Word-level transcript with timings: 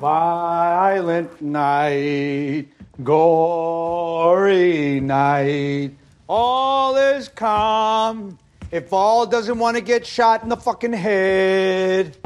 Violent 0.00 1.42
night, 1.42 2.68
gory 3.04 4.98
night. 4.98 5.90
All 6.26 6.96
is 6.96 7.28
calm 7.28 8.38
if 8.70 8.94
all 8.94 9.26
doesn't 9.26 9.58
want 9.58 9.76
to 9.76 9.82
get 9.82 10.06
shot 10.06 10.42
in 10.42 10.48
the 10.48 10.56
fucking 10.56 10.94
head. 10.94 12.16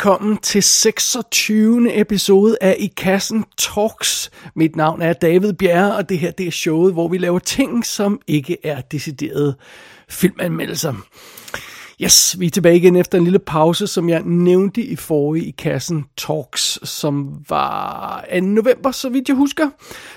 Velkommen 0.00 0.36
til 0.36 0.62
26. 0.62 2.00
episode 2.00 2.56
af 2.60 2.76
I 2.78 2.86
Kassen 2.86 3.44
Talks. 3.58 4.30
Mit 4.54 4.76
navn 4.76 5.02
er 5.02 5.12
David 5.12 5.52
Bjerre, 5.52 5.96
og 5.96 6.08
det 6.08 6.18
her 6.18 6.30
det 6.30 6.46
er 6.46 6.50
showet, 6.50 6.92
hvor 6.92 7.08
vi 7.08 7.18
laver 7.18 7.38
ting, 7.38 7.86
som 7.86 8.20
ikke 8.26 8.56
er 8.66 8.80
deciderede 8.80 9.56
filmanmeldelser. 10.08 10.94
Yes, 12.02 12.40
vi 12.40 12.46
er 12.46 12.50
tilbage 12.50 12.76
igen 12.76 12.96
efter 12.96 13.18
en 13.18 13.24
lille 13.24 13.38
pause, 13.38 13.86
som 13.86 14.08
jeg 14.08 14.22
nævnte 14.22 14.82
i 14.82 14.96
forrige 14.96 15.46
i 15.46 15.50
Kassen 15.50 16.04
Talks, 16.16 16.78
som 16.82 17.30
var 17.48 18.24
2. 18.32 18.40
november, 18.40 18.90
så 18.90 19.08
vidt 19.08 19.28
jeg 19.28 19.36
husker. 19.36 19.70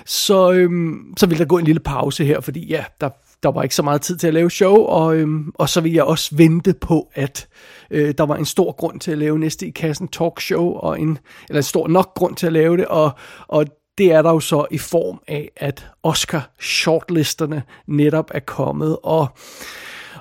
Så, 0.04 0.52
øhm, 0.52 1.14
så 1.16 1.26
vil 1.26 1.38
der 1.38 1.44
gå 1.44 1.58
en 1.58 1.64
lille 1.64 1.80
pause 1.80 2.24
her, 2.24 2.40
fordi 2.40 2.66
ja, 2.66 2.84
der 3.00 3.08
der 3.44 3.52
var 3.52 3.62
ikke 3.62 3.74
så 3.74 3.82
meget 3.82 4.02
tid 4.02 4.16
til 4.16 4.26
at 4.26 4.34
lave 4.34 4.50
show, 4.50 4.76
og, 4.76 5.16
øhm, 5.16 5.52
og 5.54 5.68
så 5.68 5.80
vil 5.80 5.92
jeg 5.92 6.04
også 6.04 6.36
vente 6.36 6.74
på, 6.74 7.10
at 7.14 7.48
øh, 7.90 8.14
der 8.18 8.26
var 8.26 8.36
en 8.36 8.44
stor 8.44 8.72
grund 8.72 9.00
til 9.00 9.10
at 9.10 9.18
lave 9.18 9.38
næste 9.38 9.66
i 9.66 9.70
kassen 9.70 10.08
talk 10.08 10.40
show, 10.40 10.72
og 10.72 11.00
en, 11.00 11.18
eller 11.48 11.58
en 11.58 11.62
stor 11.62 11.88
nok 11.88 12.14
grund 12.14 12.36
til 12.36 12.46
at 12.46 12.52
lave 12.52 12.76
det, 12.76 12.86
og, 12.86 13.10
og 13.48 13.66
det 13.98 14.12
er 14.12 14.22
der 14.22 14.30
jo 14.30 14.40
så 14.40 14.66
i 14.70 14.78
form 14.78 15.20
af, 15.28 15.50
at 15.56 15.86
Oscar 16.02 16.50
shortlisterne 16.60 17.62
netop 17.86 18.30
er 18.34 18.40
kommet, 18.40 18.98
og, 19.02 19.26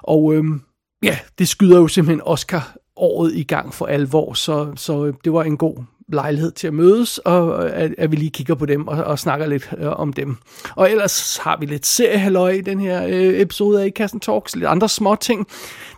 og 0.02 0.34
øhm, 0.34 0.62
ja, 1.04 1.18
det 1.40 1.48
skyder 1.48 1.80
jo 1.80 1.88
simpelthen 1.88 2.22
Oscar 2.26 2.76
året 2.96 3.36
i 3.36 3.44
gang 3.44 3.74
for 3.74 3.86
alvor, 3.86 4.34
så, 4.34 4.74
så 4.76 5.06
øh, 5.06 5.14
det 5.24 5.34
var 5.34 5.44
en 5.44 5.58
god 5.58 5.84
lejlighed 6.08 6.52
til 6.52 6.68
at 6.68 6.74
mødes, 6.74 7.18
og 7.18 7.66
øh, 7.66 7.72
at, 7.74 7.96
at 7.98 8.12
vi 8.12 8.16
lige 8.16 8.32
kigger 8.32 8.56
på 8.56 8.66
dem 8.66 8.88
og, 8.88 9.04
og 9.04 9.20
snakker 9.20 9.46
lidt 9.46 9.70
øh, 9.78 10.00
om 10.00 10.14
dem. 10.14 10.38
Og 10.76 10.92
ellers 10.92 11.38
har 11.38 11.58
vi 11.60 11.66
lidt 11.66 11.86
seriehalløj 11.86 12.50
i 12.50 12.62
den 12.62 12.80
her 12.80 13.06
øh, 13.08 13.42
episode 13.42 13.84
af 13.84 13.94
Kassen 13.94 14.20
Talks, 14.20 14.56
lidt 14.56 14.66
andre 14.66 14.90
små 14.90 15.16
ting. 15.16 15.48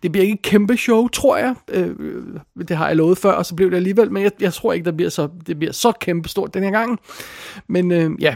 Det 0.03 0.12
bliver 0.12 0.23
ikke 0.23 0.34
et 0.34 0.42
kæmpe 0.42 0.78
show, 0.78 1.08
tror 1.08 1.38
jeg. 1.38 1.56
Øh, 1.70 1.95
det 2.67 2.78
har 2.78 2.88
jeg 2.88 2.95
lovet 2.95 3.17
før, 3.17 3.31
og 3.31 3.45
så 3.45 3.56
blev 3.56 3.72
det 3.72 3.78
alligevel, 3.78 4.12
men 4.12 4.23
jeg, 4.23 4.31
jeg 4.39 4.53
tror 4.53 4.73
ikke, 4.73 4.86
der 4.86 4.92
bliver 4.92 5.09
så, 5.09 5.30
det 5.47 5.59
bliver 5.59 5.73
så 5.73 5.92
kæmpe 5.92 6.30
stort 6.30 6.53
den 6.53 6.64
her 6.64 6.72
gang. 6.72 7.00
Men 7.67 7.92
øh, 7.92 8.12
ja, 8.19 8.36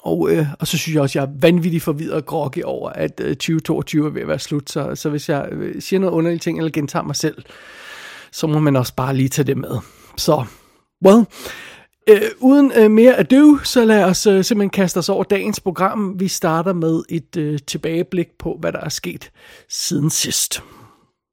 og, 0.00 0.30
øh, 0.30 0.46
og 0.60 0.66
så 0.66 0.78
synes 0.78 0.94
jeg 0.94 1.02
også, 1.02 1.18
at 1.18 1.22
jeg 1.22 1.32
er 1.32 1.38
vanvittigt 1.40 1.82
forvidret 1.82 2.16
og 2.16 2.26
groggy 2.26 2.62
over, 2.64 2.90
at 2.90 3.20
øh, 3.20 3.36
2022 3.36 4.06
er 4.06 4.10
ved 4.10 4.22
at 4.22 4.28
være 4.28 4.38
slut. 4.38 4.70
Så, 4.70 4.94
så 4.94 5.10
hvis 5.10 5.28
jeg 5.28 5.48
øh, 5.52 5.82
siger 5.82 6.00
noget 6.00 6.14
underligt 6.14 6.42
ting, 6.42 6.58
eller 6.58 6.70
gentager 6.70 7.04
mig 7.04 7.16
selv, 7.16 7.42
så 8.32 8.46
må 8.46 8.58
man 8.58 8.76
også 8.76 8.94
bare 8.94 9.16
lige 9.16 9.28
tage 9.28 9.46
det 9.46 9.56
med. 9.56 9.78
Så 10.16 10.44
Well, 11.04 11.26
øh, 12.08 12.30
uden 12.40 12.72
øh, 12.76 12.90
mere 12.90 13.16
ado, 13.16 13.58
så 13.64 13.84
lad 13.84 14.04
os 14.04 14.26
øh, 14.26 14.44
simpelthen 14.44 14.70
kaste 14.70 14.98
os 14.98 15.08
over 15.08 15.24
dagens 15.24 15.60
program. 15.60 16.20
Vi 16.20 16.28
starter 16.28 16.72
med 16.72 17.02
et 17.08 17.36
øh, 17.36 17.58
tilbageblik 17.66 18.28
på, 18.38 18.56
hvad 18.60 18.72
der 18.72 18.80
er 18.80 18.88
sket 18.88 19.30
siden 19.68 20.10
sidst. 20.10 20.62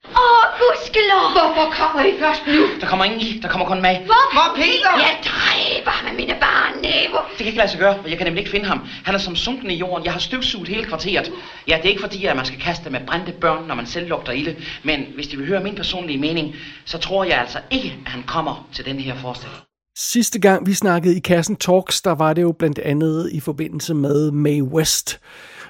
Åh, 0.08 0.12
oh, 0.22 0.44
gudskelov! 0.60 1.26
Hvorfor 1.38 1.66
kommer 1.80 2.02
I 2.10 2.12
først 2.20 2.42
nu? 2.48 2.62
Der 2.82 2.88
kommer 2.88 3.06
ingen 3.06 3.22
i, 3.22 3.40
der 3.42 3.48
kommer 3.48 3.68
kun 3.68 3.82
mig. 3.82 3.96
Hvor? 4.06 4.24
Hvor 4.36 4.46
er 4.50 4.56
Peter? 4.56 4.92
Jeg 5.08 5.16
dræber 5.32 5.96
med 6.06 6.14
mine 6.22 6.36
barnnæver. 6.46 7.22
Det 7.30 7.38
kan 7.38 7.46
ikke 7.46 7.58
lade 7.58 7.72
sig 7.72 7.80
gøre, 7.80 7.96
for 8.02 8.10
jeg 8.10 8.18
kan 8.18 8.28
nemlig 8.28 8.42
ikke 8.42 8.52
finde 8.52 8.66
ham. 8.66 8.80
Han 9.06 9.16
er 9.16 9.20
som 9.20 9.36
sunken 9.36 9.70
i 9.72 9.76
jorden. 9.76 10.06
Jeg 10.06 10.14
har 10.14 10.20
støvsuget 10.20 10.68
hele 10.68 10.84
kvarteret. 10.84 11.32
Ja, 11.68 11.78
det 11.78 11.86
er 11.86 11.90
ikke 11.90 12.02
fordi, 12.02 12.26
at 12.26 12.36
man 12.36 12.46
skal 12.46 12.60
kaste 12.60 12.90
med 12.90 13.00
brændte 13.08 13.32
børn, 13.32 13.68
når 13.68 13.76
man 13.76 13.86
selv 13.86 14.08
lugter 14.08 14.32
ilde. 14.32 14.56
Men 14.84 15.06
hvis 15.16 15.28
de 15.28 15.38
vil 15.38 15.48
høre 15.48 15.64
min 15.64 15.76
personlige 15.76 16.20
mening, 16.20 16.56
så 16.86 16.98
tror 16.98 17.24
jeg 17.24 17.40
altså 17.40 17.60
ikke, 17.72 17.98
at 18.06 18.12
han 18.12 18.24
kommer 18.24 18.68
til 18.74 18.86
den 18.86 19.00
her 19.00 19.16
forestilling. 19.16 19.62
Sidste 19.98 20.40
gang 20.40 20.68
vi 20.68 20.74
snakkede 20.74 21.18
i 21.18 21.20
Kassen 21.20 21.56
Talks, 21.56 22.02
der 22.02 22.16
var 22.16 22.34
det 22.34 22.42
jo 22.42 22.52
blandt 22.52 22.80
andet 22.80 23.30
i 23.32 23.40
forbindelse 23.40 23.94
med 23.94 24.32
May 24.32 24.62
West 24.62 25.20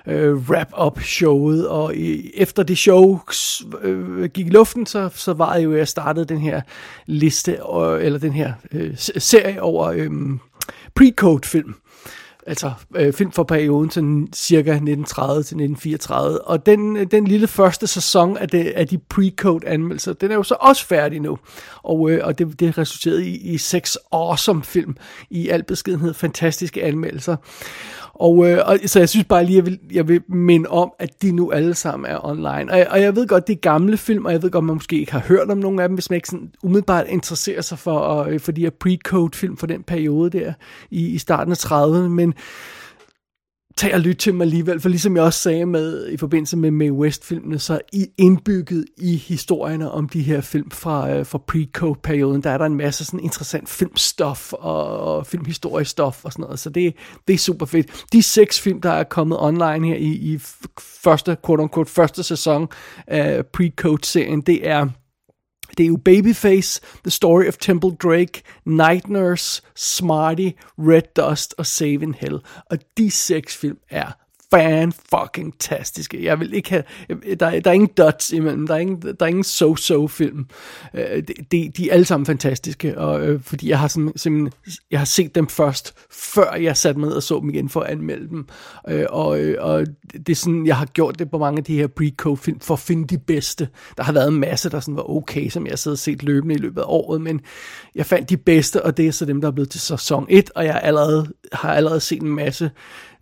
øh, 0.07 0.35
wrap-up 0.49 1.01
showet, 1.01 1.67
og 1.67 1.95
i, 1.95 2.31
efter 2.33 2.63
det 2.63 2.77
show 2.77 3.19
øh, 3.81 4.25
gik 4.25 4.47
i 4.47 4.49
luften, 4.49 4.85
så, 4.85 5.09
så 5.15 5.33
var 5.33 5.55
jeg 5.55 5.63
jo, 5.63 5.71
at 5.71 5.77
jeg 5.77 5.87
startede 5.87 6.25
den 6.25 6.37
her 6.37 6.61
liste, 7.05 7.51
øh, 7.51 8.05
eller 8.05 8.19
den 8.19 8.33
her 8.33 8.53
øh, 8.71 8.93
serie 8.97 9.61
over 9.61 9.87
øh, 9.87 10.09
pre-code 10.99 11.41
film 11.43 11.75
altså 12.49 12.71
øh, 12.95 13.13
film 13.13 13.31
for 13.31 13.43
perioden 13.43 13.91
sådan 13.91 14.27
cirka 14.35 14.71
1930 14.71 15.33
til 15.33 15.39
1934. 15.39 16.41
Og 16.41 16.65
den, 16.65 17.07
den 17.07 17.27
lille 17.27 17.47
første 17.47 17.87
sæson 17.87 18.37
af, 18.37 18.47
det, 18.47 18.65
af 18.65 18.87
de 18.87 18.99
pre-code 19.13 19.67
anmeldelser, 19.67 20.13
den 20.13 20.31
er 20.31 20.35
jo 20.35 20.43
så 20.43 20.55
også 20.59 20.85
færdig 20.85 21.19
nu. 21.19 21.37
Og, 21.83 22.11
øh, 22.11 22.21
og 22.23 22.39
det, 22.39 22.59
det 22.59 22.77
resulterede 22.77 23.27
i, 23.27 23.37
i 23.53 23.57
seks 23.57 23.97
awesome 24.11 24.63
film 24.63 24.97
i 25.29 25.49
al 25.49 25.63
beskedenhed, 25.63 26.13
fantastiske 26.13 26.83
anmeldelser. 26.83 27.35
Og, 28.19 28.49
øh, 28.49 28.59
og 28.65 28.77
så 28.85 28.99
jeg 28.99 29.09
synes 29.09 29.25
bare 29.25 29.45
lige, 29.45 29.55
jeg 29.55 29.65
vil, 29.65 29.79
jeg 29.91 30.07
vil 30.07 30.21
minde 30.27 30.69
om, 30.69 30.91
at 30.99 31.21
de 31.21 31.31
nu 31.31 31.51
alle 31.51 31.73
sammen 31.73 32.11
er 32.11 32.25
online. 32.25 32.71
Og, 32.71 32.85
og 32.89 33.01
jeg 33.01 33.15
ved 33.15 33.27
godt, 33.27 33.47
det 33.47 33.53
er 33.55 33.59
gamle 33.59 33.97
film, 33.97 34.25
og 34.25 34.31
jeg 34.31 34.43
ved 34.43 34.51
godt, 34.51 34.65
man 34.65 34.75
måske 34.75 34.99
ikke 34.99 35.11
har 35.11 35.19
hørt 35.27 35.49
om 35.49 35.57
nogen 35.57 35.79
af 35.79 35.87
dem, 35.87 35.95
hvis 35.95 36.09
man 36.09 36.15
ikke 36.15 36.27
sådan 36.27 36.51
umiddelbart 36.63 37.07
interesserer 37.07 37.61
sig 37.61 37.79
for, 37.79 37.97
og, 37.97 38.33
øh, 38.33 38.39
for 38.39 38.51
de 38.51 38.61
her 38.61 38.69
pre-code 38.69 39.29
film 39.33 39.57
for 39.57 39.67
den 39.67 39.83
periode 39.83 40.29
der 40.39 40.53
i, 40.91 41.07
i 41.07 41.17
starten 41.17 41.51
af 41.51 41.57
30'erne. 41.57 42.07
Men 42.07 42.33
tag 43.79 43.93
og 43.93 43.99
lyt 43.99 44.17
til 44.17 44.33
mig 44.33 44.45
alligevel, 44.45 44.79
for 44.79 44.89
ligesom 44.89 45.15
jeg 45.15 45.23
også 45.23 45.39
sagde 45.39 45.65
med 45.65 46.09
i 46.09 46.17
forbindelse 46.17 46.57
med 46.57 46.71
Mae 46.71 46.93
West-filmene, 46.93 47.59
så 47.59 47.79
i 47.93 48.05
indbygget 48.17 48.85
i 48.97 49.15
historierne 49.15 49.91
om 49.91 50.09
de 50.09 50.21
her 50.21 50.41
film 50.41 50.71
fra, 50.71 51.11
øh, 51.11 51.25
fra 51.25 51.37
pre-code-perioden, 51.37 52.43
der 52.43 52.49
er 52.49 52.57
der 52.57 52.65
en 52.65 52.75
masse 52.75 53.05
sådan 53.05 53.19
interessant 53.19 53.69
filmstof 53.69 54.53
og, 54.53 54.99
og 54.99 55.27
filmhistoriestof 55.27 56.25
og 56.25 56.31
sådan 56.31 56.43
noget, 56.43 56.59
så 56.59 56.69
det, 56.69 56.93
det 57.27 57.33
er 57.33 57.37
super 57.37 57.65
fedt. 57.65 58.05
De 58.13 58.23
seks 58.23 58.61
film, 58.61 58.81
der 58.81 58.91
er 58.91 59.03
kommet 59.03 59.37
online 59.41 59.87
her 59.87 59.95
i, 59.95 60.07
i 60.07 60.39
første, 60.79 61.37
quote-unquote, 61.45 61.91
første 61.91 62.23
sæson 62.23 62.67
af 63.07 63.45
pre-code-serien, 63.45 64.41
det 64.41 64.67
er 64.67 64.87
det 65.77 65.83
er 65.83 65.87
jo 65.87 65.97
Babyface, 65.97 66.81
The 67.03 67.11
Story 67.11 67.47
of 67.47 67.57
Temple 67.57 67.91
Drake, 68.03 68.41
Night 68.65 69.09
Nurse, 69.09 69.61
Smarty, 69.75 70.49
Red 70.77 71.01
Dust 71.15 71.55
og 71.57 71.65
Saving 71.65 72.15
Hell. 72.19 72.39
Og 72.71 72.77
de 72.97 73.11
seks 73.11 73.57
film 73.57 73.77
er 73.89 74.11
fan 74.53 74.91
fucking 74.91 75.59
tastiske. 75.59 76.23
Jeg 76.23 76.39
vil 76.39 76.53
ikke 76.53 76.69
have, 76.69 76.83
der, 77.09 77.59
der 77.59 77.69
er 77.69 77.71
ingen 77.71 77.89
dots 77.97 78.31
imellem, 78.31 78.67
der 78.67 78.75
er 78.75 78.79
ingen, 78.79 79.01
der 79.01 79.13
er 79.19 79.25
ingen 79.25 79.43
so-so 79.43 80.07
film. 80.07 80.45
Øh, 80.93 81.23
de, 81.51 81.71
de, 81.77 81.89
er 81.89 81.93
alle 81.93 82.05
sammen 82.05 82.25
fantastiske, 82.25 82.97
og, 82.97 83.27
øh, 83.27 83.41
fordi 83.41 83.69
jeg 83.69 83.79
har 83.79 83.87
simpelthen, 83.87 84.51
jeg 84.91 84.99
har 84.99 85.05
set 85.05 85.35
dem 85.35 85.47
først, 85.47 85.93
før 86.11 86.53
jeg 86.53 86.77
satte 86.77 86.99
mig 86.99 87.07
ned 87.07 87.15
og 87.15 87.23
så 87.23 87.39
dem 87.39 87.49
igen 87.49 87.69
for 87.69 87.81
at 87.81 87.91
anmelde 87.91 88.29
dem. 88.29 88.47
Øh, 88.89 89.05
og, 89.09 89.39
øh, 89.39 89.57
og 89.59 89.85
det 90.13 90.29
er 90.29 90.35
sådan, 90.35 90.65
jeg 90.65 90.77
har 90.77 90.85
gjort 90.85 91.19
det 91.19 91.31
på 91.31 91.37
mange 91.37 91.57
af 91.57 91.63
de 91.63 91.75
her 91.75 91.87
pre-co-film, 91.87 92.59
for 92.59 92.73
at 92.73 92.79
finde 92.79 93.07
de 93.07 93.17
bedste. 93.17 93.67
Der 93.97 94.03
har 94.03 94.13
været 94.13 94.27
en 94.27 94.39
masse, 94.39 94.69
der 94.69 94.79
sådan 94.79 94.95
var 94.95 95.09
okay, 95.09 95.49
som 95.49 95.67
jeg 95.67 95.79
sad 95.79 95.91
og 95.91 95.97
set 95.97 96.23
løbende 96.23 96.55
i 96.55 96.57
løbet 96.57 96.81
af 96.81 96.85
året, 96.87 97.21
men 97.21 97.41
jeg 97.95 98.05
fandt 98.05 98.29
de 98.29 98.37
bedste, 98.37 98.85
og 98.85 98.97
det 98.97 99.07
er 99.07 99.11
så 99.11 99.25
dem, 99.25 99.41
der 99.41 99.47
er 99.47 99.51
blevet 99.51 99.69
til 99.69 99.81
sæson 99.81 100.25
1, 100.29 100.51
og 100.55 100.65
jeg 100.65 100.79
allerede, 100.83 101.27
har 101.53 101.73
allerede 101.73 101.99
set 101.99 102.21
en 102.21 102.29
masse 102.29 102.71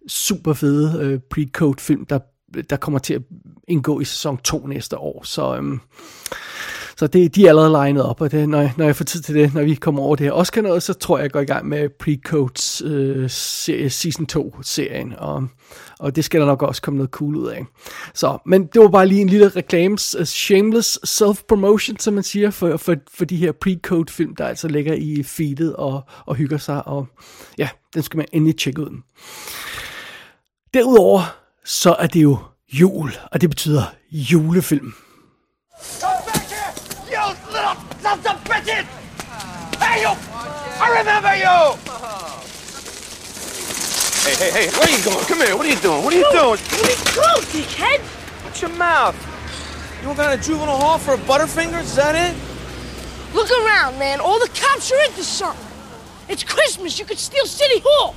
super 0.07 0.53
fede 0.53 0.99
øh, 1.01 1.19
pre-code 1.33 1.79
film, 1.79 2.05
der, 2.05 2.19
der 2.69 2.77
kommer 2.77 2.99
til 2.99 3.13
at 3.13 3.21
indgå 3.67 3.99
i 3.99 4.05
sæson 4.05 4.37
2 4.37 4.67
næste 4.67 4.97
år. 4.97 5.23
Så, 5.23 5.55
øhm, 5.55 5.79
så 6.97 7.07
det, 7.07 7.35
de 7.35 7.45
er 7.45 7.49
allerede 7.49 7.71
legnet 7.71 8.03
op, 8.03 8.21
og 8.21 8.31
det, 8.31 8.49
når, 8.49 8.61
jeg, 8.61 8.73
når 8.77 8.85
jeg 8.85 8.95
får 8.95 9.05
tid 9.05 9.21
til 9.21 9.35
det, 9.35 9.53
når 9.53 9.63
vi 9.63 9.75
kommer 9.75 10.01
over 10.01 10.15
det 10.15 10.25
her 10.25 10.33
Oscar 10.33 10.61
noget, 10.61 10.83
så 10.83 10.93
tror 10.93 11.17
jeg, 11.17 11.23
jeg 11.23 11.31
går 11.31 11.39
i 11.39 11.45
gang 11.45 11.67
med 11.67 11.89
Pre-Codes 12.03 12.85
øh, 12.85 13.29
serie, 13.29 13.89
Season 13.89 14.27
2-serien, 14.31 15.13
og, 15.17 15.47
og 15.99 16.15
det 16.15 16.25
skal 16.25 16.39
der 16.39 16.45
nok 16.45 16.61
også 16.61 16.81
komme 16.81 16.97
noget 16.97 17.11
cool 17.11 17.35
ud 17.35 17.47
af. 17.47 17.65
Så, 18.13 18.37
men 18.45 18.65
det 18.65 18.81
var 18.81 18.87
bare 18.87 19.07
lige 19.07 19.21
en 19.21 19.29
lille 19.29 19.49
reklames, 19.49 20.15
uh, 20.19 20.25
shameless 20.25 20.99
self-promotion, 21.05 21.99
som 21.99 22.13
man 22.13 22.23
siger, 22.23 22.51
for, 22.51 22.77
for, 22.77 22.95
for 23.13 23.25
de 23.25 23.37
her 23.37 23.51
Pre-Code 23.65 24.13
film, 24.13 24.35
der 24.35 24.45
altså 24.47 24.67
ligger 24.67 24.93
i 24.93 25.23
feedet 25.23 25.75
og, 25.75 26.01
og 26.25 26.35
hygger 26.35 26.57
sig, 26.57 26.87
og 26.87 27.07
ja, 27.57 27.69
den 27.93 28.03
skal 28.03 28.17
man 28.17 28.25
endelig 28.31 28.57
tjekke 28.57 28.81
ud. 28.81 29.01
Derudover, 30.77 31.35
så 31.65 31.95
er 31.99 32.07
det 32.07 32.21
jo 32.23 32.37
jul, 32.73 33.17
og 33.31 33.41
det 33.41 33.49
betyder 33.49 33.83
julefilm. 34.11 34.93
Come 35.99 36.11
back 36.25 36.43
here, 36.53 36.71
you 37.13 37.35
little 37.55 37.75
sons 38.01 38.25
of 38.25 38.37
bitches! 38.49 38.85
Hey, 39.81 40.01
you! 40.03 40.13
I 40.85 40.87
remember 40.99 41.33
you! 41.45 41.57
Hey, 44.25 44.35
hey, 44.41 44.51
hey, 44.57 44.67
where 44.75 44.85
are 44.87 44.93
you 44.97 45.03
going? 45.09 45.25
Come 45.29 45.41
here. 45.45 45.55
What 45.57 45.65
are 45.65 45.73
you 45.75 45.81
doing? 45.87 46.01
What 46.03 46.13
are 46.13 46.21
you 46.23 46.31
doing? 46.41 46.59
Let 46.77 46.85
me 46.91 46.95
go, 47.21 47.29
dickhead! 47.53 47.99
Watch 48.45 48.61
your 48.61 48.75
mouth. 48.77 49.17
You 50.01 50.09
working 50.09 50.25
at 50.25 50.39
a 50.39 50.41
juvenile 50.47 50.77
hall 50.77 50.99
for 50.99 51.13
a 51.15 51.21
Butterfingers? 51.29 51.87
Is 51.89 51.95
that 51.95 52.13
it? 52.25 52.33
Look 53.33 53.49
around, 53.61 53.97
man. 53.97 54.19
All 54.19 54.39
the 54.39 54.51
cops 54.61 54.91
are 54.91 55.01
into 55.07 55.23
something. 55.23 55.71
It's 56.29 56.43
Christmas. 56.43 56.99
You 56.99 57.05
could 57.05 57.17
steal 57.17 57.47
City 57.47 57.81
Hall. 57.83 58.13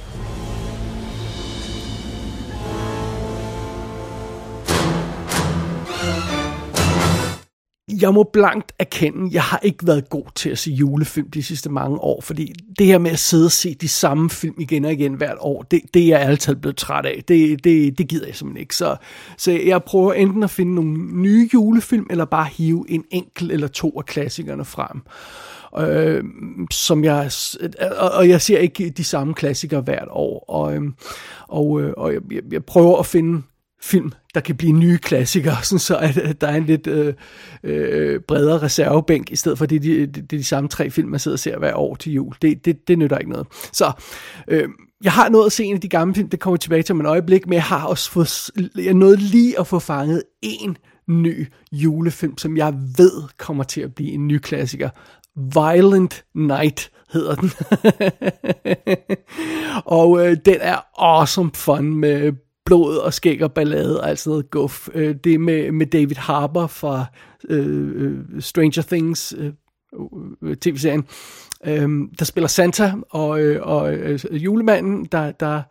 Jeg 8.00 8.14
må 8.14 8.30
blankt 8.32 8.72
erkende, 8.78 9.30
jeg 9.32 9.42
har 9.42 9.60
ikke 9.62 9.86
været 9.86 10.08
god 10.08 10.24
til 10.34 10.50
at 10.50 10.58
se 10.58 10.70
julefilm 10.70 11.30
de 11.30 11.42
sidste 11.42 11.70
mange 11.70 11.98
år, 11.98 12.20
fordi 12.20 12.52
det 12.78 12.86
her 12.86 12.98
med 12.98 13.10
at 13.10 13.18
sidde 13.18 13.46
og 13.46 13.52
se 13.52 13.74
de 13.74 13.88
samme 13.88 14.30
film 14.30 14.54
igen 14.58 14.84
og 14.84 14.92
igen 14.92 15.14
hvert 15.14 15.36
år, 15.40 15.62
det, 15.62 15.80
det 15.94 16.02
er 16.02 16.06
jeg 16.06 16.20
altid 16.20 16.56
blevet 16.56 16.76
træt 16.76 17.06
af. 17.06 17.24
Det, 17.28 17.64
det, 17.64 17.98
det 17.98 18.08
gider 18.08 18.26
jeg 18.26 18.36
simpelthen 18.36 18.60
ikke. 18.60 18.76
Så, 18.76 18.96
så 19.36 19.52
jeg 19.52 19.82
prøver 19.82 20.12
enten 20.12 20.42
at 20.42 20.50
finde 20.50 20.74
nogle 20.74 21.22
nye 21.22 21.48
julefilm, 21.54 22.06
eller 22.10 22.24
bare 22.24 22.48
hive 22.56 22.84
en 22.88 23.04
enkelt 23.10 23.52
eller 23.52 23.68
to 23.68 23.98
af 23.98 24.06
klassikerne 24.06 24.64
frem. 24.64 25.02
Øh, 25.78 26.24
som 26.70 27.04
jeg, 27.04 27.30
og, 27.98 28.10
og 28.10 28.28
jeg 28.28 28.40
ser 28.40 28.58
ikke 28.58 28.90
de 28.90 29.04
samme 29.04 29.34
klassikere 29.34 29.80
hvert 29.80 30.08
år, 30.10 30.44
og, 30.48 30.74
øhm, 30.74 30.94
og, 31.48 31.80
øh, 31.80 31.92
og 31.96 32.12
jeg, 32.12 32.20
jeg 32.52 32.64
prøver 32.64 32.98
at 32.98 33.06
finde 33.06 33.42
film, 33.82 34.12
der 34.34 34.40
kan 34.40 34.56
blive 34.56 34.72
nye 34.72 34.98
klassikere, 34.98 35.56
sådan 35.64 35.78
så 35.78 35.96
at, 35.96 36.18
at 36.18 36.40
der 36.40 36.46
er 36.46 36.56
en 36.56 36.66
lidt 36.66 36.86
øh, 36.86 37.14
øh, 37.62 38.20
bredere 38.20 38.62
reservebænk, 38.62 39.30
i 39.30 39.36
stedet 39.36 39.58
for 39.58 39.66
det, 39.66 39.82
det, 39.82 40.14
det, 40.14 40.30
det 40.30 40.36
er 40.36 40.40
de 40.40 40.44
samme 40.44 40.68
tre 40.68 40.90
film, 40.90 41.08
man 41.08 41.20
sidder 41.20 41.34
og 41.34 41.38
ser 41.38 41.58
hver 41.58 41.74
år 41.74 41.94
til 41.94 42.12
jul. 42.12 42.34
Det, 42.42 42.64
det, 42.64 42.88
det 42.88 42.98
nytter 42.98 43.18
ikke 43.18 43.30
noget. 43.30 43.46
Så 43.72 43.92
øh, 44.48 44.68
jeg 45.04 45.12
har 45.12 45.28
nået 45.28 45.46
at 45.46 45.52
se 45.52 45.64
en 45.64 45.74
af 45.74 45.80
de 45.80 45.88
gamle 45.88 46.14
film, 46.14 46.28
det 46.28 46.40
kommer 46.40 46.54
jeg 46.54 46.60
tilbage 46.60 46.82
til 46.82 46.92
om 46.92 47.00
et 47.00 47.06
øjeblik, 47.06 47.46
men 47.46 47.54
jeg 47.54 47.62
har 47.62 47.86
også 47.86 48.10
fået, 48.10 48.50
jeg 48.76 48.94
nåede 48.94 49.16
lige 49.16 49.60
at 49.60 49.66
få 49.66 49.78
fanget 49.78 50.22
en 50.42 50.76
ny 51.08 51.46
julefilm, 51.72 52.38
som 52.38 52.56
jeg 52.56 52.74
ved 52.96 53.22
kommer 53.38 53.64
til 53.64 53.80
at 53.80 53.94
blive 53.94 54.10
en 54.10 54.28
ny 54.28 54.38
klassiker. 54.38 54.90
Violent 55.36 56.24
Night 56.34 56.90
hedder 57.12 57.34
den. 57.34 57.50
og 59.98 60.26
øh, 60.26 60.36
den 60.44 60.56
er 60.60 60.76
awesome 60.98 61.50
fun 61.54 61.94
med 61.94 62.32
blod 62.70 62.96
og 62.96 63.14
skæg 63.14 63.42
og 63.42 63.52
ballade 63.52 64.00
og 64.00 64.08
alt 64.08 64.18
sådan 64.18 64.30
noget 64.30 64.50
guf. 64.50 64.88
Øh, 64.94 65.14
det 65.24 65.34
er 65.34 65.38
med, 65.38 65.72
med 65.72 65.86
David 65.86 66.16
Harbour 66.16 66.66
fra 66.66 67.04
øh, 67.48 67.90
øh 67.94 68.18
Stranger 68.40 68.82
Things 68.82 69.34
øh, 69.38 69.46
øh, 69.46 70.50
øh 70.50 70.56
tv-serien, 70.56 71.04
øh, 71.66 71.88
der 72.18 72.24
spiller 72.24 72.48
Santa 72.48 72.92
og, 73.10 73.40
øh, 73.40 73.62
og 73.62 73.94
øh, 73.94 74.20
julemanden, 74.32 75.04
der, 75.04 75.30
der, 75.30 75.62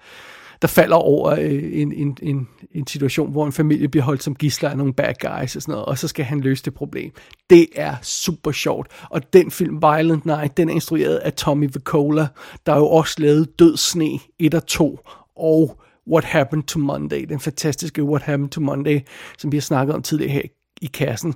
der 0.61 0.67
falder 0.67 0.95
over 0.95 1.31
øh, 1.31 1.69
en, 1.73 1.93
en, 1.93 2.17
en, 2.21 2.47
en 2.71 2.87
situation, 2.87 3.31
hvor 3.31 3.45
en 3.45 3.51
familie 3.51 3.87
bliver 3.87 4.03
holdt 4.03 4.23
som 4.23 4.35
gisler 4.35 4.69
af 4.69 4.77
nogle 4.77 4.93
bad 4.93 5.13
guys 5.21 5.55
og 5.55 5.61
sådan 5.61 5.71
noget, 5.71 5.85
og 5.85 5.97
så 5.97 6.07
skal 6.07 6.25
han 6.25 6.41
løse 6.41 6.65
det 6.65 6.73
problem. 6.73 7.11
Det 7.49 7.67
er 7.75 7.95
super 8.01 8.51
sjovt. 8.51 8.87
Og 9.09 9.33
den 9.33 9.51
film, 9.51 9.81
Violent 9.81 10.25
Night, 10.25 10.57
den 10.57 10.69
er 10.69 10.73
instrueret 10.73 11.15
af 11.15 11.33
Tommy 11.33 11.69
Vicola, 11.73 12.27
der 12.65 12.75
jo 12.75 12.87
også 12.87 13.15
lavede 13.17 13.45
Død 13.59 13.77
Sne 13.77 14.19
1 14.39 14.53
og 14.53 14.65
2, 14.65 14.99
og 15.35 15.81
What 16.09 16.23
Happened 16.23 16.63
to 16.63 16.79
Monday, 16.79 17.25
den 17.29 17.39
fantastiske 17.39 18.03
What 18.03 18.21
Happened 18.21 18.49
to 18.49 18.61
Monday, 18.61 18.99
som 19.37 19.51
vi 19.51 19.57
har 19.57 19.61
snakket 19.61 19.95
om 19.95 20.01
tidligere 20.01 20.31
her 20.31 20.41
i 20.81 20.85
kassen. 20.85 21.35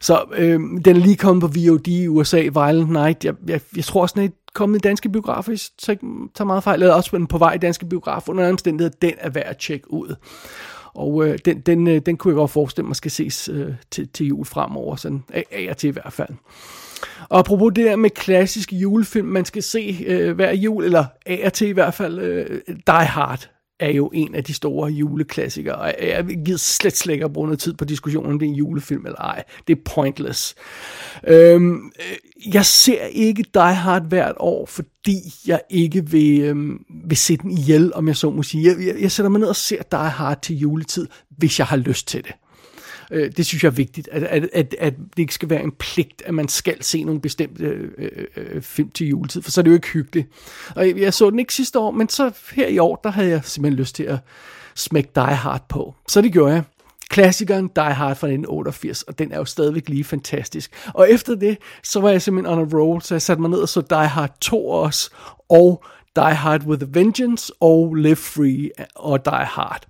Så 0.00 0.24
øh, 0.36 0.60
den 0.84 0.96
er 0.96 1.00
lige 1.00 1.16
kommet 1.16 1.42
på 1.42 1.48
VOD 1.48 1.88
i 1.88 2.08
USA, 2.08 2.40
Violent 2.40 2.90
Night. 2.90 3.24
Jeg, 3.24 3.34
jeg, 3.48 3.60
jeg 3.76 3.84
tror 3.84 4.02
også, 4.02 4.14
den 4.16 4.24
er 4.24 4.28
kommet 4.54 4.78
i 4.78 4.80
danske 4.80 5.08
biografer, 5.08 5.50
hvis 5.50 5.70
jeg 5.88 5.92
ikke 5.92 6.06
tager 6.34 6.46
meget 6.46 6.64
fejl, 6.64 6.82
eller 6.82 6.94
også 6.94 7.26
på 7.28 7.38
vej 7.38 7.54
i 7.54 7.58
danske 7.58 7.86
biografer. 7.86 8.32
Under 8.32 8.48
omstændighed, 8.48 8.92
den 9.02 9.12
er 9.18 9.30
værd 9.30 9.46
at 9.46 9.56
tjekke 9.56 9.92
ud. 9.92 10.14
Og 10.94 11.26
øh, 11.26 11.38
den, 11.44 11.60
den, 11.60 11.86
øh, 11.86 12.00
den 12.06 12.16
kunne 12.16 12.32
jeg 12.32 12.36
godt 12.36 12.50
forestille 12.50 12.86
mig 12.86 12.96
skal 12.96 13.10
ses 13.10 13.48
øh, 13.48 13.74
til, 13.90 14.08
til 14.08 14.26
jul 14.26 14.44
fremover, 14.44 14.96
sådan 14.96 15.24
af, 15.32 15.44
af 15.52 15.66
og 15.70 15.76
til 15.76 15.88
i 15.88 15.92
hvert 15.92 16.12
fald. 16.12 16.28
Og 17.28 17.38
apropos 17.38 17.72
det 17.76 17.84
der 17.84 17.96
med 17.96 18.10
klassiske 18.10 18.76
julefilm, 18.76 19.26
man 19.26 19.44
skal 19.44 19.62
se 19.62 20.04
øh, 20.06 20.34
hver 20.34 20.52
jul, 20.52 20.84
eller 20.84 21.04
af 21.26 21.42
og 21.44 21.52
til 21.52 21.68
i 21.68 21.72
hvert 21.72 21.94
fald, 21.94 22.18
øh, 22.18 22.60
Die 22.86 23.06
Hard 23.06 23.53
er 23.84 23.90
jo 23.90 24.10
en 24.14 24.34
af 24.34 24.44
de 24.44 24.54
store 24.54 24.90
juleklassikere, 24.90 25.74
og 25.74 25.94
jeg 26.00 26.24
gider 26.44 26.58
slet 26.58 26.96
slet 26.96 27.12
ikke 27.12 27.24
at 27.24 27.32
bruge 27.32 27.46
noget 27.46 27.58
tid 27.58 27.74
på 27.74 27.84
diskussionen, 27.84 28.32
om 28.32 28.38
det 28.38 28.46
er 28.46 28.50
en 28.50 28.56
julefilm 28.56 29.06
eller 29.06 29.18
ej. 29.18 29.44
Det 29.68 29.78
er 29.78 29.80
pointless. 29.94 30.54
Øhm, 31.26 31.74
øh, 31.74 32.54
jeg 32.54 32.66
ser 32.66 33.04
ikke 33.04 33.44
Die 33.54 33.74
Hard 33.74 34.08
hvert 34.08 34.34
år, 34.38 34.66
fordi 34.66 35.18
jeg 35.46 35.60
ikke 35.70 36.10
vil, 36.10 36.40
øhm, 36.40 36.84
vil 37.08 37.16
se 37.16 37.36
den 37.36 37.50
ihjel, 37.50 37.94
om 37.94 38.08
jeg 38.08 38.16
så 38.16 38.30
må 38.30 38.42
sige. 38.42 38.64
Jeg, 38.68 38.86
jeg, 38.86 39.02
jeg 39.02 39.12
sætter 39.12 39.30
mig 39.30 39.40
ned 39.40 39.48
og 39.48 39.56
ser 39.56 39.82
Die 39.82 39.98
Hard 39.98 40.42
til 40.42 40.56
juletid, 40.56 41.08
hvis 41.38 41.58
jeg 41.58 41.66
har 41.66 41.76
lyst 41.76 42.08
til 42.08 42.24
det. 42.24 42.32
Øh, 43.14 43.32
det 43.36 43.46
synes 43.46 43.64
jeg 43.64 43.68
er 43.68 43.74
vigtigt, 43.74 44.08
at, 44.12 44.22
at, 44.22 44.48
at, 44.52 44.74
at 44.78 44.94
det 44.96 45.18
ikke 45.18 45.34
skal 45.34 45.50
være 45.50 45.62
en 45.62 45.72
pligt, 45.72 46.22
at 46.26 46.34
man 46.34 46.48
skal 46.48 46.82
se 46.82 47.04
nogle 47.04 47.20
bestemte 47.20 47.64
øh, 47.64 48.26
øh, 48.36 48.62
film 48.62 48.90
til 48.90 49.06
juletid, 49.06 49.42
for 49.42 49.50
så 49.50 49.60
er 49.60 49.62
det 49.62 49.70
jo 49.70 49.74
ikke 49.74 49.88
hyggeligt. 49.88 50.28
Og 50.76 50.88
jeg, 50.88 50.98
jeg 50.98 51.14
så 51.14 51.30
den 51.30 51.38
ikke 51.38 51.54
sidste 51.54 51.78
år, 51.78 51.90
men 51.90 52.08
så 52.08 52.32
her 52.52 52.66
i 52.66 52.78
år, 52.78 53.00
der 53.04 53.10
havde 53.10 53.28
jeg 53.28 53.40
simpelthen 53.44 53.78
lyst 53.78 53.94
til 53.94 54.02
at 54.02 54.18
smække 54.74 55.10
Die 55.14 55.24
Hard 55.24 55.68
på. 55.68 55.94
Så 56.08 56.20
det 56.20 56.32
gjorde 56.32 56.52
jeg. 56.54 56.62
Klassikeren 57.10 57.70
Die 57.76 57.84
Hard 57.84 58.16
fra 58.16 58.26
1988, 58.26 59.02
og 59.02 59.18
den 59.18 59.32
er 59.32 59.36
jo 59.36 59.44
stadigvæk 59.44 59.88
lige 59.88 60.04
fantastisk. 60.04 60.72
Og 60.94 61.10
efter 61.10 61.34
det, 61.34 61.58
så 61.82 62.00
var 62.00 62.10
jeg 62.10 62.22
simpelthen 62.22 62.58
on 62.58 62.72
a 62.72 62.76
roll, 62.76 63.02
så 63.02 63.14
jeg 63.14 63.22
satte 63.22 63.40
mig 63.40 63.50
ned 63.50 63.58
og 63.58 63.68
så 63.68 63.80
Die 63.80 64.08
Hard 64.08 64.36
2 64.40 64.68
også, 64.68 65.10
og 65.48 65.84
Die 66.16 66.34
Hard 66.34 66.66
with 66.66 66.82
a 66.82 66.86
Vengeance, 66.90 67.52
og 67.60 67.94
Live 67.94 68.16
Free 68.16 68.70
og 68.94 69.24
Die 69.24 69.44
Hard. 69.44 69.86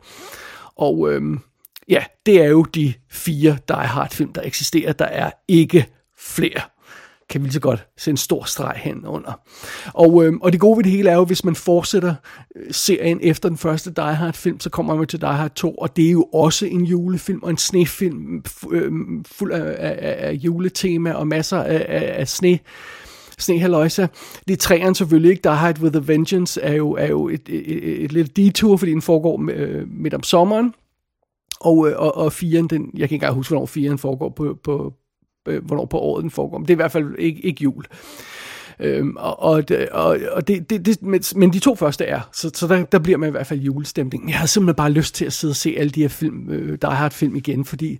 Og 0.76 1.12
øhm, 1.12 1.40
ja, 1.88 2.04
det 2.26 2.42
er 2.42 2.48
jo 2.48 2.62
de 2.62 2.94
fire 3.10 3.58
Die 3.68 3.76
Hard 3.76 4.10
film, 4.10 4.32
der 4.32 4.42
eksisterer. 4.44 4.92
Der 4.92 5.04
er 5.04 5.30
ikke 5.48 5.86
flere 6.18 6.60
kan 7.30 7.40
vi 7.40 7.46
lige 7.46 7.52
så 7.52 7.60
godt 7.60 7.86
se 7.96 8.10
en 8.10 8.16
stor 8.16 8.44
streg 8.44 8.74
hen 8.76 9.06
under. 9.06 9.40
Og, 9.94 10.24
øh, 10.24 10.32
og 10.42 10.52
det 10.52 10.60
gode 10.60 10.76
ved 10.76 10.84
det 10.84 10.92
hele 10.92 11.10
er 11.10 11.14
jo, 11.14 11.24
hvis 11.24 11.44
man 11.44 11.54
fortsætter 11.54 12.14
øh, 12.56 12.66
serien 12.70 13.18
efter 13.22 13.48
den 13.48 13.58
første 13.58 13.90
Die 13.90 14.14
Hard 14.14 14.34
film, 14.34 14.60
så 14.60 14.70
kommer 14.70 14.94
man 14.94 15.06
til 15.06 15.20
Die 15.20 15.28
Hard 15.28 15.54
2, 15.54 15.74
og 15.74 15.96
det 15.96 16.06
er 16.06 16.10
jo 16.10 16.22
også 16.22 16.66
en 16.66 16.84
julefilm 16.84 17.42
og 17.42 17.50
en 17.50 17.58
snefilm 17.58 18.44
øh, 18.70 18.92
fuld 19.26 19.52
af, 19.52 19.76
af, 19.78 20.28
af 20.28 20.32
juletema 20.32 21.12
og 21.12 21.26
masser 21.26 21.58
af, 21.58 21.86
af, 21.88 22.14
af 22.18 22.28
sne 22.28 22.58
Snehaløjsa. 23.38 24.06
Det 24.48 24.52
er 24.52 24.58
træerne 24.58 24.94
selvfølgelig 24.94 25.30
ikke. 25.30 25.42
Die 25.44 25.52
Hard 25.52 25.80
with 25.80 25.96
a 25.96 26.00
Vengeance 26.04 26.60
er 26.60 26.74
jo, 26.74 26.92
er 26.92 27.06
jo 27.06 27.28
et, 27.28 27.48
et, 27.48 27.76
et, 27.76 28.04
et 28.04 28.12
lidt 28.12 28.36
detour, 28.36 28.76
fordi 28.76 28.92
den 28.92 29.02
foregår 29.02 29.50
øh, 29.52 29.88
midt 29.88 30.14
om 30.14 30.22
sommeren. 30.22 30.74
Og, 31.64 31.88
øh, 31.88 31.94
og, 31.98 32.16
og 32.16 32.32
firen, 32.32 32.68
den, 32.68 32.82
jeg 32.82 32.90
kan 32.92 33.02
ikke 33.02 33.14
engang 33.14 33.34
huske, 33.34 33.50
hvornår 33.50 33.66
firen 33.66 33.98
foregår 33.98 34.28
på, 34.28 34.58
på, 34.64 34.94
øh, 35.48 35.64
hvornår 35.64 35.84
på 35.84 35.98
året 35.98 36.22
den 36.22 36.30
foregår. 36.30 36.58
Men 36.58 36.66
det 36.66 36.70
er 36.70 36.74
i 36.74 36.82
hvert 36.84 36.92
fald 36.92 37.14
ikke, 37.18 37.40
ikke 37.40 37.62
jul. 37.62 37.84
Øhm, 38.80 39.16
og, 39.16 39.42
og, 39.42 39.64
og, 39.92 40.18
og 40.32 40.48
det, 40.48 40.70
det, 40.70 40.86
det, 40.86 41.02
men, 41.02 41.22
men 41.36 41.52
de 41.52 41.58
to 41.58 41.74
første 41.74 42.04
er, 42.04 42.20
så, 42.32 42.50
så 42.54 42.66
der, 42.66 42.84
der 42.84 42.98
bliver 42.98 43.18
man 43.18 43.28
i 43.28 43.30
hvert 43.30 43.46
fald 43.46 43.60
julestemning. 43.60 44.28
Jeg 44.28 44.38
har 44.38 44.46
simpelthen 44.46 44.76
bare 44.76 44.90
lyst 44.90 45.14
til 45.14 45.24
at 45.24 45.32
sidde 45.32 45.52
og 45.52 45.56
se 45.56 45.74
alle 45.78 45.90
de 45.90 46.00
her 46.00 46.08
film, 46.08 46.50
øh, 46.50 46.78
der 46.82 46.90
har 46.90 47.06
et 47.06 47.12
film 47.12 47.36
igen, 47.36 47.64
fordi, 47.64 47.92
I 47.92 47.98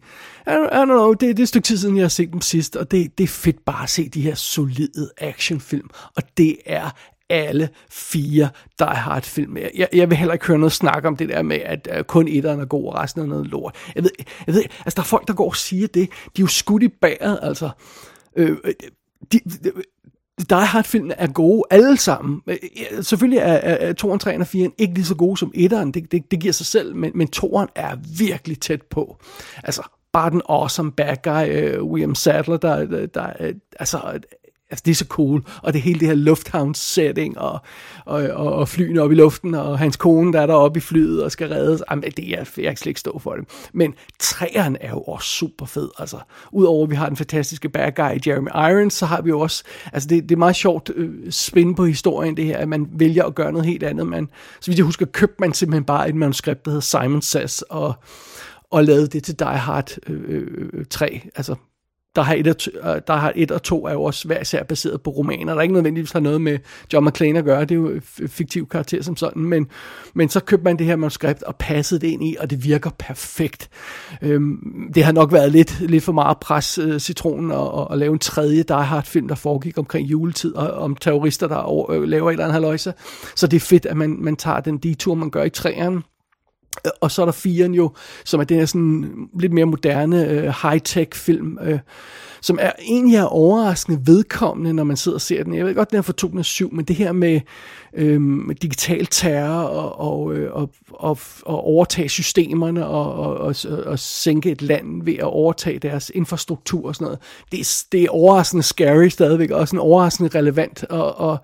don't, 0.48 0.74
I 0.74 0.76
don't 0.76 0.84
know, 0.84 1.12
det, 1.12 1.20
det 1.20 1.38
er 1.38 1.42
et 1.42 1.48
stykke 1.48 1.66
tid 1.66 1.76
siden, 1.76 1.96
jeg 1.96 2.04
har 2.04 2.08
set 2.08 2.32
dem 2.32 2.40
sidst, 2.40 2.76
og 2.76 2.90
det, 2.90 3.18
det 3.18 3.24
er 3.24 3.28
fedt 3.28 3.64
bare 3.64 3.82
at 3.82 3.90
se 3.90 4.08
de 4.08 4.20
her 4.20 4.34
solide 4.34 5.10
actionfilm, 5.18 5.90
og 6.16 6.22
det 6.36 6.56
er 6.66 6.90
alle 7.30 7.68
fire 7.90 8.48
Die 8.78 8.86
Hard 8.86 9.22
film. 9.22 9.56
Jeg, 9.56 9.88
jeg 9.92 10.10
vil 10.10 10.18
heller 10.18 10.32
ikke 10.32 10.46
høre 10.46 10.58
noget 10.58 10.72
snak 10.72 11.04
om 11.04 11.16
det 11.16 11.28
der 11.28 11.42
med, 11.42 11.56
at 11.56 11.88
uh, 11.98 12.04
kun 12.04 12.28
etteren 12.28 12.60
er 12.60 12.64
god, 12.64 12.86
og 12.86 12.94
resten 12.94 13.22
er 13.22 13.26
noget 13.26 13.46
lort. 13.46 13.74
Jeg 13.94 14.02
ved, 14.02 14.10
jeg 14.46 14.54
ved, 14.54 14.62
altså 14.62 14.96
der 14.96 15.02
er 15.02 15.06
folk, 15.06 15.28
der 15.28 15.34
går 15.34 15.46
og 15.46 15.56
siger 15.56 15.86
det. 15.86 16.08
De 16.36 16.42
er 16.42 16.44
jo 16.44 16.46
skudt 16.46 16.82
i 16.82 16.88
bæret, 16.88 17.38
altså. 17.42 17.70
Øh, 18.36 18.56
øh 18.64 18.74
de, 19.32 19.40
de, 19.64 19.70
Die 20.50 20.66
Hard 20.66 20.84
filmene 20.84 21.14
er 21.14 21.26
gode 21.26 21.62
alle 21.70 21.96
sammen. 21.96 22.42
Øh, 22.46 22.56
selvfølgelig 23.02 23.38
er, 23.38 23.52
er, 23.52 23.88
er 23.88 23.92
2'eren, 23.92 24.28
3'eren 24.28 24.40
og 24.40 24.46
4'eren 24.46 24.74
ikke 24.78 24.94
lige 24.94 25.04
så 25.04 25.14
gode 25.14 25.36
som 25.36 25.52
1'eren. 25.56 25.90
Det, 25.90 26.12
det, 26.12 26.30
det 26.30 26.40
giver 26.40 26.52
sig 26.52 26.66
selv, 26.66 26.96
men, 26.96 27.12
men 27.14 27.28
2'eren 27.36 27.66
er 27.74 27.96
virkelig 28.18 28.60
tæt 28.60 28.82
på. 28.82 29.16
Altså, 29.64 29.82
bare 30.12 30.30
den 30.30 30.42
awesome 30.48 30.92
bad 30.92 31.16
guy, 31.22 31.78
uh, 31.78 31.90
William 31.90 32.14
Sadler, 32.14 32.56
der, 32.56 32.84
der, 32.86 33.06
der 33.06 33.52
altså, 33.78 34.20
altså 34.74 34.82
det 34.84 34.90
er 34.90 34.94
så 34.94 35.04
cool, 35.08 35.42
og 35.62 35.72
det 35.72 35.82
hele 35.82 36.00
det 36.00 36.08
her 36.08 36.14
lufthavns 36.14 36.78
setting, 36.78 37.38
og, 37.38 37.58
og, 38.04 38.22
og, 38.22 38.52
og 38.52 38.68
flyene 38.68 39.02
op 39.02 39.12
i 39.12 39.14
luften, 39.14 39.54
og 39.54 39.78
hans 39.78 39.96
kone, 39.96 40.32
der 40.32 40.40
er 40.40 40.46
deroppe 40.46 40.78
i 40.78 40.80
flyet 40.80 41.24
og 41.24 41.32
skal 41.32 41.48
reddes, 41.48 41.82
jamen 41.90 42.04
det 42.16 42.32
er, 42.32 42.44
jeg 42.56 42.66
kan 42.66 42.76
slet 42.76 42.86
ikke 42.86 43.00
stå 43.00 43.18
for 43.18 43.34
det. 43.34 43.44
Men 43.72 43.94
træerne 44.20 44.82
er 44.82 44.90
jo 44.90 45.00
også 45.00 45.28
super 45.28 45.66
fed, 45.66 45.88
altså. 45.98 46.16
Udover 46.52 46.84
at 46.84 46.90
vi 46.90 46.94
har 46.94 47.08
den 47.08 47.16
fantastiske 47.16 47.68
bad 47.68 47.92
guy 47.92 48.26
Jeremy 48.26 48.48
Irons, 48.48 48.94
så 48.94 49.06
har 49.06 49.22
vi 49.22 49.28
jo 49.28 49.40
også, 49.40 49.64
altså 49.92 50.08
det, 50.08 50.22
det 50.22 50.32
er 50.32 50.38
meget 50.38 50.56
sjovt 50.56 50.90
øh, 50.94 51.32
spin 51.32 51.74
på 51.74 51.84
historien, 51.84 52.36
det 52.36 52.44
her, 52.44 52.58
at 52.58 52.68
man 52.68 52.88
vælger 52.92 53.24
at 53.24 53.34
gøre 53.34 53.52
noget 53.52 53.66
helt 53.66 53.82
andet. 53.82 54.06
Man, 54.06 54.28
så 54.60 54.70
vidt 54.70 54.78
jeg 54.78 54.84
husker, 54.86 55.06
købte 55.06 55.36
man 55.38 55.52
simpelthen 55.52 55.84
bare 55.84 56.08
et 56.08 56.14
manuskript, 56.14 56.64
der 56.64 56.70
hedder 56.70 57.00
Simon 57.02 57.22
Says, 57.22 57.62
og, 57.62 57.94
og 58.70 58.84
lavede 58.84 59.06
det 59.06 59.24
til 59.24 59.38
Die 59.38 59.46
Hard 59.46 59.90
øh, 60.08 60.20
øh, 60.28 60.68
øh 60.72 60.84
3, 60.90 61.20
altså 61.36 61.54
Øh, 62.18 62.22
der 62.22 62.22
har, 62.22 62.34
et 62.34 62.46
og 62.46 62.58
to, 62.58 62.70
der 63.06 63.14
har 63.14 63.32
et 63.36 63.50
og 63.50 63.62
to 63.62 63.86
er 63.86 63.92
jo 63.92 64.02
også 64.02 64.26
hver 64.26 64.40
især 64.40 64.62
baseret 64.62 65.02
på 65.02 65.10
romaner. 65.10 65.52
Der 65.52 65.58
er 65.58 65.62
ikke 65.62 65.74
nødvendigvis 65.74 66.12
har 66.12 66.20
noget 66.20 66.40
med 66.40 66.58
John 66.92 67.06
McClane 67.06 67.38
at 67.38 67.44
gøre. 67.44 67.60
Det 67.60 67.70
er 67.70 67.74
jo 67.74 68.00
fiktiv 68.26 68.68
karakter 68.68 69.02
som 69.02 69.16
sådan. 69.16 69.42
Men, 69.42 69.66
men 70.14 70.28
så 70.28 70.40
købte 70.40 70.64
man 70.64 70.78
det 70.78 70.86
her 70.86 70.96
manuskript 70.96 71.42
og 71.42 71.56
passede 71.56 72.00
det 72.00 72.06
ind 72.06 72.24
i, 72.24 72.36
og 72.40 72.50
det 72.50 72.64
virker 72.64 72.90
perfekt. 72.98 73.70
Øhm, 74.22 74.92
det 74.94 75.04
har 75.04 75.12
nok 75.12 75.32
været 75.32 75.52
lidt, 75.52 75.80
lidt 75.80 76.04
for 76.04 76.12
meget 76.12 76.38
pres 76.38 76.78
øh, 76.78 77.00
citronen 77.00 77.50
og, 77.50 77.74
og, 77.74 77.90
og 77.90 77.98
lave 77.98 78.12
en 78.12 78.18
tredje 78.18 78.62
Die 78.62 78.76
Hard 78.76 79.04
film, 79.04 79.28
der 79.28 79.34
foregik 79.34 79.78
omkring 79.78 80.10
juletid, 80.10 80.54
og 80.54 80.70
om 80.70 80.96
terrorister, 80.96 81.48
der 81.48 81.56
over, 81.56 81.90
øh, 81.90 82.02
laver 82.02 82.30
et 82.30 82.32
eller 82.32 82.44
andet 82.44 82.54
haløjse. 82.54 82.94
Så 83.36 83.46
det 83.46 83.56
er 83.56 83.60
fedt, 83.60 83.86
at 83.86 83.96
man, 83.96 84.16
man 84.20 84.36
tager 84.36 84.60
den 84.60 84.78
detur, 84.78 85.14
man 85.14 85.30
gør 85.30 85.44
i 85.44 85.50
træerne. 85.50 86.02
Og 87.00 87.10
så 87.10 87.22
er 87.22 87.26
der 87.26 87.32
firen 87.32 87.74
jo, 87.74 87.90
som 88.24 88.40
er 88.40 88.44
den 88.44 88.58
her 88.58 88.66
sådan 88.66 89.28
lidt 89.40 89.52
mere 89.52 89.64
moderne 89.64 90.28
øh, 90.28 90.44
high-tech 90.44 91.08
film, 91.14 91.58
øh, 91.62 91.78
som 92.40 92.58
er 92.60 92.72
egentlig 92.82 93.16
er 93.16 93.24
overraskende 93.24 94.00
vedkommende, 94.06 94.72
når 94.72 94.84
man 94.84 94.96
sidder 94.96 95.16
og 95.16 95.20
ser 95.20 95.44
den. 95.44 95.54
Jeg 95.54 95.66
ved 95.66 95.74
godt, 95.74 95.90
den 95.90 95.98
er 95.98 96.02
fra 96.02 96.12
2007, 96.12 96.74
men 96.74 96.84
det 96.84 96.96
her 96.96 97.12
med, 97.12 97.40
øh, 97.94 98.20
digital 98.62 99.06
terror 99.06 99.62
og, 99.62 100.00
og, 100.00 100.34
øh, 100.34 100.52
og, 100.52 100.70
og, 100.92 101.18
og 101.46 101.64
overtage 101.64 102.08
systemerne 102.08 102.86
og, 102.86 103.14
og, 103.14 103.36
og, 103.36 103.54
og 103.86 103.98
sænke 103.98 104.50
et 104.50 104.62
land 104.62 105.04
ved 105.04 105.14
at 105.14 105.24
overtage 105.24 105.78
deres 105.78 106.10
infrastruktur 106.14 106.88
og 106.88 106.94
sådan 106.94 107.04
noget, 107.04 107.18
det 107.52 107.60
er, 107.60 107.84
det 107.92 108.02
er 108.02 108.10
overraskende 108.10 108.62
scary 108.62 109.08
stadigvæk, 109.08 109.50
og 109.50 109.68
sådan 109.68 109.80
overraskende 109.80 110.38
relevant. 110.38 110.84
Og, 110.84 111.18
og, 111.18 111.38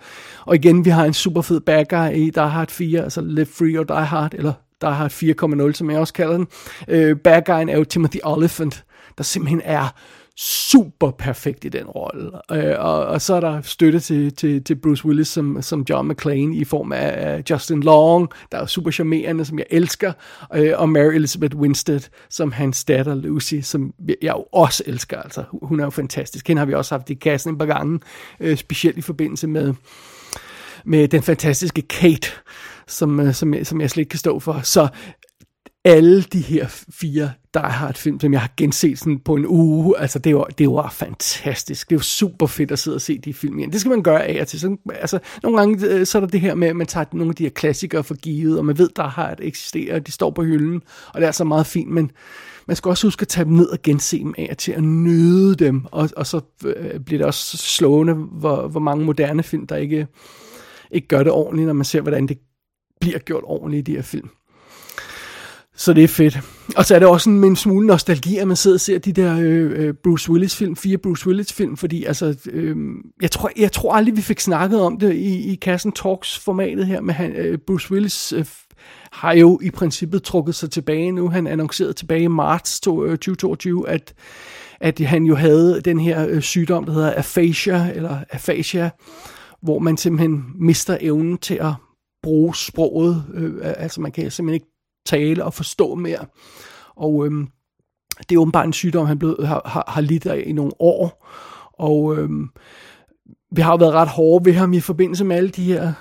og 0.46 0.54
igen, 0.54 0.84
vi 0.84 0.90
har 0.90 1.04
en 1.04 1.14
super 1.14 1.42
fed 1.42 1.60
bad 1.60 1.84
guy 1.84 2.16
i 2.16 2.30
Die 2.30 2.48
Hard 2.48 2.70
4, 2.70 3.02
altså 3.02 3.20
Live 3.20 3.46
Free 3.46 3.78
or 3.80 3.84
Die 3.84 4.04
Hard, 4.04 4.34
eller 4.34 4.52
der 4.80 4.90
har 4.90 5.08
4,0, 5.68 5.72
som 5.72 5.90
jeg 5.90 5.98
også 5.98 6.12
kalder 6.12 6.36
den. 6.36 6.46
Øh, 6.88 7.16
bad 7.16 7.42
guyen 7.42 7.68
er 7.68 7.78
jo 7.78 7.84
Timothy 7.84 8.18
Oliphant, 8.24 8.84
der 9.18 9.24
simpelthen 9.24 9.60
er 9.64 9.88
super 10.40 11.10
perfekt 11.10 11.64
i 11.64 11.68
den 11.68 11.86
rolle. 11.86 12.30
Øh, 12.52 12.74
og, 12.78 13.06
og 13.06 13.22
så 13.22 13.34
er 13.34 13.40
der 13.40 13.60
støtte 13.62 14.00
til, 14.00 14.34
til, 14.34 14.64
til 14.64 14.74
Bruce 14.74 15.06
Willis 15.06 15.28
som, 15.28 15.62
som 15.62 15.86
John 15.90 16.08
McClane 16.08 16.56
i 16.56 16.64
form 16.64 16.92
af 16.92 17.42
Justin 17.50 17.82
Long, 17.82 18.28
der 18.52 18.58
er 18.58 18.66
super 18.66 18.90
charmerende, 18.90 19.44
som 19.44 19.58
jeg 19.58 19.66
elsker, 19.70 20.12
øh, 20.54 20.72
og 20.76 20.88
Mary 20.88 21.14
Elizabeth 21.14 21.56
Winstead 21.56 22.00
som 22.30 22.52
hans 22.52 22.84
datter 22.84 23.14
Lucy, 23.14 23.54
som 23.62 23.94
jeg 24.22 24.32
jo 24.36 24.44
også 24.52 24.82
elsker. 24.86 25.22
Altså, 25.22 25.44
hun 25.62 25.80
er 25.80 25.84
jo 25.84 25.90
fantastisk. 25.90 26.48
Hende 26.48 26.60
har 26.60 26.66
vi 26.66 26.74
også 26.74 26.94
haft 26.94 27.10
i 27.10 27.14
kassen 27.14 27.52
et 27.52 27.58
par 27.58 27.66
gange, 27.66 28.00
øh, 28.40 28.56
specielt 28.56 28.98
i 28.98 29.02
forbindelse 29.02 29.46
med, 29.46 29.74
med 30.84 31.08
den 31.08 31.22
fantastiske 31.22 31.82
Kate, 31.82 32.28
som, 32.86 33.20
øh, 33.20 33.34
som, 33.34 33.54
jeg, 33.54 33.66
som 33.66 33.80
jeg 33.80 33.90
slet 33.90 34.00
ikke 34.00 34.10
kan 34.10 34.18
stå 34.18 34.38
for. 34.38 34.60
Så 34.62 34.88
alle 35.84 36.22
de 36.22 36.40
her 36.40 36.84
fire 36.90 37.30
Die 37.54 37.62
Hard 37.62 37.94
film, 37.94 38.20
som 38.20 38.32
jeg 38.32 38.40
har 38.40 38.50
genset 38.56 38.98
sådan 38.98 39.18
på 39.18 39.34
en 39.34 39.46
uge, 39.46 39.98
altså 39.98 40.18
det 40.18 40.36
var, 40.36 40.44
det 40.44 40.68
var 40.70 40.90
fantastisk. 40.90 41.90
Det 41.90 41.96
var 41.96 42.02
super 42.02 42.46
fedt 42.46 42.70
at 42.70 42.78
sidde 42.78 42.94
og 42.94 43.00
se 43.00 43.18
de 43.18 43.34
film 43.34 43.58
igen. 43.58 43.72
Det 43.72 43.80
skal 43.80 43.90
man 43.90 44.02
gøre 44.02 44.24
af 44.24 44.40
og 44.40 44.48
til. 44.48 44.60
Så, 44.60 44.76
altså, 44.94 45.18
nogle 45.42 45.58
gange 45.58 45.86
øh, 45.86 46.06
så 46.06 46.18
er 46.18 46.20
der 46.20 46.28
det 46.28 46.40
her 46.40 46.54
med, 46.54 46.68
at 46.68 46.76
man 46.76 46.86
tager 46.86 47.04
nogle 47.12 47.30
af 47.30 47.34
de 47.34 47.42
her 47.42 47.50
klassikere 47.50 48.04
for 48.04 48.14
givet, 48.14 48.58
og 48.58 48.64
man 48.64 48.78
ved, 48.78 48.88
der 48.96 49.08
har 49.08 49.30
et 49.30 49.38
eksisterer, 49.42 49.98
de 49.98 50.12
står 50.12 50.30
på 50.30 50.42
hylden, 50.42 50.82
og 51.14 51.20
det 51.20 51.26
er 51.26 51.32
så 51.32 51.44
meget 51.44 51.66
fint, 51.66 51.90
men 51.90 52.10
man 52.66 52.76
skal 52.76 52.88
også 52.88 53.06
huske 53.06 53.22
at 53.22 53.28
tage 53.28 53.44
dem 53.44 53.52
ned 53.52 53.66
og 53.66 53.82
gense 53.82 54.18
dem 54.18 54.34
af 54.38 54.48
og 54.50 54.58
til 54.58 54.72
at 54.72 54.84
nyde 54.84 55.54
dem, 55.54 55.84
og, 55.90 56.10
og 56.16 56.26
så 56.26 56.40
øh, 56.64 57.00
bliver 57.00 57.18
det 57.18 57.26
også 57.26 57.56
slående, 57.56 58.14
hvor, 58.14 58.68
hvor 58.68 58.80
mange 58.80 59.04
moderne 59.04 59.42
film, 59.42 59.66
der 59.66 59.76
ikke, 59.76 60.06
ikke 60.92 61.08
gør 61.08 61.22
det 61.22 61.32
ordentligt, 61.32 61.66
når 61.66 61.72
man 61.72 61.84
ser, 61.84 62.00
hvordan 62.00 62.26
det 62.26 62.38
bliver 63.00 63.18
gjort 63.18 63.42
ordentligt 63.46 63.88
i 63.88 63.92
de 63.92 63.96
her 63.96 64.02
film. 64.02 64.28
Så 65.80 65.92
det 65.92 66.04
er 66.04 66.08
fedt. 66.08 66.38
Og 66.76 66.84
så 66.84 66.94
er 66.94 66.98
det 66.98 67.08
også 67.08 67.30
en, 67.30 67.40
med 67.40 67.48
en 67.48 67.56
smule 67.56 67.86
nostalgi, 67.86 68.36
at 68.36 68.48
man 68.48 68.56
sidder 68.56 68.76
og 68.76 68.80
ser 68.80 68.98
de 68.98 69.12
der 69.12 69.36
øh, 69.40 69.86
øh 69.86 69.94
Bruce 69.94 70.30
Willis-film, 70.30 70.76
fire 70.76 70.98
Bruce 70.98 71.26
Willis-film, 71.26 71.76
fordi 71.76 72.04
altså, 72.04 72.36
øh, 72.50 72.76
jeg, 73.22 73.30
tror, 73.30 73.50
jeg 73.56 73.72
tror 73.72 73.94
aldrig, 73.94 74.16
vi 74.16 74.22
fik 74.22 74.40
snakket 74.40 74.80
om 74.80 74.98
det 74.98 75.14
i, 75.14 75.52
i 75.52 75.54
Kassen 75.54 75.92
Talks-formatet 75.92 76.86
her, 76.86 77.00
med 77.00 77.14
han, 77.14 77.32
øh, 77.32 77.58
Bruce 77.58 77.92
Willis 77.92 78.32
øh, 78.32 78.44
har 79.12 79.32
jo 79.32 79.60
i 79.62 79.70
princippet 79.70 80.22
trukket 80.22 80.54
sig 80.54 80.70
tilbage 80.70 81.12
nu. 81.12 81.28
Han 81.28 81.46
annoncerede 81.46 81.92
tilbage 81.92 82.22
i 82.22 82.26
marts 82.26 82.80
2022, 82.80 83.84
øh, 83.88 83.94
at, 83.94 84.14
at 84.80 85.00
han 85.00 85.24
jo 85.24 85.34
havde 85.34 85.80
den 85.84 86.00
her 86.00 86.26
øh, 86.28 86.42
sygdom, 86.42 86.84
der 86.84 86.92
hedder 86.92 87.18
aphasia, 87.18 87.92
eller 87.94 88.18
aphasia, 88.30 88.90
hvor 89.62 89.78
man 89.78 89.96
simpelthen 89.96 90.44
mister 90.54 90.98
evnen 91.00 91.38
til 91.38 91.54
at 91.54 91.72
bruge 92.22 92.56
sproget. 92.56 93.24
Øh, 93.34 93.54
altså 93.62 94.00
man 94.00 94.12
kan 94.12 94.30
simpelthen 94.30 94.54
ikke 94.54 94.72
tale 95.06 95.44
og 95.44 95.54
forstå 95.54 95.94
mere. 95.94 96.26
Og 96.96 97.26
øh, 97.26 97.32
det 98.28 98.34
er 98.34 98.40
åbenbart 98.40 98.66
en 98.66 98.72
sygdom, 98.72 99.06
han 99.06 99.18
blev, 99.18 99.36
har, 99.44 99.62
har, 99.64 99.84
har 99.88 100.00
lidt 100.00 100.26
af 100.26 100.42
i 100.46 100.52
nogle 100.52 100.72
år. 100.78 101.26
Og 101.72 102.16
øh, 102.16 102.30
vi 103.52 103.60
har 103.60 103.72
jo 103.72 103.76
været 103.76 103.94
ret 103.94 104.08
hårde 104.08 104.44
ved 104.44 104.52
ham 104.52 104.72
i 104.72 104.80
forbindelse 104.80 105.24
med 105.24 105.36
alle 105.36 105.50
de 105.50 105.64
her 105.64 105.92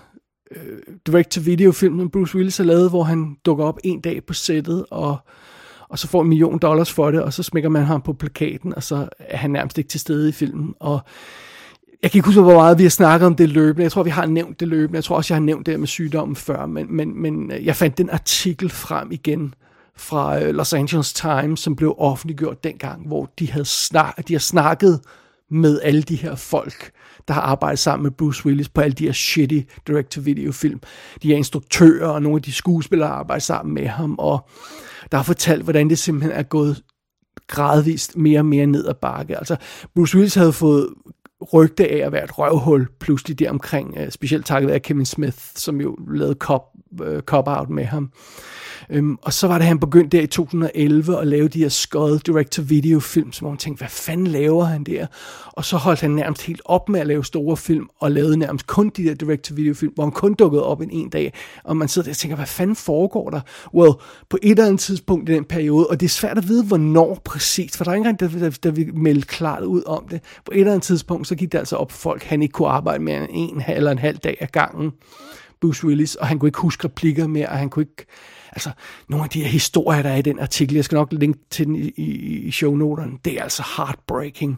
øh, 0.51 0.79
direct-to-video-film, 1.07 2.09
Bruce 2.09 2.35
Willis 2.35 2.57
har 2.57 2.63
lavet, 2.63 2.89
hvor 2.89 3.03
han 3.03 3.37
dukker 3.45 3.65
op 3.65 3.79
en 3.83 4.01
dag 4.01 4.25
på 4.25 4.33
sættet, 4.33 4.85
og, 4.91 5.17
og 5.89 5.99
så 5.99 6.07
får 6.07 6.21
en 6.21 6.29
million 6.29 6.59
dollars 6.59 6.93
for 6.93 7.11
det, 7.11 7.21
og 7.21 7.33
så 7.33 7.43
smækker 7.43 7.69
man 7.69 7.83
ham 7.83 8.01
på 8.01 8.13
plakaten, 8.13 8.75
og 8.75 8.83
så 8.83 9.09
er 9.19 9.37
han 9.37 9.51
nærmest 9.51 9.77
ikke 9.77 9.87
til 9.87 9.99
stede 9.99 10.29
i 10.29 10.31
filmen. 10.31 10.75
Og 10.79 10.99
jeg 12.03 12.11
kan 12.11 12.17
ikke 12.17 12.25
huske, 12.25 12.41
hvor 12.41 12.53
meget 12.53 12.77
vi 12.77 12.83
har 12.83 12.89
snakket 12.89 13.27
om 13.27 13.35
det 13.35 13.49
løbende. 13.49 13.83
Jeg 13.83 13.91
tror, 13.91 14.03
vi 14.03 14.09
har 14.09 14.25
nævnt 14.25 14.59
det 14.59 14.67
løbende. 14.67 14.95
Jeg 14.95 15.03
tror 15.03 15.15
også, 15.15 15.33
jeg 15.33 15.39
har 15.41 15.45
nævnt 15.45 15.65
det 15.65 15.79
med 15.79 15.87
sygdommen 15.87 16.35
før. 16.35 16.65
Men, 16.65 16.95
men, 16.95 17.21
men 17.21 17.51
øh, 17.51 17.65
jeg 17.65 17.75
fandt 17.75 17.97
den 17.97 18.09
artikel 18.09 18.69
frem 18.69 19.11
igen 19.11 19.53
fra 19.97 20.43
øh, 20.43 20.55
Los 20.55 20.73
Angeles 20.73 21.13
Times, 21.13 21.59
som 21.59 21.75
blev 21.75 21.95
offentliggjort 21.97 22.63
dengang, 22.63 23.07
hvor 23.07 23.33
de 23.39 23.51
havde 23.51 23.65
snak, 23.65 24.27
de 24.27 24.39
snakket 24.39 24.99
med 25.51 25.81
alle 25.83 26.01
de 26.01 26.15
her 26.15 26.35
folk, 26.35 26.91
der 27.27 27.33
har 27.33 27.41
arbejdet 27.41 27.79
sammen 27.79 28.03
med 28.03 28.11
Bruce 28.11 28.45
Willis 28.45 28.69
på 28.69 28.81
alle 28.81 28.93
de 28.93 29.05
her 29.05 29.11
shitty 29.11 29.59
direct-to-video 29.87 30.51
film. 30.51 30.79
De 31.23 31.27
her 31.27 31.37
instruktører 31.37 32.07
og 32.07 32.21
nogle 32.21 32.35
af 32.35 32.41
de 32.41 32.51
skuespillere 32.51 33.09
arbejder 33.09 33.39
sammen 33.39 33.73
med 33.73 33.87
ham, 33.87 34.15
og 34.19 34.49
der 35.11 35.17
har 35.17 35.23
fortalt, 35.23 35.63
hvordan 35.63 35.89
det 35.89 35.99
simpelthen 35.99 36.31
er 36.31 36.43
gået 36.43 36.83
gradvist 37.47 38.17
mere 38.17 38.39
og 38.39 38.45
mere 38.45 38.65
ned 38.65 38.87
ad 38.87 38.93
bakke. 38.93 39.37
Altså, 39.37 39.55
Bruce 39.95 40.17
Willis 40.17 40.35
havde 40.35 40.53
fået 40.53 40.89
rygte 41.53 41.91
af 41.91 42.05
at 42.05 42.11
være 42.11 42.23
et 42.23 42.39
røvhul 42.39 42.87
pludselig 42.99 43.39
der 43.39 43.49
omkring, 43.49 43.97
øh, 43.97 44.11
specielt 44.11 44.45
takket 44.45 44.69
af 44.69 44.81
Kevin 44.81 45.05
Smith, 45.05 45.37
som 45.55 45.81
jo 45.81 45.97
lavede 46.07 46.35
cop, 46.39 46.63
øh, 47.03 47.21
cop 47.21 47.47
out 47.47 47.69
med 47.69 47.85
ham. 47.85 48.11
Øhm, 48.89 49.17
og 49.21 49.33
så 49.33 49.47
var 49.47 49.57
det, 49.57 49.67
han 49.67 49.79
begyndte 49.79 50.17
der 50.17 50.23
i 50.23 50.27
2011 50.27 51.19
at 51.19 51.27
lave 51.27 51.47
de 51.47 51.59
her 51.59 51.69
skøde 51.69 52.19
direct-to-video 52.19 52.99
film, 52.99 53.31
som 53.31 53.47
man 53.47 53.57
tænkte, 53.57 53.81
hvad 53.81 53.89
fanden 53.89 54.27
laver 54.27 54.63
han 54.63 54.83
der? 54.83 55.07
Og 55.45 55.65
så 55.65 55.77
holdt 55.77 56.01
han 56.01 56.11
nærmest 56.11 56.41
helt 56.41 56.61
op 56.65 56.89
med 56.89 56.99
at 56.99 57.07
lave 57.07 57.25
store 57.25 57.57
film, 57.57 57.89
og 57.99 58.11
lavede 58.11 58.37
nærmest 58.37 58.67
kun 58.67 58.89
de 58.89 59.03
der 59.03 59.13
direct-to-video 59.13 59.73
film, 59.73 59.93
hvor 59.95 60.03
han 60.03 60.11
kun 60.11 60.33
dukkede 60.33 60.63
op 60.63 60.81
en 60.81 60.89
en 60.91 61.09
dag, 61.09 61.33
og 61.63 61.77
man 61.77 61.87
sidder 61.87 62.05
der 62.05 62.11
og 62.13 62.17
tænker, 62.17 62.35
hvad 62.35 62.45
fanden 62.45 62.75
foregår 62.75 63.29
der? 63.29 63.41
Well, 63.73 63.93
på 64.29 64.37
et 64.41 64.51
eller 64.51 64.65
andet 64.65 64.79
tidspunkt 64.79 65.29
i 65.29 65.33
den 65.33 65.45
periode, 65.45 65.87
og 65.87 65.99
det 65.99 66.05
er 66.05 66.09
svært 66.09 66.37
at 66.37 66.47
vide, 66.47 66.63
hvornår 66.63 67.21
præcis, 67.25 67.77
for 67.77 67.83
der 67.83 67.91
er 67.91 67.95
ikke 67.95 68.09
engang, 68.09 68.33
der, 68.33 68.39
der, 68.39 68.57
der 68.63 68.71
vil 68.71 68.95
melde 68.95 69.21
klart 69.21 69.63
ud 69.63 69.83
om 69.85 70.07
det. 70.11 70.21
På 70.45 70.51
et 70.51 70.59
eller 70.59 70.71
andet 70.71 70.83
tidspunkt, 70.83 71.27
så 71.27 71.35
gik 71.35 71.51
det 71.51 71.57
altså 71.57 71.75
op 71.75 71.91
for 71.91 71.97
folk, 71.97 72.23
han 72.23 72.41
ikke 72.41 72.53
kunne 72.53 72.67
arbejde 72.67 73.03
mere 73.03 73.17
end 73.17 73.29
en 73.33 73.63
eller 73.67 73.91
en 73.91 73.97
halv 73.97 74.17
dag 74.17 74.37
ad 74.39 74.47
gangen. 74.47 74.91
Bruce 75.61 75.87
Willis, 75.87 76.15
og 76.15 76.27
han 76.27 76.39
kunne 76.39 76.49
ikke 76.49 76.59
huske 76.59 76.85
replikker 76.85 77.27
mere, 77.27 77.49
og 77.49 77.57
han 77.57 77.69
kunne 77.69 77.83
ikke 77.83 78.05
altså, 78.51 78.71
nogle 79.09 79.23
af 79.23 79.29
de 79.29 79.41
her 79.41 79.49
historier, 79.49 80.01
der 80.01 80.09
er 80.09 80.15
i 80.15 80.21
den 80.21 80.39
artikel, 80.39 80.75
jeg 80.75 80.85
skal 80.85 80.95
nok 80.95 81.13
linke 81.13 81.39
til 81.49 81.65
den 81.65 81.75
i, 81.75 81.91
i, 81.97 82.37
i 82.39 82.51
shownoterne, 82.51 83.17
det 83.25 83.33
er 83.33 83.43
altså 83.43 83.63
heartbreaking. 83.77 84.57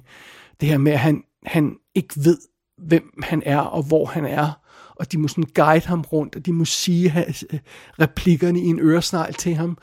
Det 0.61 0.69
her 0.69 0.77
med, 0.77 0.91
at 0.91 0.99
han, 0.99 1.23
han 1.45 1.75
ikke 1.95 2.13
ved, 2.15 2.37
hvem 2.77 3.13
han 3.23 3.43
er, 3.45 3.59
og 3.59 3.83
hvor 3.83 4.05
han 4.05 4.25
er, 4.25 4.61
og 4.95 5.11
de 5.11 5.17
må 5.17 5.27
sådan 5.27 5.43
guide 5.55 5.87
ham 5.87 6.01
rundt, 6.01 6.35
og 6.35 6.45
de 6.45 6.53
må 6.53 6.65
sige 6.65 7.25
replikkerne 7.99 8.59
i 8.59 8.65
en 8.65 8.79
øresnegl 8.79 9.33
til 9.33 9.55
ham. 9.55 9.77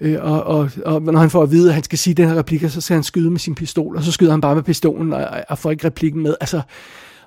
Øh, 0.00 0.18
og, 0.20 0.42
og, 0.42 0.70
og 0.84 1.02
når 1.02 1.18
han 1.20 1.30
får 1.30 1.42
at 1.42 1.50
vide, 1.50 1.68
at 1.68 1.74
han 1.74 1.82
skal 1.82 1.98
sige 1.98 2.14
den 2.14 2.28
her 2.28 2.34
replik, 2.34 2.60
så 2.68 2.80
skal 2.80 2.94
han 2.94 3.04
skyde 3.04 3.30
med 3.30 3.38
sin 3.38 3.54
pistol, 3.54 3.96
og 3.96 4.02
så 4.02 4.12
skyder 4.12 4.30
han 4.30 4.40
bare 4.40 4.54
med 4.54 4.62
pistolen, 4.62 5.12
og, 5.12 5.44
og 5.48 5.58
får 5.58 5.70
ikke 5.70 5.86
replikken 5.86 6.22
med. 6.22 6.34
Altså, 6.40 6.62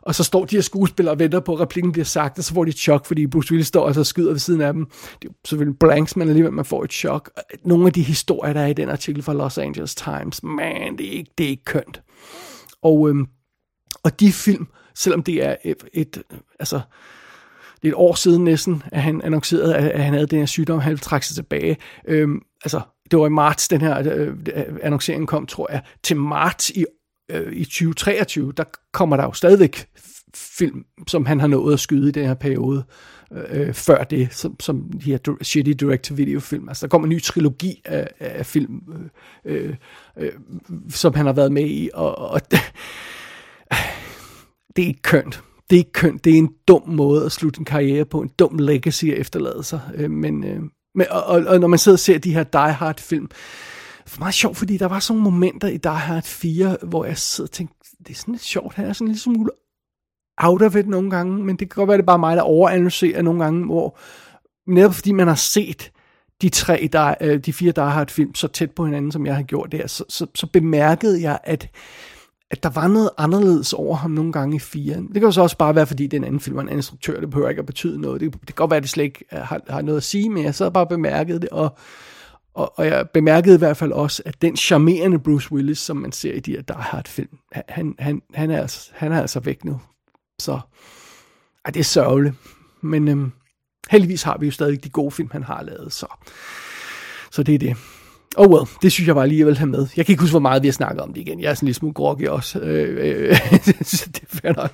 og 0.01 0.15
så 0.15 0.23
står 0.23 0.45
de 0.45 0.55
her 0.55 0.61
skuespillere 0.61 1.13
og 1.13 1.19
venter 1.19 1.39
på, 1.39 1.53
at 1.53 1.59
replikken 1.59 1.91
bliver 1.91 2.05
sagt, 2.05 2.37
og 2.37 2.43
så 2.43 2.53
får 2.53 2.63
de 2.63 2.69
et 2.69 2.77
chok, 2.77 3.05
fordi 3.05 3.27
Bruce 3.27 3.51
Willis 3.51 3.67
står 3.67 3.83
og 3.85 3.95
så 3.95 4.03
skyder 4.03 4.31
ved 4.31 4.39
siden 4.39 4.61
af 4.61 4.73
dem. 4.73 4.85
Det 5.21 5.29
er 5.29 5.33
selvfølgelig 5.45 5.79
blanks, 5.79 6.15
men 6.15 6.29
alligevel 6.29 6.53
man 6.53 6.65
får 6.65 6.83
et 6.83 6.93
chok. 6.93 7.31
Nogle 7.65 7.87
af 7.87 7.93
de 7.93 8.01
historier, 8.01 8.53
der 8.53 8.61
er 8.61 8.67
i 8.67 8.73
den 8.73 8.89
artikel 8.89 9.23
fra 9.23 9.33
Los 9.33 9.57
Angeles 9.57 9.95
Times, 9.95 10.43
man, 10.43 10.97
det 10.97 11.07
er 11.07 11.11
ikke, 11.11 11.31
det 11.37 11.45
er 11.45 11.49
ikke 11.49 11.65
kønt. 11.65 12.01
Og, 12.81 13.09
øhm, 13.09 13.27
og 14.03 14.19
de 14.19 14.31
film, 14.31 14.67
selvom 14.95 15.23
det 15.23 15.45
er 15.45 15.55
et, 15.63 15.83
et 15.93 16.23
altså, 16.59 16.79
det 17.81 17.87
er 17.87 17.91
et 17.91 17.97
år 17.97 18.13
siden 18.13 18.43
næsten, 18.43 18.83
at 18.91 19.01
han 19.01 19.21
annoncerede, 19.21 19.75
at 19.75 20.03
han 20.03 20.13
havde 20.13 20.27
den 20.27 20.39
her 20.39 20.45
sygdom, 20.45 20.79
han 20.79 20.97
trak 20.97 21.23
sig 21.23 21.35
tilbage. 21.35 21.77
Øhm, 22.07 22.41
altså, 22.63 22.81
det 23.11 23.19
var 23.19 23.25
i 23.25 23.29
marts, 23.29 23.67
den 23.67 23.81
her 23.81 24.13
øh, 24.13 24.33
annoncering 24.81 25.27
kom, 25.27 25.45
tror 25.45 25.71
jeg. 25.71 25.81
Til 26.03 26.17
marts 26.17 26.69
i 26.69 26.85
øh, 27.29 27.53
i 27.53 27.63
2023, 27.63 28.53
der 28.57 28.63
kommer 28.93 29.17
der 29.17 29.23
jo 29.23 29.33
stadigvæk 29.33 29.87
film, 30.35 30.85
som 31.07 31.25
han 31.25 31.39
har 31.39 31.47
nået 31.47 31.73
at 31.73 31.79
skyde 31.79 32.09
i 32.09 32.11
den 32.11 32.25
her 32.25 32.33
periode, 32.33 32.83
øh, 33.31 33.67
øh 33.67 33.73
før 33.73 34.03
det, 34.03 34.33
som, 34.33 34.59
som 34.59 34.91
de 34.91 35.11
her 35.11 35.37
shitty 35.41 35.71
direct-to-video-film. 35.71 36.69
Altså, 36.69 36.87
der 36.87 36.89
kommer 36.89 37.05
en 37.05 37.09
ny 37.09 37.21
trilogi 37.21 37.81
af, 37.85 38.07
af 38.19 38.45
film, 38.45 38.81
øh, 39.45 39.63
øh, 39.65 39.75
øh, 40.17 40.31
som 40.89 41.13
han 41.13 41.25
har 41.25 41.33
været 41.33 41.51
med 41.51 41.65
i, 41.65 41.89
og, 41.93 42.17
og 42.17 42.41
det 44.75 44.83
er 44.83 44.87
ikke 44.87 45.01
kønt. 45.01 45.43
Det 45.69 45.75
er 45.75 45.79
ikke 45.79 45.91
kønt. 45.91 46.23
Det 46.23 46.33
er 46.33 46.37
en 46.37 46.53
dum 46.67 46.89
måde 46.89 47.25
at 47.25 47.31
slutte 47.31 47.59
en 47.59 47.65
karriere 47.65 48.05
på, 48.05 48.21
en 48.21 48.31
dum 48.39 48.57
legacy 48.59 49.05
at 49.05 49.17
efterlade 49.17 49.63
sig. 49.63 49.81
Øh, 49.95 50.11
men, 50.11 50.43
øh, 50.43 50.61
men 50.95 51.07
og, 51.09 51.23
og, 51.23 51.43
og 51.47 51.59
når 51.59 51.67
man 51.67 51.79
sidder 51.79 51.95
og 51.95 51.99
ser 51.99 52.17
de 52.17 52.33
her 52.33 52.43
Die 52.43 52.73
Hard 52.73 52.99
film, 52.99 53.29
for 54.09 54.19
meget 54.19 54.33
sjovt, 54.33 54.57
fordi 54.57 54.77
der 54.77 54.87
var 54.87 54.99
sådan 54.99 55.21
nogle 55.21 55.31
momenter 55.31 55.67
i 55.67 55.77
Die 55.77 55.91
Hard 55.91 56.23
4, 56.23 56.77
hvor 56.83 57.05
jeg 57.05 57.17
sidder 57.17 57.47
og 57.47 57.51
tænkte, 57.51 57.75
det 57.99 58.09
er 58.09 58.15
sådan 58.15 58.31
lidt 58.31 58.43
sjovt, 58.43 58.75
han 58.75 58.85
er 58.85 58.93
sådan 58.93 59.07
lidt 59.07 59.19
smule 59.19 59.49
out 60.37 60.61
of 60.61 60.75
it 60.75 60.87
nogle 60.87 61.09
gange, 61.09 61.43
men 61.43 61.55
det 61.55 61.69
kan 61.69 61.75
godt 61.75 61.87
være, 61.87 61.97
det 61.97 62.03
er 62.03 62.05
bare 62.07 62.19
mig, 62.19 62.37
der 62.37 62.43
overanalyserer 62.43 63.21
nogle 63.21 63.43
gange, 63.43 63.65
hvor 63.65 63.97
netop 64.67 64.93
fordi 64.93 65.11
man 65.11 65.27
har 65.27 65.35
set 65.35 65.91
de 66.41 66.49
tre, 66.49 66.89
der, 66.93 67.15
øh, 67.21 67.39
de 67.39 67.53
fire 67.53 67.71
Die 67.71 67.83
Hard 67.83 68.09
film 68.09 68.35
så 68.35 68.47
tæt 68.47 68.71
på 68.71 68.85
hinanden, 68.85 69.11
som 69.11 69.25
jeg 69.25 69.35
har 69.35 69.43
gjort 69.43 69.71
der, 69.71 69.87
så, 69.87 70.03
så, 70.09 70.27
så 70.35 70.47
bemærkede 70.47 71.21
jeg, 71.21 71.39
at 71.43 71.69
at 72.51 72.63
der 72.63 72.69
var 72.69 72.87
noget 72.87 73.09
anderledes 73.17 73.73
over 73.73 73.95
ham 73.95 74.11
nogle 74.11 74.31
gange 74.31 74.55
i 74.55 74.59
firen. 74.59 75.07
Det 75.07 75.13
kan 75.13 75.23
jo 75.23 75.31
så 75.31 75.41
også 75.41 75.57
bare 75.57 75.75
være, 75.75 75.87
fordi 75.87 76.07
den 76.07 76.23
anden 76.23 76.39
film 76.39 76.55
var 76.55 76.61
en 76.61 76.67
anden 76.67 76.79
instruktør. 76.79 77.19
Det 77.19 77.29
behøver 77.29 77.49
ikke 77.49 77.59
at 77.59 77.65
betyde 77.65 78.01
noget. 78.01 78.21
Det, 78.21 78.33
det 78.33 78.45
kan 78.45 78.55
godt 78.55 78.71
være, 78.71 78.77
at 78.77 78.83
det 78.83 78.89
slet 78.89 79.03
ikke 79.03 79.25
øh, 79.33 79.39
har, 79.39 79.61
har 79.69 79.81
noget 79.81 79.97
at 79.97 80.03
sige, 80.03 80.29
men 80.29 80.43
jeg 80.43 80.55
sad 80.55 80.71
bare 80.71 80.83
og 80.83 80.89
bemærkede 80.89 81.39
det, 81.39 81.49
og, 81.49 81.77
og, 82.59 82.73
og 82.79 82.85
jeg 82.85 83.09
bemærkede 83.09 83.55
i 83.55 83.57
hvert 83.57 83.77
fald 83.77 83.91
også, 83.91 84.23
at 84.25 84.41
den 84.41 84.57
charmerende 84.57 85.19
Bruce 85.19 85.51
Willis, 85.51 85.77
som 85.77 85.97
man 85.97 86.11
ser 86.11 86.33
i 86.33 86.39
de 86.39 86.51
her 86.51 86.61
Die 86.61 86.75
Hard 86.75 87.07
film, 87.07 87.37
han, 87.51 87.95
han, 87.99 88.21
han, 88.33 88.51
er, 88.51 88.61
altså, 88.61 88.89
han 88.93 89.11
er 89.11 89.21
altså 89.21 89.39
væk 89.39 89.65
nu. 89.65 89.81
Så 90.39 90.59
ej, 91.65 91.71
det 91.71 91.79
er 91.79 91.83
sørgeligt. 91.83 92.35
Men 92.81 93.07
øhm, 93.07 93.31
heldigvis 93.89 94.23
har 94.23 94.37
vi 94.37 94.45
jo 94.45 94.51
stadig 94.51 94.83
de 94.83 94.89
gode 94.89 95.11
film, 95.11 95.29
han 95.31 95.43
har 95.43 95.63
lavet, 95.63 95.93
så, 95.93 96.05
så 97.31 97.43
det 97.43 97.55
er 97.55 97.59
det. 97.59 97.77
Oh 98.37 98.47
well, 98.47 98.67
det 98.81 98.91
synes 98.91 99.07
jeg 99.07 99.15
bare 99.15 99.27
lige, 99.27 99.55
have 99.55 99.69
med. 99.69 99.87
Jeg 99.97 100.05
kan 100.05 100.13
ikke 100.13 100.21
huske, 100.21 100.33
hvor 100.33 100.39
meget 100.39 100.61
vi 100.63 100.67
har 100.67 100.73
snakket 100.73 101.01
om 101.01 101.13
det 101.13 101.21
igen. 101.21 101.39
Jeg 101.39 101.49
er 101.49 101.53
sådan 101.53 101.67
lidt 101.67 101.77
smule 101.77 101.93
groggy 101.93 102.27
også. 102.27 102.59
Øh, 102.59 102.97
øh, 102.97 103.29
det 104.15 104.21
er 104.21 104.37
fair 104.41 104.53
nok. 104.53 104.73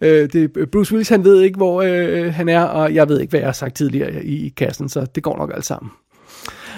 Øh, 0.00 0.32
det, 0.32 0.70
Bruce 0.72 0.92
Willis, 0.92 1.08
han 1.08 1.24
ved 1.24 1.40
ikke, 1.40 1.56
hvor 1.56 1.82
øh, 1.82 2.34
han 2.34 2.48
er, 2.48 2.62
og 2.62 2.94
jeg 2.94 3.08
ved 3.08 3.20
ikke, 3.20 3.30
hvad 3.30 3.40
jeg 3.40 3.46
har 3.46 3.52
sagt 3.52 3.76
tidligere 3.76 4.24
i, 4.24 4.46
i 4.46 4.48
kassen, 4.48 4.88
så 4.88 5.06
det 5.14 5.22
går 5.22 5.36
nok 5.36 5.50
alt 5.54 5.64
sammen. 5.64 5.90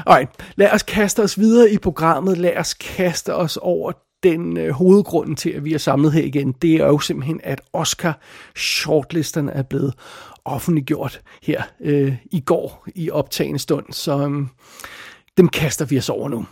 Alright, 0.07 0.31
lad 0.57 0.71
os 0.71 0.83
kaste 0.83 1.23
os 1.23 1.39
videre 1.39 1.71
i 1.71 1.79
programmet. 1.79 2.39
Lad 2.39 2.57
os 2.57 2.75
kaste 2.75 3.35
os 3.35 3.59
over 3.63 3.93
den 4.23 4.57
øh, 4.57 4.71
hovedgrunden 4.71 5.37
til, 5.37 5.51
at 5.51 5.65
vi 5.65 5.75
er 5.75 5.79
samlet 5.79 6.13
her 6.13 6.23
igen. 6.23 6.53
Det 6.53 6.75
er 6.75 6.87
jo 6.87 6.99
simpelthen, 6.99 7.41
at 7.45 7.61
Oscar 7.73 8.19
shortlisterne 8.57 9.53
er 9.53 9.63
blevet 9.63 9.95
offentliggjort 10.45 11.21
her 11.43 11.63
øh, 11.81 12.17
i 12.25 12.41
går 12.41 12.87
i 12.95 13.11
optagende 13.11 13.59
stund. 13.59 13.87
Så 13.91 14.29
øh, 14.29 14.47
dem 15.37 15.49
kaster 15.49 15.85
vi 15.85 15.99
os 15.99 16.09
over 16.09 16.29
nu. 16.29 16.47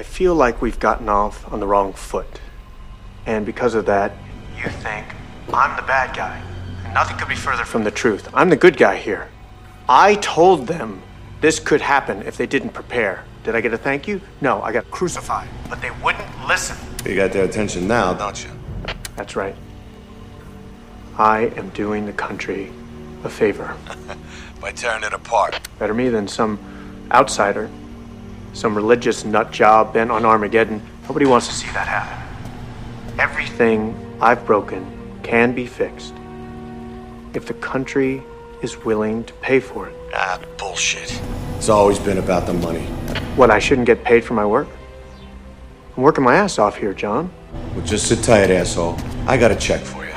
I 0.00 0.02
feel 0.02 0.34
like 0.46 0.58
we've 0.62 0.88
gotten 0.88 1.08
off 1.08 1.52
on 1.52 1.60
the 1.60 1.68
wrong 1.68 1.96
foot. 1.96 2.42
And 3.26 3.46
because 3.46 3.78
of 3.78 3.84
that, 3.84 4.12
you 4.64 4.70
think 4.70 5.06
I'm 5.48 5.76
the 5.76 5.86
bad 5.86 6.14
guy. 6.14 6.36
And 6.84 6.94
nothing 6.94 7.18
could 7.18 7.28
be 7.28 7.36
further 7.36 7.64
from 7.64 7.82
the 7.82 7.90
truth. 7.90 8.28
I'm 8.34 8.48
the 8.48 8.56
good 8.56 8.76
guy 8.76 8.96
here. 8.96 9.24
I 9.88 10.14
told 10.14 10.66
them 10.66 11.02
this 11.40 11.58
could 11.58 11.80
happen 11.80 12.22
if 12.22 12.36
they 12.36 12.46
didn't 12.46 12.70
prepare. 12.70 13.24
Did 13.44 13.56
I 13.56 13.60
get 13.60 13.72
a 13.72 13.78
thank 13.78 14.06
you? 14.06 14.20
No, 14.40 14.60
I 14.62 14.72
got 14.72 14.90
crucified. 14.90 15.48
But 15.68 15.80
they 15.80 15.90
wouldn't 16.02 16.28
listen. 16.46 16.76
You 17.06 17.16
got 17.16 17.32
their 17.32 17.44
attention 17.44 17.88
now, 17.88 18.12
don't 18.12 18.44
you? 18.44 18.50
That's 19.16 19.36
right. 19.36 19.56
I 21.16 21.46
am 21.56 21.70
doing 21.70 22.04
the 22.04 22.12
country 22.12 22.70
a 23.24 23.30
favor. 23.30 23.76
By 24.60 24.72
tearing 24.72 25.04
it 25.04 25.14
apart. 25.14 25.58
Better 25.78 25.94
me 25.94 26.10
than 26.10 26.28
some 26.28 26.58
outsider, 27.10 27.70
some 28.52 28.74
religious 28.74 29.24
nut 29.24 29.50
job 29.50 29.94
bent 29.94 30.10
on 30.10 30.24
Armageddon. 30.24 30.82
Nobody 31.04 31.26
wants 31.26 31.48
to 31.48 31.54
see 31.54 31.68
that 31.68 31.88
happen. 31.88 33.18
Everything 33.18 33.94
I've 34.20 34.44
broken 34.44 35.18
can 35.22 35.54
be 35.54 35.66
fixed 35.66 36.14
if 37.34 37.46
the 37.46 37.54
country 37.54 38.22
is 38.62 38.76
willing 38.84 39.24
to 39.24 39.32
pay 39.34 39.60
for 39.60 39.88
it. 39.88 39.96
Ah, 40.14 40.40
bullshit. 40.58 41.20
It's 41.56 41.68
always 41.68 41.98
been 41.98 42.18
about 42.18 42.46
the 42.46 42.52
money. 42.52 42.84
What, 43.36 43.50
I 43.50 43.58
shouldn't 43.58 43.86
get 43.86 44.04
paid 44.04 44.24
for 44.24 44.34
my 44.34 44.46
work? 44.46 44.68
I'm 45.96 46.02
working 46.02 46.24
my 46.24 46.34
ass 46.34 46.58
off 46.58 46.76
here, 46.76 46.94
John. 46.94 47.30
Well, 47.74 47.84
just 47.84 48.08
sit 48.08 48.22
tight, 48.22 48.50
asshole. 48.50 48.96
I 49.26 49.36
got 49.36 49.50
a 49.50 49.56
check 49.56 49.80
for 49.80 50.04
you. 50.04 50.12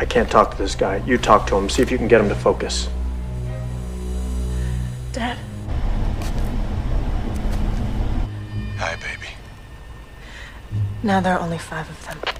I 0.00 0.04
can't 0.04 0.30
talk 0.30 0.52
to 0.52 0.58
this 0.58 0.74
guy. 0.74 0.96
You 1.06 1.18
talk 1.18 1.46
to 1.48 1.56
him. 1.56 1.68
See 1.68 1.82
if 1.82 1.90
you 1.90 1.98
can 1.98 2.08
get 2.08 2.20
him 2.20 2.28
to 2.28 2.34
focus. 2.34 2.88
Dad, 5.12 5.38
Hi, 8.78 8.94
baby. 8.96 9.32
Now 11.02 11.20
there 11.20 11.36
are 11.36 11.40
only 11.40 11.58
five 11.58 11.90
of 11.90 12.06
them. 12.06 12.37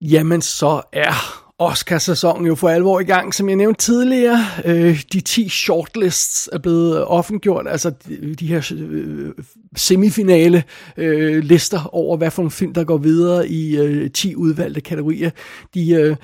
Jamen, 0.00 0.42
så 0.42 0.82
er 0.92 1.42
Oscar-sæsonen 1.58 2.46
jo 2.46 2.54
for 2.54 2.68
alvor 2.68 3.00
i 3.00 3.04
gang, 3.04 3.34
som 3.34 3.48
jeg 3.48 3.56
nævnte 3.56 3.80
tidligere. 3.84 4.38
Øh, 4.64 5.02
de 5.12 5.20
10 5.20 5.48
shortlists 5.48 6.48
er 6.52 6.58
blevet 6.58 7.04
offentliggjort, 7.04 7.66
altså 7.68 7.90
de, 8.08 8.34
de 8.34 8.46
her 8.46 8.72
øh, 8.74 9.32
semifinale 9.76 10.64
øh, 10.96 11.44
lister 11.44 11.94
over, 11.94 12.16
hvad 12.16 12.30
for 12.30 12.42
en 12.42 12.50
film, 12.50 12.74
der 12.74 12.84
går 12.84 12.98
videre 12.98 13.48
i 13.48 13.76
øh, 13.76 14.10
10 14.10 14.36
udvalgte 14.36 14.80
kategorier. 14.80 15.30
De... 15.74 15.90
Øh, 15.90 16.16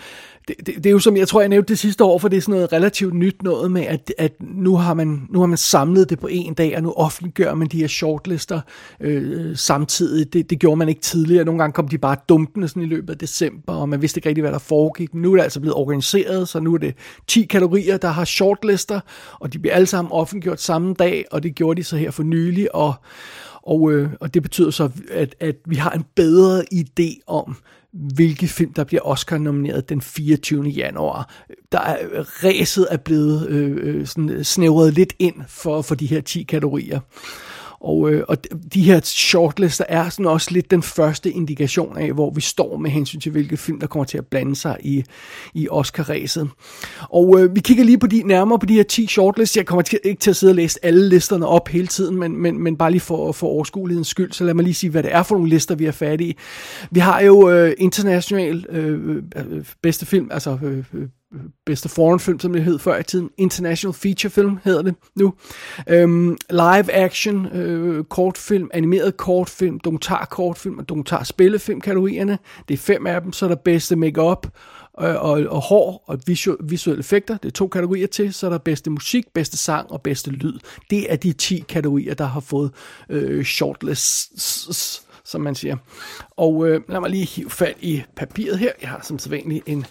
det, 0.49 0.57
det, 0.67 0.75
det 0.77 0.87
er 0.87 0.91
jo 0.91 0.99
som 0.99 1.17
jeg 1.17 1.29
tror, 1.29 1.41
jeg 1.41 1.49
nævnte 1.49 1.69
det 1.69 1.79
sidste 1.79 2.05
år, 2.05 2.19
for 2.19 2.29
det 2.29 2.37
er 2.37 2.41
sådan 2.41 2.53
noget 2.53 2.73
relativt 2.73 3.15
nyt 3.15 3.43
noget 3.43 3.71
med, 3.71 3.83
at, 3.83 4.13
at 4.19 4.33
nu, 4.41 4.77
har 4.77 4.95
man, 4.95 5.29
nu 5.31 5.41
har 5.41 5.47
man 5.47 5.59
samlet 5.59 6.11
det 6.11 6.19
på 6.19 6.27
en 6.27 6.55
dag, 6.55 6.77
og 6.77 6.83
nu 6.83 6.93
offentliggør 6.93 7.55
man 7.55 7.69
de 7.69 7.81
her 7.81 7.87
shortlister 7.87 8.61
øh, 9.01 9.57
samtidig. 9.57 10.33
Det, 10.33 10.51
det 10.51 10.59
gjorde 10.59 10.77
man 10.77 10.89
ikke 10.89 11.01
tidligere. 11.01 11.45
Nogle 11.45 11.59
gange 11.59 11.73
kom 11.73 11.89
de 11.89 11.99
bare 11.99 12.17
dumpende 12.29 12.69
sådan 12.69 12.83
i 12.83 12.87
løbet 12.87 13.11
af 13.11 13.19
december, 13.19 13.75
og 13.75 13.89
man 13.89 14.03
vidste 14.03 14.19
ikke 14.19 14.29
rigtig, 14.29 14.43
hvad 14.43 14.53
der 14.53 14.59
foregik. 14.59 15.15
Men 15.15 15.23
nu 15.23 15.33
er 15.33 15.37
det 15.37 15.43
altså 15.43 15.61
blevet 15.61 15.77
organiseret, 15.77 16.49
så 16.49 16.61
nu 16.61 16.75
er 16.75 16.79
det 16.79 16.95
10 17.27 17.43
kategorier, 17.43 17.97
der 17.97 18.09
har 18.09 18.25
shortlister, 18.25 19.01
og 19.41 19.53
de 19.53 19.59
bliver 19.59 19.75
alle 19.75 19.87
sammen 19.87 20.13
offentliggjort 20.13 20.61
samme 20.61 20.95
dag, 20.95 21.25
og 21.31 21.43
det 21.43 21.55
gjorde 21.55 21.79
de 21.81 21.85
så 21.85 21.97
her 21.97 22.11
for 22.11 22.23
nylig, 22.23 22.75
og, 22.75 22.95
og, 23.63 23.93
øh, 23.93 24.09
og 24.21 24.35
det 24.35 24.43
betyder 24.43 24.71
så, 24.71 24.91
at, 25.11 25.35
at 25.41 25.57
vi 25.67 25.77
har 25.77 25.91
en 25.91 26.05
bedre 26.15 26.65
idé 26.75 27.21
om, 27.27 27.57
hvilke 27.93 28.49
film, 28.49 28.73
der 28.73 28.85
bliver 28.85 29.03
Oscar-nomineret 29.03 29.89
den 29.89 30.01
24. 30.01 30.65
januar. 30.65 31.45
Der 31.73 31.81
er, 31.81 31.97
ræset 32.45 32.87
er 32.91 32.97
blevet 32.97 33.49
øh, 33.49 33.77
øh, 33.81 34.07
sådan 34.07 34.45
snævret 34.45 34.95
lidt 34.95 35.13
ind 35.19 35.35
for, 35.49 35.83
for 35.83 35.95
de 35.95 36.07
her 36.07 36.21
10 36.21 36.43
kategorier. 36.43 37.01
Og, 37.83 38.13
øh, 38.13 38.25
og 38.29 38.37
de 38.75 38.83
her 38.83 39.01
shortlister 39.05 39.85
er 39.89 40.09
sådan 40.09 40.27
også 40.27 40.51
lidt 40.51 40.71
den 40.71 40.83
første 40.83 41.31
indikation 41.31 41.99
af, 41.99 42.13
hvor 42.13 42.31
vi 42.31 42.41
står 42.41 42.77
med 42.77 42.91
hensyn 42.91 43.21
til, 43.21 43.33
hvilke 43.33 43.57
film, 43.57 43.81
der 43.81 43.87
kommer 43.87 44.05
til 44.05 44.19
at 44.19 44.27
blande 44.27 44.57
sig 44.57 44.77
i, 44.81 45.05
i 45.55 45.69
Oscar-ræset. 45.69 46.49
Og 47.01 47.41
øh, 47.41 47.55
vi 47.55 47.61
kigger 47.61 47.85
lige 47.85 47.99
på 47.99 48.07
de, 48.07 48.23
nærmere 48.23 48.59
på 48.59 48.67
de 48.67 48.75
her 48.75 48.83
10 48.83 49.07
shortlists. 49.07 49.57
Jeg 49.57 49.67
kommer 49.67 49.83
til, 49.83 49.99
ikke 50.05 50.21
til 50.21 50.31
at 50.31 50.37
sidde 50.37 50.51
og 50.51 50.57
læse 50.57 50.79
alle 50.85 51.09
listerne 51.09 51.47
op 51.47 51.69
hele 51.69 51.87
tiden, 51.87 52.17
men, 52.17 52.37
men, 52.37 52.59
men 52.59 52.77
bare 52.77 52.91
lige 52.91 53.01
for, 53.01 53.33
for 53.33 53.47
overskuelighedens 53.47 54.09
skyld, 54.09 54.33
så 54.33 54.45
lad 54.45 54.55
mig 54.55 54.65
lige 54.65 54.75
sige, 54.75 54.91
hvad 54.91 55.03
det 55.03 55.15
er 55.15 55.23
for 55.23 55.35
nogle 55.35 55.51
lister, 55.51 55.75
vi 55.75 55.85
er 55.85 55.93
fat 55.93 56.21
i. 56.21 56.37
Vi 56.91 57.01
har 57.01 57.21
jo 57.21 57.51
øh, 57.51 57.73
international 57.79 58.67
øh, 58.69 59.17
øh, 59.17 59.23
øh 59.37 59.65
bedste 59.83 60.07
film, 60.07 60.29
altså 60.31 60.59
øh, 60.63 60.85
øh 60.95 61.09
bedste 61.67 61.89
foreign 61.89 62.21
film, 62.21 62.39
som 62.41 62.53
det 62.53 62.65
hed 62.65 62.79
før 62.79 62.99
i 62.99 63.03
tiden. 63.03 63.31
International 63.39 63.95
Feature 63.95 64.31
Film 64.31 64.59
hedder 64.65 64.83
det 64.83 64.95
nu. 65.15 65.35
Øhm, 65.89 66.37
live 66.51 66.93
action, 66.93 67.47
øh, 67.47 68.05
kortfilm, 68.05 68.71
animeret 68.75 69.17
kortfilm, 69.17 69.81
dokumentar 69.81 70.25
kortfilm 70.25 70.79
og 70.79 70.89
dokumentar 70.89 71.25
spillefilm 71.25 71.81
kategorierne. 71.81 72.39
Det 72.69 72.75
er 72.75 72.79
fem 72.79 73.07
af 73.07 73.21
dem, 73.21 73.33
så 73.33 73.47
er 73.47 73.49
der 73.49 73.57
bedste 73.57 73.97
makeup 73.97 74.47
og, 74.95 75.09
og, 75.09 75.43
og 75.49 75.61
hår 75.61 76.05
og 76.07 76.21
visuelle, 76.27 76.69
visuelle 76.69 77.01
effekter. 77.01 77.37
Det 77.37 77.49
er 77.49 77.53
to 77.53 77.69
kategorier 77.69 78.07
til. 78.07 78.35
Så 78.35 78.47
er 78.47 78.51
der 78.51 78.59
bedste 78.59 78.91
musik, 78.91 79.25
bedste 79.35 79.57
sang 79.57 79.93
og 79.93 80.03
bedste 80.03 80.31
lyd. 80.31 80.59
Det 80.91 81.13
er 81.13 81.17
de 81.17 81.33
10 81.33 81.65
kategorier, 81.69 82.15
der 82.15 82.25
har 82.25 82.41
fået 82.41 82.71
øh, 83.09 83.45
shortlists, 83.45 85.03
som 85.25 85.41
man 85.41 85.55
siger. 85.55 85.77
Og 86.31 86.69
øh, 86.69 86.81
lad 86.89 87.01
mig 87.01 87.11
lige 87.11 87.27
hive 87.27 87.51
fat 87.51 87.77
i 87.81 88.03
papiret 88.17 88.59
her. 88.59 88.73
Jeg 88.81 88.89
har 88.89 89.01
som 89.03 89.19
sædvanligt 89.19 89.63
en 89.67 89.87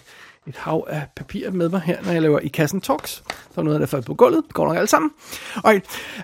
et 0.46 0.56
hav 0.56 0.86
af 0.90 1.02
papir 1.16 1.50
med 1.50 1.68
mig 1.68 1.80
her, 1.80 2.02
når 2.04 2.12
jeg 2.12 2.22
laver 2.22 2.38
i 2.38 2.48
kassen 2.48 2.80
talks. 2.80 3.22
Så 3.54 3.60
er 3.60 3.62
noget, 3.62 3.80
der 3.80 3.86
faldet 3.86 4.06
på 4.06 4.14
gulvet. 4.14 4.42
Det 4.46 4.54
går 4.54 4.66
nok 4.66 4.76
alle 4.76 4.88
sammen. 4.88 5.10
Okay. 5.64 5.80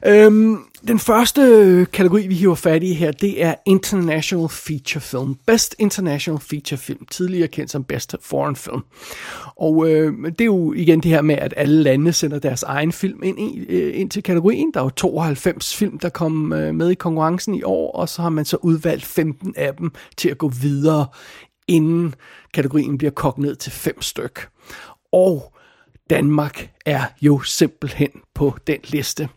Øhm, 0.07 0.59
den 0.89 0.99
første 0.99 1.87
kategori, 1.93 2.27
vi 2.27 2.35
hiver 2.35 2.55
fat 2.55 2.83
i 2.83 2.93
her, 2.93 3.13
det 3.13 3.45
er 3.45 3.55
International 3.67 4.49
Feature 4.49 5.01
Film. 5.01 5.35
Best 5.47 5.75
International 5.79 6.41
Feature 6.41 6.79
Film. 6.79 7.07
Tidligere 7.11 7.49
kendt 7.49 7.71
som 7.71 7.85
Best 7.85 8.17
Foreign 8.23 8.57
Film. 8.57 8.81
Og 9.57 9.91
øh, 9.91 10.13
det 10.25 10.41
er 10.41 10.45
jo 10.45 10.73
igen 10.73 11.01
det 11.01 11.11
her 11.11 11.23
med, 11.23 11.37
at 11.37 11.55
alle 11.57 11.83
lande 11.83 12.13
sender 12.13 12.39
deres 12.39 12.63
egen 12.63 12.93
film 12.93 13.23
ind, 13.23 13.39
i, 13.41 13.59
øh, 13.59 14.01
ind 14.01 14.11
til 14.11 14.23
kategorien. 14.23 14.71
Der 14.75 14.81
er 14.81 14.85
jo 14.85 14.91
92 14.91 15.77
film, 15.77 15.99
der 15.99 16.09
kom 16.09 16.53
øh, 16.53 16.75
med 16.75 16.91
i 16.91 16.95
konkurrencen 16.95 17.55
i 17.55 17.63
år, 17.63 17.93
og 17.93 18.09
så 18.09 18.23
har 18.23 18.29
man 18.29 18.45
så 18.45 18.57
udvalgt 18.63 19.05
15 19.05 19.55
af 19.57 19.75
dem 19.75 19.93
til 20.17 20.29
at 20.29 20.39
gå 20.39 20.49
videre 20.49 21.07
inden 21.69 22.15
kategorien 22.55 22.99
bliver 22.99 23.11
kogt 23.11 23.39
ned 23.39 23.57
til 23.57 23.73
fem 23.73 24.03
styk. 24.03 24.49
Og 25.13 25.53
Danmark 26.11 26.71
er 26.87 27.05
jo 27.23 27.41
simpelthen 27.41 28.11
på 28.35 28.57
den 28.67 28.79
liste. 28.85 29.29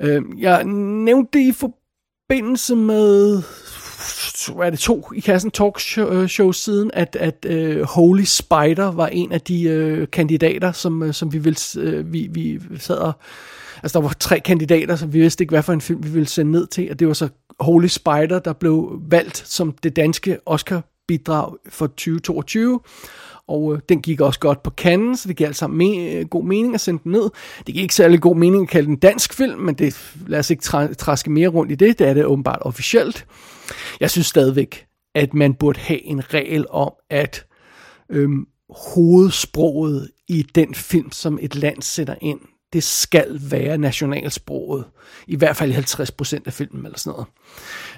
Øh, 0.00 0.22
jeg 0.38 0.64
nævnte 0.64 1.38
det 1.38 1.44
i 1.44 1.52
forbindelse 1.52 2.76
med 2.76 3.42
hvad 4.54 4.66
er 4.66 4.70
det 4.70 4.78
to 4.78 5.12
i 5.14 5.20
kassen 5.20 5.50
talk 5.50 5.80
show, 5.80 6.48
øh, 6.48 6.54
siden, 6.54 6.90
at, 6.94 7.16
at 7.20 7.46
uh, 7.50 7.82
Holy 7.82 8.22
Spider 8.22 8.92
var 8.92 9.06
en 9.06 9.32
af 9.32 9.40
de 9.40 9.98
uh, 10.02 10.08
kandidater, 10.08 10.72
som, 10.72 11.02
uh, 11.02 11.12
som 11.12 11.32
vi, 11.32 11.38
ville, 11.38 11.58
uh, 11.78 12.12
vi, 12.12 12.26
vi 12.32 12.60
sad 12.78 12.96
og... 12.96 13.12
Altså, 13.82 13.98
der 13.98 14.02
var 14.02 14.12
tre 14.20 14.40
kandidater, 14.40 14.96
som 14.96 15.12
vi 15.12 15.20
vidste 15.20 15.42
ikke, 15.42 15.52
hvad 15.52 15.62
for 15.62 15.72
en 15.72 15.80
film 15.80 16.04
vi 16.04 16.08
ville 16.08 16.28
sende 16.28 16.52
ned 16.52 16.66
til, 16.66 16.90
og 16.90 16.98
det 16.98 17.08
var 17.08 17.14
så 17.14 17.28
Holy 17.60 17.86
Spider, 17.86 18.38
der 18.38 18.52
blev 18.52 19.00
valgt 19.10 19.36
som 19.36 19.72
det 19.82 19.96
danske 19.96 20.38
Oscar 20.46 20.91
bidrag 21.18 21.52
for 21.68 21.86
2022 21.86 22.80
og 23.48 23.74
øh, 23.74 23.80
den 23.88 24.02
gik 24.02 24.20
også 24.20 24.40
godt 24.40 24.62
på 24.62 24.70
kanden, 24.70 25.16
så 25.16 25.28
det 25.28 25.36
giver 25.36 25.48
altså 25.48 25.66
me- 25.66 25.98
øh, 25.98 26.26
god 26.28 26.44
mening 26.44 26.74
at 26.74 26.80
sende 26.80 27.00
den 27.04 27.12
ned. 27.12 27.30
Det 27.66 27.74
giver 27.74 27.82
ikke 27.82 27.94
særlig 27.94 28.20
god 28.20 28.36
mening 28.36 28.62
at 28.62 28.68
kalde 28.68 28.86
den 28.86 28.96
dansk 28.96 29.34
film, 29.34 29.60
men 29.60 29.74
det, 29.74 30.12
lad 30.26 30.38
os 30.38 30.50
ikke 30.50 30.62
tra- 30.64 30.94
traske 30.94 31.30
mere 31.30 31.48
rundt 31.48 31.72
i 31.72 31.74
det, 31.74 31.98
det 31.98 32.08
er 32.08 32.14
det 32.14 32.24
åbenbart 32.24 32.58
officielt. 32.60 33.26
Jeg 34.00 34.10
synes 34.10 34.26
stadigvæk, 34.26 34.86
at 35.14 35.34
man 35.34 35.54
burde 35.54 35.80
have 35.80 36.02
en 36.02 36.34
regel 36.34 36.66
om, 36.70 36.92
at 37.10 37.46
øhm, 38.10 38.46
hovedsproget 38.94 40.10
i 40.28 40.42
den 40.42 40.74
film, 40.74 41.12
som 41.12 41.38
et 41.42 41.54
land 41.54 41.82
sætter 41.82 42.14
ind, 42.20 42.40
det 42.72 42.82
skal 42.84 43.40
være 43.50 43.78
nationalsproget. 43.78 44.84
I 45.26 45.36
hvert 45.36 45.56
fald 45.56 45.70
i 45.70 45.74
50% 45.74 46.42
af 46.46 46.52
filmen 46.52 46.84
eller 46.86 46.98
sådan 46.98 47.10
noget. 47.12 47.26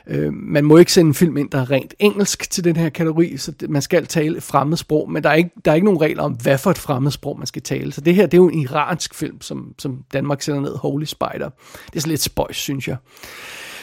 Øh, 0.07 0.33
man 0.33 0.65
må 0.65 0.77
ikke 0.77 0.93
sende 0.93 1.09
en 1.09 1.15
film 1.15 1.37
ind, 1.37 1.51
der 1.51 1.61
er 1.61 1.71
rent 1.71 1.95
engelsk 1.99 2.51
til 2.51 2.65
den 2.65 2.77
her 2.77 2.89
kategori, 2.89 3.37
så 3.37 3.53
man 3.69 3.83
skal 3.83 4.07
tale 4.07 4.41
fremmedsprog, 4.41 5.11
men 5.11 5.23
der 5.23 5.31
er, 5.31 5.35
ikke, 5.35 5.51
der 5.65 5.71
er 5.71 5.75
ikke 5.75 5.85
nogen 5.85 6.01
regler 6.01 6.23
om, 6.23 6.33
hvad 6.33 6.59
for 6.59 6.71
et 6.71 6.79
fremmedsprog 6.79 7.39
man 7.39 7.47
skal 7.47 7.63
tale. 7.63 7.93
Så 7.93 8.01
det 8.01 8.15
her, 8.15 8.27
det 8.27 8.35
er 8.35 8.43
jo 8.43 8.49
en 8.49 8.59
iransk 8.59 9.15
film, 9.15 9.41
som, 9.41 9.75
som 9.79 10.05
Danmark 10.13 10.43
sender 10.43 10.61
ned, 10.61 10.77
Holy 10.77 11.05
Spider. 11.05 11.51
Det 11.87 11.97
er 11.97 12.01
så 12.01 12.09
lidt 12.09 12.21
spøjs, 12.21 12.57
synes 12.57 12.89
jeg. 12.89 12.97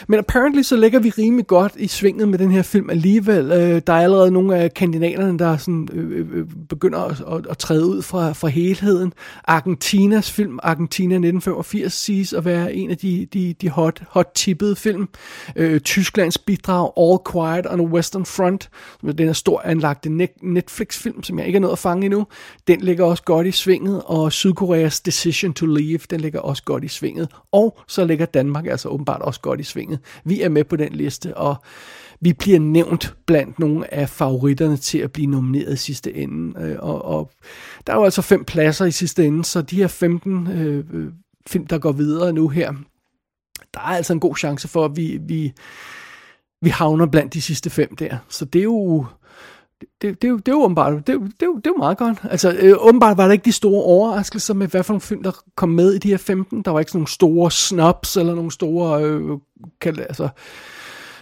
Men 0.08 0.18
apparently 0.18 0.62
så 0.62 0.76
ligger 0.76 1.00
vi 1.00 1.10
rimelig 1.10 1.46
godt 1.46 1.72
i 1.76 1.88
svinget 1.88 2.28
med 2.28 2.38
den 2.38 2.50
her 2.50 2.62
film 2.62 2.90
alligevel. 2.90 3.52
Øh, 3.52 3.82
der 3.86 3.92
er 3.92 4.02
allerede 4.02 4.30
nogle 4.30 4.56
af 4.56 4.74
kandidaterne, 4.74 5.38
der 5.38 5.56
sådan, 5.56 5.88
øh, 5.92 6.18
øh, 6.18 6.26
øh 6.32 6.46
begynder 6.68 6.98
at, 6.98 7.22
at, 7.32 7.46
at 7.50 7.58
træde 7.58 7.86
ud 7.86 8.02
fra, 8.02 8.32
fra 8.32 8.48
helheden. 8.48 9.12
Argentinas 9.44 10.30
film, 10.32 10.58
Argentina 10.62 11.14
1985, 11.14 11.92
siges 11.92 12.32
at 12.32 12.44
være 12.44 12.74
en 12.74 12.90
af 12.90 12.98
de, 12.98 13.26
de, 13.32 13.54
de 13.60 13.68
hot, 13.68 14.02
hot 14.08 14.30
tippede 14.34 14.76
film. 14.76 15.08
Øh, 15.56 15.80
Tysklands 15.80 16.38
bidrag, 16.38 16.92
All 16.96 17.18
Quiet 17.32 17.66
on 17.66 17.78
the 17.78 17.88
Western 17.88 18.26
Front, 18.26 18.70
som 19.00 19.16
den 19.16 19.28
er 19.28 19.32
stor 19.32 19.62
anlagte 19.64 20.10
Netflix-film, 20.42 21.22
som 21.22 21.38
jeg 21.38 21.46
ikke 21.46 21.56
er 21.56 21.60
nået 21.60 21.72
at 21.72 21.78
fange 21.78 22.04
endnu. 22.04 22.26
Den 22.66 22.80
ligger 22.80 23.04
også 23.04 23.22
godt 23.22 23.46
i 23.46 23.50
svinget, 23.52 24.02
og 24.04 24.32
Sydkoreas 24.32 25.00
Decision 25.00 25.54
to 25.54 25.66
Leave, 25.66 26.00
den 26.10 26.20
ligger 26.20 26.40
også 26.40 26.62
godt 26.62 26.84
i 26.84 26.88
svinget. 26.88 27.28
Og 27.52 27.78
så 27.88 28.04
ligger 28.04 28.26
Danmark 28.26 28.66
altså 28.66 28.88
åbenbart 28.88 29.22
også 29.22 29.40
godt 29.40 29.60
i 29.60 29.62
svinget 29.62 29.91
Folketinget. 29.92 30.22
Vi 30.24 30.42
er 30.42 30.48
med 30.48 30.64
på 30.64 30.76
den 30.76 30.92
liste, 30.92 31.36
og 31.36 31.56
vi 32.20 32.32
bliver 32.32 32.58
nævnt 32.60 33.16
blandt 33.26 33.58
nogle 33.58 33.94
af 33.94 34.08
favoritterne 34.08 34.76
til 34.76 34.98
at 34.98 35.12
blive 35.12 35.26
nomineret 35.26 35.72
i 35.72 35.76
sidste 35.76 36.14
ende. 36.14 36.60
Øh, 36.60 36.76
og, 36.78 37.04
og 37.04 37.30
der 37.86 37.92
er 37.92 37.96
jo 37.96 38.04
altså 38.04 38.22
fem 38.22 38.44
pladser 38.44 38.84
i 38.84 38.90
sidste 38.90 39.26
ende, 39.26 39.44
så 39.44 39.62
de 39.62 39.76
her 39.76 39.86
15 39.86 40.46
øh, 40.46 40.84
øh, 40.92 41.12
film, 41.46 41.66
der 41.66 41.78
går 41.78 41.92
videre 41.92 42.32
nu 42.32 42.48
her, 42.48 42.72
der 43.74 43.80
er 43.80 43.96
altså 43.96 44.12
en 44.12 44.20
god 44.20 44.36
chance 44.36 44.68
for, 44.68 44.84
at 44.84 44.96
vi, 44.96 45.18
vi, 45.22 45.52
vi 46.62 46.70
havner 46.70 47.06
blandt 47.06 47.34
de 47.34 47.40
sidste 47.40 47.70
fem 47.70 47.96
der. 47.96 48.16
Så 48.28 48.44
det 48.44 48.58
er 48.58 48.64
jo... 48.64 49.06
Det, 49.82 49.88
det, 50.02 50.22
det, 50.22 50.46
det 50.46 50.52
er 50.52 50.56
jo 50.56 50.62
åbenbart, 50.62 50.92
det, 50.92 51.06
det, 51.06 51.20
det, 51.40 51.46
er 51.46 51.50
jo 51.66 51.76
meget 51.78 51.98
godt. 51.98 52.18
Altså, 52.30 52.56
øh, 52.60 52.74
åbenbart 52.78 53.16
var 53.16 53.24
der 53.24 53.32
ikke 53.32 53.44
de 53.44 53.52
store 53.52 53.82
overraskelser 53.84 54.54
med, 54.54 54.68
hvad 54.68 54.82
for 54.82 54.92
nogle 54.92 55.00
film, 55.00 55.22
der 55.22 55.32
kom 55.56 55.68
med 55.68 55.94
i 55.94 55.98
de 55.98 56.08
her 56.08 56.16
15. 56.16 56.62
Der 56.62 56.70
var 56.70 56.78
ikke 56.78 56.90
sådan 56.90 56.98
nogle 56.98 57.08
store 57.08 57.50
snubs, 57.50 58.16
eller 58.16 58.34
nogle 58.34 58.50
store 58.50 59.04
øh, 59.04 59.38
kan, 59.80 59.98
altså, 59.98 60.28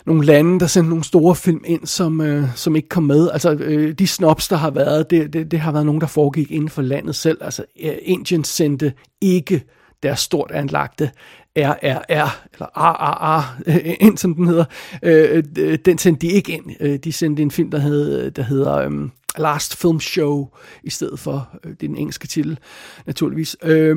nogle 0.07 0.27
lande, 0.27 0.61
der 0.61 0.67
sendte 0.67 0.89
nogle 0.89 1.05
store 1.05 1.37
film 1.37 1.63
ind, 1.65 1.87
som, 1.87 2.21
øh, 2.21 2.45
som 2.57 2.77
ikke 2.77 2.89
kom 2.89 3.03
med. 3.03 3.31
Altså, 3.31 3.53
øh, 3.53 3.93
de 3.93 4.07
snobs, 4.07 4.49
der 4.49 4.57
har 4.57 4.71
været, 4.71 5.11
det, 5.11 5.33
det, 5.33 5.51
det 5.51 5.61
har 5.61 5.73
været 5.73 5.87
nogen, 5.87 6.01
der 6.01 6.07
foregik 6.07 6.51
inden 6.51 6.69
for 6.69 6.83
landet 6.83 7.15
selv. 7.15 7.39
Altså, 7.41 7.65
øh, 7.83 7.93
Indien 8.03 8.45
sendte 8.45 8.93
ikke 9.21 9.65
deres 10.03 10.21
stort 10.21 10.51
anlagte 10.51 11.11
RRR, 11.57 12.47
eller 12.53 12.67
RRR, 12.77 13.63
ind 14.07 14.19
som 14.19 14.35
den 14.35 14.47
hedder, 14.47 14.65
øh, 15.03 15.45
den 15.85 15.99
sendte 15.99 16.27
de 16.27 16.33
ikke 16.33 16.53
ind. 16.53 16.65
Øh, 16.81 16.97
de 16.97 17.13
sendte 17.13 17.43
en 17.43 17.51
film, 17.51 17.71
der, 17.71 17.79
hed, 17.79 18.31
der 18.31 18.43
hedder 18.43 18.87
um, 18.87 19.13
Last 19.39 19.77
Film 19.77 20.01
Show, 20.01 20.49
i 20.83 20.91
stedet 20.91 21.19
for 21.19 21.49
øh, 21.65 21.75
den 21.81 21.97
engelske 21.97 22.27
titel, 22.27 22.59
naturligvis. 23.07 23.57
Øh, 23.63 23.97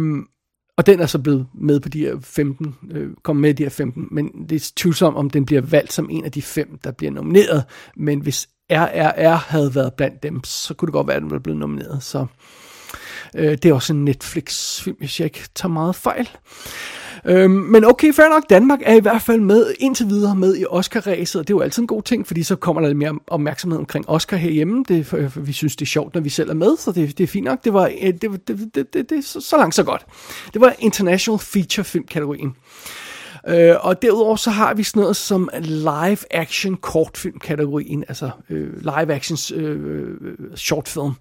og 0.77 0.85
den 0.85 0.99
er 0.99 1.05
så 1.05 1.19
blevet 1.19 1.47
med 1.53 1.79
på 1.79 1.89
de 1.89 1.99
her 1.99 2.15
15, 2.21 2.75
øh, 2.91 3.09
kom 3.23 3.35
med 3.35 3.53
de 3.53 3.63
her 3.63 3.69
15, 3.69 4.07
men 4.11 4.31
det 4.49 4.55
er 4.55 4.71
tvivlsomt, 4.75 5.17
om 5.17 5.29
den 5.29 5.45
bliver 5.45 5.61
valgt 5.61 5.93
som 5.93 6.09
en 6.09 6.25
af 6.25 6.31
de 6.31 6.41
fem, 6.41 6.79
der 6.83 6.91
bliver 6.91 7.11
nomineret. 7.11 7.63
Men 7.95 8.19
hvis 8.19 8.49
RRR 8.71 9.35
havde 9.35 9.75
været 9.75 9.93
blandt 9.93 10.23
dem, 10.23 10.43
så 10.43 10.73
kunne 10.73 10.87
det 10.87 10.93
godt 10.93 11.07
være, 11.07 11.15
at 11.15 11.21
den 11.21 11.31
var 11.31 11.39
blevet 11.39 11.59
nomineret. 11.59 12.03
Så 12.03 12.25
øh, 13.35 13.51
det 13.51 13.65
er 13.65 13.73
også 13.73 13.93
en 13.93 14.05
Netflix-film, 14.05 14.95
hvis 14.99 15.19
jeg 15.19 15.25
ikke 15.25 15.43
tager 15.55 15.73
meget 15.73 15.95
fejl. 15.95 16.29
Øhm, 17.25 17.51
men 17.51 17.85
okay, 17.85 18.13
fair 18.13 18.29
nok, 18.29 18.49
Danmark 18.49 18.79
er 18.85 18.93
i 18.93 18.99
hvert 18.99 19.21
fald 19.21 19.41
med 19.41 19.73
indtil 19.79 20.09
videre 20.09 20.35
med 20.35 20.57
i 20.57 20.65
Oscar-ræset, 20.69 21.39
og 21.39 21.47
det 21.47 21.53
er 21.53 21.57
jo 21.57 21.61
altid 21.61 21.81
en 21.81 21.87
god 21.87 22.03
ting, 22.03 22.27
fordi 22.27 22.43
så 22.43 22.55
kommer 22.55 22.81
der 22.81 22.87
lidt 22.87 22.97
mere 22.97 23.19
opmærksomhed 23.27 23.79
omkring 23.79 24.09
Oscar 24.09 24.37
herhjemme. 24.37 24.85
Det, 24.87 25.05
for, 25.05 25.27
for 25.29 25.39
vi 25.39 25.53
synes, 25.53 25.75
det 25.75 25.85
er 25.85 25.89
sjovt, 25.89 26.13
når 26.13 26.21
vi 26.21 26.29
selv 26.29 26.49
er 26.49 26.53
med, 26.53 26.77
så 26.77 26.91
det, 26.91 27.17
det 27.17 27.23
er 27.23 27.27
fint 27.27 27.45
nok. 27.45 27.63
Det 27.63 27.73
var, 27.73 27.91
øh, 28.01 28.13
det, 28.13 28.47
det, 28.47 28.69
det, 28.75 28.93
det, 28.93 29.09
det, 29.09 29.25
så, 29.25 29.41
så 29.41 29.57
langt 29.57 29.75
så 29.75 29.83
godt. 29.83 30.05
Det 30.53 30.61
var 30.61 30.75
International 30.79 31.39
Feature 31.39 31.83
Film-kategorien. 31.83 32.55
Øh, 33.47 33.75
og 33.79 34.01
derudover 34.01 34.35
så 34.35 34.49
har 34.49 34.73
vi 34.73 34.83
sådan 34.83 35.01
noget 35.01 35.15
som 35.15 35.49
live 35.61 36.17
action 36.31 36.77
kortfilm 36.77 37.39
kategorien, 37.39 38.03
altså 38.07 38.29
øh, 38.49 38.79
live 38.81 39.13
action 39.13 39.59
øh, 39.59 40.07
øh, 40.21 40.37
shortfilm. 40.55 41.11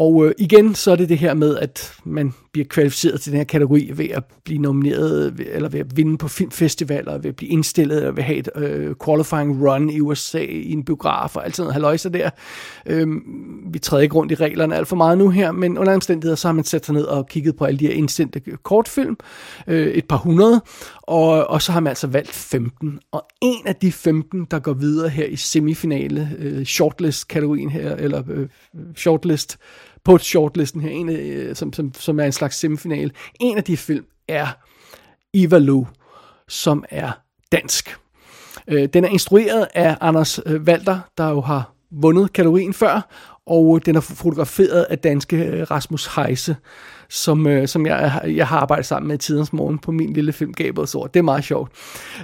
Og 0.00 0.26
øh, 0.26 0.34
igen, 0.38 0.74
så 0.74 0.90
er 0.92 0.96
det 0.96 1.08
det 1.08 1.18
her 1.18 1.34
med, 1.34 1.56
at 1.56 1.92
man 2.04 2.34
bliver 2.52 2.66
kvalificeret 2.68 3.20
til 3.20 3.32
den 3.32 3.38
her 3.38 3.44
kategori 3.44 3.90
ved 3.94 4.08
at 4.08 4.24
blive 4.44 4.58
nomineret, 4.58 5.34
eller 5.52 5.68
ved 5.68 5.80
at 5.80 5.96
vinde 5.96 6.18
på 6.18 6.28
filmfestivaler, 6.28 7.18
ved 7.18 7.30
at 7.30 7.36
blive 7.36 7.50
indstillet, 7.50 7.96
eller 7.96 8.10
ved 8.10 8.18
at 8.18 8.24
have 8.24 8.38
et 8.38 8.48
øh, 8.54 8.94
qualifying 9.04 9.68
run 9.68 9.90
i 9.90 10.00
USA 10.00 10.38
i 10.38 10.72
en 10.72 10.84
biograf, 10.84 11.36
og 11.36 11.44
alt 11.44 11.56
sådan 11.56 11.64
noget 11.64 11.74
haløjse 11.74 12.10
der. 12.10 12.30
Øh, 12.86 13.08
vi 13.72 13.78
træder 13.78 14.02
ikke 14.02 14.14
rundt 14.14 14.32
i 14.32 14.34
reglerne 14.34 14.76
alt 14.76 14.88
for 14.88 14.96
meget 14.96 15.18
nu 15.18 15.30
her, 15.30 15.52
men 15.52 15.78
under 15.78 15.94
omstændigheder, 15.94 16.36
så 16.36 16.48
har 16.48 16.52
man 16.52 16.64
sat 16.64 16.86
sig 16.86 16.94
ned 16.94 17.04
og 17.04 17.26
kigget 17.26 17.56
på 17.56 17.64
alle 17.64 17.78
de 17.78 17.86
her 17.86 17.94
indsendte 17.94 18.40
kortfilm, 18.62 19.16
øh, 19.66 19.86
et 19.86 20.04
par 20.04 20.16
hundrede, 20.16 20.60
og, 21.02 21.46
og 21.46 21.62
så 21.62 21.72
har 21.72 21.80
man 21.80 21.88
altså 21.88 22.06
valgt 22.06 22.32
15. 22.32 23.00
Og 23.12 23.26
en 23.42 23.66
af 23.66 23.76
de 23.76 23.92
15, 23.92 24.46
der 24.50 24.58
går 24.58 24.72
videre 24.72 25.08
her 25.08 25.26
i 25.26 25.36
semifinale, 25.36 26.30
øh, 26.38 26.64
shortlist-kategorien 26.64 27.70
her, 27.70 27.96
eller 27.96 28.22
øh, 28.30 28.48
shortlist 28.96 29.58
på 30.04 30.18
shortlisten 30.18 30.80
her, 30.80 30.90
en 30.90 31.08
af, 31.08 31.14
øh, 31.14 31.56
som, 31.56 31.72
som, 31.72 31.94
som 31.94 32.20
er 32.20 32.24
en 32.24 32.32
slags 32.32 32.56
semifinal. 32.56 33.12
En 33.40 33.56
af 33.56 33.64
de 33.64 33.76
film 33.76 34.04
er 34.28 34.46
Eva 35.34 35.58
Lou, 35.58 35.86
som 36.48 36.84
er 36.90 37.10
dansk. 37.52 37.96
Øh, 38.68 38.88
den 38.92 39.04
er 39.04 39.08
instrueret 39.08 39.66
af 39.74 39.96
Anders 40.00 40.40
øh, 40.46 40.62
Walter, 40.62 40.98
der 41.18 41.28
jo 41.28 41.40
har 41.40 41.72
vundet 41.90 42.32
kategorien 42.32 42.74
før, 42.74 43.08
og 43.46 43.86
den 43.86 43.96
er 43.96 44.00
fotograferet 44.00 44.86
af 44.90 44.98
danske 44.98 45.36
øh, 45.36 45.70
Rasmus 45.70 46.06
Heise, 46.06 46.56
som, 47.08 47.46
øh, 47.46 47.68
som 47.68 47.86
jeg, 47.86 48.20
jeg 48.24 48.46
har 48.46 48.58
arbejdet 48.58 48.86
sammen 48.86 49.08
med 49.08 49.14
i 49.14 49.18
tidens 49.18 49.52
morgen 49.52 49.78
på 49.78 49.92
min 49.92 50.12
lille 50.12 50.32
film 50.32 50.52
Gabels 50.52 50.94
ord. 50.94 51.12
Det 51.12 51.18
er 51.18 51.24
meget 51.24 51.44
sjovt. 51.44 51.72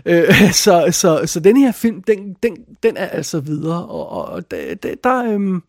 Øh, 0.06 0.50
så, 0.64 0.88
så, 0.90 1.22
så 1.26 1.40
den 1.40 1.56
her 1.56 1.72
film, 1.72 2.02
den, 2.02 2.36
den, 2.42 2.56
den 2.82 2.96
er 2.96 3.06
altså 3.06 3.40
videre, 3.40 3.86
og, 3.86 4.08
og 4.08 4.50
der, 4.50 4.74
der, 4.74 4.94
der 5.04 5.24
øh, 5.24 5.60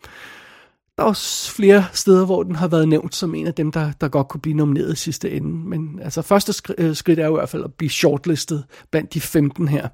der 0.98 1.04
er 1.04 1.08
også 1.08 1.52
flere 1.52 1.86
steder, 1.94 2.26
hvor 2.26 2.44
den 2.44 2.56
har 2.56 2.68
været 2.68 2.88
nævnt 2.88 3.16
som 3.16 3.36
en 3.36 3.48
af 3.48 3.54
dem, 3.54 3.72
der, 3.72 3.92
der 4.02 4.08
godt 4.08 4.28
kunne 4.28 4.42
blive 4.42 4.58
nomineret 4.58 4.94
i 4.94 4.96
sidste 4.96 5.32
ende. 5.32 5.70
Men 5.70 6.00
altså 6.04 6.22
første 6.22 6.74
øh, 6.78 6.96
skridt 6.96 7.20
er 7.20 7.26
jo 7.26 7.36
i 7.36 7.40
hvert 7.40 7.50
fald 7.50 7.64
at 7.64 7.74
blive 7.74 7.90
shortlistet 7.90 8.64
blandt 8.92 9.14
de 9.14 9.22
15 9.22 9.68
her. 9.68 9.88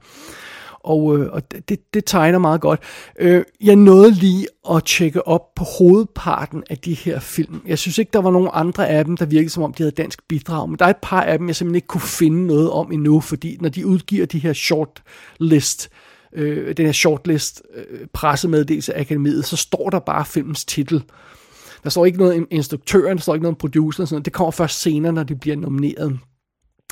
Og, 0.79 1.17
øh, 1.17 1.31
og 1.31 1.51
det, 1.69 1.93
det 1.93 2.05
tegner 2.05 2.39
meget 2.39 2.61
godt. 2.61 2.79
Øh, 3.19 3.43
jeg 3.61 3.75
nåede 3.75 4.11
lige 4.11 4.47
at 4.71 4.83
tjekke 4.85 5.27
op 5.27 5.55
på 5.55 5.63
hovedparten 5.63 6.63
af 6.69 6.77
de 6.77 6.93
her 6.93 7.19
film. 7.19 7.61
Jeg 7.67 7.79
synes 7.79 7.97
ikke, 7.97 8.09
der 8.13 8.21
var 8.21 8.31
nogen 8.31 8.49
andre 8.53 8.89
af 8.89 9.05
dem, 9.05 9.17
der 9.17 9.25
virkede 9.25 9.49
som 9.49 9.63
om, 9.63 9.73
de 9.73 9.83
havde 9.83 9.95
dansk 9.95 10.19
bidrag. 10.27 10.69
Men 10.69 10.79
der 10.79 10.85
er 10.85 10.89
et 10.89 10.97
par 11.01 11.21
af 11.21 11.37
dem, 11.37 11.47
jeg 11.47 11.55
simpelthen 11.55 11.75
ikke 11.75 11.87
kunne 11.87 12.01
finde 12.01 12.47
noget 12.47 12.71
om 12.71 12.91
endnu, 12.91 13.19
fordi 13.21 13.57
når 13.61 13.69
de 13.69 13.87
udgiver 13.87 14.25
de 14.25 14.39
her 14.39 14.53
shortlist 14.53 15.89
øh, 16.35 16.77
den 16.77 16.85
her 16.85 16.93
shortlist 16.93 17.61
øh, 17.75 18.07
pressemeddelelse 18.13 18.93
af 18.93 19.01
akademiet, 19.01 19.45
så 19.45 19.57
står 19.57 19.89
der 19.89 19.99
bare 19.99 20.25
filmens 20.25 20.65
titel. 20.65 21.03
Der 21.83 21.89
står 21.89 22.05
ikke 22.05 22.17
noget 22.17 22.37
om 22.37 22.47
instruktøren, 22.51 23.17
der 23.17 23.21
står 23.21 23.33
ikke 23.33 23.43
noget 23.43 23.55
om 23.55 23.59
produceren, 23.59 24.07
sådan 24.07 24.15
noget. 24.15 24.25
det 24.25 24.33
kommer 24.33 24.51
først 24.51 24.81
senere, 24.81 25.13
når 25.13 25.23
de 25.23 25.35
bliver 25.35 25.55
nomineret. 25.55 26.19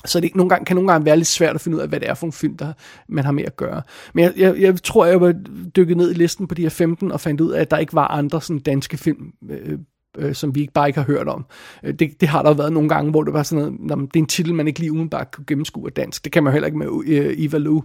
Så 0.06 0.20
det 0.20 0.36
nogle 0.36 0.50
gange, 0.50 0.66
kan 0.66 0.76
nogle 0.76 0.92
gange 0.92 1.06
være 1.06 1.18
lidt 1.18 1.28
svært 1.28 1.56
at 1.56 1.62
finde 1.62 1.78
ud 1.78 1.82
af, 1.82 1.90
hvad 1.90 2.00
det 2.00 2.10
er 2.10 2.14
for 2.14 2.26
en 2.26 2.34
film, 2.34 2.58
der 2.58 2.74
man 3.10 3.26
har 3.26 3.32
med 3.32 3.44
at 3.44 3.56
gøre. 3.56 3.82
Men 4.14 4.24
jeg, 4.24 4.34
jeg, 4.38 4.58
jeg 4.60 4.84
tror, 4.84 5.06
jeg 5.06 5.22
var 5.22 5.34
dykket 5.76 5.98
ned 5.98 6.12
i 6.12 6.14
listen 6.14 6.48
på 6.48 6.56
de 6.56 6.62
her 6.62 6.70
15 6.70 7.12
og 7.12 7.22
fandt 7.22 7.42
ud 7.42 7.52
af, 7.52 7.62
at 7.62 7.72
der 7.72 7.78
ikke 7.78 7.94
var 7.94 8.08
andre 8.08 8.42
sådan 8.42 8.60
danske 8.60 8.98
film, 8.98 9.32
øh, 9.50 9.80
øh, 10.18 10.36
som 10.36 10.56
vi 10.56 10.62
ikke 10.62 10.74
bare 10.74 10.88
ikke 10.88 11.00
har 11.00 11.06
hørt 11.06 11.28
om. 11.28 11.46
Øh, 11.84 11.94
det, 11.94 12.22
det 12.22 12.30
har 12.30 12.44
der 12.44 12.54
været 12.54 12.74
nogle 12.74 12.90
gange, 12.90 13.12
hvor 13.12 13.24
det 13.24 13.34
var 13.34 13.44
sådan 13.44 13.78
noget, 13.80 14.00
det 14.14 14.20
er 14.20 14.24
en 14.24 14.28
titel, 14.28 14.54
man 14.54 14.68
ikke 14.68 14.80
lige 14.80 14.92
umiddelbart 14.92 15.32
kunne 15.32 15.46
gennemskue 15.48 15.88
af 15.88 15.94
dansk. 15.94 16.24
Det 16.24 16.32
kan 16.32 16.44
man 16.44 16.54
heller 16.54 16.66
ikke 16.66 16.78
med 16.78 16.88
øh, 17.08 17.34
Eva 17.38 17.58
Lou. 17.58 17.84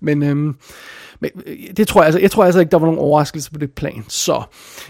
Men, 0.00 0.22
øhm, 0.22 0.48
øh, 0.48 0.54
men 1.20 1.30
det 1.76 1.88
tror 1.88 2.00
jeg, 2.00 2.06
altså, 2.06 2.20
jeg 2.20 2.30
tror 2.30 2.44
altså 2.44 2.60
ikke, 2.60 2.70
der 2.70 2.78
var 2.78 2.86
nogen 2.86 3.00
overraskelse 3.00 3.50
på 3.50 3.58
det 3.58 3.72
plan. 3.72 4.04
Så, 4.08 4.42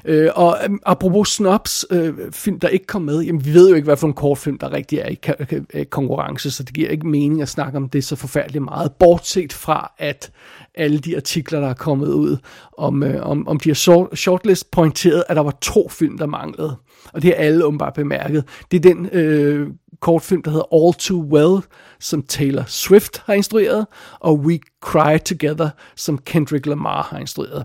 øh, 0.04 0.30
og 0.34 0.56
øh, 0.68 0.78
apropos 0.86 1.28
Snobs, 1.28 1.86
øh, 1.90 2.14
film, 2.32 2.60
der 2.60 2.68
ikke 2.68 2.86
kom 2.86 3.02
med, 3.02 3.20
jamen 3.20 3.44
vi 3.44 3.54
ved 3.54 3.68
jo 3.68 3.74
ikke, 3.74 3.86
hvad 3.86 3.96
for 3.96 4.06
en 4.06 4.12
kortfilm, 4.12 4.58
der 4.58 4.72
rigtig 4.72 4.98
er 4.98 5.08
i 5.08 5.18
ka- 5.26 5.84
konkurrence, 5.84 6.50
så 6.50 6.62
det 6.62 6.74
giver 6.74 6.88
ikke 6.88 7.06
mening 7.06 7.42
at 7.42 7.48
snakke 7.48 7.76
om 7.76 7.88
det 7.88 8.04
så 8.04 8.16
forfærdeligt 8.16 8.64
meget, 8.64 8.92
bortset 8.92 9.52
fra, 9.52 9.92
at 9.98 10.30
alle 10.78 10.98
de 10.98 11.16
artikler, 11.16 11.60
der 11.60 11.68
er 11.68 11.74
kommet 11.74 12.08
ud 12.08 12.36
om, 12.78 13.02
øh, 13.02 13.26
om, 13.26 13.48
om 13.48 13.60
de 13.60 13.68
her 13.68 14.08
shortlist 14.14 14.70
pointeret, 14.70 15.24
at 15.28 15.36
der 15.36 15.42
var 15.42 15.58
to 15.60 15.88
film, 15.88 16.18
der 16.18 16.26
manglede. 16.26 16.76
Og 17.12 17.22
det 17.22 17.30
har 17.30 17.34
alle 17.34 17.64
åbenbart 17.64 17.94
bemærket. 17.94 18.44
Det 18.70 18.76
er 18.76 18.94
den 18.94 19.08
øh, 19.12 19.68
kortfilm, 20.00 20.42
der 20.42 20.50
hedder 20.50 20.74
All 20.74 20.94
Too 20.94 21.22
Well, 21.22 21.62
som 22.00 22.22
Taylor 22.22 22.64
Swift 22.66 23.22
har 23.26 23.34
instrueret, 23.34 23.86
og 24.20 24.38
We 24.38 24.58
Cry 24.80 25.18
Together, 25.24 25.68
som 25.96 26.18
Kendrick 26.18 26.66
Lamar 26.66 27.02
har 27.02 27.18
instrueret. 27.18 27.64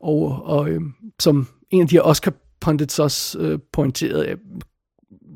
Og, 0.00 0.42
og 0.44 0.68
øh, 0.68 0.80
som 1.20 1.46
en 1.70 1.82
af 1.82 1.88
de 1.88 1.96
her 1.96 2.02
Oscar 2.02 2.32
pundits 2.60 2.98
også 2.98 3.38
øh, 3.38 3.58
pointerede, 3.72 4.28
øh, 4.28 4.36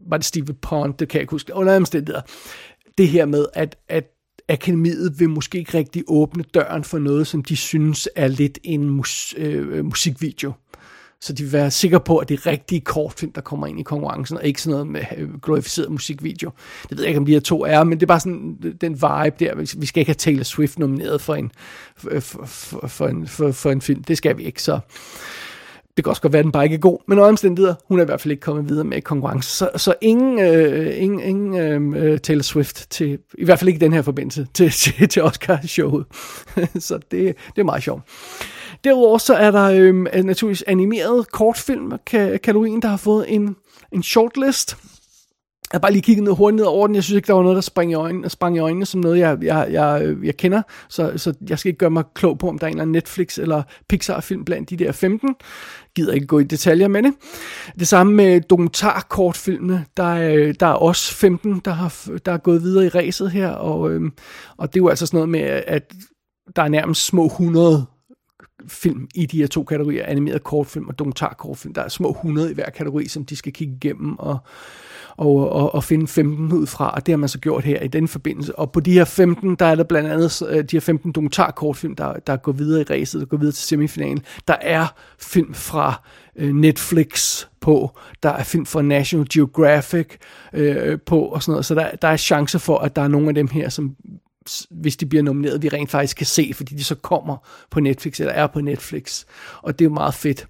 var 0.09 0.17
det 0.17 0.27
Steve 0.27 0.55
Pond, 0.63 0.95
det 0.95 1.09
kan 1.09 1.19
jeg 1.19 1.23
ikke 1.23 1.31
huske, 1.31 1.55
under 1.55 1.77
omstændigheder, 1.77 2.23
det 2.99 3.09
her 3.09 3.27
med, 3.27 3.47
at, 3.55 3.77
at 3.89 4.05
akademiet 4.51 5.21
vil 5.21 5.31
måske 5.31 5.59
ikke 5.59 5.79
rigtig 5.79 6.05
åbne 6.09 6.45
døren 6.55 6.85
for 6.85 6.99
noget, 6.99 7.27
som 7.27 7.43
de 7.43 7.57
synes 7.57 8.09
er 8.17 8.29
lidt 8.29 8.59
en 8.63 8.89
mus, 8.89 9.35
øh, 9.39 9.79
øh, 9.79 9.85
musikvideo. 9.85 10.53
Så 11.23 11.33
de 11.33 11.43
vil 11.43 11.53
være 11.53 11.71
sikre 11.71 12.01
på, 12.01 12.19
at 12.19 12.29
det 12.29 12.41
er 12.41 12.47
rigtige 12.47 12.81
kortfilm, 12.81 13.33
der 13.33 13.41
kommer 13.41 13.67
ind 13.67 13.81
i 13.81 13.83
konkurrencen, 13.83 14.37
og 14.37 14.45
ikke 14.45 14.63
sådan 14.63 14.71
noget 14.71 14.87
med 14.87 15.01
øh, 15.17 15.41
glorificeret 15.43 15.91
musikvideo. 15.91 16.51
Det 16.83 16.99
ved 16.99 17.05
jeg 17.05 17.09
ikke, 17.09 17.19
om 17.19 17.27
de 17.27 17.33
her 17.33 17.41
to 17.41 17.65
er, 17.65 17.85
men 17.85 18.01
det 18.01 18.03
er 18.03 18.07
bare 18.07 18.21
sådan 18.21 18.59
øh, 18.65 18.75
den 18.81 18.93
vibe 18.93 19.37
der. 19.45 19.77
Vi 19.79 19.87
skal 19.87 20.01
ikke 20.01 20.09
have 20.09 20.15
Taylor 20.15 20.43
Swift 20.43 20.79
nomineret 20.79 21.21
for 21.21 21.35
en, 21.35 21.53
for, 21.97 22.21
for, 22.47 22.87
for, 22.87 23.09
en, 23.09 23.27
for, 23.27 23.53
for 23.53 23.71
en 23.71 23.81
film. 23.81 24.05
Det 24.05 24.17
skal 24.17 24.39
vi 24.39 24.43
ikke, 24.43 24.63
så... 24.63 24.79
Det 26.01 26.05
kan 26.05 26.11
også 26.11 26.23
godt 26.23 26.33
være, 26.33 26.41
at 26.41 26.45
den 26.45 26.53
bare 26.53 26.65
ikke 26.65 26.75
er 26.75 26.81
god, 26.81 26.99
men 27.09 27.19
under 27.19 27.29
omstændigheder, 27.29 27.75
hun 27.89 27.99
er 27.99 28.03
i 28.03 28.05
hvert 28.05 28.21
fald 28.21 28.33
ikke 28.33 28.41
kommet 28.41 28.69
videre 28.69 28.85
med 28.85 29.03
konkurrence. 29.03 29.51
Så, 29.51 29.71
så 29.77 29.95
ingen, 30.01 30.39
øh, 30.39 31.03
ingen, 31.03 31.21
ingen 31.21 31.57
øh, 31.57 32.13
øh, 32.13 32.19
Taylor 32.19 32.43
Swift, 32.43 32.91
til, 32.91 33.19
i 33.39 33.45
hvert 33.45 33.59
fald 33.59 33.69
ikke 33.69 33.79
i 33.79 33.85
den 33.85 33.93
her 33.93 34.03
forbindelse, 34.03 34.47
til, 34.55 34.71
til, 34.83 35.09
til 35.09 35.23
Oscar-showet. 35.23 36.05
så 36.87 36.99
det, 37.11 37.37
det 37.57 37.61
er 37.61 37.65
meget 37.65 37.83
sjovt. 37.83 38.03
Derudover 38.85 39.19
så 39.19 39.35
er 39.35 39.51
der 39.51 39.65
øh, 39.65 40.25
naturligvis 40.25 40.65
animeret 40.67 41.33
kortfilm 41.33 41.93
kategorien, 42.07 42.83
der 42.83 42.89
har 42.89 42.97
fået 42.97 43.35
en, 43.35 43.57
en 43.93 44.03
shortlist. 44.03 44.77
Jeg 45.73 45.79
har 45.79 45.81
bare 45.81 45.93
lige 45.93 46.03
kigget 46.03 46.25
ned 46.25 46.33
hurtigt 46.33 46.57
ned 46.57 46.65
over 46.65 46.87
den. 46.87 46.97
Jeg 46.97 47.05
synes 47.05 47.17
ikke, 47.17 47.27
der 47.27 47.33
var 47.33 47.43
noget, 47.43 47.55
der 47.55 47.61
sprang 47.61 47.91
i 47.91 47.95
øjnene, 47.95 48.29
sprang 48.29 48.57
i 48.57 48.59
øjnene 48.59 48.87
som 48.87 49.01
noget, 49.01 49.19
jeg, 49.19 49.39
jeg, 49.43 49.69
jeg, 49.71 50.03
øh, 50.05 50.27
jeg 50.27 50.37
kender. 50.37 50.63
Så, 50.89 51.13
så 51.17 51.35
jeg 51.49 51.59
skal 51.59 51.69
ikke 51.69 51.79
gøre 51.79 51.91
mig 51.91 52.05
klog 52.15 52.39
på, 52.39 52.49
om 52.49 52.59
der 52.59 52.67
er 52.67 52.69
en 52.69 52.73
eller 52.73 52.83
anden 52.83 52.93
Netflix 52.93 53.39
eller 53.39 53.63
Pixar-film 53.89 54.45
blandt 54.45 54.71
de 54.71 54.77
der 54.77 54.93
15. 54.93 55.35
Gider 55.95 56.13
ikke 56.13 56.27
gå 56.27 56.39
i 56.39 56.45
detaljer 56.45 56.89
med 56.89 57.03
det. 57.03 57.15
Det 57.79 57.89
samme 57.89 58.13
med 58.13 58.41
dokumentarkortfilmene. 58.41 59.87
Der 59.97 60.03
er, 60.15 60.53
der 60.53 60.67
er 60.67 60.73
også 60.73 61.15
15, 61.15 61.61
der 61.65 61.71
har, 61.71 62.09
der 62.27 62.33
er 62.33 62.39
gået 62.39 62.63
videre 62.63 62.87
i 62.87 62.89
ræset 62.89 63.31
her. 63.31 63.49
Og, 63.49 63.91
øhm, 63.91 64.13
og 64.57 64.69
det 64.69 64.81
er 64.81 64.83
jo 64.83 64.89
altså 64.89 65.07
sådan 65.07 65.17
noget 65.17 65.29
med, 65.29 65.41
at 65.67 65.95
der 66.57 66.63
er 66.63 66.69
nærmest 66.69 67.07
små 67.07 67.27
100 67.27 67.87
film 68.69 69.09
i 69.15 69.27
de 69.27 69.39
her 69.39 69.47
to 69.47 69.65
kategorier, 69.65 70.07
animeret 70.07 70.45
kortfilm 70.45 70.89
og 70.89 70.99
dokumentarkortfilm. 70.99 71.75
Der 71.75 71.83
er 71.83 71.89
små 71.89 72.11
100 72.11 72.51
i 72.51 72.55
hver 72.55 72.71
kategori, 72.71 73.09
som 73.09 73.25
de 73.25 73.37
skal 73.37 73.53
kigge 73.53 73.75
igennem 73.75 74.19
og, 74.19 74.39
og, 75.17 75.53
og, 75.53 75.75
og 75.75 75.85
finde 75.85 76.07
15 76.07 76.53
ud 76.53 76.67
fra, 76.67 76.91
og 76.91 77.07
det 77.07 77.13
har 77.13 77.17
man 77.17 77.29
så 77.29 77.39
gjort 77.39 77.65
her 77.65 77.81
i 77.81 77.89
den 77.89 78.09
forbindelse. 78.09 78.59
Og 78.59 78.73
på 78.73 78.81
de 78.81 78.93
her 78.93 79.05
15, 79.05 79.55
der 79.55 79.67
er 79.67 79.75
der 79.75 79.85
blandt 79.85 80.11
andet 80.11 80.43
øh, 80.49 80.65
de 80.65 80.77
her 80.77 80.81
15 80.81 81.13
dokumentarkortfilm, 81.13 81.97
der, 81.97 82.13
der 82.27 82.37
går 82.37 82.53
videre 82.53 82.81
i 82.81 82.85
racet, 82.85 83.21
der 83.21 83.27
går 83.27 83.37
videre 83.37 83.53
til 83.53 83.65
semifinalen. 83.65 84.23
Der 84.49 84.57
er 84.61 84.87
film 85.19 85.55
fra 85.55 86.03
øh, 86.37 86.55
Netflix 86.55 87.45
på, 87.61 87.99
der 88.23 88.31
er 88.31 88.43
film 88.43 88.67
fra 88.67 88.83
National 88.83 89.27
Geographic 89.33 90.07
øh, 90.53 90.99
på 91.07 91.21
og 91.21 91.43
sådan 91.43 91.53
noget, 91.53 91.65
så 91.67 91.75
der, 91.75 91.91
der 92.03 92.09
er 92.09 92.17
chance 92.17 92.59
for, 92.59 92.79
at 92.79 92.97
der 92.97 93.03
er 93.03 93.09
nogle 93.09 93.29
af 93.29 93.35
dem 93.35 93.49
her, 93.49 93.69
som 93.69 93.97
hvis 94.71 94.97
de 94.97 95.07
bliver 95.07 95.23
nomineret, 95.23 95.63
vi 95.63 95.69
rent 95.69 95.91
faktisk 95.91 96.17
kan 96.17 96.27
se, 96.27 96.53
fordi 96.55 96.75
de 96.75 96.85
så 96.85 96.95
kommer 96.95 97.37
på 97.71 97.81
Netflix, 97.81 98.21
eller 98.21 98.33
er 98.33 98.47
på 98.47 98.61
Netflix. 98.61 99.25
Og 99.63 99.79
det 99.79 99.85
er 99.85 99.89
jo 99.89 99.95
meget 99.95 100.15
fedt. 100.15 100.47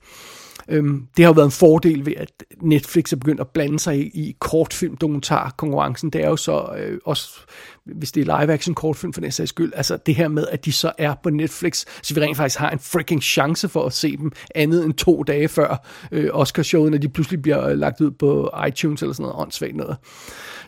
Øhm, 0.70 1.06
det 1.16 1.24
har 1.24 1.30
jo 1.30 1.34
været 1.34 1.46
en 1.46 1.50
fordel 1.50 2.06
ved, 2.06 2.12
at 2.16 2.32
Netflix 2.62 3.12
er 3.12 3.16
begyndt 3.16 3.40
at 3.40 3.48
blande 3.48 3.78
sig 3.78 3.98
i, 3.98 4.02
i 4.02 4.36
kortfilm 4.38 4.96
dokumentar 4.96 5.54
konkurrencen. 5.56 6.10
Det 6.10 6.24
er 6.24 6.28
jo 6.28 6.36
så 6.36 6.68
øh, 6.78 6.98
også, 7.04 7.40
hvis 7.84 8.12
det 8.12 8.28
er 8.28 8.40
live 8.40 8.52
action 8.52 8.74
kortfilm 8.74 9.12
for 9.12 9.20
den 9.20 9.32
sags 9.32 9.48
skyld, 9.48 9.72
altså 9.76 9.98
det 10.06 10.14
her 10.14 10.28
med, 10.28 10.46
at 10.50 10.64
de 10.64 10.72
så 10.72 10.92
er 10.98 11.14
på 11.22 11.30
Netflix, 11.30 11.84
så 12.02 12.14
vi 12.14 12.20
rent 12.20 12.36
faktisk 12.36 12.58
har 12.58 12.70
en 12.70 12.78
freaking 12.78 13.22
chance 13.22 13.68
for 13.68 13.86
at 13.86 13.92
se 13.92 14.16
dem 14.16 14.32
andet 14.54 14.84
end 14.84 14.94
to 14.94 15.22
dage 15.22 15.48
før 15.48 15.86
øh, 16.12 16.30
Oscarshowet, 16.32 16.90
når 16.90 16.98
de 16.98 17.08
pludselig 17.08 17.42
bliver 17.42 17.74
lagt 17.74 18.00
ud 18.00 18.10
på 18.10 18.50
iTunes 18.68 19.02
eller 19.02 19.12
sådan 19.12 19.22
noget 19.22 19.42
åndssvagt 19.42 19.76
noget. 19.76 19.96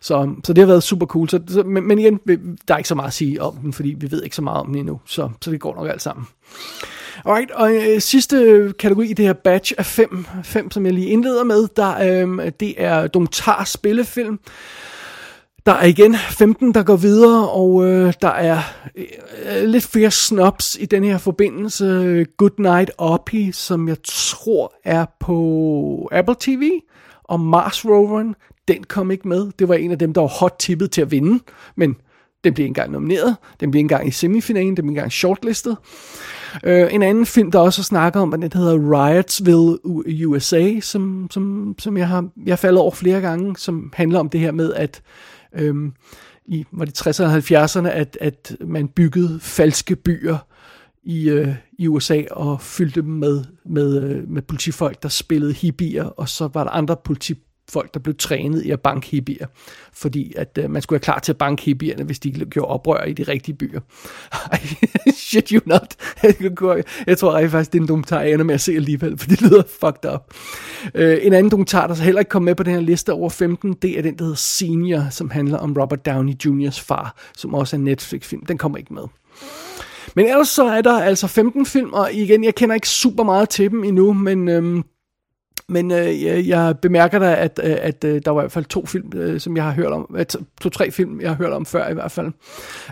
Så, 0.00 0.34
så 0.44 0.52
det 0.52 0.62
har 0.62 0.66
været 0.66 0.82
super 0.82 1.06
cool. 1.06 1.28
Så, 1.28 1.40
så, 1.48 1.62
men, 1.62 1.88
men 1.88 1.98
igen, 1.98 2.20
der 2.68 2.74
er 2.74 2.78
ikke 2.78 2.88
så 2.88 2.94
meget 2.94 3.08
at 3.08 3.14
sige 3.14 3.42
om 3.42 3.56
den, 3.56 3.72
fordi 3.72 3.94
vi 3.98 4.10
ved 4.10 4.22
ikke 4.22 4.36
så 4.36 4.42
meget 4.42 4.60
om 4.60 4.66
den 4.66 4.76
endnu, 4.76 5.00
så, 5.06 5.30
så 5.42 5.50
det 5.50 5.60
går 5.60 5.74
nok 5.74 5.88
alt 5.88 6.02
sammen. 6.02 6.26
Alright, 7.24 7.50
og 7.50 7.74
øh, 7.74 8.00
sidste 8.00 8.72
kategori 8.78 9.10
i 9.10 9.12
det 9.12 9.24
her 9.24 9.32
batch 9.32 9.72
af 9.78 9.86
fem, 9.86 10.26
fem 10.42 10.70
som 10.70 10.86
jeg 10.86 10.92
lige 10.92 11.06
indleder 11.06 11.44
med, 11.44 11.68
der, 11.76 12.24
øh, 12.26 12.52
det 12.60 12.74
er 12.76 13.06
dokumentar 13.06 13.64
spillefilm. 13.64 14.38
Der 15.66 15.72
er 15.72 15.86
igen 15.86 16.16
15, 16.16 16.74
der 16.74 16.82
går 16.82 16.96
videre, 16.96 17.50
og 17.50 17.86
øh, 17.86 18.12
der 18.22 18.28
er 18.28 18.58
øh, 18.96 19.04
øh, 19.56 19.68
lidt 19.68 19.84
flere 19.84 20.10
snobs 20.10 20.76
i 20.80 20.86
den 20.86 21.04
her 21.04 21.18
forbindelse. 21.18 22.26
Good 22.36 22.58
Night 22.58 22.90
Oppie, 22.98 23.52
som 23.52 23.88
jeg 23.88 23.96
tror 24.04 24.74
er 24.84 25.06
på 25.20 26.08
Apple 26.12 26.36
TV, 26.40 26.70
og 27.24 27.40
Mars 27.40 27.84
Roveren, 27.84 28.34
den 28.68 28.84
kom 28.84 29.10
ikke 29.10 29.28
med. 29.28 29.50
Det 29.58 29.68
var 29.68 29.74
en 29.74 29.90
af 29.90 29.98
dem, 29.98 30.14
der 30.14 30.20
var 30.20 30.28
hot 30.28 30.56
tippet 30.58 30.90
til 30.90 31.00
at 31.00 31.10
vinde, 31.10 31.44
men 31.76 31.96
den 32.44 32.54
blev 32.54 32.66
engang 32.66 32.92
nomineret, 32.92 33.36
den 33.60 33.70
blev 33.70 33.80
engang 33.80 34.08
i 34.08 34.10
semifinalen, 34.10 34.76
den 34.76 34.84
blev 34.84 34.88
engang 34.88 35.12
shortlistet. 35.12 35.76
Øh, 36.64 36.94
en 36.94 37.02
anden 37.02 37.26
film, 37.26 37.50
der 37.50 37.58
også 37.58 37.82
snakker 37.82 38.20
om, 38.20 38.30
den 38.30 38.52
hedder 38.54 38.92
Riotsville 38.92 39.78
USA, 40.26 40.80
som, 40.80 41.28
som, 41.30 41.74
som 41.78 41.96
jeg 41.96 42.08
har 42.08 42.28
jeg 42.46 42.58
faldet 42.58 42.80
over 42.80 42.90
flere 42.90 43.20
gange, 43.20 43.56
som 43.56 43.92
handler 43.94 44.18
om 44.18 44.28
det 44.28 44.40
her 44.40 44.52
med, 44.52 44.72
at 44.74 45.02
øh, 45.54 45.74
i 46.46 46.64
var 46.72 46.84
det 46.84 47.00
60'erne 47.00 47.24
og 47.24 47.36
70'erne, 47.36 47.88
at, 47.88 48.18
at 48.20 48.56
man 48.60 48.88
byggede 48.88 49.40
falske 49.40 49.96
byer 49.96 50.38
i, 51.04 51.28
øh, 51.28 51.54
i 51.78 51.88
USA 51.88 52.22
og 52.30 52.60
fyldte 52.60 53.02
dem 53.02 53.10
med, 53.10 53.44
med, 53.64 54.02
øh, 54.02 54.28
med 54.28 54.42
politifolk, 54.42 55.02
der 55.02 55.08
spillede 55.08 55.52
hippier, 55.52 56.04
og 56.04 56.28
så 56.28 56.48
var 56.54 56.64
der 56.64 56.70
andre 56.70 56.96
politi 57.04 57.34
folk, 57.72 57.94
der 57.94 58.00
blev 58.00 58.14
trænet 58.18 58.62
i 58.62 58.70
at 58.70 58.80
banke 58.80 59.06
hippier, 59.06 59.46
fordi 59.92 60.32
at 60.36 60.58
øh, 60.58 60.70
man 60.70 60.82
skulle 60.82 60.96
være 60.96 61.04
klar 61.04 61.18
til 61.18 61.32
at 61.32 61.38
banke 61.38 61.62
hippierne, 61.62 62.04
hvis 62.04 62.18
de 62.18 62.30
gjorde 62.30 62.68
oprør 62.68 63.04
i 63.04 63.12
de 63.12 63.22
rigtige 63.22 63.54
byer. 63.54 63.80
Shit 65.16 65.48
you 65.48 65.60
not. 65.66 65.96
jeg 67.06 67.18
tror 67.18 67.36
rent 67.36 67.50
faktisk, 67.50 67.72
det 67.72 67.78
er 67.78 67.82
en 67.82 67.88
dokumentar, 67.88 68.20
jeg 68.20 68.32
ender 68.32 68.44
med 68.44 68.54
at 68.54 68.60
se 68.60 68.72
alligevel, 68.72 69.18
for 69.18 69.28
det 69.28 69.42
lyder 69.42 69.62
fucked 69.80 70.12
up. 70.14 70.34
Øh, 70.94 71.18
en 71.22 71.32
anden 71.32 71.50
dokumentar, 71.50 71.86
der 71.86 71.94
så 71.94 72.02
heller 72.02 72.20
ikke 72.20 72.28
kom 72.28 72.42
med 72.42 72.54
på 72.54 72.62
den 72.62 72.72
her 72.72 72.80
liste 72.80 73.12
over 73.12 73.30
15, 73.30 73.72
det 73.72 73.98
er 73.98 74.02
den, 74.02 74.18
der 74.18 74.24
hedder 74.24 74.36
Senior, 74.36 75.06
som 75.10 75.30
handler 75.30 75.58
om 75.58 75.76
Robert 75.80 76.06
Downey 76.06 76.32
Jr.'s 76.44 76.80
far, 76.80 77.16
som 77.36 77.54
også 77.54 77.76
er 77.76 77.78
en 77.78 77.84
Netflix-film. 77.84 78.46
Den 78.46 78.58
kommer 78.58 78.78
ikke 78.78 78.94
med. 78.94 79.04
Men 80.16 80.26
ellers 80.26 80.48
så 80.48 80.64
er 80.64 80.80
der 80.80 81.00
altså 81.00 81.26
15 81.26 81.66
film, 81.66 81.92
og 81.92 82.12
igen, 82.12 82.44
jeg 82.44 82.54
kender 82.54 82.74
ikke 82.74 82.88
super 82.88 83.24
meget 83.24 83.48
til 83.48 83.70
dem 83.70 83.84
endnu, 83.84 84.12
men 84.12 84.48
øhm, 84.48 84.84
men 85.72 85.90
øh, 85.90 86.22
jeg, 86.22 86.46
jeg 86.46 86.78
bemærker 86.82 87.18
da, 87.18 87.34
at, 87.34 87.60
øh, 87.64 87.76
at 87.80 88.04
øh, 88.04 88.22
der 88.24 88.30
var 88.30 88.40
i 88.40 88.42
hvert 88.42 88.52
fald 88.52 88.64
to 88.64 88.86
film, 88.86 89.12
øh, 89.14 89.40
som 89.40 89.56
jeg 89.56 89.64
har 89.64 89.72
hørt 89.72 89.92
om. 89.92 90.14
Øh, 90.18 90.26
To-tre 90.60 90.90
film, 90.90 91.20
jeg 91.20 91.30
har 91.30 91.36
hørt 91.36 91.52
om 91.52 91.66
før 91.66 91.88
i 91.88 91.94
hvert 91.94 92.10
fald. 92.10 92.32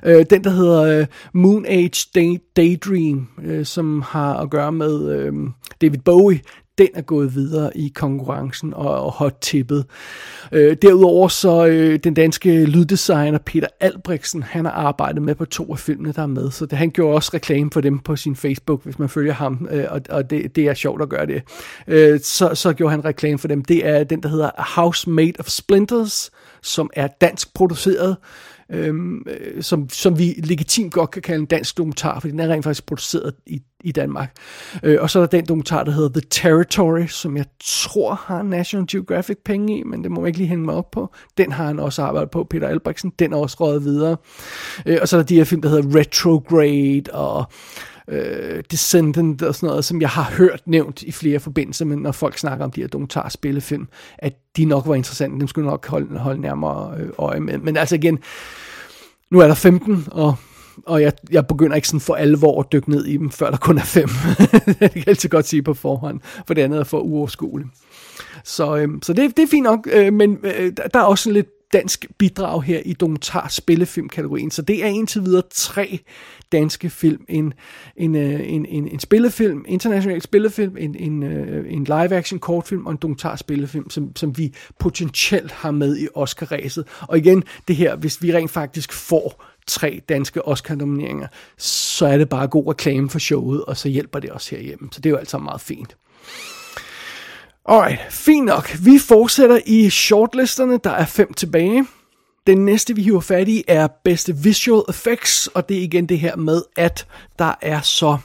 Øh, 0.05 0.27
den, 0.31 0.45
der 0.45 0.51
hedder 0.51 0.83
øh, 0.83 1.07
Moon 1.33 1.66
Age 1.66 2.07
Day, 2.14 2.37
Daydream, 2.57 3.29
øh, 3.45 3.64
som 3.64 4.03
har 4.03 4.35
at 4.35 4.51
gøre 4.51 4.73
med 4.73 5.11
øh, 5.11 5.33
David 5.81 5.99
Bowie, 5.99 6.40
den 6.81 6.88
er 6.95 7.03
gået 7.03 7.35
videre 7.35 7.77
i 7.77 7.93
konkurrencen 7.95 8.75
og, 8.75 9.05
og 9.05 9.12
hot 9.12 9.38
tippet. 9.40 9.85
Øh, 10.53 10.77
derudover 10.83 11.29
så 11.29 11.66
øh, 11.66 11.99
den 12.05 12.14
danske 12.14 12.64
lyddesigner 12.64 13.38
Peter 13.38 13.66
Albrechtsen, 13.81 14.43
han 14.43 14.64
har 14.64 14.73
arbejdet 14.73 15.23
med 15.23 15.35
på 15.35 15.45
to 15.45 15.73
af 15.73 15.79
filmene, 15.79 16.12
der 16.12 16.23
er 16.23 16.27
med, 16.27 16.51
så 16.51 16.66
det, 16.66 16.79
han 16.79 16.90
gjorde 16.90 17.14
også 17.14 17.31
reklame 17.35 17.71
for 17.73 17.81
dem 17.81 17.99
på 17.99 18.16
sin 18.16 18.37
Facebook, 18.37 18.85
hvis 18.85 18.99
man 18.99 19.09
følger 19.09 19.33
ham, 19.33 19.69
øh, 19.71 19.85
og, 19.88 20.01
og 20.11 20.31
det, 20.31 20.57
det 20.57 20.64
er 20.64 20.75
sjovt 20.75 21.03
at 21.03 21.09
gøre 21.09 21.27
det. 21.27 21.43
Øh, 21.87 22.21
så, 22.21 22.55
så 22.55 22.73
gjorde 22.73 22.90
han 22.90 23.05
reklame 23.05 23.38
for 23.38 23.49
dem. 23.49 23.64
Det 23.64 23.87
er 23.87 24.05
den, 24.05 24.23
der 24.23 24.29
hedder 24.29 24.51
House 24.77 25.11
Made 25.11 25.33
of 25.38 25.49
Splinters, 25.49 26.31
som 26.62 26.90
er 26.93 27.09
dansk 27.21 27.55
produceret, 27.55 28.16
øhm, 28.72 29.26
øh, 29.26 29.62
som, 29.62 29.88
som 29.88 30.18
vi 30.18 30.35
legitimt 30.44 30.92
godt 30.92 31.11
kan 31.11 31.22
kalde 31.22 31.40
en 31.40 31.46
dansk 31.46 31.78
dokumentar, 31.78 32.20
fordi 32.20 32.30
den 32.30 32.40
er 32.40 32.48
rent 32.48 32.64
faktisk 32.64 32.87
produceret 32.87 33.35
i, 33.46 33.62
i 33.85 33.92
Danmark. 33.92 34.37
Øh, 34.83 34.98
og 35.00 35.11
så 35.11 35.18
er 35.18 35.22
der 35.22 35.38
den 35.38 35.46
dokumentar, 35.46 35.85
der 35.85 35.92
hedder 35.92 36.20
The 36.20 36.28
Territory, 36.30 37.06
som 37.06 37.37
jeg 37.37 37.44
tror 37.64 38.14
har 38.14 38.42
National 38.42 38.87
Geographic 38.90 39.37
penge 39.44 39.78
i, 39.78 39.83
men 39.83 40.02
det 40.02 40.11
må 40.11 40.20
jeg 40.20 40.26
ikke 40.26 40.38
lige 40.38 40.48
hænge 40.48 40.64
mig 40.64 40.74
op 40.74 40.90
på. 40.90 41.14
Den 41.38 41.52
har 41.52 41.66
han 41.66 41.78
også 41.78 42.02
arbejdet 42.02 42.30
på, 42.30 42.44
Peter 42.44 42.68
Albrechtsen. 42.68 43.12
Den 43.18 43.33
er 43.33 43.37
også 43.37 43.56
røget 43.61 43.85
videre. 43.85 44.16
Øh, 44.87 44.98
og 45.02 45.09
så 45.09 45.16
er 45.16 45.20
der 45.20 45.26
de 45.26 45.37
her 45.37 45.44
film, 45.44 45.62
der 45.62 45.68
hedder 45.68 45.98
Retrograde 45.98 47.02
og 47.12 47.44
øh, 48.11 48.62
Descendant 48.70 49.42
og 49.42 49.55
sådan 49.55 49.66
noget, 49.66 49.85
som 49.85 50.01
jeg 50.01 50.09
har 50.09 50.33
hørt 50.37 50.62
nævnt 50.66 51.03
i 51.03 51.12
flere 51.12 51.40
forbindelser, 51.40 51.85
men 51.85 51.99
når 51.99 52.12
folk 52.12 52.38
snakker 52.38 52.64
om 52.64 52.70
de 52.70 52.81
her 52.81 52.88
dokumentarspillefilm, 52.88 53.88
at 54.18 54.33
de 54.57 54.64
nok 54.64 54.87
var 54.87 54.94
interessante, 54.94 55.40
dem 55.40 55.49
skulle 55.49 55.68
nok 55.68 55.87
holde, 55.87 56.18
holde 56.18 56.40
nærmere 56.40 56.96
øh, 56.99 57.09
øje 57.18 57.40
med. 57.40 57.59
Men 57.59 57.77
altså 57.77 57.94
igen, 57.94 58.18
nu 59.31 59.38
er 59.38 59.46
der 59.46 59.55
15, 59.55 60.09
og 60.11 60.35
og 60.87 61.03
jeg, 61.03 61.12
jeg 61.31 61.46
begynder 61.46 61.77
ikke 61.77 61.88
sådan 61.88 62.01
for 62.01 62.14
alvor 62.14 62.61
at 62.61 62.73
dykke 62.73 62.90
ned 62.90 63.05
i 63.05 63.16
dem, 63.16 63.31
før 63.31 63.51
der 63.51 63.57
kun 63.57 63.79
er 63.79 63.83
fem. 63.83 64.09
det 64.66 64.77
kan 64.79 64.90
jeg 64.94 65.09
altid 65.09 65.29
godt 65.29 65.46
sige 65.46 65.62
på 65.62 65.75
forhånd, 65.75 66.20
for 66.46 66.55
det 66.55 66.62
andet 66.62 66.81
er 66.81 66.85
for 66.85 66.99
uoverskueligt. 66.99 67.70
Så, 68.44 68.77
øhm, 68.77 69.03
så 69.03 69.12
det, 69.12 69.37
det 69.37 69.42
er 69.42 69.46
fint 69.46 69.64
nok, 69.64 69.88
øh, 69.92 70.12
men 70.12 70.38
øh, 70.42 70.73
der 70.94 71.01
er 71.01 71.05
også 71.05 71.25
sådan 71.25 71.35
lidt 71.35 71.49
dansk 71.72 72.06
bidrag 72.18 72.62
her 72.62 72.80
i 72.85 72.92
dokumentar 72.92 73.48
spillefilmkategorien. 73.48 74.50
Så 74.50 74.62
det 74.62 74.85
er 74.85 74.88
indtil 74.88 75.24
videre 75.24 75.42
tre 75.50 75.98
danske 76.52 76.90
film. 76.90 77.24
En, 77.28 77.52
en, 77.96 78.14
øh, 78.14 78.40
en, 78.52 78.66
en, 78.66 78.88
en 78.88 79.00
spillefilm, 79.00 79.64
international 79.68 80.22
spillefilm, 80.22 80.76
en, 80.76 80.94
en, 80.94 81.22
øh, 81.22 81.72
en 81.72 81.85
live-action 81.85 82.38
kortfilm 82.38 82.87
og 82.87 82.92
en 82.92 82.98
dokumentar 83.02 83.37
spillefilm, 83.37 83.90
som, 83.90 84.16
som 84.16 84.38
vi 84.38 84.54
potentielt 84.78 85.52
har 85.52 85.70
med 85.70 85.98
i 85.98 86.09
Oscar-ræset. 86.14 86.87
Og 87.00 87.18
igen, 87.18 87.44
det 87.68 87.76
her, 87.76 87.96
hvis 87.96 88.22
vi 88.22 88.35
rent 88.35 88.50
faktisk 88.50 88.92
får 88.92 89.44
tre 89.66 90.00
danske 90.09 90.48
Oscar-nomineringer, 90.48 91.26
så 91.59 92.06
er 92.06 92.18
det 92.18 92.28
bare 92.28 92.48
god 92.48 92.70
reklame 92.70 93.11
for 93.11 93.18
showet, 93.18 93.64
og 93.64 93.76
så 93.76 93.88
hjælper 93.88 94.18
det 94.18 94.33
os 94.33 94.48
herhjemme. 94.48 94.88
Så 94.92 95.00
det 95.00 95.06
er 95.06 95.11
jo 95.11 95.16
altså 95.16 95.38
meget 95.38 95.61
fint. 95.61 95.96
Alright, 97.64 98.01
fint 98.12 98.46
nok. 98.46 98.77
Vi 98.85 98.99
fortsætter 98.99 99.61
i 99.66 99.90
shortlisterne. 99.90 100.79
Der 100.85 100.90
er 100.90 101.07
fem 101.07 101.33
tilbage. 101.35 101.87
Den 102.46 102.64
næste, 102.64 102.96
vi 102.96 103.03
hiver 103.03 103.20
fat 103.20 103.49
i, 103.49 103.64
er 103.68 103.88
bedste 104.05 104.37
visual 104.37 104.83
effects, 104.88 105.46
og 105.46 105.68
det 105.68 105.79
er 105.79 105.83
igen 105.83 106.07
det 106.07 106.18
her 106.18 106.37
med, 106.37 106.62
at 106.77 107.07
der 107.38 107.55
er 107.62 107.81
så 107.81 108.18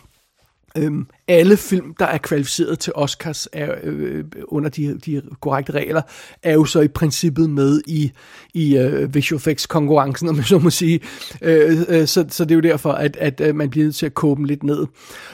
Øhm, 0.78 1.08
alle 1.28 1.58
film, 1.58 1.94
der 2.00 2.06
er 2.06 2.18
kvalificeret 2.18 2.80
til 2.80 2.94
Oscars 2.96 3.48
er, 3.54 3.76
øh, 3.84 4.18
øh, 4.18 4.24
under 4.48 4.70
de, 4.70 5.00
de 5.06 5.22
korrekte 5.42 5.72
regler, 5.72 6.02
er 6.44 6.54
jo 6.54 6.66
så 6.66 6.82
i 6.82 6.88
princippet 6.88 7.50
med 7.50 7.82
i, 7.88 8.12
i 8.54 8.78
øh, 8.78 9.16
visual 9.16 9.38
effects 9.38 9.66
konkurrencen, 9.66 10.30
om 10.30 10.36
jeg 10.36 10.46
så 10.46 10.60
må 10.60 10.70
sige. 10.70 11.00
Øh, 11.42 11.80
øh, 11.88 12.08
så, 12.08 12.26
så 12.30 12.46
det 12.46 12.52
er 12.52 12.56
jo 12.56 12.62
derfor, 12.62 12.92
at, 12.92 13.16
at 13.16 13.42
øh, 13.42 13.56
man 13.56 13.70
bliver 13.70 13.86
nødt 13.86 13.96
til 13.96 14.06
at 14.06 14.14
kåbe 14.14 14.38
dem 14.38 14.46
lidt 14.46 14.64
ned. 14.64 14.86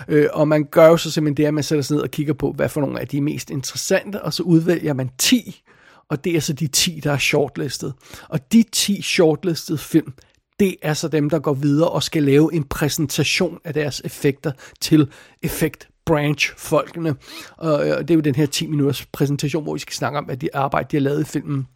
Øh, 0.07 0.27
og 0.33 0.47
man 0.47 0.63
gør 0.71 0.87
jo 0.87 0.97
så 0.97 1.11
simpelthen 1.11 1.37
det, 1.37 1.45
at 1.45 1.53
man 1.53 1.63
sætter 1.63 1.83
sig 1.83 1.95
ned 1.95 2.03
og 2.03 2.11
kigger 2.11 2.33
på, 2.33 2.51
hvad 2.51 2.69
for 2.69 2.81
nogle 2.81 2.99
af 2.99 3.07
de 3.07 3.21
mest 3.21 3.49
interessante, 3.49 4.21
og 4.21 4.33
så 4.33 4.43
udvælger 4.43 4.93
man 4.93 5.09
10, 5.17 5.61
og 6.09 6.23
det 6.23 6.35
er 6.35 6.39
så 6.39 6.53
de 6.53 6.67
10, 6.67 7.01
der 7.03 7.11
er 7.11 7.17
shortlistet. 7.17 7.93
Og 8.29 8.51
de 8.53 8.63
10 8.71 9.01
shortlisted 9.01 9.77
film, 9.77 10.13
det 10.61 10.75
er 10.81 10.93
så 10.93 11.07
dem, 11.07 11.29
der 11.29 11.39
går 11.39 11.53
videre 11.53 11.89
og 11.89 12.03
skal 12.03 12.23
lave 12.23 12.53
en 12.53 12.63
præsentation 12.63 13.59
af 13.63 13.73
deres 13.73 14.01
effekter 14.05 14.51
til 14.81 15.07
effekt 15.41 15.89
branch-folkene. 16.05 17.15
Og 17.57 17.87
øh, 17.87 17.97
det 17.97 18.11
er 18.11 18.15
jo 18.15 18.21
den 18.21 18.35
her 18.35 18.45
10 18.45 18.67
minutters 18.67 19.05
præsentation, 19.05 19.63
hvor 19.63 19.73
vi 19.73 19.79
skal 19.79 19.93
snakke 19.93 20.17
om, 20.17 20.25
hvad 20.25 20.37
de 20.37 20.55
arbejde, 20.55 20.87
de 20.91 20.95
har 20.95 21.01
lavet 21.01 21.21
i 21.21 21.23
filmen. 21.23 21.67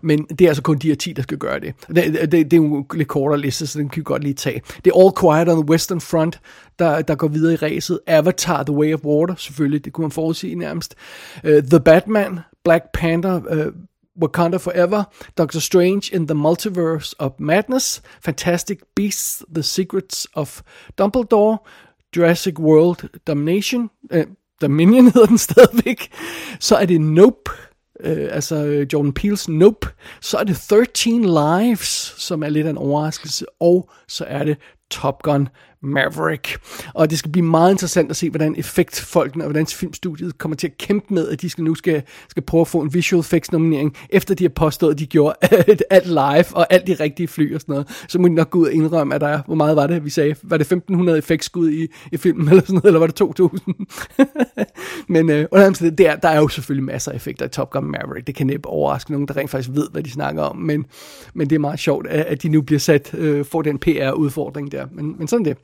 Men 0.00 0.24
det 0.24 0.40
er 0.40 0.48
altså 0.48 0.62
kun 0.62 0.78
de 0.78 0.88
her 0.88 0.94
10, 0.94 1.12
der 1.12 1.22
skal 1.22 1.38
gøre 1.38 1.60
det. 1.60 1.74
Det, 1.88 2.32
det, 2.32 2.32
det 2.32 2.52
er 2.52 2.56
jo 2.56 2.76
en 2.76 2.86
lidt 2.94 3.08
kortere 3.08 3.40
liste, 3.40 3.66
så 3.66 3.78
den 3.78 3.88
kan 3.88 4.00
vi 4.00 4.04
godt 4.04 4.22
lige 4.22 4.34
tage. 4.34 4.62
Det 4.84 4.92
er 4.94 5.04
All 5.04 5.12
Quiet 5.20 5.48
on 5.48 5.62
the 5.62 5.70
Western 5.70 6.00
Front, 6.00 6.40
der, 6.78 7.02
der 7.02 7.14
går 7.14 7.28
videre 7.28 7.52
i 7.52 7.56
ræset. 7.56 8.00
Avatar, 8.06 8.62
The 8.62 8.74
Way 8.74 8.94
of 8.94 9.00
Water, 9.04 9.34
selvfølgelig, 9.34 9.84
det 9.84 9.92
kunne 9.92 10.02
man 10.02 10.10
forudsige 10.10 10.54
nærmest. 10.54 10.94
Uh, 11.44 11.50
The 11.50 11.80
Batman, 11.80 12.40
Black 12.64 12.84
Panther, 12.94 13.66
uh, 13.66 13.72
Wakanda 14.20 14.58
Forever, 14.58 15.04
Doctor 15.38 15.60
Strange 15.60 16.10
in 16.12 16.26
the 16.26 16.34
Multiverse 16.34 17.14
of 17.18 17.40
Madness, 17.40 18.02
Fantastic 18.20 18.78
Beasts, 18.94 19.42
The 19.54 19.62
Secrets 19.62 20.26
of 20.34 20.62
Dumbledore, 20.98 21.58
Jurassic 22.12 22.58
World 22.58 23.08
Domination, 23.26 23.90
uh, 24.10 24.24
Dominion 24.60 25.04
hedder 25.12 25.26
den 25.26 25.38
stadigvæk, 25.38 26.12
så 26.60 26.76
er 26.76 26.86
det 26.86 27.00
Nope, 27.00 27.50
øh, 28.00 28.28
altså 28.30 28.56
øh, 28.56 28.86
Jordan 28.92 29.14
Peele's 29.18 29.44
Nope, 29.48 29.88
så 30.20 30.36
er 30.38 30.44
det 30.44 30.56
13 30.56 31.24
Lives, 31.24 32.14
som 32.18 32.42
er 32.42 32.48
lidt 32.48 32.66
af 32.66 32.70
en 32.70 32.78
overraskelse, 32.78 33.46
og 33.60 33.90
så 34.08 34.24
er 34.24 34.44
det 34.44 34.56
Top 34.90 35.22
Gun 35.22 35.48
Maverick. 35.82 36.58
Og 36.94 37.10
det 37.10 37.18
skal 37.18 37.32
blive 37.32 37.46
meget 37.46 37.70
interessant 37.70 38.10
at 38.10 38.16
se, 38.16 38.30
hvordan 38.30 38.54
effektfolkene 38.58 39.44
og 39.44 39.50
hvordan 39.50 39.66
filmstudiet 39.66 40.38
kommer 40.38 40.56
til 40.56 40.66
at 40.66 40.78
kæmpe 40.78 41.14
med, 41.14 41.28
at 41.28 41.40
de 41.40 41.50
skal 41.50 41.64
nu 41.64 41.74
skal, 41.74 42.02
skal 42.28 42.42
prøve 42.42 42.60
at 42.60 42.68
få 42.68 42.80
en 42.80 42.94
visual 42.94 43.20
effects 43.20 43.52
nominering, 43.52 43.96
efter 44.10 44.34
de 44.34 44.44
har 44.44 44.48
påstået, 44.48 44.92
at 44.92 44.98
de 44.98 45.06
gjorde 45.06 45.34
alt 45.90 46.06
live 46.06 46.56
og 46.56 46.66
alt 46.72 46.86
de 46.86 46.94
rigtige 46.94 47.28
fly 47.28 47.54
og 47.54 47.60
sådan 47.60 47.72
noget. 47.72 48.04
Så 48.08 48.18
må 48.18 48.28
de 48.28 48.34
nok 48.34 48.50
gå 48.50 48.58
ud 48.58 48.66
og 48.66 48.72
indrømme, 48.72 49.14
at 49.14 49.20
der 49.20 49.28
er, 49.28 49.42
hvor 49.46 49.54
meget 49.54 49.76
var 49.76 49.86
det, 49.86 50.04
vi 50.04 50.10
sagde? 50.10 50.34
Var 50.42 50.56
det 50.56 50.64
1500 50.64 51.18
effektskud 51.18 51.70
i, 51.70 51.88
i 52.12 52.16
filmen 52.16 52.48
eller 52.48 52.62
sådan 52.62 52.74
noget, 52.74 52.84
eller 52.84 52.98
var 52.98 53.06
det 53.06 53.16
2000? 53.16 53.74
Men 55.08 55.30
øh, 55.30 55.46
der, 55.98 56.16
der 56.16 56.28
er 56.28 56.36
jo 56.36 56.48
selvfølgelig 56.48 56.84
masser 56.84 57.12
af 57.12 57.16
effekter 57.16 57.46
i 57.46 57.48
Top 57.48 57.70
Gun 57.70 57.84
Maverick. 57.84 58.26
Det 58.26 58.34
kan 58.34 58.46
næppe 58.46 58.68
overraske 58.68 59.12
nogen, 59.12 59.28
der 59.28 59.36
rent 59.36 59.50
faktisk 59.50 59.70
ved, 59.74 59.88
hvad 59.92 60.02
de 60.02 60.10
snakker 60.10 60.42
om. 60.42 60.56
Men, 60.56 60.86
men 61.34 61.50
det 61.50 61.56
er 61.56 61.60
meget 61.60 61.78
sjovt, 61.80 62.06
at, 62.06 62.24
at 62.24 62.42
de 62.42 62.48
nu 62.48 62.62
bliver 62.62 62.78
sat, 62.78 63.14
øh, 63.14 63.44
får 63.44 63.62
den 63.62 63.78
PR-udfordring 63.78 64.72
der. 64.72 64.86
Men, 64.92 65.14
men 65.18 65.28
sådan 65.28 65.44
det. 65.44 65.56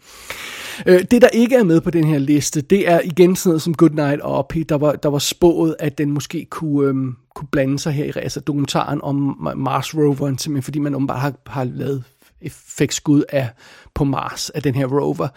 Øh, 0.86 1.04
det, 1.10 1.22
der 1.22 1.28
ikke 1.28 1.56
er 1.56 1.64
med 1.64 1.80
på 1.80 1.90
den 1.90 2.04
her 2.04 2.18
liste, 2.18 2.60
det 2.60 2.88
er 2.88 3.00
igen 3.00 3.36
sådan 3.36 3.50
noget 3.50 3.62
som 3.62 3.74
Goodnight 3.74 4.20
og 4.20 4.50
der 4.68 4.74
var, 4.74 4.92
der 4.92 5.08
var 5.08 5.18
spået, 5.18 5.76
at 5.78 5.98
den 5.98 6.10
måske 6.10 6.46
kunne, 6.50 6.88
øhm, 6.88 7.16
kunne 7.34 7.48
blande 7.52 7.78
sig 7.78 7.92
her 7.92 8.04
i 8.04 8.12
altså 8.16 8.40
dokumentaren 8.40 9.00
om 9.02 9.48
Mars 9.56 9.94
roveren, 9.94 10.38
simpelthen 10.38 10.62
fordi 10.62 10.78
man 10.78 10.94
åbenbart 10.94 11.20
har, 11.20 11.34
har 11.46 11.64
lavet 11.64 12.04
effektskud 12.40 13.22
af 13.28 13.48
på 13.94 14.04
Mars 14.04 14.50
af 14.50 14.62
den 14.62 14.74
her 14.74 14.86
rover. 14.86 15.28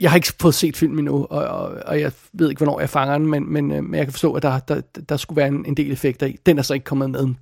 Jeg 0.00 0.10
har 0.10 0.16
ikke 0.16 0.32
fået 0.40 0.54
set 0.54 0.76
filmen 0.76 0.98
endnu, 0.98 1.26
og, 1.30 1.44
og, 1.44 1.72
og 1.86 2.00
jeg 2.00 2.12
ved 2.32 2.50
ikke, 2.50 2.58
hvornår 2.58 2.80
jeg 2.80 2.90
fanger 2.90 3.18
den, 3.18 3.26
men, 3.26 3.52
men, 3.52 3.72
øh, 3.72 3.84
men 3.84 3.94
jeg 3.94 4.06
kan 4.06 4.12
forstå, 4.12 4.32
at 4.32 4.42
der, 4.42 4.58
der, 4.58 4.80
der 5.08 5.16
skulle 5.16 5.36
være 5.36 5.48
en, 5.48 5.64
en 5.66 5.76
del 5.76 5.92
effekter 5.92 6.26
i. 6.26 6.36
Den 6.46 6.58
er 6.58 6.62
så 6.62 6.74
ikke 6.74 6.84
kommet 6.84 7.10
med. 7.10 7.34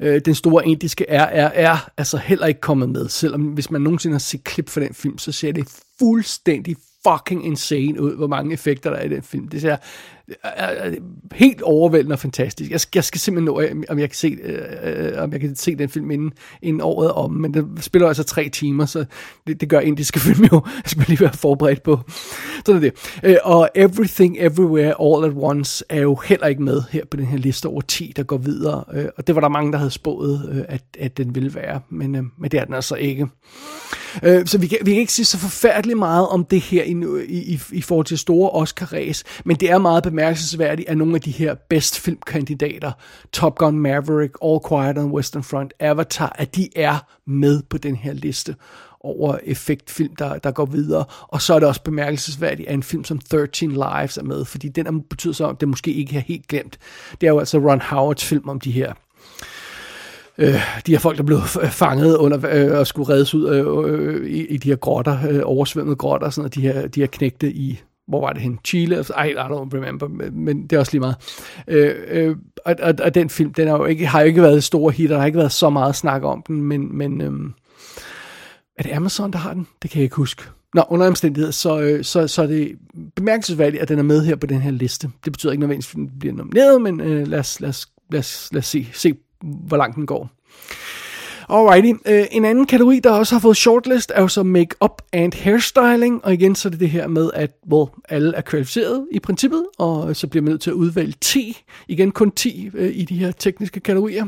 Øh, 0.00 0.20
den 0.24 0.34
store 0.34 0.66
indiske 0.66 1.06
RRR 1.08 1.50
er 1.54 1.90
altså 1.96 2.16
heller 2.16 2.46
ikke 2.46 2.60
kommet 2.60 2.88
med, 2.88 3.08
selvom 3.08 3.42
hvis 3.42 3.70
man 3.70 3.80
nogensinde 3.80 4.14
har 4.14 4.18
set 4.18 4.44
klip 4.44 4.68
for 4.68 4.80
den 4.80 4.94
film, 4.94 5.18
så 5.18 5.32
ser 5.32 5.52
det 5.52 5.68
fuldstændig 5.98 6.76
fucking 7.08 7.46
insane 7.46 8.00
ud, 8.00 8.16
hvor 8.16 8.26
mange 8.26 8.52
effekter 8.52 8.90
der 8.90 8.96
er 8.96 9.04
i 9.04 9.08
den 9.08 9.22
film. 9.22 9.48
Det 9.48 9.60
ser 9.60 9.76
er 10.42 10.94
helt 11.32 11.62
overvældende 11.62 12.14
og 12.14 12.18
fantastisk. 12.18 12.70
Jeg 12.70 12.80
skal, 12.80 12.98
jeg 12.98 13.04
skal 13.04 13.20
simpelthen 13.20 13.44
nå, 13.44 13.84
om 13.88 13.98
jeg 13.98 14.08
kan 14.08 14.16
se, 14.16 14.38
øh, 14.42 15.06
øh, 15.06 15.22
om 15.22 15.32
jeg 15.32 15.40
kan 15.40 15.56
se 15.56 15.76
den 15.76 15.88
film 15.88 16.10
inden, 16.10 16.32
inden 16.62 16.80
året 16.80 17.12
om, 17.12 17.32
men 17.32 17.54
det 17.54 17.66
spiller 17.80 18.08
altså 18.08 18.22
tre 18.22 18.48
timer, 18.48 18.86
så 18.86 19.04
det, 19.46 19.60
det 19.60 19.68
gør 19.68 19.80
indiske 19.80 20.20
film 20.26 20.44
jo. 20.52 20.62
Jeg 20.64 20.82
skal 20.84 21.04
lige 21.08 21.20
være 21.20 21.32
forberedt 21.32 21.82
på. 21.82 21.98
Sådan 22.66 22.76
er 22.76 22.80
det. 22.80 23.20
Øh, 23.24 23.36
og 23.42 23.70
Everything 23.74 24.36
Everywhere 24.38 24.94
All 25.00 25.24
at 25.24 25.32
Once 25.36 25.84
er 25.88 26.00
jo 26.00 26.14
heller 26.14 26.46
ikke 26.46 26.62
med 26.62 26.82
her 26.90 27.04
på 27.10 27.16
den 27.16 27.26
her 27.26 27.38
liste 27.38 27.66
over 27.66 27.80
10, 27.80 28.12
der 28.16 28.22
går 28.22 28.38
videre. 28.38 28.84
Øh, 28.94 29.06
og 29.16 29.26
det 29.26 29.34
var 29.34 29.40
der 29.40 29.48
mange, 29.48 29.72
der 29.72 29.78
havde 29.78 29.90
spået, 29.90 30.50
øh, 30.52 30.64
at, 30.68 30.82
at 30.98 31.16
den 31.16 31.34
ville 31.34 31.54
være, 31.54 31.80
men, 31.88 32.14
øh, 32.14 32.22
men 32.38 32.50
det 32.50 32.60
er 32.60 32.64
den 32.64 32.74
altså 32.74 32.94
ikke. 32.94 33.28
Øh, 34.22 34.46
så 34.46 34.58
vi 34.58 34.66
kan, 34.66 34.78
vi 34.84 34.90
kan 34.90 35.00
ikke 35.00 35.12
sige 35.12 35.26
så 35.26 35.38
forfærdeligt 35.38 35.98
meget 35.98 36.28
om 36.28 36.44
det 36.44 36.60
her 36.60 36.82
i, 36.82 36.94
i, 37.28 37.54
i, 37.54 37.60
i 37.72 37.82
forhold 37.82 38.06
til 38.06 38.18
store 38.18 38.50
Oscar-ræs, 38.50 39.24
men 39.44 39.56
det 39.56 39.70
er 39.70 39.78
meget 39.78 40.02
bemærkelsesværdigt, 40.02 40.88
at 40.88 40.98
nogle 40.98 41.14
af 41.14 41.20
de 41.20 41.30
her 41.30 41.54
best 41.54 41.98
filmkandidater, 42.00 42.92
Top 43.32 43.58
Gun 43.58 43.78
Maverick, 43.78 44.34
All 44.44 44.60
Quiet 44.68 44.98
on 44.98 45.10
Western 45.10 45.42
Front, 45.42 45.72
Avatar, 45.80 46.36
at 46.38 46.56
de 46.56 46.68
er 46.76 46.98
med 47.26 47.62
på 47.70 47.78
den 47.78 47.96
her 47.96 48.12
liste. 48.12 48.56
over 49.04 49.38
effektfilm, 49.44 50.16
der, 50.16 50.38
der 50.38 50.50
går 50.50 50.64
videre. 50.64 51.04
Og 51.28 51.42
så 51.42 51.54
er 51.54 51.58
det 51.58 51.68
også 51.68 51.82
bemærkelsesværdigt, 51.82 52.68
at 52.68 52.74
en 52.74 52.82
film 52.82 53.04
som 53.04 53.18
13 53.18 53.70
Lives 53.70 54.16
er 54.16 54.22
med, 54.22 54.44
fordi 54.44 54.68
den 54.68 54.86
er, 54.86 54.92
betyder 55.10 55.32
så, 55.32 55.48
at 55.48 55.60
det 55.60 55.68
måske 55.68 55.92
ikke 55.92 56.16
er 56.16 56.20
helt 56.20 56.48
glemt. 56.48 56.78
Det 57.20 57.26
er 57.26 57.30
jo 57.30 57.38
altså 57.38 57.58
Ron 57.58 57.80
Howards 57.80 58.24
film 58.24 58.48
om 58.48 58.60
de 58.60 58.70
her 58.70 58.92
øh, 60.40 60.54
de 60.86 60.92
her 60.92 60.98
folk, 60.98 61.18
der 61.18 61.22
blev 61.22 61.40
fanget 61.70 62.16
under 62.16 62.38
øh, 62.52 62.78
og 62.78 62.86
skulle 62.86 63.08
reddes 63.08 63.34
ud 63.34 63.48
øh, 63.48 63.94
øh, 63.94 64.30
i, 64.30 64.46
i 64.46 64.56
de 64.56 64.68
her 64.68 64.76
grotter, 64.76 65.18
øh, 65.30 65.40
oversvømmede 65.44 65.96
grotter, 65.96 66.26
og 66.26 66.32
sådan 66.32 66.42
noget, 66.42 66.54
de 66.54 66.60
her, 66.60 66.88
de 66.88 67.00
her 67.00 67.06
knægte 67.06 67.52
i, 67.52 67.80
hvor 68.08 68.20
var 68.20 68.32
det 68.32 68.42
hen? 68.42 68.58
Chile? 68.64 68.96
I, 68.96 69.30
I 69.30 69.32
don't 69.32 69.74
remember, 69.74 70.08
men 70.32 70.62
det 70.62 70.72
er 70.72 70.78
også 70.80 70.92
lige 70.92 71.00
meget. 71.00 71.16
Øh, 71.68 71.94
øh, 72.08 72.36
og, 72.64 72.76
og, 72.82 72.94
og 73.02 73.14
den 73.14 73.30
film, 73.30 73.52
den 73.52 73.68
er 73.68 73.72
jo 73.72 73.84
ikke, 73.84 74.06
har 74.06 74.20
jo 74.20 74.26
ikke 74.26 74.42
været 74.42 74.64
stor 74.64 74.90
hit, 74.90 75.10
og 75.10 75.14
der 75.14 75.18
har 75.18 75.26
ikke 75.26 75.38
været 75.38 75.52
så 75.52 75.70
meget 75.70 75.96
snak 75.96 76.22
om 76.22 76.42
den, 76.46 76.62
men, 76.62 76.96
men 76.96 77.20
øh, 77.20 77.50
er 78.78 78.82
det 78.82 78.92
Amazon, 78.92 79.32
der 79.32 79.38
har 79.38 79.54
den? 79.54 79.66
Det 79.82 79.90
kan 79.90 79.98
jeg 79.98 80.04
ikke 80.04 80.16
huske. 80.16 80.42
Nå, 80.74 80.84
under 80.88 81.06
omstændighed, 81.06 81.52
så, 81.52 81.80
øh, 81.80 82.04
så, 82.04 82.28
så 82.28 82.42
er 82.42 82.46
det 82.46 82.78
bemærkelsesværdigt, 83.16 83.82
at 83.82 83.88
den 83.88 83.98
er 83.98 84.02
med 84.02 84.24
her 84.24 84.36
på 84.36 84.46
den 84.46 84.60
her 84.60 84.70
liste. 84.70 85.10
Det 85.24 85.32
betyder 85.32 85.52
ikke 85.52 85.60
nødvendigvis, 85.60 85.90
at 85.90 85.96
den 85.96 86.10
bliver 86.20 86.34
nomineret, 86.34 86.82
men 86.82 87.00
øh, 87.00 87.26
lad, 87.26 87.38
os, 87.38 87.60
lad, 87.60 87.68
os, 87.68 87.88
lad, 88.10 88.20
os, 88.20 88.48
lad 88.52 88.58
os 88.58 88.66
se, 88.66 88.88
se, 88.92 89.14
hvor 89.42 89.76
langt 89.76 89.96
den 89.96 90.06
går. 90.06 90.30
Alrighty. 91.52 91.92
Øh, 92.06 92.24
en 92.30 92.44
anden 92.44 92.66
kategori, 92.66 93.00
der 93.00 93.10
også 93.10 93.34
har 93.34 93.40
fået 93.40 93.56
shortlist, 93.56 94.12
er 94.14 94.20
jo 94.20 94.28
så 94.28 94.42
make-up 94.42 95.02
and 95.12 95.32
hairstyling. 95.34 96.24
Og 96.24 96.34
igen 96.34 96.54
så 96.54 96.68
er 96.68 96.70
det 96.70 96.80
det 96.80 96.90
her 96.90 97.06
med, 97.08 97.30
at 97.34 97.50
hvor 97.66 97.98
alle 98.08 98.36
er 98.36 98.40
kvalificeret 98.40 99.06
i 99.12 99.18
princippet, 99.18 99.66
og 99.78 100.16
så 100.16 100.26
bliver 100.26 100.42
man 100.42 100.50
nødt 100.50 100.60
til 100.60 100.70
at 100.70 100.74
udvælge 100.74 101.14
10. 101.20 101.62
Igen 101.88 102.10
kun 102.10 102.30
10 102.30 102.70
øh, 102.74 102.90
i 102.96 103.04
de 103.04 103.18
her 103.18 103.32
tekniske 103.32 103.80
kategorier. 103.80 104.26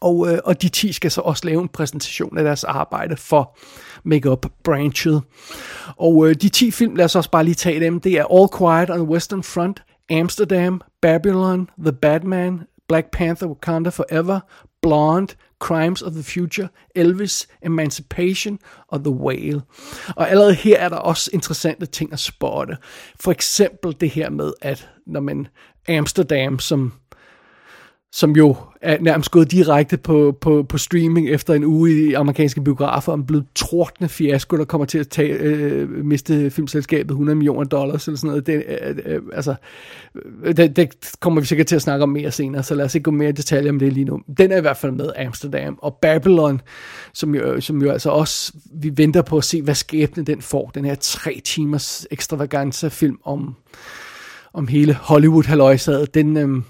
Og, 0.00 0.32
øh, 0.32 0.38
og 0.44 0.62
de 0.62 0.68
10 0.68 0.92
skal 0.92 1.10
så 1.10 1.20
også 1.20 1.46
lave 1.46 1.62
en 1.62 1.68
præsentation 1.68 2.38
af 2.38 2.44
deres 2.44 2.64
arbejde 2.64 3.16
for 3.16 3.58
make-up 4.04 4.46
branchet. 4.64 5.22
Og 5.96 6.42
de 6.42 6.48
10 6.48 6.70
film, 6.70 6.96
lad 6.96 7.04
os 7.04 7.16
også 7.16 7.30
bare 7.30 7.44
lige 7.44 7.54
tage 7.54 7.80
dem. 7.80 8.00
Det 8.00 8.12
er 8.12 8.24
All 8.32 8.48
Quiet 8.58 8.90
on 8.90 8.98
the 8.98 9.12
Western 9.12 9.42
Front, 9.42 9.82
Amsterdam, 10.10 10.80
Babylon, 11.02 11.68
The 11.78 11.92
Batman, 11.92 12.60
Black 12.88 13.10
Panther 13.10 13.46
Wakanda 13.46 13.90
Forever, 13.90 14.40
Blonde, 14.82 15.34
Crimes 15.58 16.02
of 16.02 16.12
the 16.12 16.22
Future, 16.22 16.68
Elvis, 16.94 17.48
Emancipation 17.62 18.58
og 18.88 19.04
The 19.04 19.12
Whale. 19.12 19.62
Og 20.16 20.30
allerede 20.30 20.54
her 20.54 20.78
er 20.78 20.88
der 20.88 20.96
også 20.96 21.30
interessante 21.32 21.86
ting 21.86 22.12
at 22.12 22.18
spotte. 22.18 22.76
For 23.20 23.30
eksempel 23.30 23.96
det 24.00 24.10
her 24.10 24.30
med, 24.30 24.52
at 24.62 24.88
når 25.06 25.20
man 25.20 25.46
Amsterdam, 25.88 26.58
som 26.58 26.92
som 28.14 28.36
jo 28.36 28.56
er 28.80 28.98
nærmest 29.00 29.30
gået 29.30 29.50
direkte 29.50 29.96
på, 29.96 30.38
på, 30.40 30.62
på 30.68 30.78
streaming 30.78 31.28
efter 31.28 31.54
en 31.54 31.64
uge 31.64 31.92
i 31.92 32.12
amerikanske 32.12 32.60
biografer, 32.60 33.12
om 33.12 33.26
blevet 33.26 33.46
trådende 33.54 34.08
fiasko, 34.08 34.56
der 34.56 34.64
kommer 34.64 34.84
til 34.84 34.98
at 34.98 35.08
tage, 35.08 35.32
øh, 35.32 36.04
miste 36.04 36.50
filmselskabet 36.50 37.10
100 37.10 37.36
millioner 37.36 37.64
dollars 37.64 38.06
eller 38.06 38.18
sådan 38.18 38.28
noget. 38.28 38.46
Det, 38.46 38.64
øh, 38.68 38.96
øh, 39.04 39.22
altså, 39.32 39.54
øh, 40.44 40.56
det, 40.56 40.76
det 40.76 41.10
kommer 41.20 41.40
vi 41.40 41.46
sikkert 41.46 41.66
til 41.66 41.76
at 41.76 41.82
snakke 41.82 42.02
om 42.02 42.08
mere 42.08 42.30
senere, 42.30 42.62
så 42.62 42.74
lad 42.74 42.84
os 42.84 42.94
ikke 42.94 43.04
gå 43.04 43.10
mere 43.10 43.28
i 43.28 43.32
detaljer 43.32 43.72
om 43.72 43.78
det 43.78 43.92
lige 43.92 44.04
nu. 44.04 44.20
Den 44.38 44.52
er 44.52 44.56
i 44.56 44.60
hvert 44.60 44.76
fald 44.76 44.92
med 44.92 45.10
Amsterdam, 45.16 45.78
og 45.82 45.98
Babylon, 46.02 46.60
som 47.12 47.34
jo, 47.34 47.60
som 47.60 47.82
jo 47.82 47.90
altså 47.90 48.10
også, 48.10 48.52
vi 48.74 48.92
venter 48.96 49.22
på 49.22 49.36
at 49.36 49.44
se, 49.44 49.62
hvad 49.62 49.74
skæbne 49.74 50.24
den 50.24 50.42
får, 50.42 50.70
den 50.74 50.84
her 50.84 50.94
tre 50.94 51.40
timers 51.44 52.06
ekstravaganza 52.10 52.88
film 52.88 53.18
om, 53.24 53.54
om 54.52 54.68
hele 54.68 54.94
Hollywood-halløjsaget, 54.94 56.14
den... 56.14 56.36
Øh, 56.36 56.62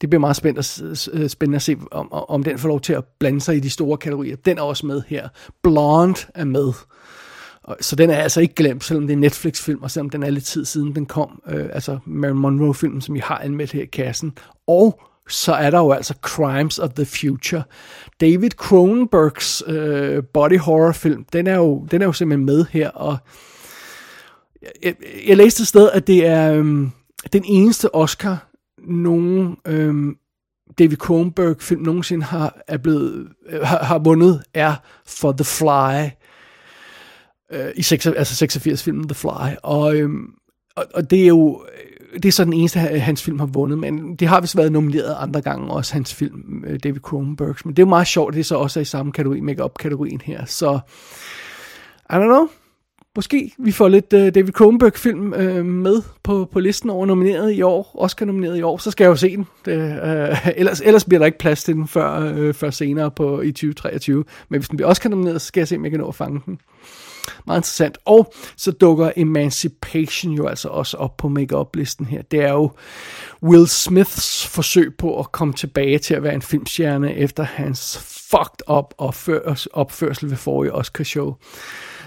det 0.00 0.10
bliver 0.10 0.20
meget 0.20 0.36
spændende 0.36 0.58
at, 0.58 1.08
øh, 1.12 1.28
spændende 1.28 1.56
at 1.56 1.62
se, 1.62 1.76
om, 1.90 2.12
om 2.12 2.42
den 2.42 2.58
får 2.58 2.68
lov 2.68 2.80
til 2.80 2.92
at 2.92 3.04
blande 3.18 3.40
sig 3.40 3.56
i 3.56 3.60
de 3.60 3.70
store 3.70 3.96
kategorier. 3.96 4.36
Den 4.36 4.58
er 4.58 4.62
også 4.62 4.86
med 4.86 5.02
her. 5.08 5.28
Blonde 5.62 6.20
er 6.34 6.44
med. 6.44 6.72
Så 7.80 7.96
den 7.96 8.10
er 8.10 8.16
altså 8.16 8.40
ikke 8.40 8.54
glemt, 8.54 8.84
selvom 8.84 9.06
det 9.06 9.14
er 9.14 9.18
Netflix-film, 9.18 9.82
og 9.82 9.90
selvom 9.90 10.10
den 10.10 10.22
er 10.22 10.30
lidt 10.30 10.44
tid 10.44 10.64
siden 10.64 10.94
den 10.94 11.06
kom. 11.06 11.42
Øh, 11.48 11.66
altså 11.72 11.98
Marilyn 12.06 12.38
Monroe-filmen, 12.38 13.00
som 13.00 13.14
vi 13.14 13.20
har 13.20 13.38
anmeldt 13.38 13.72
her 13.72 13.82
i 13.82 13.86
kassen. 13.86 14.38
Og 14.66 15.00
så 15.28 15.52
er 15.52 15.70
der 15.70 15.78
jo 15.78 15.92
altså 15.92 16.14
Crimes 16.22 16.78
of 16.78 16.90
the 16.90 17.04
Future. 17.04 17.62
David 18.20 18.50
Cronenbergs 18.50 19.62
øh, 19.66 20.22
body 20.24 20.58
horror 20.58 20.92
film, 20.92 21.24
den 21.32 21.46
er, 21.46 21.56
jo, 21.56 21.86
den 21.90 22.02
er 22.02 22.06
jo 22.06 22.12
simpelthen 22.12 22.46
med 22.46 22.64
her, 22.70 22.90
og 22.90 23.16
jeg, 24.82 24.94
jeg 25.26 25.36
læste 25.36 25.60
et 25.60 25.66
sted, 25.66 25.90
at 25.90 26.06
det 26.06 26.26
er 26.26 26.52
øhm, 26.52 26.90
den 27.32 27.44
eneste 27.46 27.94
Oscar, 27.94 28.46
nogen 28.86 29.56
øhm, 29.66 30.16
David 30.78 30.96
Cronenberg 30.96 31.56
film 31.60 31.82
nogensinde 31.82 32.24
har, 32.24 32.62
er 32.68 32.76
blevet, 32.76 33.28
øh, 33.48 33.60
har, 33.60 33.84
har 33.84 33.98
vundet, 33.98 34.42
er 34.54 34.74
for 35.06 35.32
The 35.32 35.44
Fly. 35.44 36.10
Øh, 37.52 37.72
I 37.76 37.82
6, 37.82 38.06
altså 38.06 38.36
86 38.36 38.82
filmen 38.82 39.08
The 39.08 39.14
Fly. 39.14 39.56
Og, 39.62 39.96
øhm, 39.96 40.26
og, 40.76 40.84
og 40.94 41.10
det 41.10 41.22
er 41.22 41.26
jo 41.26 41.64
øh, 41.72 41.94
det 42.14 42.24
er 42.24 42.32
så 42.32 42.44
den 42.44 42.52
eneste, 42.52 42.78
hans 42.78 43.22
film 43.22 43.38
har 43.38 43.46
vundet, 43.46 43.78
men 43.78 44.16
det 44.16 44.28
har 44.28 44.40
vist 44.40 44.56
været 44.56 44.72
nomineret 44.72 45.16
andre 45.18 45.40
gange, 45.40 45.70
også 45.70 45.92
hans 45.92 46.14
film, 46.14 46.64
øh, 46.66 46.78
David 46.84 47.00
Cronenbergs. 47.00 47.64
Men 47.64 47.76
det 47.76 47.82
er 47.82 47.86
jo 47.86 47.88
meget 47.88 48.06
sjovt, 48.06 48.34
at 48.34 48.36
det 48.36 48.46
så 48.46 48.56
også 48.56 48.80
er 48.80 48.82
i 48.82 48.84
samme 48.84 49.12
kategori, 49.12 49.40
make-up-kategorien 49.40 50.20
her. 50.20 50.44
Så, 50.44 50.78
I 52.10 52.14
don't 52.14 52.24
know 52.24 52.48
måske 53.16 53.52
vi 53.58 53.72
får 53.72 53.88
lidt 53.88 54.12
uh, 54.12 54.20
David 54.20 54.52
Cronenberg-film 54.52 55.32
uh, 55.32 55.64
med 55.64 56.02
på, 56.22 56.48
på 56.52 56.60
listen 56.60 56.90
over 56.90 57.06
nomineret 57.06 57.52
i 57.52 57.62
år, 57.62 57.90
Oscar 57.94 58.26
nomineret 58.26 58.58
i 58.58 58.62
år, 58.62 58.78
så 58.78 58.90
skal 58.90 59.04
jeg 59.04 59.10
jo 59.10 59.16
se 59.16 59.36
den. 59.36 59.46
Det, 59.64 60.00
uh, 60.02 60.48
ellers, 60.60 60.80
ellers 60.80 61.04
bliver 61.04 61.18
der 61.18 61.26
ikke 61.26 61.38
plads 61.38 61.64
til 61.64 61.74
den 61.74 61.88
før, 61.88 62.32
uh, 62.32 62.54
før 62.54 62.70
senere 62.70 63.10
på, 63.10 63.40
i 63.40 63.52
2023. 63.52 64.24
Men 64.48 64.60
hvis 64.60 64.68
den 64.68 64.76
bliver 64.76 64.88
Oscar 64.88 65.10
nomineret, 65.10 65.40
så 65.40 65.46
skal 65.46 65.60
jeg 65.60 65.68
se, 65.68 65.76
om 65.76 65.84
jeg 65.84 65.90
kan 65.90 66.00
nå 66.00 66.08
at 66.08 66.14
fange 66.14 66.42
den. 66.46 66.58
Meget 67.46 67.58
interessant. 67.58 67.98
Og 68.04 68.32
så 68.56 68.70
dukker 68.70 69.10
Emancipation 69.16 70.32
jo 70.32 70.46
altså 70.46 70.68
også 70.68 70.96
op 70.96 71.16
på 71.16 71.28
make-up-listen 71.28 72.06
her. 72.06 72.22
Det 72.22 72.40
er 72.40 72.52
jo 72.52 72.70
Will 73.42 73.68
Smiths 73.68 74.46
forsøg 74.46 74.94
på 74.98 75.18
at 75.18 75.32
komme 75.32 75.54
tilbage 75.54 75.98
til 75.98 76.14
at 76.14 76.22
være 76.22 76.34
en 76.34 76.42
filmstjerne 76.42 77.14
efter 77.14 77.42
hans 77.42 77.98
fucked 78.30 78.68
up 78.68 78.94
opførsel 79.72 80.30
ved 80.30 80.36
forrige 80.36 80.72
Oscar-show. 80.72 81.34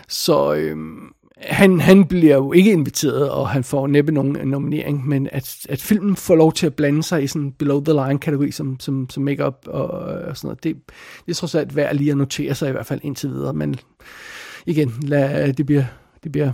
Så 0.10 0.53
øhm, 0.53 1.14
han, 1.41 1.80
han 1.80 2.05
bliver 2.05 2.36
jo 2.36 2.53
ikke 2.53 2.72
inviteret, 2.72 3.30
og 3.30 3.49
han 3.49 3.64
får 3.64 3.88
næppe 3.88 4.12
nogen 4.12 4.38
nominering, 4.43 5.08
men 5.08 5.30
at, 5.32 5.58
at 5.70 5.82
filmen 5.82 6.16
får 6.16 6.36
lov 6.36 6.53
til 6.53 6.66
at 6.66 6.76
blande 6.76 7.03
sig 7.03 7.24
i 7.24 7.28
sådan 7.28 7.51
below 7.51 7.84
the 7.84 7.93
line 7.93 8.20
kategori 8.20 8.51
som, 8.51 8.80
som, 8.80 9.10
som 9.10 9.24
make-up 9.24 9.55
og, 9.68 9.88
og 9.89 10.38
sådan 10.38 10.47
noget, 10.47 10.64
det, 10.64 10.76
det 11.26 11.32
er 11.32 11.36
trods 11.36 11.55
alt 11.55 11.76
værd 11.76 11.95
lige 11.95 12.12
at 12.12 12.18
notere 12.18 12.55
sig 12.55 12.70
i 12.70 12.72
hvert 12.72 12.86
fald 12.86 12.99
indtil 13.03 13.30
videre, 13.30 13.53
men 13.53 13.76
igen, 14.66 14.93
lad, 15.01 15.53
det 15.53 15.66
bliver, 15.66 15.84
det 16.24 16.32
bliver 16.32 16.51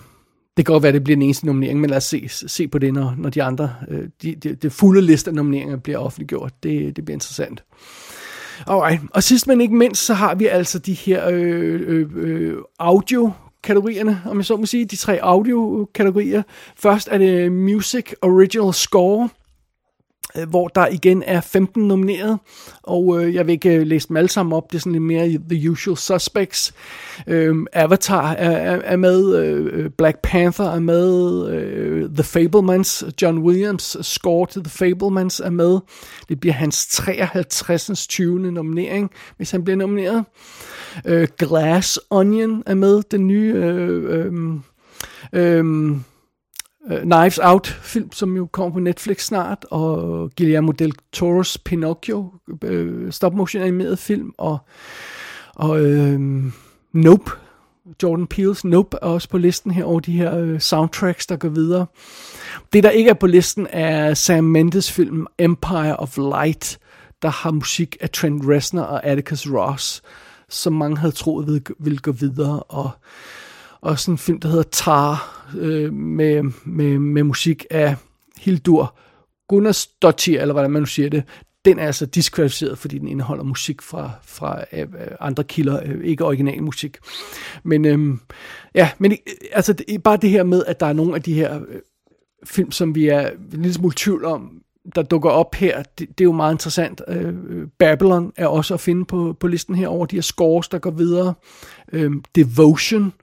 det 0.58 0.66
kan 0.66 0.74
godt 0.74 0.84
være, 0.84 0.88
at 0.88 0.94
det 0.94 1.04
bliver 1.04 1.16
den 1.16 1.22
eneste 1.22 1.46
nominering, 1.46 1.80
men 1.80 1.90
lad 1.90 1.98
os 1.98 2.04
se, 2.04 2.30
se 2.30 2.68
på 2.68 2.80
det, 2.80 2.94
når, 2.94 3.16
når 3.18 3.30
de 3.30 3.44
andre, 3.44 3.76
øh, 3.88 4.08
de, 4.22 4.36
de, 4.36 4.56
de 4.56 4.70
fulde 4.70 5.02
liste 5.02 5.30
af 5.30 5.36
nomineringer 5.36 5.78
bliver 5.78 5.98
offentliggjort. 5.98 6.54
Det, 6.64 6.96
det 6.96 7.06
bliver 7.06 7.16
interessant. 7.16 7.64
Alright. 8.68 9.02
Og 9.12 9.24
sidst 9.24 9.48
men 9.48 9.62
ikke 9.62 9.76
mindst, 9.76 10.06
så 10.06 10.14
har 10.14 10.36
vi 10.36 10.46
altså 10.46 10.80
de 10.80 10.94
her 10.94 11.30
øh, 11.30 11.82
øh, 11.86 12.10
øh 12.16 12.58
audio 12.80 13.32
kategorierne, 13.64 14.22
om 14.26 14.38
jeg 14.38 14.46
så 14.46 14.58
må 14.58 14.66
sige, 14.66 14.86
de 14.86 14.96
tre 14.96 15.20
audio-kategorier. 15.22 16.44
Først 16.78 17.10
er 17.12 17.18
det 17.18 17.52
Music 17.52 18.12
Original 18.22 18.74
Score, 18.74 19.30
øh, 20.38 20.50
hvor 20.50 20.68
der 20.68 20.88
igen 20.88 21.24
er 21.24 21.42
15 21.42 21.88
nomineret, 21.88 22.40
og 22.84 23.24
øh, 23.24 23.36
jeg 23.36 23.48
vil 23.48 23.54
ikke 23.54 23.76
øh, 23.76 23.88
læse 23.88 24.08
dem 24.08 24.18
alle 24.18 24.30
sammen 24.30 24.54
op, 24.54 24.72
det 24.72 24.78
er 24.78 24.80
sådan 24.80 24.92
lidt 24.92 25.04
mere 25.04 25.40
The 25.50 25.72
Usual 25.72 25.98
Suspects. 25.98 26.74
Øh, 27.28 27.56
Avatar 27.74 28.32
er, 28.32 28.52
er, 28.52 28.82
er 28.84 28.96
med, 28.96 29.36
øh, 29.36 29.90
Black 29.90 30.18
Panther 30.24 30.66
er 30.66 30.80
med, 30.80 31.48
øh, 31.50 32.10
The 32.10 32.24
Fablemans, 32.24 33.04
John 33.22 33.38
Williams 33.38 33.98
score 34.02 34.48
til 34.48 34.64
The 34.64 34.72
Fablemans 34.72 35.40
er 35.40 35.50
med. 35.50 35.80
Det 36.30 36.40
bliver 36.40 36.54
hans 36.54 36.88
53. 36.88 38.08
20. 38.08 38.52
nominering, 38.52 39.12
hvis 39.38 39.52
han 39.52 39.64
bliver 39.64 39.78
nomineret. 39.78 40.26
Øh, 41.06 41.28
Glass 41.38 42.00
Onion 42.10 42.64
er 42.66 42.76
med, 42.76 43.04
den 43.12 43.28
nye... 43.28 43.54
Øh, 43.56 44.26
øh, 44.26 44.54
øh, 45.34 45.96
Uh, 46.92 47.02
Knives 47.02 47.40
Out 47.44 47.68
film, 47.68 48.12
som 48.12 48.36
jo 48.36 48.46
kommer 48.46 48.74
på 48.74 48.80
Netflix 48.80 49.26
snart, 49.26 49.66
og 49.72 50.32
Guillermo 50.38 50.72
del 50.72 50.94
Toro's 51.16 51.56
Pinocchio, 51.66 52.34
øh, 52.64 53.06
uh, 53.06 53.12
stop 53.12 53.34
motion 53.34 53.64
animeret 53.64 54.00
film, 54.00 54.34
og, 54.38 54.58
og 55.56 55.70
uh, 55.70 56.22
Nope, 56.94 57.32
Jordan 58.04 58.28
Peele's 58.34 58.62
Nope 58.64 58.98
er 59.02 59.06
også 59.06 59.30
på 59.30 59.38
listen 59.38 59.72
her 59.72 59.84
over 59.84 60.00
de 60.00 60.12
her 60.12 60.42
uh, 60.42 60.60
soundtracks, 60.60 61.28
der 61.28 61.36
går 61.36 61.50
videre. 61.50 61.86
Det, 62.74 62.84
der 62.84 62.90
ikke 62.90 63.10
er 63.10 63.14
på 63.14 63.28
listen, 63.28 63.68
er 63.70 64.14
Sam 64.14 64.44
Mendes 64.44 64.92
film 64.92 65.28
Empire 65.40 65.96
of 65.96 66.18
Light, 66.18 66.80
der 67.22 67.30
har 67.30 67.52
musik 67.52 67.98
af 68.02 68.10
Trent 68.10 68.44
Reznor 68.48 68.84
og 68.84 69.06
Atticus 69.06 69.48
Ross 69.48 70.02
som 70.54 70.74
mange 70.74 70.98
havde 70.98 71.16
troet 71.16 71.48
ville, 71.48 71.62
ville 71.80 71.98
gå 71.98 72.12
videre, 72.12 72.64
og, 72.64 72.90
og 73.82 74.00
sådan 74.00 74.14
en 74.14 74.18
film, 74.18 74.40
der 74.40 74.50
hedder 74.50 74.64
Tar, 74.64 75.46
øh, 75.58 75.94
med, 75.94 76.44
med, 76.66 77.00
med 77.00 77.24
musik 77.24 77.66
af 77.70 77.96
Hildur 78.38 78.98
Gunnarsdottir, 79.48 80.42
eller 80.42 80.54
hvordan 80.54 80.72
man 80.72 80.82
nu 80.82 80.86
siger 80.86 81.10
det, 81.10 81.24
den 81.66 81.80
er 81.80 81.86
altså 81.86 82.06
diskvalificeret, 82.06 82.78
fordi 82.78 82.98
den 82.98 83.08
indeholder 83.08 83.44
musik 83.44 83.82
fra, 83.82 84.12
fra 84.24 84.64
øh, 84.74 84.88
andre 85.20 85.44
kilder, 85.44 85.80
øh, 85.86 86.04
ikke 86.04 86.26
original 86.26 86.64
musik. 86.64 86.98
Men 87.64 87.86
øh, 87.86 88.18
ja, 88.76 88.92
men 88.98 89.12
øh, 89.12 89.18
altså 89.52 89.74
det, 89.74 90.04
bare 90.04 90.18
det 90.18 90.30
her 90.30 90.44
med, 90.44 90.66
at 90.66 90.80
der 90.80 90.86
er 90.86 90.94
nogle 90.94 91.16
af 91.16 91.22
de 91.22 91.34
her 91.34 91.60
øh, 91.68 91.80
film, 92.46 92.72
som 92.72 92.96
vi 92.96 93.08
er 93.08 93.30
en 93.30 93.38
lille 93.52 93.74
smule 93.74 93.94
tvivl 93.98 94.26
om, 94.26 94.63
der 94.96 95.02
dukker 95.02 95.30
op 95.30 95.56
her, 95.56 95.84
det, 95.84 96.00
det 96.00 96.22
er 96.22 96.26
jo 96.26 96.32
meget 96.32 96.54
interessant. 96.54 97.02
Øh, 97.08 97.34
øh 97.50 97.68
Babylon 97.80 98.32
er 98.36 98.48
også 98.48 98.74
at 98.74 98.80
finde 98.80 99.06
på, 99.06 99.36
på 99.40 99.48
listen 99.48 99.76
her 99.76 99.88
over 99.88 100.06
de 100.06 100.16
her 100.16 100.22
scores, 100.22 100.68
der 100.68 100.80
går 100.80 100.92
videre. 100.92 101.34
Øh, 101.94 102.12
Devotion, 102.36 103.14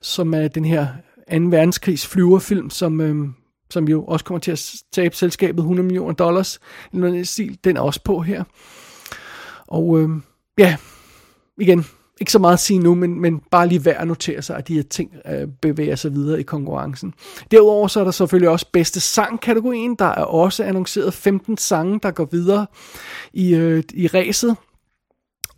som 0.00 0.34
er 0.34 0.48
den 0.48 0.64
her 0.64 0.86
2. 1.32 1.36
verdenskrigs 1.38 2.06
flyverfilm, 2.06 2.70
som, 2.70 3.00
øh, 3.00 3.28
som 3.70 3.88
jo 3.88 4.04
også 4.04 4.24
kommer 4.24 4.40
til 4.40 4.52
at 4.52 4.72
tabe 4.92 5.16
selskabet 5.16 5.60
100 5.60 5.86
millioner 5.86 6.14
dollars. 6.14 6.60
Noget 6.92 7.28
stil, 7.28 7.58
den 7.64 7.76
er 7.76 7.80
også 7.80 8.00
på 8.04 8.20
her. 8.20 8.44
Og 9.66 10.00
øh, 10.00 10.08
ja, 10.58 10.76
igen, 11.60 11.84
ikke 12.22 12.32
så 12.32 12.38
meget 12.38 12.52
at 12.52 12.60
sige 12.60 12.78
nu, 12.78 12.94
men, 12.94 13.20
men 13.20 13.40
bare 13.50 13.68
lige 13.68 13.84
værd 13.84 13.96
at 14.00 14.08
notere 14.08 14.42
sig, 14.42 14.56
at 14.56 14.68
de 14.68 14.74
her 14.74 14.82
ting 14.82 15.10
øh, 15.30 15.48
bevæger 15.62 15.96
sig 15.96 16.14
videre 16.14 16.40
i 16.40 16.42
konkurrencen. 16.42 17.14
Derudover 17.50 17.88
så 17.88 18.00
er 18.00 18.04
der 18.04 18.10
selvfølgelig 18.10 18.48
også 18.48 18.66
bedste 18.72 19.00
sang-kategorien. 19.00 19.94
Der 19.94 20.04
er 20.04 20.24
også 20.24 20.64
annonceret 20.64 21.14
15 21.14 21.56
sange, 21.56 22.00
der 22.02 22.10
går 22.10 22.28
videre 22.32 22.66
i, 23.32 23.54
øh, 23.54 23.82
i 23.94 24.06
ræset. 24.06 24.56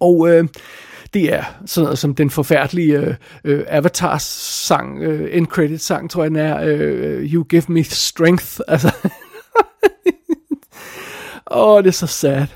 Og 0.00 0.28
øh, 0.30 0.48
det 1.14 1.34
er 1.34 1.44
sådan 1.66 1.84
noget 1.84 1.98
som 1.98 2.14
den 2.14 2.30
forfærdelige 2.30 2.98
øh, 2.98 3.14
øh, 3.44 3.64
Avatars 3.68 4.22
sang, 4.66 5.02
øh, 5.02 5.36
end 5.36 5.46
credit 5.46 5.80
sang, 5.80 6.10
tror 6.10 6.22
jeg 6.22 6.30
den 6.30 6.38
er, 6.38 6.60
øh, 6.60 6.80
øh, 6.80 7.32
You 7.32 7.44
Give 7.44 7.62
Me 7.68 7.84
Strength. 7.84 8.60
Altså, 8.68 8.92
Åh, 11.54 11.82
det 11.82 11.88
er 11.88 11.92
så 11.92 12.06
sad. 12.06 12.46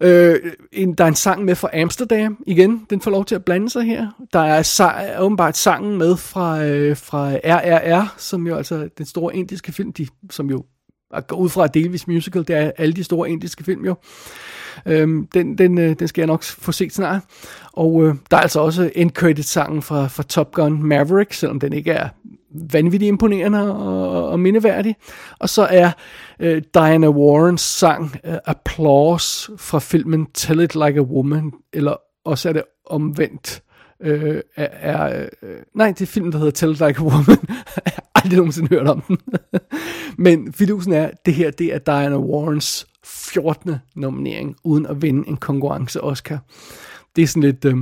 Øh, 0.00 0.38
en, 0.72 0.94
der 0.94 1.04
er 1.04 1.08
en 1.08 1.14
sang 1.14 1.44
med 1.44 1.54
fra 1.54 1.68
Amsterdam, 1.80 2.44
igen, 2.46 2.86
den 2.90 3.00
får 3.00 3.10
lov 3.10 3.24
til 3.24 3.34
at 3.34 3.44
blande 3.44 3.70
sig 3.70 3.82
her. 3.84 4.08
Der 4.32 4.40
er 4.40 4.62
sa- 4.62 5.20
åbenbart 5.20 5.56
sangen 5.56 5.98
med 5.98 6.16
fra, 6.16 6.64
øh, 6.64 6.96
fra 6.96 7.30
RRR, 7.44 8.14
som 8.18 8.46
jo 8.46 8.56
altså 8.56 8.88
den 8.98 9.06
store 9.06 9.36
indiske 9.36 9.72
film, 9.72 9.92
de, 9.92 10.06
som 10.30 10.50
jo 10.50 10.64
går 11.26 11.36
ud 11.36 11.48
fra 11.48 11.66
delvis 11.66 12.06
musical, 12.06 12.46
det 12.48 12.56
er 12.56 12.70
alle 12.78 12.92
de 12.94 13.04
store 13.04 13.30
indiske 13.30 13.64
film 13.64 13.84
jo. 13.84 13.94
Øhm, 14.86 15.26
den, 15.34 15.58
den, 15.58 15.78
øh, 15.78 15.96
den 15.98 16.08
skal 16.08 16.22
jeg 16.22 16.26
nok 16.26 16.42
få 16.42 16.72
set 16.72 16.94
snart. 16.94 17.22
Og 17.72 18.04
øh, 18.04 18.14
der 18.30 18.36
er 18.36 18.40
altså 18.40 18.60
også 18.60 18.90
en 18.94 19.10
credit 19.10 19.46
sangen 19.46 19.82
fra, 19.82 20.06
fra 20.06 20.22
Top 20.22 20.52
Gun 20.52 20.82
Maverick, 20.82 21.32
selvom 21.32 21.60
den 21.60 21.72
ikke 21.72 21.90
er 21.90 22.08
vanvittigt 22.72 23.08
imponerende 23.08 23.74
og, 23.74 24.28
og 24.28 24.40
mindeværdig. 24.40 24.96
Og 25.38 25.48
så 25.48 25.62
er 25.62 25.90
øh, 26.40 26.62
Diana 26.74 27.08
Warrens 27.08 27.60
sang 27.60 28.16
øh, 28.24 28.38
Applause 28.44 29.52
fra 29.56 29.78
filmen 29.78 30.26
Tell 30.34 30.60
It 30.60 30.74
Like 30.74 30.98
a 30.98 31.02
Woman, 31.02 31.52
eller 31.72 31.96
også 32.24 32.48
er 32.48 32.52
det 32.52 32.62
omvendt. 32.86 33.62
Øh, 34.02 34.40
er, 34.56 34.68
er, 34.72 35.28
øh, 35.42 35.58
nej, 35.74 35.88
det 35.88 36.00
er 36.00 36.06
filmen, 36.06 36.32
der 36.32 36.38
hedder 36.38 36.52
Tell 36.52 36.72
It 36.72 36.80
Like 36.80 37.00
a 37.00 37.02
Woman. 37.02 37.38
jeg 37.84 37.92
har 37.94 38.10
aldrig 38.14 38.36
nogensinde 38.36 38.68
hørt 38.68 38.86
om 38.86 39.00
den. 39.00 39.18
Men 40.24 40.52
fidusen 40.52 40.92
er, 40.92 41.10
det 41.26 41.34
her 41.34 41.50
det 41.50 41.74
er 41.74 41.78
Diana 41.78 42.16
Warrens 42.16 42.86
14. 43.04 43.74
nominering, 43.96 44.56
uden 44.64 44.86
at 44.86 45.02
vinde 45.02 45.28
en 45.28 45.36
konkurrence 45.36 46.00
Oscar. 46.00 46.38
Det 47.16 47.22
er 47.22 47.26
sådan 47.26 47.42
lidt... 47.42 47.64
Øh, 47.64 47.76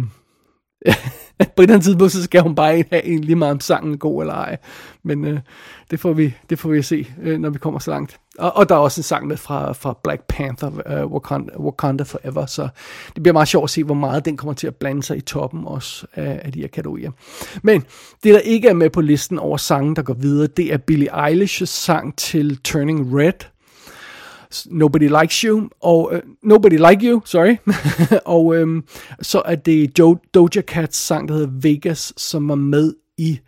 på 1.56 1.62
et 1.62 1.62
eller 1.62 1.74
andet 1.74 1.84
tidspunkt, 1.84 2.12
så 2.12 2.22
skal 2.22 2.42
hun 2.42 2.54
bare 2.54 2.84
have 2.90 3.04
en 3.04 3.24
lige 3.24 3.36
meget 3.36 3.52
om 3.52 3.60
sangen 3.60 3.92
er 3.92 3.96
god 3.96 4.22
eller 4.22 4.34
ej. 4.34 4.56
Men 5.02 5.24
øh, 5.24 5.40
det, 5.90 6.00
får 6.00 6.12
vi, 6.12 6.34
det 6.50 6.58
får 6.58 6.68
vi 6.68 6.82
se, 6.82 7.06
øh, 7.22 7.38
når 7.38 7.50
vi 7.50 7.58
kommer 7.58 7.80
så 7.80 7.90
langt. 7.90 8.20
Og, 8.38 8.56
og 8.56 8.68
der 8.68 8.74
er 8.74 8.78
også 8.78 9.00
en 9.00 9.02
sang 9.02 9.26
med 9.26 9.36
fra, 9.36 9.72
fra 9.72 9.98
Black 10.02 10.22
Panther, 10.28 11.04
uh, 11.04 11.12
Wakanda, 11.12 11.58
Wakanda 11.58 12.04
Forever, 12.04 12.46
så 12.46 12.68
det 13.14 13.22
bliver 13.22 13.32
meget 13.32 13.48
sjovt 13.48 13.64
at 13.64 13.70
se, 13.70 13.84
hvor 13.84 13.94
meget 13.94 14.24
den 14.24 14.36
kommer 14.36 14.54
til 14.54 14.66
at 14.66 14.76
blande 14.76 15.02
sig 15.02 15.16
i 15.16 15.20
toppen 15.20 15.64
også 15.64 16.06
af, 16.14 16.40
af 16.44 16.52
de 16.52 16.60
her 16.60 16.68
kategorier. 16.68 17.10
Men 17.62 17.84
det, 18.24 18.34
der 18.34 18.40
ikke 18.40 18.68
er 18.68 18.74
med 18.74 18.90
på 18.90 19.00
listen 19.00 19.38
over 19.38 19.56
sange, 19.56 19.96
der 19.96 20.02
går 20.02 20.14
videre, 20.14 20.46
det 20.46 20.72
er 20.72 20.76
Billie 20.76 21.28
Eilish's 21.28 21.64
sang 21.64 22.16
til 22.16 22.56
Turning 22.56 23.18
Red, 23.18 23.48
Nobody 24.66 25.08
Likes 25.20 25.40
You, 25.40 25.68
og 25.80 26.12
uh, 26.12 26.18
Nobody 26.42 26.88
Like 26.90 27.10
You, 27.10 27.20
sorry. 27.24 27.56
og 28.36 28.44
um, 28.46 28.84
så 29.22 29.42
er 29.44 29.54
det 29.54 29.98
jo, 29.98 30.18
Doja 30.34 30.62
Cats 30.62 30.96
sang, 30.96 31.28
der 31.28 31.34
hedder 31.34 31.50
Vegas, 31.52 32.12
som 32.16 32.48
var 32.48 32.54
med 32.54 32.94
i 33.18 33.38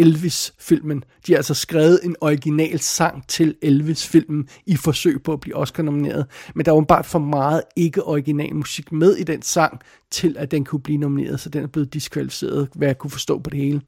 Elvis-filmen. 0.00 1.04
De 1.26 1.32
har 1.32 1.36
altså 1.36 1.54
skrevet 1.54 2.00
en 2.04 2.16
original 2.20 2.78
sang 2.78 3.28
til 3.28 3.54
Elvis-filmen 3.62 4.48
i 4.66 4.76
forsøg 4.76 5.22
på 5.22 5.32
at 5.32 5.40
blive 5.40 5.56
Oscar-nomineret. 5.56 6.26
Men 6.54 6.66
der 6.66 6.72
var 6.72 6.80
bare 6.80 7.04
for 7.04 7.18
meget 7.18 7.62
ikke-original 7.76 8.54
musik 8.54 8.92
med 8.92 9.16
i 9.16 9.22
den 9.22 9.42
sang, 9.42 9.80
til 10.10 10.36
at 10.38 10.50
den 10.50 10.64
kunne 10.64 10.80
blive 10.80 10.98
nomineret, 10.98 11.40
så 11.40 11.48
den 11.48 11.62
er 11.62 11.66
blevet 11.66 11.94
diskvalificeret, 11.94 12.68
hvad 12.74 12.88
jeg 12.88 12.98
kunne 12.98 13.10
forstå 13.10 13.38
på 13.38 13.50
det 13.50 13.58
hele. 13.58 13.80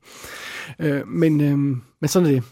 Uh, 0.85 1.09
men, 1.09 1.41
uh, 1.41 1.59
men 2.01 2.09
sådan 2.09 2.29
er 2.29 2.33
det. 2.33 2.43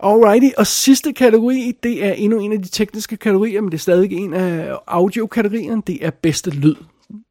Alrighty, 0.00 0.48
og 0.58 0.66
sidste 0.66 1.12
kategori, 1.12 1.72
det 1.82 2.04
er 2.04 2.12
endnu 2.12 2.38
en 2.40 2.52
af 2.52 2.62
de 2.62 2.68
tekniske 2.68 3.16
kategorier, 3.16 3.60
men 3.60 3.72
det 3.72 3.78
er 3.78 3.80
stadig 3.80 4.12
en 4.12 4.34
af 4.34 4.76
audio-kategorierne, 4.86 5.82
det 5.86 6.06
er 6.06 6.10
bedste 6.10 6.50
lyd, 6.50 6.74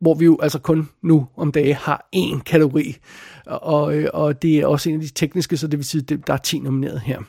hvor 0.02 0.14
vi 0.14 0.26
jo 0.26 0.38
altså 0.42 0.60
kun 0.60 0.90
nu 1.02 1.28
om 1.38 1.52
dage 1.52 1.74
har 1.74 2.10
én 2.16 2.40
kategori, 2.44 2.98
og, 3.46 4.04
og 4.14 4.42
det 4.42 4.58
er 4.58 4.68
også 4.68 4.90
en 4.90 4.96
af 4.96 5.02
de 5.02 5.10
tekniske, 5.10 5.58
så 5.58 5.68
det 5.68 5.80
vil 5.80 5.86
sige, 5.86 6.04
at 6.12 6.28
der 6.28 6.34
er 6.34 6.38
10 6.38 6.60
nomineret 6.60 7.02
her. 7.02 7.20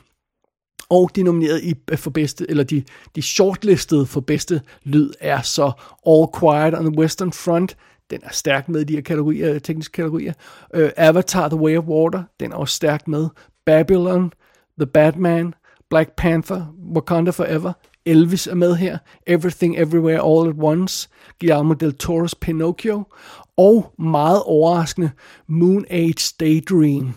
Og 0.89 1.11
de 1.15 1.23
nomineret 1.23 1.63
i, 1.63 1.75
for 1.95 2.09
bedste, 2.09 2.45
eller 2.49 2.63
de, 2.63 2.83
de 3.15 3.21
shortlistede 3.21 4.05
for 4.05 4.21
bedste 4.21 4.61
lyd 4.83 5.11
er 5.19 5.41
så 5.41 5.71
All 6.07 6.27
Quiet 6.39 6.79
on 6.79 6.85
the 6.85 6.99
Western 6.99 7.31
Front, 7.31 7.77
den 8.09 8.19
er 8.23 8.31
stærkt 8.31 8.69
med 8.69 8.81
i 8.81 8.83
de 8.83 8.93
her 8.93 9.01
kategorier, 9.01 9.59
tekniske 9.59 9.91
kategorier. 9.91 10.33
Uh, 10.77 10.89
Avatar 10.97 11.49
The 11.49 11.59
Way 11.59 11.77
of 11.77 11.83
Water, 11.83 12.23
den 12.39 12.51
er 12.51 12.55
også 12.55 12.75
stærkt 12.75 13.07
med. 13.07 13.27
Babylon, 13.65 14.33
The 14.77 14.85
Batman, 14.85 15.53
Black 15.89 16.15
Panther, 16.15 16.65
Wakanda 16.95 17.31
Forever, 17.31 17.73
Elvis 18.05 18.47
er 18.47 18.55
med 18.55 18.75
her, 18.75 18.97
Everything 19.27 19.77
Everywhere 19.77 20.21
All 20.21 20.49
at 20.49 20.55
Once, 20.57 21.09
Guillermo 21.39 21.73
del 21.73 21.95
Toro's 22.03 22.33
Pinocchio, 22.41 23.03
og 23.57 23.93
meget 23.99 24.43
overraskende 24.45 25.11
Moon 25.47 25.85
Age 25.89 26.35
Daydream. 26.39 27.13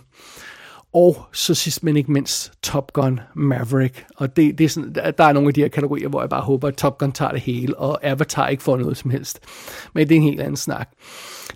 Og 0.94 1.16
så 1.32 1.54
sidst 1.54 1.84
men 1.84 1.96
ikke 1.96 2.12
mindst 2.12 2.52
Top 2.62 2.92
Gun 2.92 3.20
Maverick. 3.34 4.06
Og 4.16 4.36
det, 4.36 4.58
det 4.58 4.64
er 4.64 4.68
sådan, 4.68 4.94
der 4.94 5.24
er 5.24 5.32
nogle 5.32 5.48
af 5.48 5.54
de 5.54 5.60
her 5.60 5.68
kategorier, 5.68 6.08
hvor 6.08 6.20
jeg 6.20 6.30
bare 6.30 6.42
håber, 6.42 6.68
at 6.68 6.76
Top 6.76 6.98
Gun 6.98 7.12
tager 7.12 7.30
det 7.30 7.40
hele, 7.40 7.78
og 7.78 8.06
Avatar 8.06 8.48
ikke 8.48 8.62
får 8.62 8.76
noget 8.76 8.96
som 8.96 9.10
helst. 9.10 9.40
Men 9.94 10.08
det 10.08 10.14
er 10.14 10.18
en 10.18 10.26
helt 10.26 10.40
anden 10.40 10.56
snak. 10.56 10.90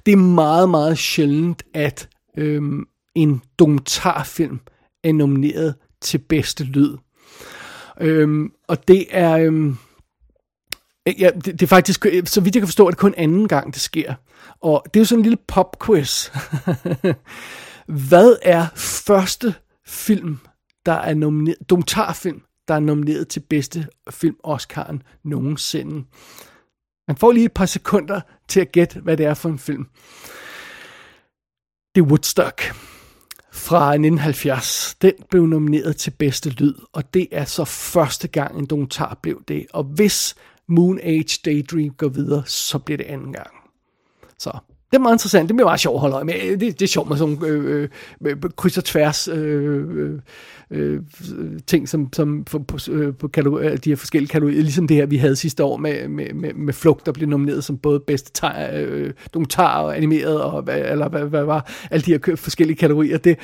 Det 0.07 0.13
er 0.13 0.17
meget, 0.17 0.71
meget 0.71 0.99
sjældent, 0.99 1.63
at 1.75 2.09
øhm, 2.37 2.85
en 3.15 3.43
dokumentarfilm 3.59 4.61
er 5.05 5.13
nomineret 5.13 5.75
til 6.03 6.19
bedste 6.19 6.65
lyd. 6.65 6.97
Øhm, 8.01 8.53
og 8.69 8.89
det 8.89 9.07
er... 9.11 9.37
Øhm, 9.37 9.77
ja, 11.07 11.31
det, 11.35 11.45
det 11.45 11.63
er 11.63 11.67
faktisk, 11.67 12.07
så 12.25 12.41
vidt 12.41 12.55
jeg 12.55 12.63
kan 12.63 12.69
forstå, 12.69 12.87
at 12.87 12.93
det 12.93 12.99
kun 12.99 13.15
anden 13.17 13.49
gang, 13.49 13.75
det 13.75 13.83
sker. 13.83 14.15
Og 14.61 14.85
det 14.85 14.97
er 14.97 15.01
jo 15.01 15.05
sådan 15.05 15.21
en 15.21 15.23
lille 15.23 15.39
pop-quiz. 15.49 16.31
Hvad 18.09 18.37
er 18.43 18.67
første 18.77 19.55
film, 19.87 20.39
der 20.87 20.93
er 20.93 21.15
nomineret, 21.15 21.71
dokumentarfilm, 21.71 22.43
der 22.69 22.75
er 22.75 22.81
nomineret 22.81 23.29
til 23.29 23.41
bedste 23.41 23.89
film 24.11 24.37
Oscar'en 24.47 24.99
nogensinde? 25.25 26.05
Man 27.09 27.17
får 27.17 27.33
lige 27.33 27.47
et 27.47 27.53
par 27.53 27.67
sekunder 27.67 28.21
til 28.49 28.61
at 28.61 28.73
gætte, 28.73 29.01
hvad 29.01 29.17
det 29.17 29.27
er 29.27 29.35
for 29.35 29.49
en 29.49 29.59
film. 29.59 29.87
Det 31.95 32.01
er 32.01 32.07
Woodstock 32.07 32.63
fra 33.59 33.89
1970. 33.91 34.97
Den 35.03 35.13
blev 35.31 35.47
nomineret 35.47 35.97
til 35.97 36.11
bedste 36.11 36.51
lyd, 36.51 36.75
og 36.93 37.15
det 37.15 37.29
er 37.33 37.45
så 37.45 37.65
første 37.65 38.29
gang 38.29 38.59
en 38.59 38.67
dokumentar 38.67 39.19
blev 39.23 39.43
det. 39.49 39.67
Og 39.73 39.85
hvis 39.85 40.37
Moon 40.67 41.01
Age 41.03 41.41
Daydream 41.45 41.91
går 41.91 42.09
videre, 42.09 42.43
så 42.47 42.79
bliver 42.79 42.97
det 42.97 43.05
anden 43.05 43.33
gang. 43.33 43.51
Så 44.39 44.59
det 44.91 44.97
er 44.97 44.99
meget 44.99 45.15
interessant. 45.15 45.49
Det 45.49 45.57
bliver 45.57 45.69
meget 45.69 45.81
sjovt 45.81 45.95
at 45.95 46.01
holde 46.01 46.15
øje 46.15 46.25
med. 46.25 46.35
Det, 46.35 46.61
det 46.61 46.83
er 46.83 46.87
sjovt 46.87 47.09
med 47.09 47.17
sådan 47.17 47.45
øh, 47.47 47.89
øh, 48.27 48.37
kryds 48.57 48.79
og 48.79 48.85
tværs 48.85 49.29
øh, 49.29 49.89
øh, 49.91 50.19
øh, 50.71 51.01
ting, 51.67 51.89
som, 51.89 52.13
som 52.13 52.45
på, 52.45 52.59
på, 52.59 52.79
øh, 52.91 53.15
på 53.15 53.29
kalorier, 53.29 53.73
øh, 53.73 53.79
de 53.85 53.91
her 53.91 53.97
forskellige 53.97 54.29
kategorier. 54.29 54.63
Ligesom 54.63 54.89
det 54.89 54.97
her, 54.97 55.07
vi 55.07 55.17
havde 55.17 55.37
sidste 55.37 55.65
år 55.65 55.77
med, 55.77 56.09
med, 56.09 56.35
med, 56.35 56.55
med 56.55 56.73
Flugt, 56.73 57.07
der 57.07 57.13
blev 57.13 57.29
nomineret 57.29 57.65
som 57.65 57.79
både 57.79 58.01
bedste 58.01 58.31
teg, 58.35 58.71
øh, 58.75 59.13
dokumentar 59.35 59.83
og 59.83 59.97
animeret, 59.97 60.43
og 60.43 60.63
hvad, 60.63 60.79
eller 60.79 61.09
hvad, 61.09 61.25
hvad 61.25 61.45
var 61.45 61.73
alle 61.91 62.05
de 62.05 62.11
her 62.11 62.37
forskellige 62.37 62.77
kategorier. 62.77 63.19
Det, 63.19 63.39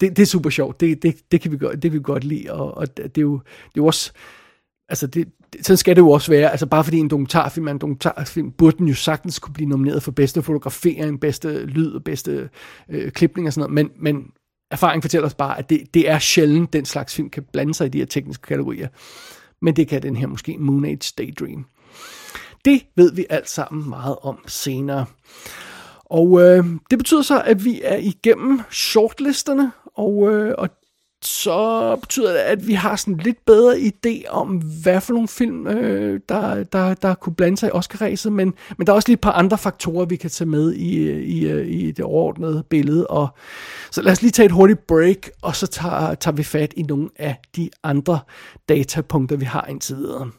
det, 0.00 0.16
det 0.16 0.22
er 0.22 0.26
super 0.26 0.50
sjovt. 0.50 0.80
Det, 0.80 1.02
det, 1.02 1.16
det, 1.32 1.40
kan 1.40 1.52
vi 1.52 1.56
godt, 1.58 1.72
det 1.72 1.90
kan 1.90 1.92
vi 1.92 2.02
godt 2.02 2.24
lide, 2.24 2.52
og, 2.52 2.76
og 2.76 2.96
det, 2.96 3.18
er 3.18 3.22
jo, 3.22 3.32
det 3.32 3.40
er 3.66 3.70
jo 3.76 3.86
også 3.86 4.12
altså 4.90 5.06
det, 5.06 5.28
det, 5.52 5.66
sådan 5.66 5.76
skal 5.76 5.96
det 5.96 6.02
jo 6.02 6.10
også 6.10 6.32
være. 6.32 6.50
Altså 6.50 6.66
bare 6.66 6.84
fordi 6.84 6.98
en 6.98 7.10
dokumentarfilm 7.10 7.66
er 7.66 7.70
en 7.70 7.78
dokumentarfilm, 7.78 8.50
burde 8.50 8.78
den 8.78 8.88
jo 8.88 8.94
sagtens 8.94 9.38
kunne 9.38 9.54
blive 9.54 9.68
nomineret 9.68 10.02
for 10.02 10.10
bedste 10.10 10.42
fotografering, 10.42 11.20
bedste 11.20 11.66
lyd 11.66 11.92
og 11.92 12.04
bedste 12.04 12.48
øh, 12.88 13.12
klipning 13.12 13.46
og 13.46 13.52
sådan 13.52 13.70
noget. 13.70 13.90
Men, 13.96 14.12
men 14.12 14.26
erfaring 14.70 15.02
fortæller 15.02 15.26
os 15.26 15.34
bare, 15.34 15.58
at 15.58 15.70
det, 15.70 15.94
det 15.94 16.10
er 16.10 16.18
sjældent, 16.18 16.72
den 16.72 16.84
slags 16.84 17.14
film 17.14 17.30
kan 17.30 17.42
blande 17.52 17.74
sig 17.74 17.86
i 17.86 17.90
de 17.90 17.98
her 17.98 18.06
tekniske 18.06 18.42
kategorier. 18.42 18.88
Men 19.62 19.76
det 19.76 19.88
kan 19.88 20.02
den 20.02 20.16
her 20.16 20.26
måske 20.26 20.56
Moon 20.58 20.84
Age 20.84 21.12
Daydream. 21.18 21.66
Det 22.64 22.82
ved 22.96 23.12
vi 23.12 23.26
alt 23.30 23.48
sammen 23.48 23.88
meget 23.88 24.16
om 24.22 24.38
senere. 24.46 25.04
Og 26.04 26.40
øh, 26.42 26.64
det 26.90 26.98
betyder 26.98 27.22
så, 27.22 27.42
at 27.42 27.64
vi 27.64 27.80
er 27.84 27.96
igennem 27.96 28.60
shortlisterne, 28.70 29.72
og, 29.94 30.32
øh, 30.32 30.54
og 30.58 30.68
så 31.24 31.96
betyder 32.00 32.32
det, 32.32 32.38
at 32.38 32.66
vi 32.66 32.72
har 32.72 32.96
sådan 32.96 33.16
lidt 33.16 33.44
bedre 33.46 33.76
idé 33.76 34.28
om, 34.28 34.62
hvad 34.82 35.00
for 35.00 35.12
nogle 35.12 35.28
film, 35.28 35.66
øh, 35.66 36.20
der, 36.28 36.64
der, 36.64 36.94
der 36.94 37.14
kunne 37.14 37.34
blande 37.34 37.56
sig 37.56 37.68
i 37.68 37.72
Oscar-ræset, 37.72 38.32
men, 38.32 38.54
men 38.78 38.86
der 38.86 38.92
er 38.92 38.94
også 38.94 39.08
lige 39.08 39.14
et 39.14 39.20
par 39.20 39.32
andre 39.32 39.58
faktorer, 39.58 40.04
vi 40.04 40.16
kan 40.16 40.30
tage 40.30 40.48
med 40.48 40.72
i, 40.72 41.10
i, 41.10 41.48
øh, 41.48 41.66
i 41.68 41.90
det 41.90 42.04
overordnede 42.04 42.64
billede. 42.70 43.06
Og, 43.06 43.28
så 43.90 44.02
lad 44.02 44.12
os 44.12 44.22
lige 44.22 44.30
tage 44.30 44.46
et 44.46 44.52
hurtigt 44.52 44.86
break, 44.86 45.30
og 45.42 45.56
så 45.56 45.66
tager, 45.66 46.14
tager 46.14 46.34
vi 46.34 46.42
fat 46.42 46.74
i 46.76 46.82
nogle 46.82 47.08
af 47.16 47.36
de 47.56 47.70
andre 47.82 48.18
datapunkter, 48.68 49.36
vi 49.36 49.44
har 49.44 49.66
indtil 49.68 49.96
videre. 49.96 50.30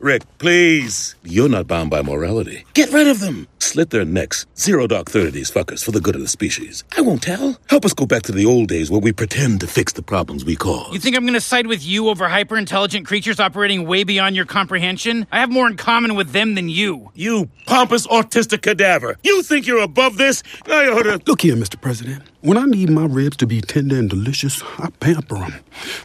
Rick, 0.00 0.22
please. 0.38 1.16
You're 1.24 1.48
not 1.48 1.66
bound 1.66 1.90
by 1.90 2.02
morality. 2.02 2.64
Get 2.74 2.92
rid 2.92 3.08
of 3.08 3.18
them. 3.18 3.48
Slit 3.58 3.90
their 3.90 4.04
necks. 4.04 4.46
Zero 4.56 4.86
dark 4.86 5.10
thirty 5.10 5.30
these 5.30 5.50
fuckers 5.50 5.84
for 5.84 5.90
the 5.90 6.00
good 6.00 6.14
of 6.14 6.20
the 6.20 6.28
species. 6.28 6.84
I 6.96 7.00
won't 7.00 7.22
tell. 7.22 7.58
Help 7.68 7.84
us 7.84 7.92
go 7.92 8.06
back 8.06 8.22
to 8.22 8.32
the 8.32 8.46
old 8.46 8.68
days 8.68 8.90
where 8.90 9.00
we 9.00 9.12
pretend 9.12 9.60
to 9.60 9.66
fix 9.66 9.92
the 9.92 10.02
problems 10.02 10.44
we 10.44 10.54
cause. 10.56 10.92
You 10.92 11.00
think 11.00 11.16
I'm 11.16 11.26
gonna 11.26 11.40
side 11.40 11.66
with 11.66 11.84
you 11.84 12.08
over 12.08 12.28
hyper 12.28 12.56
intelligent 12.56 13.06
creatures 13.06 13.40
operating 13.40 13.86
way 13.86 14.04
beyond 14.04 14.36
your 14.36 14.46
comprehension? 14.46 15.26
I 15.32 15.40
have 15.40 15.50
more 15.50 15.66
in 15.66 15.76
common 15.76 16.14
with 16.14 16.30
them 16.30 16.54
than 16.54 16.68
you. 16.68 17.10
You 17.14 17.50
pompous 17.66 18.06
autistic 18.06 18.62
cadaver. 18.62 19.16
You 19.24 19.42
think 19.42 19.66
you're 19.66 19.82
above 19.82 20.16
this? 20.16 20.42
I 20.66 20.86
ought 20.86 21.02
to. 21.02 21.20
Look 21.26 21.42
here, 21.42 21.56
Mr. 21.56 21.78
President. 21.80 22.22
When 22.40 22.56
I 22.56 22.64
need 22.64 22.88
my 22.88 23.04
ribs 23.04 23.36
to 23.38 23.46
be 23.46 23.60
tender 23.60 23.98
and 23.98 24.08
delicious, 24.08 24.62
I 24.78 24.90
pamper 25.00 25.38
them. 25.38 25.54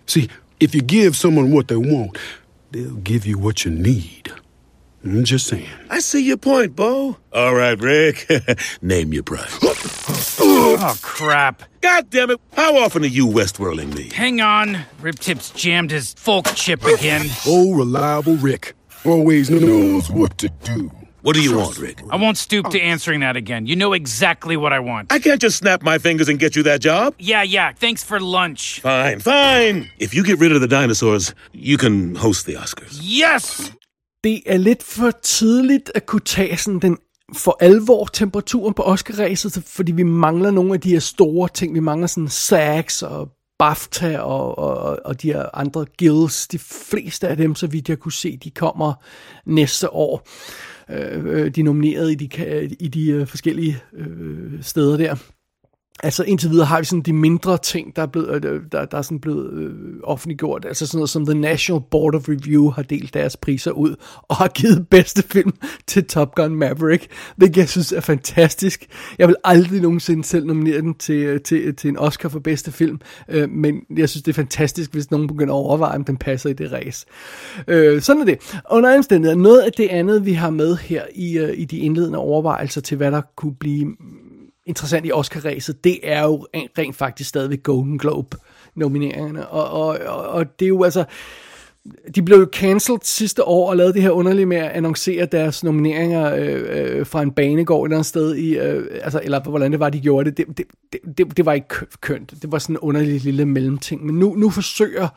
See, 0.08 0.30
if 0.60 0.74
you 0.74 0.82
give 0.82 1.16
someone 1.16 1.52
what 1.52 1.68
they 1.68 1.78
want, 1.78 2.18
they'll 2.74 2.96
give 2.96 3.26
you 3.26 3.38
what 3.38 3.64
you 3.64 3.72
need. 3.72 4.34
I'm 5.04 5.24
just 5.24 5.48
saying. 5.48 5.68
I 5.90 6.00
see 6.00 6.26
your 6.26 6.38
point, 6.38 6.76
Bo. 6.76 7.18
All 7.34 7.54
right, 7.54 7.80
Rick. 7.80 8.26
Name 8.82 9.14
your 9.14 9.24
price. 9.24 9.58
Oh, 10.40 10.98
crap. 11.02 11.64
God 11.82 12.10
damn 12.10 12.32
it. 12.32 12.40
How 12.54 12.78
often 12.78 13.04
are 13.04 13.08
you 13.08 13.28
Westworlding 13.28 13.96
me? 13.96 14.10
Hang 14.14 14.40
on. 14.42 14.86
Rip 15.02 15.20
Tip's 15.20 15.50
jammed 15.52 15.92
his 15.92 16.14
folk 16.14 16.46
chip 16.56 16.84
again. 16.86 17.26
Oh, 17.46 17.74
reliable 17.74 18.36
Rick. 18.38 18.76
Always 19.06 19.50
knows 19.50 20.10
what 20.10 20.38
to 20.38 20.50
do. 20.64 20.90
What 21.26 21.36
do 21.36 21.42
you 21.42 21.58
want, 21.58 21.80
Rick? 21.80 22.02
I 22.12 22.18
won't 22.18 22.38
stoop 22.38 22.70
to 22.72 22.80
answering 22.82 23.22
that 23.22 23.38
again. 23.38 23.66
You 23.66 23.78
know 23.78 23.94
exactly 23.94 24.58
what 24.58 24.74
I 24.74 24.80
want. 24.80 25.14
I 25.14 25.20
can't 25.20 25.42
just 25.42 25.56
snap 25.58 25.82
my 25.82 25.98
fingers 25.98 26.28
and 26.28 26.38
get 26.38 26.54
you 26.58 26.64
that 26.64 26.82
job. 26.82 27.14
Yeah, 27.18 27.44
yeah. 27.44 27.72
Thanks 27.80 28.04
for 28.04 28.20
lunch. 28.20 28.82
Fine, 28.82 29.22
fine. 29.22 29.90
If 30.00 30.14
you 30.14 30.26
get 30.26 30.42
rid 30.42 30.52
of 30.52 30.60
the 30.60 30.68
dinosaurs, 30.68 31.34
you 31.54 31.78
can 31.78 32.16
host 32.16 32.46
the 32.46 32.58
Oscars. 32.58 33.00
Yes! 33.02 33.72
Det 34.24 34.42
er 34.46 34.58
lidt 34.58 34.84
for 34.84 35.12
tidligt 35.22 35.92
at 35.96 36.06
kunne 36.06 36.26
tage 36.26 36.58
sådan 36.58 36.80
den 36.80 36.98
for 37.36 37.58
alvor 37.60 38.06
temperaturen 38.06 38.74
på 38.74 38.84
Oscar-ræset, 38.84 39.64
fordi 39.68 39.92
vi 39.92 40.04
mangler 40.04 40.52
nogle 40.52 40.74
af 40.74 40.82
de 40.82 40.90
her 40.90 41.00
store 41.00 41.50
ting. 41.54 41.74
Vi 41.74 41.80
mangler 41.80 42.08
sådan 42.08 42.30
SAGs 42.30 43.02
og 43.02 43.30
BAFTA 43.60 44.20
og, 44.20 44.58
og, 44.60 45.00
og 45.06 45.22
de 45.22 45.28
her 45.34 45.46
andre 45.54 45.86
guilds. 46.00 46.48
De 46.48 46.60
fleste 46.60 47.28
af 47.28 47.38
dem, 47.38 47.56
så 47.56 47.68
vidt 47.68 47.90
jeg 47.90 48.00
kunne 48.00 48.14
se, 48.14 48.38
de 48.38 48.50
kommer 48.52 48.94
næste 49.46 49.94
år. 49.94 50.28
Øh, 50.90 51.26
øh, 51.26 51.50
de 51.50 51.64
nominerede 51.64 52.12
i 52.12 52.16
de, 52.16 52.30
i 52.80 52.88
de 52.88 53.10
øh, 53.10 53.28
forskellige 53.28 53.78
øh, 53.94 54.64
steder 54.64 54.98
der. 54.98 55.33
Altså 56.04 56.24
indtil 56.24 56.50
videre 56.50 56.66
har 56.66 56.80
vi 56.80 56.86
sådan 56.86 57.02
de 57.02 57.14
mindre 57.14 57.58
ting, 57.58 57.96
der 57.96 58.02
er, 58.02 58.06
blevet, 58.06 58.46
øh, 58.46 58.62
der, 58.72 58.86
der 58.86 58.98
er 58.98 59.02
sådan 59.02 59.20
blevet 59.20 59.54
øh, 59.54 59.74
offentliggjort. 60.04 60.66
Altså 60.66 60.88
sådan 60.88 60.98
noget 60.98 61.10
som 61.10 61.26
The 61.26 61.40
National 61.40 61.82
Board 61.92 62.16
of 62.16 62.30
Review 62.30 62.70
har 62.70 62.82
delt 62.82 63.14
deres 63.14 63.38
priser 63.38 63.72
ud 63.72 63.96
og 64.22 64.36
har 64.36 64.48
givet 64.48 64.88
bedste 64.92 65.24
film 65.24 65.54
til 65.88 66.06
Top 66.06 66.36
Gun 66.36 66.56
Maverick. 66.56 67.08
Det 67.42 67.58
jeg 67.58 67.70
synes 67.70 67.92
er 67.92 68.02
fantastisk. 68.02 68.86
Jeg 69.20 69.28
vil 69.28 69.36
aldrig 69.44 69.82
nogensinde 69.82 70.24
selv 70.24 70.46
nominere 70.46 70.82
den 70.82 70.94
til, 70.94 71.16
øh, 71.16 71.42
til, 71.42 71.58
øh, 71.58 71.76
til 71.76 71.88
en 71.88 71.98
Oscar 71.98 72.30
for 72.30 72.40
bedste 72.40 72.72
film, 72.72 73.00
øh, 73.30 73.50
men 73.50 73.76
jeg 73.98 74.10
synes 74.10 74.24
det 74.24 74.32
er 74.32 74.36
fantastisk, 74.36 74.94
hvis 74.94 75.12
nogen 75.12 75.28
begynder 75.28 75.54
at 75.54 75.58
overveje, 75.58 75.96
om 75.96 76.04
den 76.04 76.18
passer 76.18 76.50
i 76.50 76.54
det 76.54 76.72
race. 76.72 77.06
Øh, 77.68 78.02
sådan 78.02 78.22
er 78.22 78.26
det. 78.26 78.60
Under 78.72 78.90
anden 78.90 79.00
omstændigheder, 79.00 79.42
noget 79.42 79.62
af 79.62 79.72
det 79.72 79.88
andet, 79.88 80.26
vi 80.26 80.34
har 80.34 80.50
med 80.50 80.76
her 80.76 81.04
i, 81.16 81.38
øh, 81.38 81.54
i 81.58 81.66
de 81.66 81.78
indledende 81.78 82.20
overvejelser 82.20 82.82
til, 82.82 82.98
hvad 82.98 83.12
der 83.12 83.22
kunne 83.36 83.56
blive 83.56 83.96
interessant 84.66 85.06
i 85.06 85.12
Oscar-ræset, 85.12 85.84
det 85.84 86.00
er 86.04 86.24
jo 86.24 86.48
rent, 86.78 86.96
faktisk 86.96 87.30
stadigvæk 87.30 87.64
Golden 87.64 87.98
Globe-nomineringerne. 87.98 89.48
Og, 89.48 89.70
og, 89.70 90.00
og, 90.08 90.28
og 90.28 90.60
det 90.60 90.66
er 90.66 90.70
jo 90.70 90.84
altså... 90.84 91.06
De 92.16 92.22
blev 92.22 92.38
jo 92.38 92.50
cancelled 92.54 93.00
sidste 93.04 93.48
år 93.48 93.70
og 93.70 93.78
lavede 93.78 93.94
det 93.94 94.02
her 94.02 94.10
underligt 94.10 94.48
med 94.48 94.58
at 94.58 94.72
annoncere 94.72 95.26
deres 95.26 95.64
nomineringer 95.64 96.36
øh, 96.36 96.66
øh, 96.70 97.06
fra 97.06 97.22
en 97.22 97.32
banegård 97.32 97.82
et 97.82 97.88
eller 97.88 97.98
andet 97.98 98.06
sted 98.06 98.36
i, 98.36 98.58
øh, 98.58 99.00
altså, 99.02 99.22
eller 99.24 99.40
hvordan 99.40 99.72
det 99.72 99.80
var, 99.80 99.90
de 99.90 100.00
gjorde 100.00 100.32
det. 100.32 100.38
Det, 100.38 100.58
det, 100.58 101.18
det, 101.18 101.38
det 101.38 101.46
var 101.46 101.54
ikke 101.54 101.76
kønt. 102.02 102.34
Det 102.42 102.52
var 102.52 102.58
sådan 102.60 102.76
en 102.76 102.80
underlig 102.80 103.22
lille 103.22 103.46
mellemting. 103.46 104.06
Men 104.06 104.20
nu, 104.20 104.36
nu 104.36 104.50
forsøger 104.50 105.08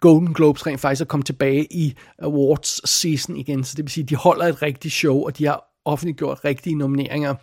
Golden 0.00 0.34
Globes 0.34 0.66
rent 0.66 0.80
faktisk 0.80 1.00
at 1.02 1.08
komme 1.08 1.24
tilbage 1.24 1.66
i 1.70 1.94
awards 2.18 2.90
season 2.90 3.36
igen. 3.36 3.64
Så 3.64 3.74
det 3.76 3.84
vil 3.84 3.90
sige, 3.90 4.04
at 4.04 4.10
de 4.10 4.16
holder 4.16 4.44
et 4.44 4.62
rigtigt 4.62 4.94
show, 4.94 5.24
og 5.24 5.38
de 5.38 5.46
har 5.46 5.64
offentliggjort 5.84 6.44
rigtige 6.44 6.76
nomineringer. 6.76 7.34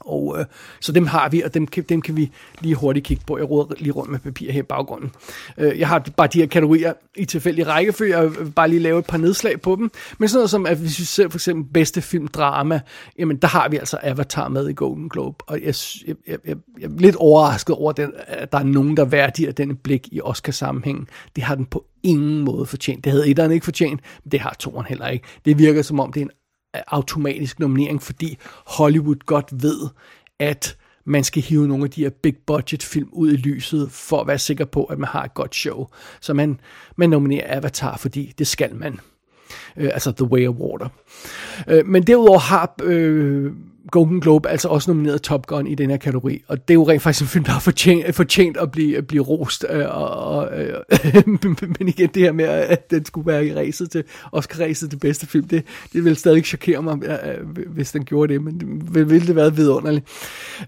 Og 0.00 0.36
øh, 0.38 0.44
så 0.80 0.92
dem 0.92 1.06
har 1.06 1.28
vi, 1.28 1.42
og 1.42 1.54
dem, 1.54 1.66
kan- 1.66 1.84
dem 1.88 2.02
kan 2.02 2.16
vi 2.16 2.30
lige 2.60 2.74
hurtigt 2.74 3.06
kigge 3.06 3.22
på. 3.26 3.38
Jeg 3.38 3.50
råder 3.50 3.74
lige 3.78 3.92
rundt 3.92 4.10
med 4.10 4.18
papir 4.18 4.52
her 4.52 4.60
i 4.60 4.62
baggrunden. 4.62 5.10
Øh, 5.58 5.78
jeg 5.78 5.88
har 5.88 5.98
bare 6.16 6.26
de 6.26 6.38
her 6.38 6.46
kategorier 6.46 6.92
i 7.16 7.24
tilfældig 7.24 7.66
rækkefølge, 7.66 8.16
og 8.18 8.22
jeg 8.24 8.30
vil 8.38 8.50
bare 8.50 8.68
lige 8.68 8.80
lave 8.80 8.98
et 8.98 9.06
par 9.06 9.18
nedslag 9.18 9.60
på 9.60 9.76
dem. 9.76 9.90
Men 10.18 10.28
sådan 10.28 10.38
noget 10.38 10.50
som, 10.50 10.66
at 10.66 10.76
hvis 10.76 10.98
vi 10.98 11.04
ser 11.04 11.28
for 11.28 11.36
eksempel 11.38 11.72
bedste 11.72 12.02
film 12.02 12.28
drama, 12.28 12.80
jamen 13.18 13.36
der 13.36 13.48
har 13.48 13.68
vi 13.68 13.76
altså 13.76 13.98
Avatar 14.02 14.48
med 14.48 14.68
i 14.68 14.72
Golden 14.72 15.08
Globe. 15.08 15.36
Og 15.46 15.60
jeg, 15.62 15.74
jeg, 16.06 16.16
jeg, 16.28 16.38
jeg, 16.46 16.56
jeg 16.80 16.86
er 16.86 16.90
lidt 16.98 17.16
overrasket 17.16 17.76
over, 17.76 17.92
den, 17.92 18.12
at 18.26 18.52
der 18.52 18.58
er 18.58 18.62
nogen, 18.64 18.96
der 18.96 19.04
værdier 19.04 19.52
den 19.52 19.76
blik 19.76 20.08
i 20.12 20.20
Oscar-sammenhæng. 20.20 21.08
Det 21.36 21.44
har 21.44 21.54
den 21.54 21.64
på 21.66 21.84
ingen 22.02 22.40
måde 22.44 22.66
fortjent. 22.66 23.04
Det 23.04 23.12
havde 23.12 23.28
etteren 23.28 23.52
ikke 23.52 23.64
fortjent, 23.64 24.00
men 24.24 24.32
det 24.32 24.40
har 24.40 24.56
toren 24.58 24.86
heller 24.86 25.08
ikke. 25.08 25.24
Det 25.44 25.58
virker 25.58 25.82
som 25.82 26.00
om, 26.00 26.12
det 26.12 26.20
er 26.20 26.24
en 26.24 26.30
automatisk 26.74 27.60
nominering, 27.60 28.02
fordi 28.02 28.38
Hollywood 28.66 29.26
godt 29.26 29.62
ved, 29.62 29.88
at 30.38 30.76
man 31.04 31.24
skal 31.24 31.42
hive 31.42 31.68
nogle 31.68 31.84
af 31.84 31.90
de 31.90 32.02
her 32.02 32.10
big 32.10 32.36
budget 32.46 32.82
film 32.82 33.08
ud 33.12 33.32
i 33.32 33.36
lyset, 33.36 33.92
for 33.92 34.20
at 34.20 34.26
være 34.26 34.38
sikker 34.38 34.64
på, 34.64 34.84
at 34.84 34.98
man 34.98 35.08
har 35.08 35.24
et 35.24 35.34
godt 35.34 35.54
show. 35.54 35.86
Så 36.20 36.34
man, 36.34 36.60
man 36.96 37.10
nominerer 37.10 37.56
Avatar, 37.56 37.96
fordi 37.96 38.32
det 38.38 38.46
skal 38.46 38.74
man. 38.74 39.00
Øh, 39.76 39.90
altså 39.92 40.12
The 40.12 40.24
Way 40.24 40.48
of 40.48 40.54
Water. 40.54 40.88
Øh, 41.68 41.86
men 41.86 42.02
derudover 42.02 42.38
har 42.38 42.74
øh, 42.82 43.52
Golden 43.90 44.20
Globe 44.20 44.48
altså 44.48 44.68
også 44.68 44.90
nomineret 44.90 45.22
Top 45.22 45.46
Gun 45.46 45.66
i 45.66 45.74
den 45.74 45.90
her 45.90 45.96
kategori, 45.96 46.42
og 46.48 46.68
det 46.68 46.74
er 46.74 46.74
jo 46.74 46.88
rent 46.88 47.02
faktisk 47.02 47.22
en 47.22 47.28
film, 47.28 47.44
der 47.44 47.52
har 47.52 47.60
fortjent, 47.60 48.14
fortjent 48.14 48.56
at 48.56 48.70
blive, 48.70 48.96
at 48.96 49.06
blive 49.06 49.22
rost, 49.22 49.66
øh, 49.70 49.86
og, 49.88 50.10
og, 50.10 50.48
øh, 50.60 50.74
men 51.78 51.88
igen 51.88 52.10
det 52.14 52.22
her 52.22 52.32
med, 52.32 52.44
at 52.44 52.90
den 52.90 53.04
skulle 53.04 53.26
være 53.26 53.46
i 53.46 53.54
ræset 53.54 53.90
til, 53.90 54.04
Oscar-ræset 54.32 54.90
til 54.90 54.96
bedste 54.96 55.26
film, 55.26 55.48
det, 55.48 55.64
det 55.92 56.04
ville 56.04 56.16
stadig 56.16 56.44
chokere 56.44 56.82
mig, 56.82 56.98
øh, 57.04 57.12
øh, 57.12 57.66
hvis 57.66 57.92
den 57.92 58.04
gjorde 58.04 58.32
det, 58.32 58.42
men 58.42 58.60
det 58.60 59.10
ville, 59.10 59.26
det 59.26 59.36
være 59.36 59.56
vidunderligt. 59.56 60.04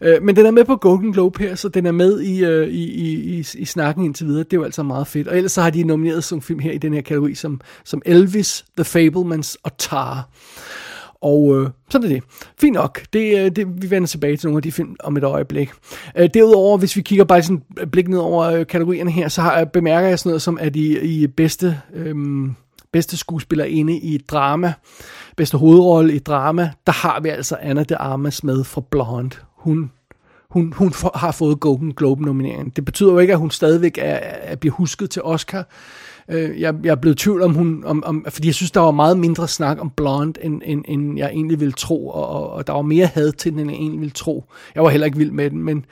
Øh, 0.01 0.23
men 0.23 0.37
den 0.37 0.47
er 0.47 0.51
med 0.51 0.65
på 0.65 0.77
Golden 0.77 1.13
Globe 1.13 1.43
her, 1.43 1.55
så 1.55 1.69
den 1.69 1.87
er 1.87 1.93
med 1.93 2.21
i, 2.21 2.45
øh, 2.45 2.69
i, 2.69 2.85
i, 2.85 3.39
i, 3.39 3.47
i 3.55 3.65
snakken 3.65 4.05
indtil 4.05 4.27
videre, 4.27 4.45
det 4.45 4.53
er 4.53 4.57
jo 4.57 4.65
altså 4.65 4.83
meget 4.83 5.07
fedt, 5.07 5.29
og 5.29 5.37
ellers 5.37 5.53
så 5.53 5.63
har 5.63 5.71
de 5.71 5.85
nomineret 5.85 6.25
sådan 6.25 6.39
en 6.39 6.43
film 6.43 6.59
her 6.59 6.73
i 6.73 6.79
den 6.79 6.95
her 6.95 7.03
kategori, 7.03 7.35
som, 7.35 7.61
som 7.85 8.03
Elvis, 8.07 8.65
The 8.77 8.85
Fablemans 8.85 9.59
og 9.63 9.79
Tar. 9.79 10.29
Og 11.23 11.57
øh, 11.57 11.71
sådan 11.91 12.11
er 12.11 12.15
det. 12.15 12.23
Fint 12.61 12.75
nok. 12.75 13.03
Det, 13.13 13.39
øh, 13.39 13.51
det, 13.57 13.83
vi 13.83 13.91
vender 13.91 14.07
tilbage 14.07 14.37
til 14.37 14.47
nogle 14.47 14.59
af 14.59 14.63
de 14.63 14.73
film 14.73 14.97
om 15.05 15.17
et 15.17 15.25
øjeblik. 15.25 15.71
Øh, 16.17 16.29
derudover, 16.35 16.79
hvis 16.79 16.97
vi 16.97 17.03
kigger 17.03 17.25
bare 17.25 17.43
sådan 17.43 17.63
et 17.81 17.91
blik 17.91 18.09
ned 18.09 18.19
over 18.19 18.45
øh, 18.45 18.67
kategorierne 18.67 19.11
her, 19.11 19.29
så 19.29 19.43
har, 19.43 19.61
øh, 19.61 19.67
bemærker 19.67 20.09
jeg 20.09 20.19
sådan 20.19 20.31
noget 20.31 20.43
som, 20.43 20.59
at 20.61 20.77
i, 20.77 20.99
i 21.23 21.27
bedste, 21.27 21.81
øh, 21.95 22.15
bedste 22.93 23.17
skuespiller 23.17 23.65
inde 23.65 23.99
i 23.99 24.15
et 24.15 24.31
drama, 24.31 24.73
bedste 25.37 25.59
hovedrolle 25.59 26.13
i 26.13 26.17
et 26.17 26.27
drama, 26.27 26.71
der 26.87 26.93
har 26.93 27.21
vi 27.21 27.29
altså 27.29 27.57
Anna 27.61 27.83
de 27.83 27.97
Armas 27.97 28.45
med 28.45 28.65
fra 28.65 28.83
Blonde. 28.91 29.37
Hun 29.57 29.91
hun, 30.53 30.73
hun 30.73 30.93
for, 30.93 31.13
har 31.15 31.33
fået 31.33 31.61
Golden 31.61 31.95
Globe-nomineringen. 31.95 32.73
Det 32.77 32.85
betyder 32.85 33.13
jo 33.13 33.19
ikke, 33.19 33.33
at 33.33 33.39
hun 33.39 33.51
stadigvæk 33.51 33.99
er, 33.99 34.19
er 34.23 34.57
bliver 34.57 34.75
husket 34.75 35.11
til 35.11 35.23
Oscar. 35.23 35.67
Øh, 36.33 36.61
jeg, 36.61 36.75
jeg 36.85 36.91
er 36.91 36.95
blevet 36.95 37.19
tvivl 37.19 37.43
om 37.43 37.55
hun, 37.55 37.85
om, 37.85 38.05
om, 38.07 38.27
fordi 38.29 38.49
jeg 38.49 38.55
synes, 38.55 38.71
der 38.71 38.81
var 38.81 38.91
meget 38.91 39.19
mindre 39.19 39.49
snak 39.49 39.81
om 39.81 39.91
Blonde, 39.91 40.45
end, 40.45 40.63
end, 40.65 40.85
end 40.89 41.19
jeg 41.19 41.31
egentlig 41.31 41.61
ville 41.61 41.73
tro, 41.73 42.09
og, 42.09 42.29
og, 42.29 42.51
og 42.51 42.67
der 42.67 42.73
var 42.73 42.83
mere 42.83 43.07
had 43.07 43.33
til 43.33 43.53
den, 43.53 43.61
end 43.61 43.71
jeg 43.71 43.79
egentlig 43.79 44.01
ville 44.01 44.13
tro. 44.13 44.45
Jeg 44.75 44.83
var 44.83 44.91
heller 44.91 45.05
ikke 45.05 45.19
vild 45.19 45.31
med 45.31 45.51
den, 45.51 45.63
men, 45.63 45.85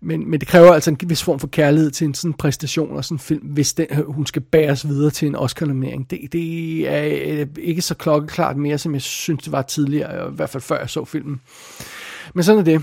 men, 0.00 0.30
men 0.30 0.40
det 0.40 0.48
kræver 0.48 0.72
altså 0.72 0.90
en 0.90 0.98
vis 1.06 1.22
form 1.22 1.38
for 1.38 1.46
kærlighed 1.46 1.90
til 1.90 2.04
en 2.04 2.14
sådan 2.14 2.34
præstation 2.34 2.96
og 2.96 3.04
sådan 3.04 3.14
en 3.14 3.18
film, 3.18 3.46
hvis 3.46 3.74
den, 3.74 3.86
hun 4.06 4.26
skal 4.26 4.42
bæres 4.42 4.88
videre 4.88 5.10
til 5.10 5.28
en 5.28 5.36
Oscar-nominering. 5.36 6.10
Det, 6.10 6.18
det 6.32 6.88
er 6.88 7.40
øh, 7.40 7.46
ikke 7.58 7.82
så 7.82 7.94
klokkeklart 7.94 8.56
mere, 8.56 8.78
som 8.78 8.94
jeg 8.94 9.02
synes, 9.02 9.42
det 9.42 9.52
var 9.52 9.62
tidligere, 9.62 10.30
i 10.30 10.34
hvert 10.34 10.50
fald 10.50 10.62
før 10.62 10.78
jeg 10.78 10.90
så 10.90 11.04
filmen. 11.04 11.40
Men 12.34 12.44
sådan 12.44 12.58
er 12.58 12.64
det. 12.64 12.82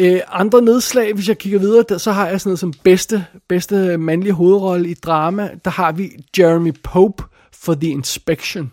Øh, 0.00 0.20
andre 0.28 0.62
nedslag, 0.62 1.14
hvis 1.14 1.28
jeg 1.28 1.38
kigger 1.38 1.58
videre, 1.58 1.84
der, 1.88 1.98
så 1.98 2.12
har 2.12 2.28
jeg 2.28 2.40
sådan 2.40 2.50
noget 2.50 2.58
som 2.58 2.72
bedste, 2.84 3.26
bedste 3.48 3.96
mandlige 3.96 4.32
hovedrolle 4.32 4.88
i 4.88 4.94
drama. 4.94 5.50
Der 5.64 5.70
har 5.70 5.92
vi 5.92 6.10
Jeremy 6.38 6.72
Pope 6.82 7.24
for 7.52 7.74
The 7.74 7.88
Inspection. 7.88 8.72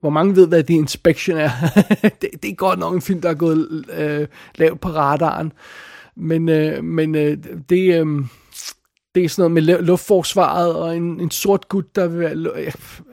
hvor 0.00 0.10
mange 0.10 0.36
ved, 0.36 0.46
hvad 0.46 0.64
The 0.64 0.76
Inspection 0.76 1.36
er. 1.36 1.50
det, 2.20 2.28
det 2.42 2.50
er 2.50 2.54
godt 2.54 2.78
nok 2.78 2.94
en 2.94 3.02
film, 3.02 3.20
der 3.20 3.30
er 3.30 3.34
gået 3.34 3.84
øh, 3.98 4.26
lavt 4.54 4.80
på 4.80 4.88
radaren. 4.88 5.52
Men, 6.16 6.48
øh, 6.48 6.84
men 6.84 7.14
øh, 7.14 7.38
det, 7.68 8.06
øh, 8.06 8.06
det 9.14 9.24
er 9.24 9.28
sådan 9.28 9.50
noget 9.50 9.64
med 9.64 9.82
luftforsvaret 9.82 10.74
og 10.74 10.96
en, 10.96 11.20
en 11.20 11.30
sort 11.30 11.68
gut, 11.68 11.96
der 11.96 12.06
vil 12.06 12.18
være... 12.18 12.72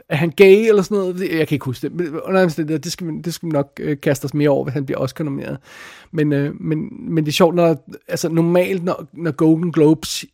Er 0.10 0.16
han 0.16 0.30
gay 0.30 0.68
eller 0.68 0.82
sådan 0.82 0.98
noget? 0.98 1.20
Jeg 1.20 1.48
kan 1.48 1.56
ikke 1.56 1.66
huske 1.66 1.90
det. 1.90 1.96
Men 1.96 2.20
under 2.20 2.48
det, 2.48 2.84
det 2.84 2.92
skal, 2.92 3.08
det 3.24 3.34
skal 3.34 3.50
vi 3.50 3.52
nok 3.52 3.80
øh, 3.80 3.98
kaste 4.02 4.26
os 4.26 4.34
mere 4.34 4.50
over, 4.50 4.64
hvis 4.64 4.74
han 4.74 4.86
bliver 4.86 5.00
Oscar-nomineret. 5.00 5.58
Men, 6.12 6.34
øh, 6.34 6.62
men, 6.62 6.90
men 7.10 7.26
det 7.26 7.32
er 7.32 7.34
sjovt, 7.34 7.56
når, 7.56 7.86
altså 8.08 8.30
normalt, 8.30 8.84
når, 8.84 9.06
når 9.14 9.32
Golden 9.32 9.72
Globes, 9.72 10.26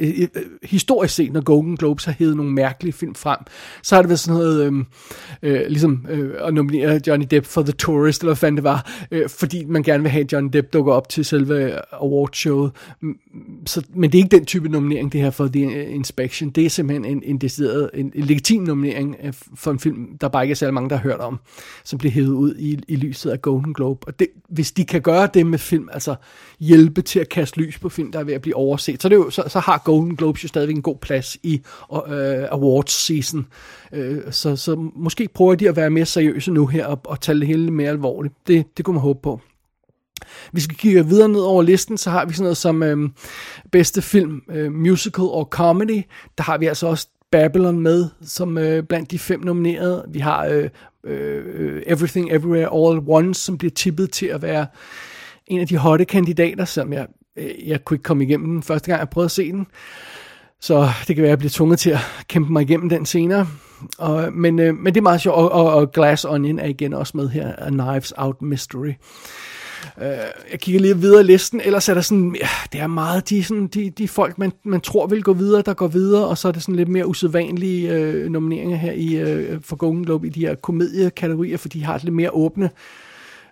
øh, 0.00 0.08
øh, 0.18 0.28
øh 0.34 0.42
historisk 0.62 1.14
set, 1.14 1.32
når 1.32 1.40
Golden 1.40 1.76
Globes 1.76 2.04
har 2.04 2.12
hævet 2.12 2.36
nogle 2.36 2.52
mærkelige 2.52 2.92
film 2.92 3.14
frem, 3.14 3.38
så 3.82 3.94
har 3.94 4.02
det 4.02 4.08
været 4.08 4.20
sådan 4.20 4.40
noget, 4.40 4.66
øh, 4.66 4.84
øh, 5.42 5.66
ligesom 5.68 6.06
øh, 6.10 6.34
at 6.40 6.54
nominere 6.54 7.00
Johnny 7.06 7.26
Depp 7.30 7.46
for 7.46 7.62
The 7.62 7.72
Tourist, 7.72 8.20
eller 8.20 8.30
hvad 8.30 8.36
fanden 8.36 8.56
det 8.56 8.64
var, 8.64 9.06
øh, 9.10 9.28
fordi 9.28 9.64
man 9.64 9.82
gerne 9.82 10.02
vil 10.02 10.12
have, 10.12 10.24
at 10.24 10.32
Johnny 10.32 10.50
Depp 10.52 10.72
dukker 10.72 10.92
op 10.92 11.08
til 11.08 11.24
selve 11.24 11.64
øh, 11.64 11.80
awardshowet. 11.92 12.72
Så, 13.66 13.82
men 13.94 14.12
det 14.12 14.18
er 14.18 14.22
ikke 14.22 14.36
den 14.36 14.44
type 14.44 14.68
nominering, 14.68 15.12
det 15.12 15.20
her 15.20 15.30
for 15.30 15.46
The 15.46 15.88
Inspection. 15.88 16.50
Det 16.50 16.66
er 16.66 16.70
simpelthen 16.70 17.04
en, 17.04 17.22
en 17.24 17.38
decideret, 17.38 17.90
en, 17.94 18.12
en 18.14 18.24
legitim 18.24 18.62
nominering 18.62 19.15
øh, 19.22 19.32
for 19.54 19.70
en 19.70 19.78
film, 19.78 20.18
der 20.18 20.28
bare 20.28 20.44
ikke 20.44 20.52
er 20.52 20.56
særlig 20.56 20.74
mange, 20.74 20.90
der 20.90 20.96
har 20.96 21.02
hørt 21.02 21.20
om, 21.20 21.38
som 21.84 21.98
bliver 21.98 22.12
hævet 22.12 22.34
ud 22.34 22.54
i, 22.54 22.78
i 22.88 22.96
lyset 22.96 23.30
af 23.30 23.42
Golden 23.42 23.74
Globe. 23.74 24.06
Og 24.06 24.18
det, 24.18 24.28
hvis 24.48 24.72
de 24.72 24.84
kan 24.84 25.02
gøre 25.02 25.28
det 25.34 25.46
med 25.46 25.58
film, 25.58 25.88
altså 25.92 26.14
hjælpe 26.60 27.02
til 27.02 27.20
at 27.20 27.28
kaste 27.28 27.60
lys 27.60 27.78
på 27.78 27.88
film, 27.88 28.12
der 28.12 28.18
er 28.18 28.24
ved 28.24 28.34
at 28.34 28.42
blive 28.42 28.56
overset, 28.56 29.02
så, 29.02 29.08
det 29.08 29.16
jo, 29.16 29.30
så, 29.30 29.42
så 29.48 29.60
har 29.60 29.82
Golden 29.84 30.16
Globes 30.16 30.42
jo 30.42 30.48
stadigvæk 30.48 30.76
en 30.76 30.82
god 30.82 30.96
plads 30.96 31.36
i 31.42 31.60
uh, 31.90 31.98
awards 32.50 32.92
season. 32.92 33.46
Uh, 33.92 34.16
så, 34.30 34.56
så 34.56 34.90
måske 34.94 35.28
prøver 35.34 35.54
de 35.54 35.68
at 35.68 35.76
være 35.76 35.90
mere 35.90 36.06
seriøse 36.06 36.52
nu 36.52 36.66
her 36.66 36.86
og, 36.86 37.00
og 37.04 37.20
tage 37.20 37.40
det 37.40 37.46
hele 37.46 37.70
mere 37.70 37.90
alvorligt. 37.90 38.34
Det, 38.46 38.76
det 38.76 38.84
kunne 38.84 38.94
man 38.94 39.02
håbe 39.02 39.20
på. 39.22 39.40
Hvis 40.52 40.68
vi 40.68 40.74
kigger 40.74 41.02
videre 41.02 41.28
ned 41.28 41.40
over 41.40 41.62
listen, 41.62 41.98
så 41.98 42.10
har 42.10 42.24
vi 42.24 42.32
sådan 42.32 42.42
noget 42.42 42.56
som 42.56 42.82
øh, 42.82 43.10
bedste 43.72 44.02
film, 44.02 44.42
øh, 44.50 44.72
musical 44.72 45.24
og 45.24 45.48
comedy. 45.50 46.02
Der 46.38 46.44
har 46.44 46.58
vi 46.58 46.66
altså 46.66 46.86
også 46.86 47.08
Babylon 47.32 47.80
med, 47.80 48.08
som 48.22 48.58
øh, 48.58 48.82
blandt 48.82 49.10
de 49.10 49.18
fem 49.18 49.40
nominerede. 49.40 50.04
Vi 50.08 50.18
har 50.18 50.46
øh, 50.46 50.68
øh, 51.04 51.82
Everything 51.86 52.32
Everywhere 52.32 52.68
All 52.74 52.96
at 52.96 53.02
Once, 53.06 53.40
som 53.40 53.58
bliver 53.58 53.70
tippet 53.70 54.10
til 54.10 54.26
at 54.26 54.42
være 54.42 54.66
en 55.46 55.60
af 55.60 55.66
de 55.66 55.76
hotte 55.76 56.04
kandidater, 56.04 56.64
som 56.64 56.92
jeg, 56.92 57.06
øh, 57.36 57.68
jeg 57.68 57.84
kunne 57.84 57.94
ikke 57.94 58.02
komme 58.02 58.24
igennem 58.24 58.48
den 58.48 58.62
første 58.62 58.90
gang, 58.90 59.00
jeg 59.00 59.08
prøvede 59.08 59.26
at 59.26 59.30
se 59.30 59.52
den. 59.52 59.66
Så 60.60 60.88
det 61.08 61.16
kan 61.16 61.22
være, 61.22 61.26
at 61.26 61.30
jeg 61.30 61.38
bliver 61.38 61.50
tvunget 61.50 61.78
til 61.78 61.90
at 61.90 62.00
kæmpe 62.28 62.52
mig 62.52 62.62
igennem 62.62 62.88
den 62.88 63.06
senere. 63.06 63.46
Og, 63.98 64.32
men, 64.32 64.58
øh, 64.58 64.74
men 64.74 64.94
det 64.94 65.00
er 65.00 65.02
meget 65.02 65.20
sjovt, 65.20 65.36
og, 65.36 65.52
og, 65.52 65.72
og 65.74 65.92
Glass 65.92 66.24
Onion 66.24 66.58
er 66.58 66.66
igen 66.66 66.92
også 66.92 67.16
med 67.16 67.28
her, 67.28 67.52
A 67.58 67.70
Knives 67.70 68.12
Out 68.16 68.42
Mystery. 68.42 68.92
Øh, 70.02 70.08
jeg 70.50 70.60
kigger 70.60 70.80
lige 70.80 70.98
videre 70.98 71.20
i 71.20 71.24
listen, 71.24 71.60
ellers 71.64 71.88
er 71.88 71.94
der 71.94 72.00
sådan, 72.00 72.36
ja, 72.40 72.48
det 72.72 72.80
er 72.80 72.86
meget 72.86 73.28
de, 73.28 73.44
sådan, 73.44 73.66
de, 73.66 73.90
de 73.90 74.08
folk, 74.08 74.38
man, 74.38 74.52
man 74.64 74.80
tror 74.80 75.06
vil 75.06 75.22
gå 75.22 75.32
videre, 75.32 75.62
der 75.62 75.74
går 75.74 75.88
videre, 75.88 76.26
og 76.26 76.38
så 76.38 76.48
er 76.48 76.52
det 76.52 76.62
sådan 76.62 76.76
lidt 76.76 76.88
mere 76.88 77.06
usædvanlige 77.06 77.92
øh, 77.92 78.30
nomineringer 78.30 78.76
her 78.76 78.92
i, 78.92 79.14
øh, 79.14 79.60
for 79.62 79.76
Golden 79.76 80.04
Globe 80.04 80.26
i 80.26 80.30
de 80.30 80.40
her 80.40 80.54
komediekategorier, 80.54 81.56
for 81.56 81.68
de 81.68 81.84
har 81.84 82.00
lidt 82.02 82.14
mere 82.14 82.30
åbne 82.30 82.70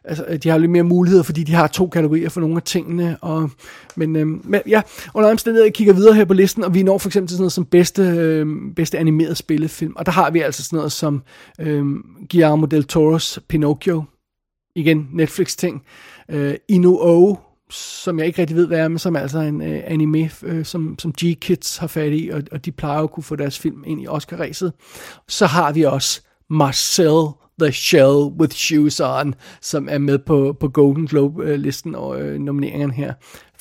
altså, 0.04 0.24
øh, 0.28 0.36
de 0.36 0.48
har 0.48 0.58
lidt 0.58 0.70
mere 0.70 0.82
muligheder, 0.82 1.22
fordi 1.22 1.42
de 1.42 1.52
har 1.52 1.66
to 1.66 1.86
kategorier 1.86 2.28
for 2.28 2.40
nogle 2.40 2.56
af 2.56 2.62
tingene. 2.62 3.16
Og, 3.20 3.50
men, 3.96 4.16
øh, 4.16 4.26
men 4.26 4.60
ja, 4.68 4.82
under 5.14 5.30
omstændigheder, 5.30 5.66
jeg 5.66 5.74
kigger 5.74 5.94
videre 5.94 6.14
her 6.14 6.24
på 6.24 6.34
listen, 6.34 6.64
og 6.64 6.74
vi 6.74 6.82
når 6.82 6.98
for 6.98 7.08
eksempel 7.08 7.28
til 7.28 7.36
sådan 7.36 7.42
noget 7.42 7.52
som 7.52 7.64
bedste, 7.64 8.02
øh, 8.02 8.46
bedste 8.76 8.98
animeret 8.98 9.36
spillefilm. 9.36 9.92
Og 9.96 10.06
der 10.06 10.12
har 10.12 10.30
vi 10.30 10.40
altså 10.40 10.64
sådan 10.64 10.76
noget 10.76 10.92
som 10.92 11.22
øh, 11.60 11.86
Guillermo 12.30 12.66
del 12.66 12.84
Toros 12.84 13.38
Pinocchio, 13.48 14.04
igen 14.76 15.08
Netflix-ting. 15.12 15.82
Øh, 16.28 16.54
Inu 16.68 16.98
O, 17.00 17.36
som 17.70 18.18
jeg 18.18 18.26
ikke 18.26 18.40
rigtig 18.40 18.56
ved, 18.56 18.66
hvad 18.66 18.78
er, 18.78 18.88
men 18.88 18.98
som 18.98 19.16
er 19.16 19.20
altså 19.20 19.38
en 19.38 19.62
øh, 19.62 19.82
anime, 19.86 20.30
øh, 20.42 20.64
som, 20.64 20.98
som 20.98 21.12
G-Kids 21.22 21.78
har 21.78 21.86
fat 21.86 22.12
i, 22.12 22.30
og, 22.32 22.42
og 22.52 22.64
de 22.64 22.72
plejer 22.72 23.02
at 23.02 23.10
kunne 23.10 23.24
få 23.24 23.36
deres 23.36 23.58
film 23.58 23.84
ind 23.86 24.02
i 24.02 24.06
Oscar-ræset. 24.06 24.72
Så 25.28 25.46
har 25.46 25.72
vi 25.72 25.82
også 25.82 26.20
Marcel 26.50 27.34
The 27.60 27.72
Shell 27.72 28.32
with 28.40 28.54
Shoes 28.54 29.00
On, 29.00 29.34
som 29.60 29.88
er 29.90 29.98
med 29.98 30.18
på, 30.18 30.56
på 30.60 30.68
Golden 30.68 31.06
Globe-listen 31.06 31.94
og 31.94 32.20
øh, 32.20 32.38
nomineringen 32.38 32.90
her. 32.90 33.14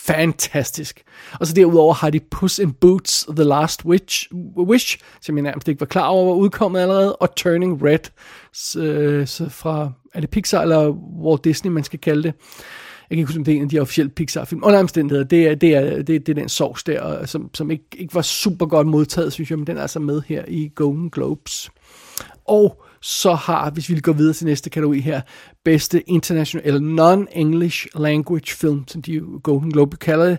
Fantastisk. 0.06 1.04
Og 1.40 1.48
så 1.48 1.54
derudover 1.54 1.94
har 1.94 2.10
de 2.10 2.20
Puss 2.32 2.60
in 2.60 2.72
Boots, 2.72 3.26
The 3.36 3.44
Last 3.44 3.86
Witch, 3.86 4.34
Wish, 4.58 4.98
som 5.22 5.38
jeg 5.38 5.44
nærmest 5.44 5.68
ikke 5.68 5.80
var 5.80 5.86
klar 5.86 6.08
over 6.08 6.26
var 6.26 6.34
udkommet 6.34 6.80
allerede, 6.80 7.16
og 7.16 7.36
Turning 7.36 7.84
Red, 7.84 8.00
så, 8.54 8.82
øh, 8.82 9.28
så 9.28 9.50
fra, 9.50 9.92
er 10.14 10.22
det 10.22 10.30
Pixar 10.30 10.62
eller 10.62 10.90
Walt 11.24 11.44
Disney, 11.44 11.72
man 11.72 11.84
skal 11.84 12.00
kalde 12.00 12.24
det. 12.24 12.34
Jeg 13.10 13.16
kan 13.16 13.18
ikke 13.18 13.28
huske, 13.28 13.40
om 13.40 13.44
det 13.44 13.52
er 13.52 13.56
en 13.56 13.64
af 13.64 13.70
de 13.70 13.80
officielle 13.80 14.10
Pixar-film. 14.10 14.62
Under 14.64 14.80
omstændigheder, 14.80 15.24
det 15.24 15.48
er, 15.48 15.56
det 15.56 15.76
er, 15.76 16.04
det, 16.04 16.16
er, 16.16 16.20
det 16.20 16.30
er 16.30 16.34
den 16.34 16.50
sovs 16.50 16.84
der, 16.84 17.26
som, 17.26 17.50
som 17.54 17.72
ikke, 17.72 17.86
ikke 17.98 18.16
var 18.16 18.22
super 18.22 18.66
godt 18.66 18.88
modtaget, 18.88 19.34
synes 19.34 19.50
jeg, 19.50 19.58
men 19.58 19.68
den 19.68 19.78
er 19.78 19.82
altså 19.82 20.00
med 20.00 20.22
her 20.28 20.44
i 20.48 20.72
Golden 20.76 21.10
Globes. 21.10 21.72
Og 22.46 22.84
så 23.06 23.34
har, 23.34 23.70
hvis 23.70 23.90
vi 23.90 24.00
går 24.00 24.14
videre 24.14 24.34
til 24.34 24.46
næste 24.46 24.70
kategori 24.70 25.00
her, 25.00 25.22
bedste 25.64 26.10
international 26.10 26.68
eller 26.68 26.80
non-English 26.80 27.86
language 27.96 28.56
film, 28.56 28.88
som 28.88 29.02
de 29.02 29.22
Golden 29.44 29.72
Globe 29.72 29.98
kalder 29.98 30.26
det. 30.26 30.38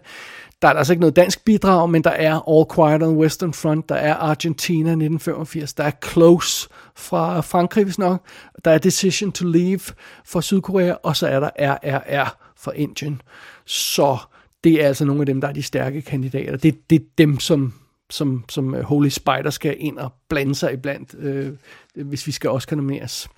Der 0.62 0.68
er 0.68 0.72
altså 0.72 0.92
ikke 0.92 1.00
noget 1.00 1.16
dansk 1.16 1.44
bidrag, 1.44 1.90
men 1.90 2.04
der 2.04 2.10
er 2.10 2.48
All 2.48 2.66
Quiet 2.74 3.02
on 3.02 3.14
the 3.14 3.20
Western 3.20 3.52
Front, 3.52 3.88
der 3.88 3.94
er 3.94 4.14
Argentina 4.14 4.90
1985, 4.90 5.74
der 5.74 5.84
er 5.84 5.90
Close 6.12 6.68
fra 6.96 7.40
Frankrig, 7.40 7.84
hvis 7.84 7.98
nok, 7.98 8.26
der 8.64 8.70
er 8.70 8.78
Decision 8.78 9.32
to 9.32 9.46
Leave 9.46 9.80
fra 10.24 10.42
Sydkorea, 10.42 10.94
og 11.02 11.16
så 11.16 11.26
er 11.26 11.40
der 11.40 11.50
RRR 11.58 12.36
fra 12.56 12.72
Indien. 12.74 13.22
Så 13.64 14.16
det 14.64 14.82
er 14.82 14.86
altså 14.88 15.04
nogle 15.04 15.22
af 15.22 15.26
dem, 15.26 15.40
der 15.40 15.48
er 15.48 15.52
de 15.52 15.62
stærke 15.62 16.02
kandidater. 16.02 16.56
Det, 16.56 16.90
det 16.90 16.96
er 16.96 17.04
dem, 17.18 17.40
som 17.40 17.72
som, 18.14 18.44
som 18.48 18.74
øh, 18.74 18.82
Holy 18.82 19.08
Spider 19.08 19.50
skal 19.50 19.76
ind 19.78 19.98
og 19.98 20.12
blande 20.28 20.54
sig 20.54 20.72
iblandt, 20.72 21.14
øh, 21.18 21.52
hvis 21.94 22.26
vi 22.26 22.32
skal 22.32 22.50
også 22.50 22.68
nomineres 22.76 23.28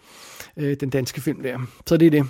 øh, 0.57 0.77
den 0.81 0.91
danske 0.91 1.21
film 1.21 1.43
der. 1.43 1.59
Så 1.87 1.97
det 1.97 2.07
er 2.07 2.11
det. 2.11 2.27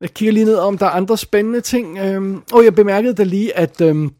Jeg 0.00 0.14
kigger 0.14 0.32
lige 0.32 0.44
ned 0.44 0.56
om 0.56 0.78
der 0.78 0.86
er 0.86 0.90
andre 0.90 1.18
spændende 1.18 1.60
ting. 1.60 1.98
Øh, 1.98 2.36
og 2.52 2.64
jeg 2.64 2.74
bemærkede 2.74 3.14
da 3.14 3.22
lige, 3.22 3.56
at 3.56 3.80
øh, 3.80 4.10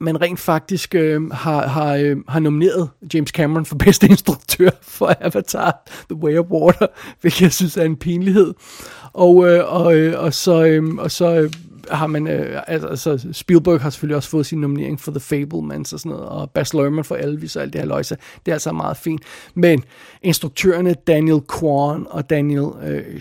man 0.00 0.20
rent 0.20 0.40
faktisk 0.40 0.94
øh, 0.94 1.30
har, 1.30 1.66
har, 1.66 1.94
øh, 1.94 2.16
har 2.28 2.40
nomineret 2.40 2.90
James 3.14 3.30
Cameron 3.30 3.64
for 3.64 3.76
bedste 3.76 4.06
instruktør 4.06 4.70
for 4.82 5.14
Avatar 5.20 5.88
The 6.10 6.14
Way 6.14 6.38
of 6.38 6.46
Water, 6.50 6.86
hvilket 7.20 7.42
jeg 7.42 7.52
synes 7.52 7.76
er 7.76 7.84
en 7.84 7.96
pinlighed. 7.96 8.54
Og, 9.12 9.48
øh, 9.48 9.72
og, 9.74 9.96
øh, 9.96 10.22
og 10.22 10.34
så, 10.34 10.64
øh, 10.64 10.94
og 10.94 11.10
så 11.10 11.40
øh, 11.40 11.52
har 11.90 12.06
man, 12.06 12.26
øh, 12.26 12.62
altså 12.66 13.28
Spielberg 13.32 13.80
har 13.80 13.90
selvfølgelig 13.90 14.16
også 14.16 14.28
fået 14.28 14.46
sin 14.46 14.60
nominering 14.60 15.00
for 15.00 15.10
The 15.10 15.20
Fablemans 15.20 15.92
og 15.92 16.00
sådan 16.00 16.10
noget, 16.10 16.28
og 16.28 16.50
Baz 16.50 16.72
Luhrmann 16.72 17.04
for 17.04 17.16
Elvis 17.16 17.56
og 17.56 17.62
alt 17.62 17.72
det 17.72 17.80
her 17.80 17.88
løjse. 17.88 18.16
Det 18.46 18.52
er 18.52 18.54
altså 18.54 18.72
meget 18.72 18.96
fint. 18.96 19.22
Men 19.54 19.84
instruktørerne 20.22 20.94
Daniel 20.94 21.40
Kwan 21.40 22.06
og 22.10 22.30
Daniel 22.30 22.68
øh, 22.82 23.20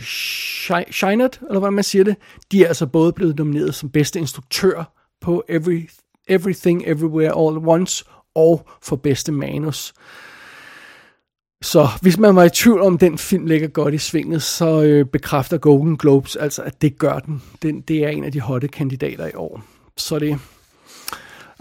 Scheinert, 0.91 1.39
eller 1.49 1.59
hvad 1.59 1.71
man 1.71 1.83
siger 1.83 2.03
det, 2.03 2.15
de 2.51 2.63
er 2.63 2.67
altså 2.67 2.85
både 2.85 3.13
blevet 3.13 3.37
nomineret 3.37 3.75
som 3.75 3.89
bedste 3.89 4.19
instruktør 4.19 4.93
på 5.21 5.43
Every, 5.49 5.89
Everything 6.27 6.83
Everywhere 6.85 7.47
All 7.47 7.57
at 7.57 7.63
Once 7.67 8.05
og 8.35 8.69
for 8.83 8.95
bedste 8.95 9.31
manus. 9.31 9.93
Så 11.61 11.87
hvis 12.01 12.17
man 12.17 12.35
var 12.35 12.43
i 12.43 12.49
tvivl 12.49 12.81
om, 12.81 12.97
den 12.97 13.17
film 13.17 13.45
ligger 13.45 13.67
godt 13.67 13.93
i 13.93 13.97
svinget, 13.97 14.43
så 14.43 14.81
øh, 14.83 15.05
bekræfter 15.05 15.57
Golden 15.57 15.97
Globes 15.97 16.35
altså, 16.35 16.61
at 16.61 16.81
det 16.81 16.97
gør 16.97 17.19
den. 17.19 17.41
den. 17.61 17.81
Det 17.81 18.03
er 18.03 18.09
en 18.09 18.23
af 18.23 18.31
de 18.31 18.39
hotte 18.39 18.67
kandidater 18.67 19.27
i 19.27 19.31
år. 19.35 19.63
Så 19.97 20.19
det. 20.19 20.39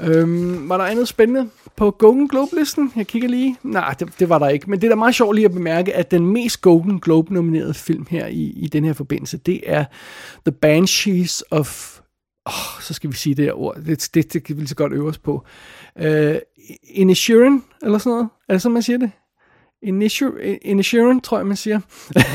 Øhm, 0.00 0.68
var 0.68 0.76
der 0.76 0.84
andet 0.84 1.08
spændende 1.08 1.50
på 1.76 1.90
Golden 1.90 2.28
Globe-listen? 2.28 2.92
Jeg 2.96 3.06
kigger 3.06 3.28
lige. 3.28 3.56
Nej, 3.62 3.94
det, 3.98 4.08
det 4.18 4.28
var 4.28 4.38
der 4.38 4.48
ikke. 4.48 4.70
Men 4.70 4.80
det 4.80 4.86
er 4.86 4.88
da 4.88 4.94
meget 4.94 5.14
sjovt 5.14 5.34
lige 5.34 5.44
at 5.44 5.52
bemærke, 5.52 5.94
at 5.94 6.10
den 6.10 6.26
mest 6.26 6.60
Golden 6.60 7.00
Globe-nominerede 7.00 7.74
film 7.74 8.06
her 8.10 8.26
i, 8.26 8.42
i 8.42 8.66
den 8.66 8.84
her 8.84 8.92
forbindelse, 8.92 9.36
det 9.36 9.60
er 9.66 9.84
The 10.46 10.52
Banshees 10.52 11.44
of... 11.50 12.00
Oh, 12.46 12.82
så 12.82 12.94
skal 12.94 13.10
vi 13.10 13.16
sige 13.16 13.34
det 13.34 13.44
her 13.44 13.52
ord. 13.52 13.76
Det, 13.86 14.08
det, 14.14 14.32
det 14.32 14.44
kan 14.44 14.56
vi 14.56 14.60
lige 14.60 14.68
så 14.68 14.74
godt 14.74 14.92
øve 14.92 15.08
os 15.08 15.18
på. 15.18 15.44
Uh, 16.04 16.34
Inisherin, 16.82 17.62
eller 17.82 17.98
sådan 17.98 18.10
noget. 18.10 18.28
Er 18.48 18.54
det 18.54 18.62
sådan, 18.62 18.72
man 18.72 18.82
siger 18.82 18.98
det? 18.98 19.10
Inisherin, 19.82 21.20
tror 21.20 21.38
jeg, 21.38 21.46
man 21.46 21.56
siger. 21.56 21.80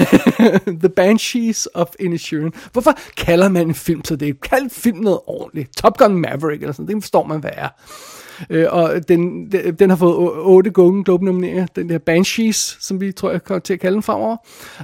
The 0.83 0.89
Banshees 0.89 1.67
of 1.73 1.87
Inisherin. 1.99 2.53
Hvorfor 2.71 2.93
kalder 3.17 3.49
man 3.49 3.67
en 3.67 3.75
film 3.75 4.05
så 4.05 4.15
det? 4.15 4.41
Kald 4.41 4.69
film 4.69 4.97
noget 4.97 5.19
ordentligt. 5.27 5.77
Top 5.77 5.97
Gun 5.97 6.15
Maverick 6.15 6.61
eller 6.61 6.73
sådan 6.73 6.87
Det 6.87 7.03
forstår 7.03 7.27
man, 7.27 7.39
hvad 7.39 7.51
er. 7.53 7.69
Øh, 8.49 8.67
og 8.69 9.07
den, 9.07 9.51
den 9.51 9.89
har 9.89 9.97
fået 9.97 10.31
otte 10.37 10.71
Golden 10.71 11.03
Globe 11.03 11.25
nomineringer. 11.25 11.65
Den 11.75 11.89
der 11.89 11.97
Banshees, 11.97 12.77
som 12.79 13.01
vi 13.01 13.11
tror 13.11 13.31
jeg 13.31 13.43
kommer 13.43 13.59
til 13.59 13.73
at 13.73 13.79
kalde 13.79 13.95
den 13.95 14.03
fremover. 14.03 14.37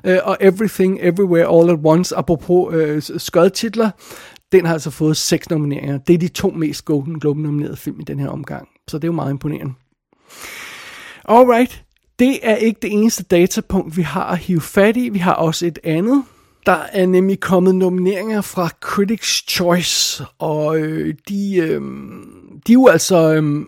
Øh, 0.05 0.17
og 0.23 0.37
Everything 0.39 0.99
Everywhere 1.01 1.59
All 1.59 1.69
at 1.69 1.79
Once, 1.83 2.15
apropos 2.15 2.75
øh, 2.75 3.01
skødtitler, 3.17 3.89
den 4.51 4.65
har 4.65 4.73
altså 4.73 4.91
fået 4.91 5.17
seks 5.17 5.49
nomineringer. 5.49 5.97
Det 5.97 6.13
er 6.13 6.17
de 6.17 6.27
to 6.27 6.49
mest 6.49 6.85
Golden 6.85 7.19
Globe 7.19 7.41
nominerede 7.41 7.77
film 7.77 7.99
i 7.99 8.03
den 8.03 8.19
her 8.19 8.29
omgang. 8.29 8.67
Så 8.87 8.97
det 8.97 9.03
er 9.03 9.07
jo 9.07 9.13
meget 9.13 9.31
imponerende. 9.31 9.73
Alright, 11.25 11.83
det 12.19 12.39
er 12.43 12.55
ikke 12.55 12.79
det 12.81 12.91
eneste 12.91 13.23
datapunkt, 13.23 13.97
vi 13.97 14.01
har 14.01 14.25
at 14.25 14.37
hive 14.37 14.61
fat 14.61 14.97
i. 14.97 15.09
Vi 15.09 15.19
har 15.19 15.33
også 15.33 15.65
et 15.65 15.79
andet. 15.83 16.23
Der 16.65 16.79
er 16.91 17.05
nemlig 17.05 17.39
kommet 17.39 17.75
nomineringer 17.75 18.41
fra 18.41 18.69
Critics' 18.85 19.45
Choice, 19.49 20.25
og 20.39 20.79
øh, 20.79 21.15
de, 21.29 21.55
øh, 21.57 21.81
de 22.67 22.71
er 22.71 22.73
jo 22.73 22.87
altså... 22.87 23.33
Øh, 23.33 23.65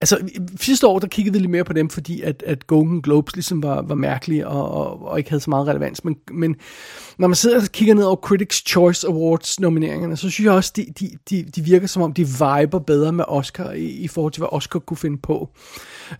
Altså, 0.00 0.18
sidste 0.60 0.86
år, 0.86 0.98
der 0.98 1.06
kiggede 1.06 1.32
vi 1.32 1.38
lidt 1.38 1.50
mere 1.50 1.64
på 1.64 1.72
dem, 1.72 1.90
fordi 1.90 2.22
at, 2.22 2.42
at 2.46 2.66
Golden 2.66 3.02
Globes 3.02 3.36
ligesom 3.36 3.62
var, 3.62 3.82
var 3.82 3.94
mærkelige 3.94 4.48
og, 4.48 4.70
og, 4.70 5.06
og 5.06 5.18
ikke 5.18 5.30
havde 5.30 5.40
så 5.40 5.50
meget 5.50 5.68
relevans. 5.68 6.04
Men, 6.04 6.16
men 6.30 6.56
når 7.18 7.28
man 7.28 7.34
sidder 7.34 7.60
og 7.60 7.66
kigger 7.72 7.94
ned 7.94 8.04
over 8.04 8.16
Critics' 8.26 8.62
Choice 8.66 9.08
Awards 9.08 9.60
nomineringerne, 9.60 10.16
så 10.16 10.30
synes 10.30 10.44
jeg 10.44 10.52
også, 10.52 10.72
de, 10.76 10.86
de, 11.00 11.10
de, 11.30 11.42
de 11.42 11.62
virker 11.62 11.86
som 11.86 12.02
om, 12.02 12.12
de 12.12 12.26
viber 12.26 12.78
bedre 12.78 13.12
med 13.12 13.24
Oscar 13.28 13.70
i, 13.70 13.84
i 13.84 14.08
forhold 14.08 14.32
til, 14.32 14.40
hvad 14.40 14.48
Oscar 14.52 14.78
kunne 14.78 14.96
finde 14.96 15.18
på. 15.18 15.48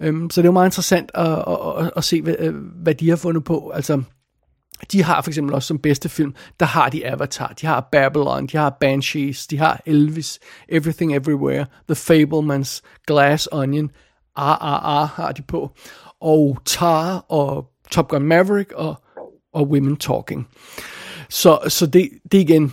Øhm, 0.01 0.30
så 0.30 0.41
det 0.41 0.47
er 0.47 0.49
jo 0.49 0.53
meget 0.53 0.66
interessant 0.66 1.11
at, 1.14 1.26
at, 1.26 1.84
at, 1.84 1.91
at 1.97 2.05
se, 2.05 2.22
hvad, 2.22 2.34
øh, 2.39 2.55
hvad 2.55 2.95
de 2.95 3.09
har 3.09 3.16
fundet 3.16 3.45
på. 3.45 3.70
Altså, 3.74 4.03
de 4.93 5.03
har 5.03 5.22
for 5.22 5.30
eksempel 5.30 5.55
også 5.55 5.66
som 5.66 5.78
bedste 5.78 6.09
film, 6.09 6.34
der 6.61 6.66
har 6.66 6.89
de 6.89 7.07
Avatar, 7.07 7.55
de 7.61 7.66
har 7.66 7.89
Babylon, 7.93 8.47
de 8.47 8.57
har 8.57 8.76
Banshees, 8.80 9.47
de 9.47 9.59
har 9.59 9.80
Elvis, 9.86 10.39
Everything 10.68 11.14
Everywhere, 11.16 11.66
The 11.89 11.95
Fablemans, 11.95 12.82
Glass 13.07 13.49
Onion, 13.53 13.91
RRR 14.39 15.07
har 15.07 15.32
de 15.32 15.43
på, 15.43 15.70
og 16.20 16.59
Tar 16.64 17.24
og 17.28 17.70
Top 17.91 18.09
Gun 18.09 18.22
Maverick 18.22 18.72
og, 18.72 19.03
og 19.53 19.68
Women 19.68 19.97
Talking. 19.97 20.49
Så, 21.28 21.59
så 21.68 21.86
det, 21.86 22.11
det 22.32 22.39
igen, 22.39 22.72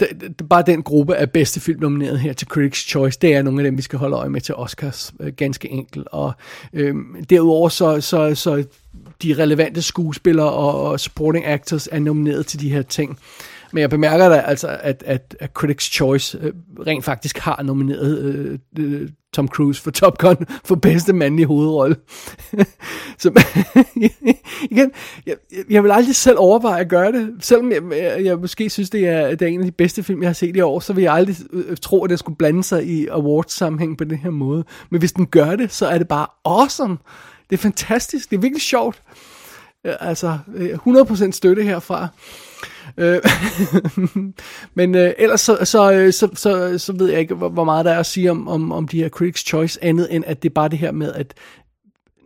det, 0.00 0.08
det, 0.38 0.48
bare 0.48 0.62
den 0.66 0.82
gruppe 0.82 1.16
af 1.16 1.30
bedste 1.30 1.60
film 1.60 1.80
nomineret 1.80 2.20
her 2.20 2.32
til 2.32 2.48
Critics' 2.52 2.88
Choice, 2.88 3.18
det 3.22 3.34
er 3.34 3.42
nogle 3.42 3.60
af 3.60 3.64
dem, 3.64 3.76
vi 3.76 3.82
skal 3.82 3.98
holde 3.98 4.16
øje 4.16 4.28
med 4.28 4.40
til 4.40 4.54
Oscars, 4.54 5.12
øh, 5.20 5.32
ganske 5.32 5.68
enkelt. 5.68 6.08
Og 6.12 6.32
øh, 6.72 6.94
derudover 7.30 7.68
så, 7.68 8.00
så, 8.00 8.34
så 8.34 8.64
de 9.22 9.34
relevante 9.34 9.82
skuespillere 9.82 10.50
og, 10.50 10.82
og 10.82 11.00
supporting 11.00 11.46
actors 11.46 11.88
er 11.92 11.98
nomineret 11.98 12.46
til 12.46 12.60
de 12.60 12.72
her 12.72 12.82
ting. 12.82 13.18
Men 13.72 13.80
jeg 13.80 13.90
bemærker 13.90 14.28
da 14.28 14.34
altså, 14.34 14.78
at, 14.80 15.02
at, 15.06 15.36
at 15.40 15.50
Critics' 15.58 15.92
Choice 15.92 16.38
øh, 16.42 16.52
rent 16.86 17.04
faktisk 17.04 17.38
har 17.38 17.62
nomineret 17.62 18.18
øh, 18.18 18.58
øh, 18.78 19.08
Tom 19.32 19.48
Cruise 19.48 19.82
for 19.82 19.90
Top 19.90 20.18
Gun 20.18 20.36
for 20.64 20.74
bedste 20.74 21.12
mandlige 21.12 21.46
hovedrolle. 21.46 21.96
Så 23.18 23.44
igen, 24.70 24.92
jeg, 25.26 25.36
jeg 25.70 25.82
vil 25.82 25.90
aldrig 25.90 26.16
selv 26.16 26.36
overveje 26.38 26.80
at 26.80 26.88
gøre 26.88 27.12
det. 27.12 27.34
Selvom 27.40 27.72
jeg, 27.72 27.82
jeg, 27.90 28.24
jeg 28.24 28.38
måske 28.38 28.70
synes, 28.70 28.90
det 28.90 29.08
er, 29.08 29.30
det 29.30 29.42
er 29.42 29.46
en 29.46 29.60
af 29.60 29.66
de 29.66 29.72
bedste 29.72 30.02
film, 30.02 30.22
jeg 30.22 30.28
har 30.28 30.34
set 30.34 30.56
i 30.56 30.60
år, 30.60 30.80
så 30.80 30.92
vil 30.92 31.02
jeg 31.02 31.14
aldrig 31.14 31.36
øh, 31.52 31.76
tro, 31.76 32.04
at 32.04 32.10
det 32.10 32.18
skulle 32.18 32.36
blande 32.36 32.64
sig 32.64 32.86
i 32.86 33.06
awards-sammenhæng 33.06 33.98
på 33.98 34.04
den 34.04 34.18
her 34.18 34.30
måde. 34.30 34.64
Men 34.90 34.98
hvis 34.98 35.12
den 35.12 35.26
gør 35.26 35.56
det, 35.56 35.72
så 35.72 35.86
er 35.86 35.98
det 35.98 36.08
bare 36.08 36.26
awesome. 36.44 36.96
Det 37.50 37.56
er 37.56 37.62
fantastisk. 37.62 38.30
Det 38.30 38.36
er 38.36 38.40
virkelig 38.40 38.62
sjovt. 38.62 39.02
Øh, 39.88 39.94
altså, 40.00 40.38
øh, 40.54 40.78
100% 40.86 41.30
støtte 41.30 41.62
herfra. 41.62 42.08
Øh, 42.96 43.20
men 44.74 44.94
øh, 44.94 45.12
ellers 45.18 45.40
så, 45.40 45.58
så, 45.64 45.92
øh, 45.92 46.12
så, 46.12 46.28
så, 46.34 46.78
så 46.78 46.92
ved 46.92 47.10
jeg 47.10 47.20
ikke, 47.20 47.34
hvor 47.34 47.64
meget 47.64 47.84
der 47.84 47.92
er 47.92 47.98
at 47.98 48.06
sige 48.06 48.30
om, 48.30 48.48
om, 48.48 48.72
om 48.72 48.88
de 48.88 49.02
her 49.02 49.08
Critics' 49.16 49.44
Choice, 49.46 49.84
andet 49.84 50.14
end 50.14 50.24
at 50.26 50.42
det 50.42 50.48
er 50.48 50.54
bare 50.54 50.68
det 50.68 50.78
her 50.78 50.92
med, 50.92 51.12
at 51.12 51.34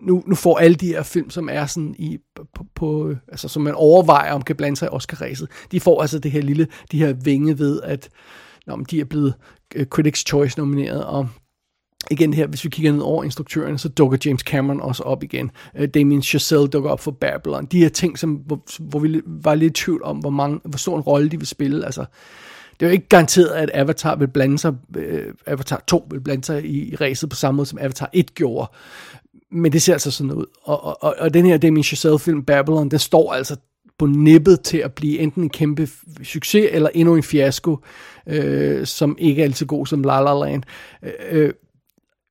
nu, 0.03 0.23
nu 0.27 0.35
får 0.35 0.59
alle 0.59 0.75
de 0.75 0.87
her 0.87 1.03
film, 1.03 1.31
som 1.31 1.49
er 1.53 1.67
sådan 1.67 1.95
i, 1.99 2.19
på, 2.55 2.65
på 2.75 3.15
altså 3.29 3.49
som 3.49 3.63
man 3.63 3.75
overvejer, 3.75 4.33
om 4.33 4.43
kan 4.43 4.57
blande 4.57 4.77
sig 4.77 4.87
i 4.87 4.95
Oscar-ræset, 4.95 5.49
de 5.73 5.81
får 5.81 6.01
altså 6.01 6.19
det 6.19 6.31
her 6.31 6.43
lille, 6.43 6.67
de 6.93 6.99
her 6.99 7.13
vinge 7.13 7.59
ved, 7.59 7.81
at 7.83 8.09
når 8.67 8.77
de 8.77 9.01
er 9.01 9.05
blevet 9.05 9.35
Critics' 9.77 10.25
Choice 10.27 10.59
nomineret, 10.59 11.05
og 11.05 11.29
igen 12.11 12.35
her, 12.35 12.47
hvis 12.47 12.65
vi 12.65 12.71
kigger 12.71 12.93
ned 12.93 13.01
over 13.01 13.25
instruktøren, 13.25 13.79
så 13.79 13.89
dukker 13.89 14.19
James 14.25 14.41
Cameron 14.41 14.81
også 14.81 15.03
op 15.03 15.23
igen. 15.23 15.51
Uh, 15.81 15.85
Damien 15.85 16.23
Chazelle 16.23 16.69
dukker 16.69 16.91
op 16.91 17.01
for 17.01 17.11
Babylon. 17.11 17.65
De 17.65 17.79
her 17.79 17.89
ting, 17.89 18.19
som, 18.19 18.31
hvor, 18.31 18.63
hvor 18.79 18.99
vi 18.99 19.21
var 19.27 19.55
lidt 19.55 19.79
i 19.79 19.85
tvivl 19.85 20.03
om, 20.03 20.19
hvor, 20.19 20.31
mange, 20.31 20.61
hvor 20.65 20.79
stor 20.79 20.97
en 20.97 21.03
rolle 21.03 21.29
de 21.29 21.39
vil 21.39 21.47
spille. 21.47 21.85
Altså, 21.85 22.05
det 22.81 22.87
er 22.87 22.91
jo 22.91 22.93
ikke 22.93 23.09
garanteret, 23.09 23.49
at 23.49 23.71
Avatar 23.75 24.17
vil 24.17 24.29
blande 24.29 24.59
sig, 24.59 24.73
uh, 24.97 25.05
Avatar 25.47 25.83
2 25.87 26.07
vil 26.11 26.21
blande 26.21 26.45
sig 26.45 26.65
i, 26.65 26.93
i 26.93 26.97
racet 26.97 27.31
på 27.31 27.37
samme 27.37 27.57
måde, 27.57 27.67
som 27.67 27.79
Avatar 27.79 28.11
1 28.13 28.35
gjorde. 28.35 28.71
Men 29.51 29.73
det 29.73 29.83
ser 29.83 29.93
altså 29.93 30.11
sådan 30.11 30.33
ud. 30.33 30.47
Og, 30.63 30.85
og, 30.85 31.03
og, 31.03 31.15
og 31.19 31.35
den 31.35 31.47
her 31.47 31.57
Damien 31.57 31.85
Chazelle-film, 31.85 32.45
Babylon, 32.45 32.89
den 32.89 32.99
står 32.99 33.33
altså 33.33 33.57
på 33.99 34.07
nippet 34.07 34.61
til 34.61 34.79
at 34.79 34.93
blive 34.93 35.19
enten 35.19 35.43
en 35.43 35.51
kæmpe 35.51 35.89
succes, 36.25 36.69
eller 36.73 36.89
endnu 36.95 37.17
en 37.17 37.23
fiasko, 37.23 37.79
øh, 38.27 38.87
som 38.87 39.17
ikke 39.19 39.43
er 39.43 39.45
altid 39.45 39.67
god 39.67 39.87
som 39.87 40.03
La 40.03 40.21
La 40.21 40.51
Land. 40.51 40.63
Øh, 41.03 41.13
øh 41.31 41.53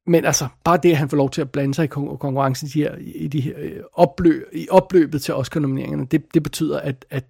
men 0.08 0.26
altså, 0.26 0.48
bare 0.64 0.80
det, 0.84 0.92
at 0.92 0.98
han 0.98 1.10
får 1.10 1.18
lov 1.18 1.30
til 1.30 1.42
at 1.42 1.52
blande 1.52 1.74
sig 1.74 1.84
i 1.84 1.88
konkurrencen 1.88 2.68
i 2.68 2.72
de 2.72 2.82
her, 2.82 2.92
øh, 2.96 3.02
i, 3.02 3.28
de 3.28 3.42
her 3.42 3.54
opløb, 3.94 4.44
i 4.54 4.68
opløbet 4.70 5.22
til 5.22 5.34
Oscar-nomineringerne, 5.34 6.06
det, 6.06 6.34
det 6.34 6.44
betyder, 6.44 6.80
at, 6.80 7.06
at 7.10 7.26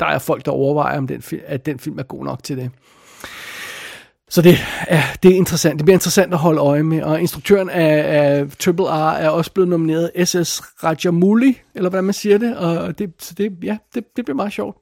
der 0.00 0.06
er 0.06 0.18
folk, 0.18 0.44
der 0.44 0.50
overvejer, 0.50 0.98
om 0.98 1.06
den, 1.06 1.22
at 1.46 1.66
den 1.66 1.78
film 1.78 1.98
er 1.98 2.02
god 2.02 2.24
nok 2.24 2.42
til 2.44 2.56
det. 2.56 2.70
Så 4.32 4.42
det 4.42 4.58
er, 4.88 5.02
det 5.22 5.30
er 5.30 5.36
interessant. 5.36 5.78
Det 5.78 5.84
bliver 5.84 5.96
interessant 5.96 6.32
at 6.32 6.38
holde 6.38 6.60
øje 6.60 6.82
med. 6.82 7.02
Og 7.02 7.20
instruktøren 7.20 7.70
af, 7.70 8.20
af 8.20 8.48
Triple 8.58 8.84
R 8.84 9.12
er 9.12 9.28
også 9.28 9.52
blevet 9.52 9.68
nomineret 9.68 10.28
SS 10.28 10.62
Rajamouli, 10.84 11.60
eller 11.74 11.90
hvordan 11.90 12.04
man 12.04 12.14
siger 12.14 12.38
det. 12.38 12.56
Og 12.56 12.98
det, 12.98 13.12
så 13.18 13.34
det, 13.34 13.52
ja, 13.62 13.78
det, 13.94 14.04
det 14.16 14.24
bliver 14.24 14.36
meget 14.36 14.52
sjovt. 14.52 14.76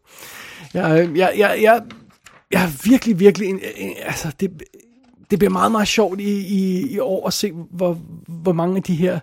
Jeg, 0.75 1.09
øh, 1.09 1.19
jeg, 1.19 1.33
jeg, 1.37 1.59
jeg, 1.63 1.83
jeg 2.51 2.63
er 2.63 2.89
virkelig, 2.91 3.21
virkelig... 3.21 3.61
Altså, 4.03 4.33
det, 4.41 4.63
det 5.31 5.39
bliver 5.39 5.51
meget, 5.51 5.73
meget 5.73 5.89
sjovt 5.89 6.21
i, 6.21 6.47
i, 6.47 6.91
i 6.91 6.99
år 6.99 7.27
at 7.27 7.33
se, 7.33 7.53
hvor, 7.53 7.99
hvor 8.29 8.53
mange 8.53 8.77
af 8.77 8.83
de 8.83 8.95
her 8.95 9.19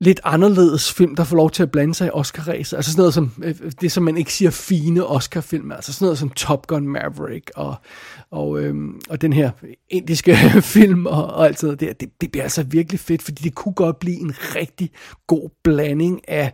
lidt 0.00 0.20
anderledes 0.24 0.92
film, 0.92 1.16
der 1.16 1.24
får 1.24 1.36
lov 1.36 1.50
til 1.50 1.62
at 1.62 1.70
blande 1.70 1.94
sig 1.94 2.06
i 2.06 2.10
Oscar-ræset. 2.10 2.76
Altså 2.76 2.92
sådan 2.92 3.00
noget 3.00 3.14
som, 3.14 3.32
øh, 3.42 3.54
det 3.80 3.92
som 3.92 4.02
man 4.02 4.16
ikke 4.16 4.32
siger 4.32 4.50
fine 4.50 5.06
Oscar-film, 5.06 5.72
altså 5.72 5.92
sådan 5.92 6.06
noget 6.06 6.18
som 6.18 6.30
Top 6.30 6.66
Gun 6.66 6.88
Maverick 6.88 7.50
og, 7.56 7.74
og, 8.30 8.60
øhm, 8.60 9.00
og 9.08 9.20
den 9.20 9.32
her 9.32 9.50
indiske 9.88 10.36
film 10.74 11.06
og, 11.06 11.26
og 11.26 11.46
alt 11.46 11.58
sådan 11.58 11.66
noget 11.66 11.80
der. 11.80 11.92
Det, 11.92 12.20
det 12.20 12.32
bliver 12.32 12.42
altså 12.42 12.62
virkelig 12.62 13.00
fedt, 13.00 13.22
fordi 13.22 13.42
det 13.42 13.54
kunne 13.54 13.74
godt 13.74 13.98
blive 13.98 14.20
en 14.20 14.32
rigtig 14.54 14.90
god 15.26 15.50
blanding 15.64 16.28
af 16.28 16.32
af 16.38 16.52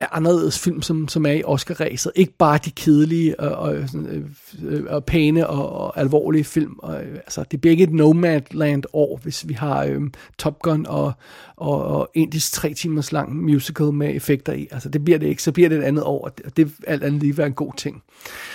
anderledes 0.00 0.58
film, 0.58 0.82
som, 0.82 1.08
som 1.08 1.26
er 1.26 1.32
i 1.32 1.42
Oscar-ræset. 1.44 2.12
Ikke 2.14 2.32
bare 2.38 2.58
de 2.64 2.70
kedelige 2.70 3.40
og, 3.40 3.56
og, 3.56 3.68
og, 3.68 3.76
øh, 3.76 4.24
øh, 4.62 4.84
og 4.88 5.04
pæne 5.04 5.46
og, 5.46 5.72
og 5.72 6.00
alvorlige 6.00 6.44
film. 6.44 6.74
Og, 6.78 7.02
øh, 7.02 7.14
altså, 7.14 7.44
det 7.50 7.60
bliver 7.60 7.70
ikke 7.70 7.84
et 7.84 7.92
Nomadland-år, 7.92 9.20
hvis 9.22 9.48
vi 9.48 9.54
har 9.54 9.84
øhm, 9.84 10.12
Top 10.38 10.62
Gun 10.62 10.86
og, 10.86 11.12
og, 11.56 11.84
og 11.84 12.10
indisk 12.14 12.52
tre 12.52 12.74
timers 12.74 13.12
lang 13.12 13.36
musical 13.36 13.92
med 13.92 14.16
effekter 14.16 14.52
i. 14.52 14.68
Altså, 14.70 14.88
det 14.88 15.04
bliver 15.04 15.18
det 15.18 15.26
ikke. 15.26 15.42
Så 15.42 15.52
bliver 15.52 15.68
det 15.68 15.78
et 15.78 15.82
andet 15.82 16.04
år, 16.04 16.30
og 16.44 16.56
det, 16.56 16.66
er 16.66 16.90
alt 16.90 17.04
andet 17.04 17.22
lige 17.22 17.38
være 17.38 17.46
en 17.46 17.52
god 17.52 17.72
ting. 17.76 18.02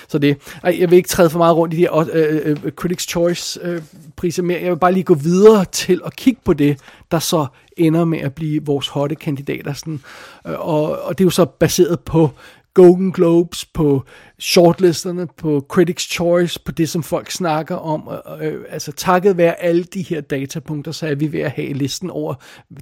Så 0.07 0.17
det, 0.17 0.37
ej, 0.63 0.77
jeg 0.79 0.89
vil 0.89 0.97
ikke 0.97 1.09
træde 1.09 1.29
for 1.29 1.37
meget 1.37 1.55
rundt 1.57 1.73
i 1.73 1.77
de 1.77 1.81
her 1.81 1.91
uh, 1.91 2.51
uh, 2.51 2.71
Critics' 2.81 3.07
Choice 3.07 3.75
uh, 3.75 3.81
priser 4.15 4.43
mere. 4.43 4.61
Jeg 4.61 4.71
vil 4.71 4.79
bare 4.79 4.93
lige 4.93 5.03
gå 5.03 5.13
videre 5.13 5.65
til 5.65 6.01
at 6.05 6.15
kigge 6.15 6.41
på 6.43 6.53
det, 6.53 6.79
der 7.11 7.19
så 7.19 7.45
ender 7.77 8.05
med 8.05 8.19
at 8.19 8.33
blive 8.33 8.65
vores 8.65 8.87
hotte 8.87 9.15
kandidater. 9.15 9.73
Sådan. 9.73 10.01
Og, 10.43 11.01
og 11.01 11.17
det 11.17 11.23
er 11.23 11.25
jo 11.25 11.29
så 11.29 11.45
baseret 11.45 11.99
på 11.99 12.29
Golden 12.75 13.11
Globes, 13.11 13.65
på 13.65 14.03
shortlisterne, 14.39 15.27
på 15.37 15.65
Critics' 15.73 16.13
Choice, 16.13 16.59
på 16.59 16.71
det, 16.71 16.89
som 16.89 17.03
folk 17.03 17.31
snakker 17.31 17.75
om. 17.75 18.09
Øh, 18.41 18.63
altså 18.69 18.91
takket 18.91 19.37
være 19.37 19.63
alle 19.63 19.83
de 19.83 20.01
her 20.01 20.21
datapunkter, 20.21 20.91
så 20.91 21.07
er 21.07 21.15
vi 21.15 21.31
ved 21.31 21.39
at 21.39 21.51
have 21.51 21.73
listen 21.73 22.09
over 22.09 22.33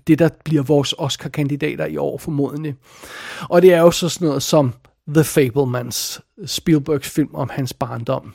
det, 0.08 0.20
der 0.20 0.30
bliver 0.46 0.64
vores 0.64 0.94
Oscar-kandidater 0.98 1.86
i 1.86 1.98
år 1.98 2.18
formodentlig. 2.18 2.76
Og 3.50 3.62
det 3.62 3.74
er 3.74 3.80
jo 3.80 3.92
så 3.92 4.10
sådan 4.10 4.28
noget 4.28 4.44
som 4.44 4.74
The 5.08 5.24
Fablemans, 5.24 6.22
Spielbergs 6.46 7.10
film 7.10 7.36
om 7.36 7.50
hans 7.50 7.74
barndom, 7.74 8.34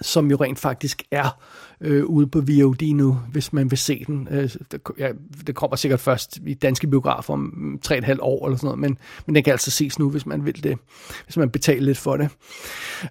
som 0.00 0.30
jo 0.30 0.36
rent 0.36 0.58
faktisk 0.58 1.02
er 1.10 1.40
øh, 1.80 2.04
ude 2.04 2.26
på 2.26 2.40
VOD 2.40 2.94
nu, 2.94 3.20
hvis 3.32 3.52
man 3.52 3.70
vil 3.70 3.78
se 3.78 4.04
den. 4.06 4.28
Øh, 4.30 4.50
det, 4.72 4.80
ja, 4.98 5.08
det 5.46 5.54
kommer 5.54 5.76
sikkert 5.76 6.00
først 6.00 6.38
i 6.46 6.54
danske 6.54 6.86
biografer 6.86 7.32
om 7.32 7.38
mm, 7.56 7.80
3,5 7.86 8.16
år 8.20 8.46
eller 8.46 8.56
sådan 8.56 8.66
noget, 8.66 8.78
men, 8.78 8.98
men 9.26 9.34
den 9.34 9.44
kan 9.44 9.52
altså 9.52 9.70
ses 9.70 9.98
nu, 9.98 10.10
hvis 10.10 10.26
man 10.26 10.44
vil 10.44 10.64
det, 10.64 10.78
hvis 11.24 11.36
man 11.36 11.50
betaler 11.50 11.82
lidt 11.82 11.98
for 11.98 12.16
det. 12.16 12.28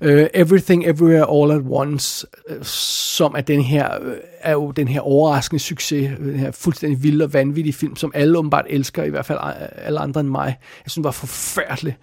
Øh, 0.01 0.27
Everything 0.34 0.86
Everywhere 0.86 1.25
All 1.32 1.51
at 1.51 1.61
Once, 1.69 2.27
øh, 2.49 2.63
som 2.63 3.34
er 3.38 3.41
den 3.41 3.61
her, 3.61 4.03
øh, 4.03 4.15
er 4.39 4.51
jo 4.51 4.71
den 4.71 4.88
her 4.88 5.01
overraskende 5.01 5.59
succes, 5.59 6.11
øh, 6.19 6.25
den 6.25 6.39
her 6.39 6.51
fuldstændig 6.51 7.03
vilde 7.03 7.25
og 7.25 7.34
vanvittige 7.34 7.73
film, 7.73 7.95
som 7.95 8.11
alle 8.15 8.38
åbenbart 8.38 8.65
elsker, 8.69 9.03
i 9.03 9.09
hvert 9.09 9.25
fald 9.25 9.39
alle 9.75 9.99
andre 9.99 10.21
end 10.21 10.30
mig. 10.30 10.45
Jeg 10.59 10.91
synes, 10.91 10.93
den 10.93 11.03
var 11.03 11.11
forfærdelig. 11.11 11.97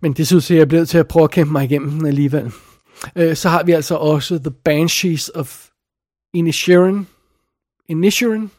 Men 0.00 0.12
det 0.12 0.26
synes 0.26 0.50
jeg, 0.50 0.56
jeg 0.56 0.62
er 0.62 0.66
blevet 0.66 0.88
til 0.88 0.98
at 0.98 1.08
prøve 1.08 1.24
at 1.24 1.30
kæmpe 1.30 1.52
mig 1.52 1.64
igennem 1.64 2.04
alligevel. 2.04 2.52
Øh, 3.16 3.36
så 3.36 3.48
har 3.48 3.62
vi 3.62 3.72
altså 3.72 3.94
også 3.94 4.38
The 4.38 4.50
Banshees 4.50 5.30
of 5.34 5.68
Inisherin, 6.34 7.06
Inisherin, 7.88 8.50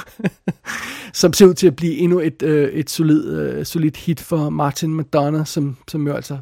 som 1.20 1.32
ser 1.32 1.46
ud 1.46 1.54
til 1.54 1.66
at 1.66 1.76
blive 1.76 1.96
endnu 1.96 2.20
et, 2.20 2.42
øh, 2.42 2.72
et 2.72 2.90
solid, 2.90 3.38
øh, 3.38 3.66
solid 3.66 3.96
hit 3.96 4.20
for 4.20 4.50
Martin 4.50 4.96
McDonough, 4.96 5.46
som, 5.46 5.76
som 5.88 6.06
jo 6.06 6.14
altså 6.14 6.38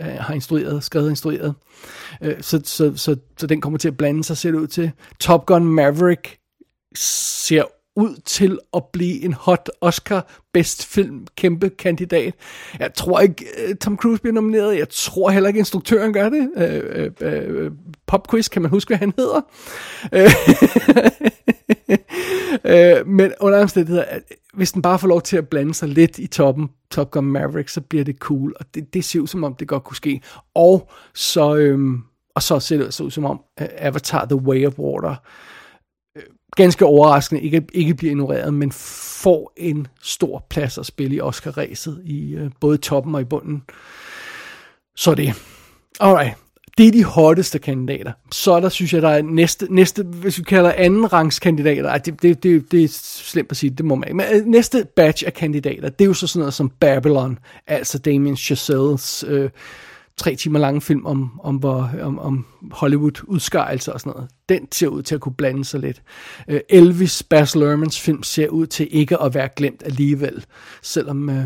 har 0.00 0.34
instrueret, 0.34 0.84
skrevet 0.84 1.06
og 1.06 1.12
instrueret. 1.12 1.54
Øh, 2.22 2.34
så, 2.40 2.60
så, 2.64 2.92
så, 2.96 3.16
så 3.38 3.46
den 3.46 3.60
kommer 3.60 3.78
til 3.78 3.88
at 3.88 3.96
blande 3.96 4.24
sig, 4.24 4.36
ser 4.36 4.50
det 4.50 4.58
ud 4.58 4.66
til. 4.66 4.90
Top 5.20 5.46
Gun 5.46 5.64
Maverick 5.64 6.38
ser 6.94 7.64
ud 7.96 8.16
til 8.24 8.58
at 8.74 8.82
blive 8.92 9.24
en 9.24 9.32
hot 9.32 9.70
Oscar 9.80 10.26
bedst 10.52 10.86
film 10.86 11.26
kæmpe 11.36 11.68
kandidat. 11.68 12.34
Jeg 12.78 12.94
tror 12.94 13.20
ikke 13.20 13.46
øh, 13.58 13.74
Tom 13.76 13.96
Cruise 13.96 14.22
bliver 14.22 14.34
nomineret. 14.34 14.78
Jeg 14.78 14.88
tror 14.88 15.30
heller 15.30 15.48
ikke 15.48 15.58
instruktøren 15.58 16.12
gør 16.12 16.28
det. 16.28 16.50
Øh, 16.56 17.10
øh, 17.20 17.64
øh 17.64 17.70
Popquiz, 17.70 17.72
Pop 18.06 18.30
quiz, 18.30 18.48
kan 18.48 18.62
man 18.62 18.70
huske 18.70 18.88
hvad 18.88 18.98
han 18.98 19.12
hedder? 19.18 19.40
Øh, 20.12 20.30
øh, 23.00 23.06
men 23.06 23.32
under 23.40 23.62
omstændigheder, 23.62 24.04
øh, 24.14 24.20
hvis 24.54 24.72
den 24.72 24.82
bare 24.82 24.98
får 24.98 25.08
lov 25.08 25.22
til 25.22 25.36
at 25.36 25.48
blande 25.48 25.74
sig 25.74 25.88
lidt 25.88 26.18
i 26.18 26.26
toppen, 26.26 26.68
Top 26.90 27.10
Gun 27.10 27.24
Maverick, 27.24 27.68
så 27.68 27.80
bliver 27.80 28.04
det 28.04 28.16
cool. 28.18 28.54
Og 28.60 28.66
det, 28.74 28.94
det 28.94 29.04
ser 29.04 29.20
ud 29.20 29.26
som 29.26 29.44
om, 29.44 29.54
det 29.54 29.68
godt 29.68 29.84
kunne 29.84 29.96
ske. 29.96 30.20
Og 30.54 30.90
så, 31.14 31.56
øh, 31.56 31.78
og 32.34 32.42
så 32.42 32.60
ser 32.60 32.76
det 32.76 32.94
så 32.94 33.04
ud 33.04 33.10
som 33.10 33.24
om, 33.24 33.40
Avatar 33.58 34.24
The 34.24 34.36
Way 34.36 34.66
of 34.66 34.78
Water 34.78 35.14
ganske 36.56 36.84
overraskende 36.84 37.42
ikke, 37.42 37.66
ikke 37.72 37.94
bliver 37.94 38.10
ignoreret, 38.10 38.54
men 38.54 38.72
får 38.72 39.52
en 39.56 39.86
stor 40.02 40.46
plads 40.50 40.78
at 40.78 40.86
spille 40.86 41.16
i 41.16 41.20
Oscar-ræset, 41.20 42.02
i 42.04 42.34
øh, 42.34 42.50
både 42.60 42.76
toppen 42.76 43.14
og 43.14 43.20
i 43.20 43.24
bunden. 43.24 43.62
Så 44.96 45.14
det. 45.14 45.34
Alright. 46.00 46.34
Det 46.78 46.88
er 46.88 46.92
de 46.92 47.04
hotteste 47.04 47.58
kandidater. 47.58 48.12
Så 48.32 48.52
er 48.52 48.60
der, 48.60 48.68
synes 48.68 48.92
jeg, 48.92 49.02
der 49.02 49.08
er 49.08 49.22
næste, 49.22 49.66
næste 49.70 50.02
hvis 50.02 50.38
vi 50.38 50.42
kalder 50.42 50.72
anden 50.76 51.12
rangs 51.12 51.38
kandidater, 51.38 51.98
det, 51.98 52.22
det, 52.22 52.42
det, 52.42 52.72
det 52.72 52.84
er 52.84 52.88
slemt 53.02 53.50
at 53.50 53.56
sige, 53.56 53.70
det 53.70 53.84
må 53.84 53.94
man 53.94 54.08
ikke. 54.08 54.16
Men 54.16 54.26
øh, 54.32 54.46
næste 54.46 54.86
batch 54.96 55.24
af 55.26 55.34
kandidater, 55.34 55.88
det 55.88 56.04
er 56.04 56.08
jo 56.08 56.14
så 56.14 56.26
sådan 56.26 56.40
noget 56.40 56.54
som 56.54 56.68
Babylon, 56.68 57.38
altså 57.66 57.98
Damien 57.98 58.36
Chazelles 58.36 59.24
øh, 59.28 59.50
tre 60.16 60.34
timer 60.36 60.58
lange 60.58 60.80
film 60.80 61.06
om, 61.06 61.40
om, 61.42 61.56
hvor, 61.56 61.90
om, 62.02 62.18
om 62.18 62.46
Hollywood-udskejelser 62.72 63.92
og 63.92 64.00
sådan 64.00 64.12
noget. 64.12 64.30
Den 64.48 64.72
ser 64.72 64.88
ud 64.88 65.02
til 65.02 65.14
at 65.14 65.20
kunne 65.20 65.34
blande 65.34 65.64
sig 65.64 65.80
lidt. 65.80 66.02
Øh, 66.48 66.60
Elvis 66.68 67.22
Baz 67.22 67.54
Luhrmanns 67.54 68.00
film 68.00 68.22
ser 68.22 68.48
ud 68.48 68.66
til 68.66 68.88
ikke 68.90 69.22
at 69.22 69.34
være 69.34 69.48
glemt 69.56 69.82
alligevel, 69.84 70.44
selvom 70.82 71.30
øh, 71.30 71.44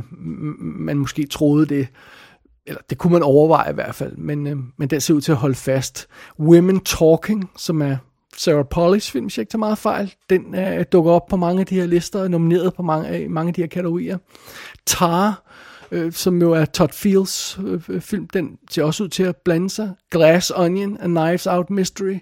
man 0.60 0.98
måske 0.98 1.26
troede 1.26 1.66
det 1.66 1.88
eller 2.66 2.80
det 2.90 2.98
kunne 2.98 3.12
man 3.12 3.22
overveje 3.22 3.70
i 3.70 3.74
hvert 3.74 3.94
fald, 3.94 4.16
men, 4.16 4.46
øh, 4.46 4.56
men 4.76 4.90
den 4.90 5.00
ser 5.00 5.14
ud 5.14 5.20
til 5.20 5.32
at 5.32 5.38
holde 5.38 5.54
fast. 5.54 6.08
Women 6.40 6.80
Talking, 6.80 7.50
som 7.56 7.82
er 7.82 7.96
Sarah 8.36 8.64
Pollys 8.70 9.10
film, 9.10 9.24
hvis 9.24 9.38
jeg 9.38 9.42
ikke 9.42 9.50
tager 9.50 9.58
meget 9.58 9.78
fejl, 9.78 10.14
den 10.30 10.54
øh, 10.54 10.84
dukker 10.92 11.12
op 11.12 11.26
på 11.26 11.36
mange 11.36 11.60
af 11.60 11.66
de 11.66 11.74
her 11.74 11.86
lister, 11.86 12.20
og 12.20 12.30
nomineret 12.30 12.74
på 12.74 12.82
mange, 12.82 13.18
øh, 13.18 13.30
mange 13.30 13.48
af 13.48 13.54
de 13.54 13.60
her 13.60 13.68
kategorier. 13.68 14.18
Tar, 14.86 15.42
øh, 15.92 16.12
som 16.12 16.42
jo 16.42 16.52
er 16.52 16.64
Todd 16.64 16.92
Fields 16.92 17.58
øh, 17.64 17.82
øh, 17.88 18.00
film, 18.00 18.28
den 18.28 18.58
ser 18.70 18.84
også 18.84 19.04
ud 19.04 19.08
til 19.08 19.22
at 19.22 19.36
blande 19.36 19.70
sig. 19.70 19.92
Glass 20.10 20.52
Onion, 20.56 20.96
A 21.00 21.06
Knives 21.06 21.46
Out 21.46 21.70
Mystery, 21.70 22.18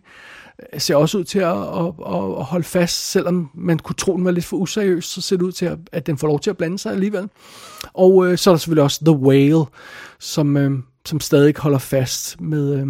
øh, 0.72 0.80
ser 0.80 0.96
også 0.96 1.18
ud 1.18 1.24
til 1.24 1.38
at, 1.38 1.56
at, 1.56 1.86
at, 2.06 2.38
at 2.38 2.44
holde 2.44 2.64
fast, 2.64 3.10
selvom 3.10 3.50
man 3.54 3.78
kunne 3.78 3.96
tro, 3.96 4.16
den 4.16 4.24
var 4.24 4.30
lidt 4.30 4.44
for 4.44 4.56
useriøs, 4.56 5.04
så 5.04 5.20
ser 5.20 5.36
det 5.36 5.44
ud 5.44 5.52
til, 5.52 5.66
at, 5.66 5.78
at 5.92 6.06
den 6.06 6.18
får 6.18 6.28
lov 6.28 6.40
til 6.40 6.50
at 6.50 6.56
blande 6.56 6.78
sig 6.78 6.92
alligevel. 6.92 7.28
Og 7.92 8.26
øh, 8.26 8.38
så 8.38 8.50
er 8.50 8.54
der 8.54 8.58
selvfølgelig 8.58 8.84
også 8.84 9.04
The 9.04 9.16
Whale, 9.16 9.64
som, 10.18 10.56
øh, 10.56 10.78
som 11.04 11.20
stadig 11.20 11.54
holder 11.58 11.78
fast 11.78 12.40
med, 12.40 12.74
øh, 12.74 12.86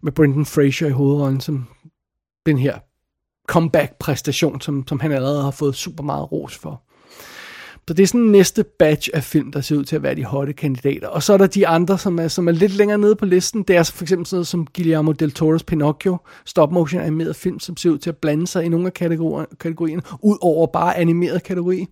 med 0.00 0.12
Brendan 0.12 0.46
Fraser 0.46 0.86
i 0.86 0.90
hovedrollen, 0.90 1.40
som 1.40 1.66
den 2.46 2.58
her 2.58 2.78
comeback-præstation, 3.48 4.60
som, 4.60 4.88
som 4.88 5.00
han 5.00 5.12
allerede 5.12 5.42
har 5.42 5.50
fået 5.50 5.74
super 5.74 6.04
meget 6.04 6.32
ros 6.32 6.58
for. 6.58 6.82
Så 7.88 7.94
det 7.94 8.02
er 8.02 8.06
sådan 8.06 8.20
næste 8.20 8.64
batch 8.78 9.08
af 9.14 9.24
film, 9.24 9.52
der 9.52 9.60
ser 9.60 9.76
ud 9.76 9.84
til 9.84 9.96
at 9.96 10.02
være 10.02 10.14
de 10.14 10.24
hotte 10.24 10.52
kandidater. 10.52 11.08
Og 11.08 11.22
så 11.22 11.32
er 11.32 11.36
der 11.36 11.46
de 11.46 11.66
andre, 11.66 11.98
som 11.98 12.18
er, 12.18 12.28
som 12.28 12.48
er 12.48 12.52
lidt 12.52 12.72
længere 12.72 12.98
nede 12.98 13.16
på 13.16 13.24
listen. 13.24 13.62
Det 13.62 13.76
er 13.76 13.82
for 13.82 14.04
eksempel 14.04 14.26
sådan 14.26 14.36
noget 14.36 14.46
som 14.46 14.66
Guillermo 14.66 15.12
del 15.12 15.34
Toro's 15.38 15.64
Pinocchio, 15.66 16.18
stop 16.44 16.72
motion 16.72 17.00
animeret 17.00 17.36
film, 17.36 17.60
som 17.60 17.76
ser 17.76 17.90
ud 17.90 17.98
til 17.98 18.10
at 18.10 18.16
blande 18.16 18.46
sig 18.46 18.64
i 18.64 18.68
nogle 18.68 18.86
af 18.86 18.94
kategorierne, 18.94 20.02
ud 20.22 20.38
over 20.40 20.66
bare 20.66 20.96
animeret 20.98 21.42
kategori. 21.42 21.86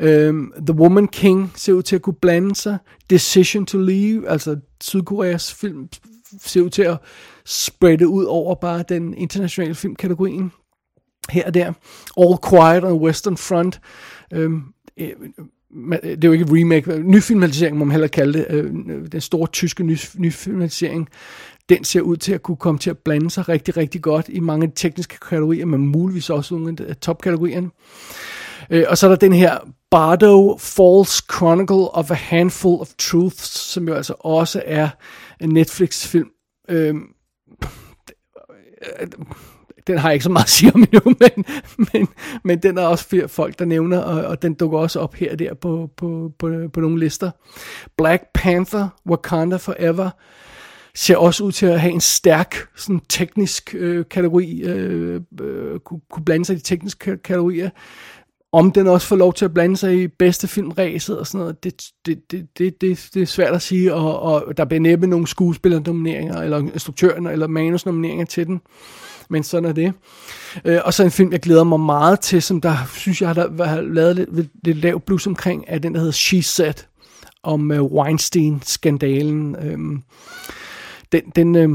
Um, 0.00 0.52
The 0.66 0.74
Woman 0.74 1.08
King 1.08 1.52
ser 1.56 1.72
ud 1.72 1.82
til 1.82 1.96
at 1.96 2.02
kunne 2.02 2.16
blande 2.22 2.54
sig. 2.54 2.78
Decision 3.10 3.66
to 3.66 3.78
Leave, 3.78 4.28
altså 4.28 4.56
Sydkoreas 4.82 5.54
film, 5.54 5.88
ser 6.42 6.62
ud 6.62 6.70
til 6.70 6.82
at 6.82 6.98
sprede 7.44 8.08
ud 8.08 8.24
over 8.24 8.54
bare 8.54 8.84
den 8.88 9.14
internationale 9.14 9.74
filmkategorien 9.74 10.52
her 11.30 11.46
og 11.46 11.54
der. 11.54 11.72
All 12.20 12.38
Quiet 12.50 12.84
on 12.84 12.90
the 12.90 13.00
Western 13.00 13.36
Front. 13.36 13.80
øhm, 14.32 14.62
Øh, 15.00 15.10
øh, 15.92 15.98
det 16.02 16.24
er 16.24 16.28
jo 16.28 16.32
ikke 16.32 16.60
remake, 16.60 17.02
nyfilmatisering 17.02 17.76
må 17.76 17.84
man 17.84 17.92
heller 17.92 18.08
kalde 18.08 18.38
det, 18.38 18.46
øh, 18.50 18.72
den 19.12 19.20
store 19.20 19.46
tyske 19.46 19.84
ny, 19.84 19.96
nyfilmatisering, 20.18 21.08
den 21.68 21.84
ser 21.84 22.00
ud 22.00 22.16
til 22.16 22.32
at 22.32 22.42
kunne 22.42 22.56
komme 22.56 22.78
til 22.78 22.90
at 22.90 22.98
blande 22.98 23.30
sig 23.30 23.48
rigtig, 23.48 23.76
rigtig 23.76 24.02
godt 24.02 24.28
i 24.28 24.40
mange 24.40 24.72
tekniske 24.74 25.18
kategorier, 25.28 25.66
men 25.66 25.86
muligvis 25.86 26.30
også 26.30 26.54
nogle 26.54 26.76
af 26.88 26.96
topkategorierne. 26.96 27.70
Og 28.88 28.98
så 28.98 29.06
er 29.06 29.08
der 29.08 29.16
den 29.16 29.32
her 29.32 29.58
Bardo 29.90 30.58
False 30.58 31.22
Chronicle 31.36 31.94
of 31.94 32.10
a 32.10 32.14
Handful 32.14 32.80
of 32.80 32.88
Truths, 32.98 33.48
som 33.48 33.88
jo 33.88 33.94
altså 33.94 34.14
også 34.20 34.62
er 34.66 34.88
en 35.40 35.48
Netflix-film. 35.48 36.30
Øhm, 36.68 37.08
den 39.86 39.98
har 39.98 40.08
jeg 40.08 40.14
ikke 40.14 40.24
så 40.24 40.30
meget 40.30 40.44
at 40.44 40.50
sige 40.50 40.72
om 40.74 40.82
endnu, 40.82 41.14
men, 41.20 41.44
men, 41.92 42.08
men 42.44 42.58
den 42.58 42.78
er 42.78 42.82
også 42.82 43.08
flere 43.08 43.28
folk, 43.28 43.58
der 43.58 43.64
nævner, 43.64 43.98
og, 43.98 44.24
og 44.24 44.42
den 44.42 44.54
dukker 44.54 44.78
også 44.78 45.00
op 45.00 45.14
her 45.14 45.32
og 45.32 45.38
der 45.38 45.54
på, 45.54 45.90
på, 45.96 46.32
på, 46.38 46.50
på 46.72 46.80
nogle 46.80 47.00
lister. 47.00 47.30
Black 47.96 48.22
Panther, 48.34 48.88
Wakanda 49.06 49.56
Forever, 49.56 50.10
ser 50.94 51.16
også 51.16 51.44
ud 51.44 51.52
til 51.52 51.66
at 51.66 51.80
have 51.80 51.92
en 51.92 52.00
stærk 52.00 52.56
sådan 52.76 53.00
teknisk 53.08 53.74
øh, 53.78 54.04
kategori, 54.10 54.62
øh, 54.62 55.20
øh, 55.40 55.80
kunne, 55.80 56.00
kunne 56.10 56.24
blande 56.24 56.44
sig 56.44 56.54
i 56.54 56.56
de 56.56 56.62
tekniske 56.62 57.16
kategorier. 57.16 57.70
Om 58.52 58.72
den 58.72 58.86
også 58.86 59.06
får 59.06 59.16
lov 59.16 59.34
til 59.34 59.44
at 59.44 59.54
blande 59.54 59.76
sig 59.76 60.02
i 60.02 60.08
bedste 60.08 60.48
filmræset 60.48 61.18
og 61.18 61.26
sådan 61.26 61.38
noget, 61.38 61.64
det, 61.64 61.82
det, 62.06 62.30
det, 62.30 62.48
det, 62.58 62.80
det, 62.80 63.08
det 63.14 63.22
er 63.22 63.26
svært 63.26 63.54
at 63.54 63.62
sige, 63.62 63.94
og, 63.94 64.20
og 64.20 64.56
der 64.56 64.64
bliver 64.64 64.80
næppe 64.80 65.06
nogle 65.06 65.26
skuespillernomineringer, 65.26 66.36
eller 66.36 66.58
instruktøren, 66.58 67.26
eller 67.26 67.46
manusnomineringer 67.46 68.24
til 68.24 68.46
den 68.46 68.60
men 69.30 69.42
sådan 69.42 69.68
er 69.68 69.72
det. 69.72 69.92
Øh, 70.64 70.80
og 70.84 70.94
så 70.94 71.04
en 71.04 71.10
film, 71.10 71.32
jeg 71.32 71.40
glæder 71.40 71.64
mig 71.64 71.80
meget 71.80 72.20
til, 72.20 72.42
som 72.42 72.60
der 72.60 72.76
synes 72.94 73.20
jeg 73.22 73.28
har, 73.28 73.64
har 73.64 73.80
lavet 73.80 74.16
lidt, 74.16 74.48
lidt 74.64 74.76
lav 74.78 75.00
blus 75.00 75.26
omkring, 75.26 75.64
er 75.66 75.78
den, 75.78 75.92
der 75.92 75.98
hedder 75.98 76.12
She 76.12 76.42
Said, 76.42 76.74
om 77.42 77.72
øh, 77.72 77.82
Weinstein-skandalen. 77.82 79.56
Øh, 79.56 79.78
den, 81.12 81.22
den, 81.36 81.56
øh, 81.56 81.68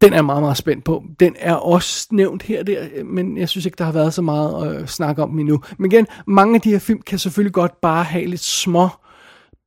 den 0.00 0.12
er 0.12 0.16
jeg 0.16 0.24
meget, 0.24 0.42
meget 0.42 0.56
spændt 0.56 0.84
på. 0.84 1.04
Den 1.20 1.36
er 1.38 1.54
også 1.54 2.08
nævnt 2.10 2.42
her 2.42 2.62
der, 2.62 2.86
øh, 2.94 3.06
men 3.06 3.38
jeg 3.38 3.48
synes 3.48 3.66
ikke, 3.66 3.76
der 3.76 3.84
har 3.84 3.92
været 3.92 4.14
så 4.14 4.22
meget 4.22 4.66
at 4.66 4.80
øh, 4.80 4.86
snakke 4.86 5.22
om 5.22 5.38
endnu. 5.38 5.62
Men 5.78 5.92
igen, 5.92 6.06
mange 6.26 6.54
af 6.54 6.60
de 6.60 6.70
her 6.70 6.78
film 6.78 7.02
kan 7.02 7.18
selvfølgelig 7.18 7.52
godt 7.52 7.80
bare 7.80 8.04
have 8.04 8.26
lidt 8.26 8.40
små 8.40 8.88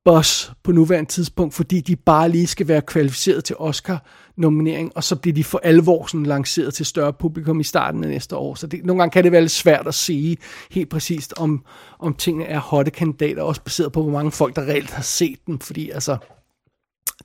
boss 0.06 0.52
på 0.64 0.72
nuværende 0.72 1.10
tidspunkt, 1.10 1.54
fordi 1.54 1.82
de 1.82 1.96
bare 1.96 2.30
lige 2.30 2.48
skal 2.48 2.68
være 2.68 2.82
kvalificeret 2.82 3.44
til 3.44 3.56
Oscar 3.60 4.06
nominering, 4.38 4.92
og 4.96 5.04
så 5.04 5.16
bliver 5.16 5.34
de 5.34 5.44
for 5.44 5.60
alvor 5.64 6.06
sådan 6.06 6.26
lanceret 6.26 6.74
til 6.74 6.86
større 6.86 7.14
publikum 7.14 7.60
i 7.60 7.64
starten 7.64 8.04
af 8.04 8.10
næste 8.10 8.36
år. 8.36 8.56
Så 8.56 8.68
det, 8.68 8.86
nogle 8.86 9.02
gange 9.02 9.12
kan 9.12 9.24
det 9.24 9.32
være 9.32 9.42
lidt 9.42 9.52
svært 9.52 9.88
at 9.88 9.94
sige 9.94 10.38
helt 10.72 10.90
præcist, 10.90 11.34
om, 11.38 11.66
om 12.00 12.14
tingene 12.14 12.46
er 12.46 12.60
hotte 12.60 12.92
kandidater, 12.92 13.42
også 13.42 13.62
baseret 13.62 13.92
på, 13.92 14.02
hvor 14.02 14.12
mange 14.12 14.32
folk, 14.32 14.56
der 14.56 14.62
reelt 14.62 14.92
har 14.92 15.04
set 15.04 15.40
dem, 15.48 15.60
fordi 15.60 15.90
altså, 15.90 16.18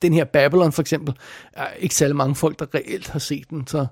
den 0.03 0.13
her 0.13 0.25
Babylon 0.25 0.73
for 0.73 0.83
eksempel, 0.83 1.15
er 1.53 1.67
ikke 1.79 1.95
særlig 1.95 2.17
mange 2.17 2.35
folk, 2.35 2.59
der 2.59 2.75
reelt 2.75 3.09
har 3.09 3.19
set 3.19 3.51
den, 3.51 3.67
så 3.67 3.87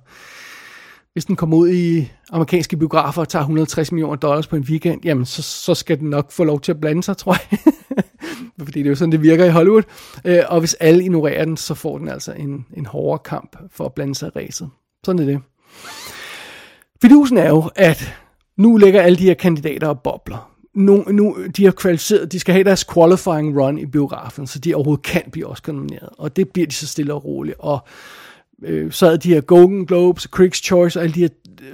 hvis 1.12 1.24
den 1.24 1.36
kommer 1.36 1.56
ud 1.56 1.68
i 1.70 2.10
amerikanske 2.30 2.76
biografer 2.76 3.22
og 3.22 3.28
tager 3.28 3.42
160 3.42 3.92
millioner 3.92 4.16
dollars 4.16 4.46
på 4.46 4.56
en 4.56 4.62
weekend, 4.62 5.00
jamen 5.04 5.26
så, 5.26 5.42
så 5.42 5.74
skal 5.74 5.98
den 5.98 6.10
nok 6.10 6.32
få 6.32 6.44
lov 6.44 6.60
til 6.60 6.72
at 6.72 6.80
blande 6.80 7.02
sig, 7.02 7.16
tror 7.16 7.36
jeg. 7.50 7.58
fordi 8.64 8.78
det 8.78 8.86
er 8.86 8.91
jo 8.91 8.97
sådan, 8.97 9.12
det 9.12 9.22
virker 9.22 9.45
i 9.45 9.51
Hollywood. 9.51 9.82
Øh, 10.24 10.43
og 10.49 10.61
hvis 10.61 10.74
alle 10.74 11.03
ignorerer 11.03 11.45
den, 11.45 11.57
så 11.57 11.74
får 11.74 11.99
den 11.99 12.09
altså 12.09 12.32
en, 12.32 12.66
en 12.76 12.86
hårdere 12.86 13.18
kamp 13.18 13.57
for 13.70 13.84
at 13.84 13.95
blande 13.95 14.14
sig 14.14 14.26
i 14.26 14.39
ræset. 14.39 14.70
Sådan 15.05 15.22
er 15.22 15.26
det. 15.26 15.41
Fidusen 17.03 17.39
er 17.39 17.49
jo, 17.49 17.70
at 17.76 18.14
nu 18.57 18.76
ligger 18.76 19.03
alle 19.03 19.18
de 19.18 19.24
her 19.24 19.34
kandidater 19.34 19.89
og 19.89 20.01
bobler. 20.01 20.51
Nu, 20.74 21.05
nu, 21.11 21.36
de 21.57 21.64
har 21.64 21.72
kvalificeret, 21.72 22.32
de 22.32 22.41
skal 22.41 22.53
have 22.53 22.64
deres 22.64 22.84
qualifying 22.95 23.61
run 23.61 23.78
i 23.78 23.86
biografen, 23.86 24.47
så 24.47 24.59
de 24.59 24.74
overhovedet 24.74 25.05
kan 25.05 25.22
blive 25.32 25.47
også 25.47 25.62
nomineret. 25.66 26.09
Og 26.18 26.36
det 26.36 26.49
bliver 26.49 26.66
de 26.66 26.74
så 26.74 26.86
stille 26.86 27.14
og 27.14 27.24
roligt. 27.24 27.57
Og 27.59 27.78
øh, 28.62 28.93
så 28.93 29.11
er 29.11 29.16
de 29.16 29.34
her 29.34 29.41
Golden 29.41 29.86
Globes, 29.86 30.28
Critics' 30.36 30.62
Choice 30.62 30.99
og 30.99 31.03
alle 31.03 31.14
de 31.14 31.20
her 31.20 31.28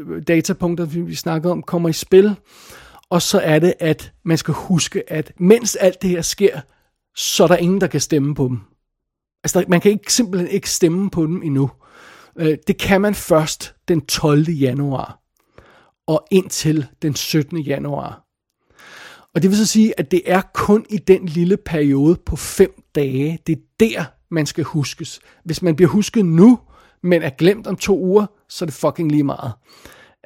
øh, 0.06 0.22
datapunkter, 0.22 0.84
vi 0.84 1.14
snakker 1.14 1.50
om, 1.50 1.62
kommer 1.62 1.88
i 1.88 1.92
spil. 1.92 2.36
Og 3.10 3.22
så 3.22 3.40
er 3.40 3.58
det, 3.58 3.74
at 3.80 4.12
man 4.24 4.38
skal 4.38 4.54
huske, 4.54 5.12
at 5.12 5.32
mens 5.38 5.76
alt 5.76 6.02
det 6.02 6.10
her 6.10 6.22
sker, 6.22 6.60
så 7.16 7.44
er 7.44 7.48
der 7.48 7.56
ingen, 7.56 7.80
der 7.80 7.86
kan 7.86 8.00
stemme 8.00 8.34
på 8.34 8.48
dem. 8.48 8.60
Altså, 9.44 9.64
man 9.68 9.80
kan 9.80 9.90
ikke, 9.90 10.12
simpelthen 10.12 10.50
ikke 10.50 10.70
stemme 10.70 11.10
på 11.10 11.22
dem 11.22 11.42
endnu. 11.42 11.70
Øh, 12.38 12.58
det 12.66 12.78
kan 12.78 13.00
man 13.00 13.14
først 13.14 13.74
den 13.88 14.06
12. 14.06 14.50
januar, 14.50 15.20
og 16.06 16.26
indtil 16.30 16.86
den 17.02 17.14
17. 17.14 17.58
januar. 17.58 18.24
Og 19.34 19.42
det 19.42 19.50
vil 19.50 19.58
så 19.58 19.66
sige, 19.66 20.00
at 20.00 20.10
det 20.10 20.22
er 20.26 20.40
kun 20.54 20.86
i 20.90 20.96
den 20.96 21.26
lille 21.26 21.56
periode 21.56 22.16
på 22.26 22.36
fem 22.36 22.82
dage, 22.94 23.38
det 23.46 23.52
er 23.52 23.62
der, 23.80 24.04
man 24.30 24.46
skal 24.46 24.64
huskes. 24.64 25.20
Hvis 25.44 25.62
man 25.62 25.76
bliver 25.76 25.88
husket 25.88 26.24
nu, 26.24 26.58
men 27.02 27.22
er 27.22 27.30
glemt 27.30 27.66
om 27.66 27.76
to 27.76 27.98
uger, 27.98 28.26
så 28.48 28.64
er 28.64 28.66
det 28.66 28.74
fucking 28.74 29.10
lige 29.10 29.24
meget. 29.24 29.52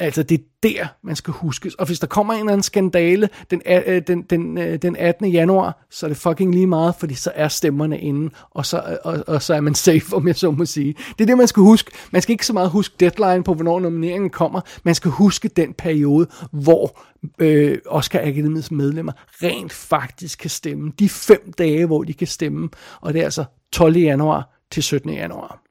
Altså, 0.00 0.22
det 0.22 0.40
er 0.40 0.44
der, 0.62 0.86
man 1.02 1.16
skal 1.16 1.32
huskes. 1.32 1.74
Og 1.74 1.86
hvis 1.86 1.98
der 1.98 2.06
kommer 2.06 2.34
en 2.34 2.40
eller 2.40 2.52
anden 2.52 2.62
skandale 2.62 3.28
den, 3.50 3.62
øh, 3.66 4.02
den, 4.06 4.22
den, 4.22 4.58
øh, 4.58 4.82
den 4.82 4.96
18. 4.96 5.30
januar, 5.30 5.86
så 5.90 6.06
er 6.06 6.08
det 6.08 6.16
fucking 6.16 6.54
lige 6.54 6.66
meget, 6.66 6.94
fordi 6.94 7.14
så 7.14 7.32
er 7.34 7.48
stemmerne 7.48 8.00
inde, 8.00 8.30
og 8.50 8.66
så, 8.66 8.76
øh, 8.76 8.96
og, 9.04 9.24
og 9.26 9.42
så 9.42 9.54
er 9.54 9.60
man 9.60 9.74
safe, 9.74 10.16
om 10.16 10.26
jeg 10.26 10.36
så 10.36 10.50
må 10.50 10.64
sige. 10.64 10.94
Det 11.18 11.20
er 11.20 11.26
det, 11.26 11.38
man 11.38 11.48
skal 11.48 11.60
huske. 11.60 11.90
Man 12.10 12.22
skal 12.22 12.32
ikke 12.32 12.46
så 12.46 12.52
meget 12.52 12.70
huske 12.70 12.94
deadline 13.00 13.44
på, 13.44 13.54
hvornår 13.54 13.80
nomineringen 13.80 14.30
kommer. 14.30 14.60
Man 14.82 14.94
skal 14.94 15.10
huske 15.10 15.48
den 15.48 15.74
periode, 15.74 16.26
hvor 16.52 17.00
øh, 17.38 17.78
Oscar 17.86 18.18
Akademiets 18.18 18.70
medlemmer 18.70 19.12
rent 19.42 19.72
faktisk 19.72 20.38
kan 20.38 20.50
stemme. 20.50 20.92
De 20.98 21.08
fem 21.08 21.52
dage, 21.58 21.86
hvor 21.86 22.02
de 22.02 22.14
kan 22.14 22.26
stemme. 22.26 22.68
Og 23.00 23.12
det 23.12 23.20
er 23.20 23.24
altså 23.24 23.44
12. 23.72 23.96
januar 23.96 24.58
til 24.70 24.82
17. 24.82 25.10
januar. 25.10 25.62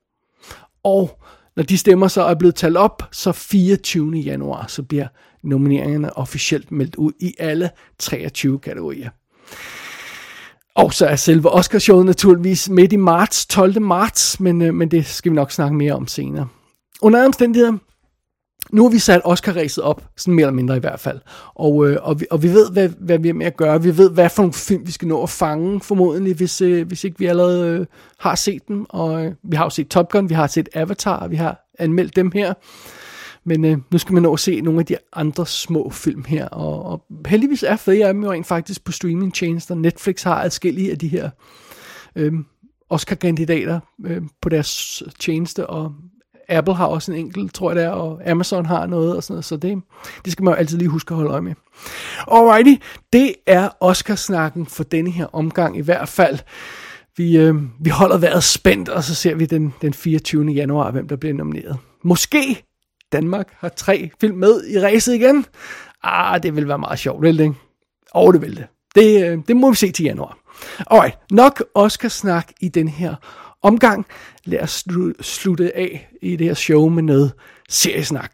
Og 0.84 1.24
når 1.58 1.64
de 1.64 1.78
stemmer 1.78 2.08
så 2.08 2.24
er 2.24 2.36
blevet 2.36 2.56
talt 2.56 2.78
op, 2.78 3.04
så 3.12 3.32
24. 3.32 4.16
januar, 4.16 4.66
så 4.68 4.84
bliver 4.84 5.08
nomineringerne 5.44 6.18
officielt 6.18 6.72
meldt 6.72 6.96
ud 6.96 7.12
i 7.20 7.34
alle 7.40 7.70
23 8.00 8.60
kategorier. 8.60 9.10
Og 10.76 10.94
så 10.94 11.06
er 11.06 11.16
selve 11.16 11.50
Oscarshowet 11.50 12.06
naturligvis 12.06 12.70
midt 12.70 12.94
i 12.94 12.96
marts, 12.96 13.46
12. 13.46 13.82
marts, 13.82 14.40
men, 14.40 14.62
øh, 14.62 14.74
men 14.74 14.92
det 14.92 15.06
skal 15.06 15.32
vi 15.32 15.36
nok 15.36 15.52
snakke 15.52 15.76
mere 15.76 15.94
om 15.94 16.08
senere. 16.08 16.48
Under 17.02 17.26
omstændigheder, 17.26 17.78
nu 18.72 18.84
har 18.84 18.90
vi 18.90 19.00
sat 19.00 19.22
Oscar-ræset 19.24 19.84
op, 19.84 20.04
sådan 20.18 20.34
mere 20.34 20.44
eller 20.44 20.56
mindre 20.56 20.78
i 20.78 20.80
hvert 20.80 21.00
fald. 21.00 21.20
Og, 21.56 21.90
øh, 21.90 21.98
og, 22.02 22.20
vi, 22.20 22.26
og 22.32 22.44
vi 22.44 22.48
ved, 22.48 22.72
hvad, 22.72 22.90
hvad 23.00 23.20
vi 23.20 23.30
er 23.30 23.34
med 23.34 23.46
at 23.46 23.58
gøre. 23.58 23.84
Vi 23.84 23.98
ved, 23.98 24.12
hvad 24.12 24.30
for 24.30 24.44
nogle 24.44 24.54
film 24.54 24.88
vi 24.88 24.92
skal 24.92 25.08
nå 25.08 25.24
at 25.24 25.30
fange, 25.30 25.82
formodentlig, 25.82 26.36
hvis, 26.36 26.62
øh, 26.62 26.88
hvis 26.88 27.04
ikke 27.04 27.20
vi 27.20 27.26
allerede 27.26 27.68
øh, 27.68 27.86
har 28.20 28.36
set 28.36 28.68
dem. 28.68 28.86
Og 28.90 29.26
øh, 29.26 29.34
vi 29.44 29.56
har 29.56 29.64
jo 29.64 29.70
set 29.70 29.88
Top 29.88 30.12
Gun, 30.12 30.30
vi 30.30 30.34
har 30.34 30.48
set 30.48 30.70
Avatar, 30.74 31.28
vi 31.28 31.36
har 31.36 31.68
anmeldt 31.80 32.16
dem 32.16 32.32
her. 32.32 32.54
Men 33.44 33.66
øh, 33.66 33.78
nu 33.92 33.98
skal 33.98 34.14
man 34.14 34.24
nå 34.24 34.34
at 34.34 34.40
se 34.40 34.62
nogle 34.62 34.80
af 34.80 34.86
de 34.86 34.98
andre 35.14 35.46
små 35.46 35.90
film 35.90 36.24
her. 36.28 36.48
Og, 36.48 36.84
og 36.86 37.06
heldigvis 37.28 37.64
er 37.64 37.76
flere 37.76 38.08
af 38.08 38.14
dem 38.14 38.24
jo 38.24 38.32
rent 38.32 38.48
faktisk 38.48 38.84
på 38.84 38.92
streamingtjenester. 38.92 39.76
Netflix 39.76 40.24
har 40.24 40.44
adskillige 40.44 40.92
af 40.92 41.00
de 41.00 41.08
her 41.08 41.30
øh, 42.16 42.34
Oscar-kandidater 42.90 43.80
øh, 44.06 44.22
på 44.42 44.50
deres 44.50 45.04
tjeneste, 45.20 45.68
og 45.68 45.94
Apple 46.50 46.76
har 46.76 46.86
også 46.86 47.12
en 47.12 47.18
enkelt, 47.18 47.54
tror 47.54 47.70
jeg 47.70 47.76
det 47.76 47.84
er, 47.84 47.90
og 47.90 48.30
Amazon 48.30 48.66
har 48.66 48.86
noget 48.86 49.16
og 49.16 49.24
sådan 49.24 49.34
noget, 49.34 49.46
så 49.46 49.58
det, 49.58 49.78
det 50.26 50.32
skal 50.32 50.44
man 50.44 50.54
jo 50.54 50.58
altid 50.58 50.78
lige 50.78 50.90
huske 50.90 51.12
at 51.12 51.16
holde 51.16 51.32
øje 51.32 51.42
med. 51.42 51.54
Alrighty, 52.32 52.84
det 53.14 53.36
er 53.46 53.70
Oscarsnakken 53.80 54.66
for 54.66 54.84
denne 54.84 55.12
her 55.12 55.26
omgang 55.36 55.78
i 55.78 55.82
hvert 55.82 56.10
fald. 56.10 56.40
Vi, 57.18 57.38
øh, 57.38 57.56
vi 57.80 57.90
holder 57.90 58.18
vejret 58.18 58.44
spændt, 58.44 58.90
og 58.90 59.04
så 59.04 59.16
ser 59.16 59.36
vi 59.36 59.46
den, 59.46 59.74
den 59.82 59.94
24. 59.94 60.52
januar, 60.52 60.92
hvem 60.92 61.08
der 61.08 61.16
bliver 61.16 61.34
nomineret. 61.34 61.78
Måske 62.04 62.64
Danmark 63.12 63.48
har 63.60 63.70
tre 63.70 64.10
film 64.22 64.38
med 64.38 64.68
i 64.68 64.80
racet 64.80 65.14
igen. 65.14 65.46
Ah, 66.04 66.44
det 66.44 66.56
vil 66.56 66.68
være 66.68 66.80
meget 66.80 67.00
sjovt, 67.00 67.22
vil 67.22 67.38
det? 67.38 67.56
Og 68.12 68.34
det 68.34 68.42
vil 68.42 68.58
det. 68.58 68.68
Det, 68.96 69.26
øh, 69.26 69.38
det 69.48 69.56
må 69.56 69.70
vi 69.70 69.76
se 69.76 69.92
til 69.92 70.06
januar. 70.06 70.38
Alright, 70.92 71.18
nok 71.32 71.64
Oscarsnak 71.76 72.52
i 72.62 72.68
den 72.70 72.88
her 72.88 73.16
omgang. 73.64 74.06
Lad 74.46 74.60
os 74.60 74.86
slutte 75.22 75.78
af 75.78 76.08
i 76.22 76.36
det 76.36 76.48
her 76.48 76.54
show 76.54 76.90
med 76.90 77.04
noget 77.04 77.32
seriesnak. 77.70 78.34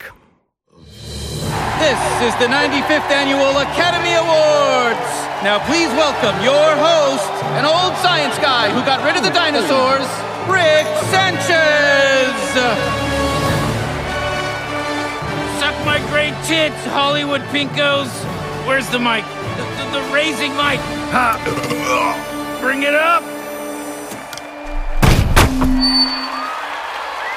This 1.84 2.00
is 2.28 2.34
the 2.42 2.48
95th 2.48 3.12
Annual 3.22 3.56
Academy 3.68 4.14
Awards. 4.24 5.10
Now 5.44 5.58
please 5.70 5.92
welcome 6.04 6.36
your 6.50 6.70
host, 6.90 7.34
an 7.60 7.66
old 7.66 7.96
science 8.06 8.38
guy 8.40 8.70
who 8.74 8.82
got 8.92 9.04
rid 9.08 9.16
of 9.20 9.24
the 9.28 9.34
dinosaurs, 9.44 10.08
Rick 10.48 10.88
Sanchez. 11.12 12.34
Suck 15.60 15.76
my 15.86 16.00
great 16.12 16.36
tits, 16.48 16.82
Hollywood 16.86 17.42
pinkos. 17.52 18.12
Where's 18.66 18.88
the 18.90 19.00
mic? 19.00 19.26
The, 19.58 19.64
the, 19.78 19.86
the 20.00 20.04
raising 20.14 20.52
mic. 20.52 20.80
Ha. 21.12 21.28
Bring 22.62 22.84
it 22.84 22.96
up. 22.96 23.33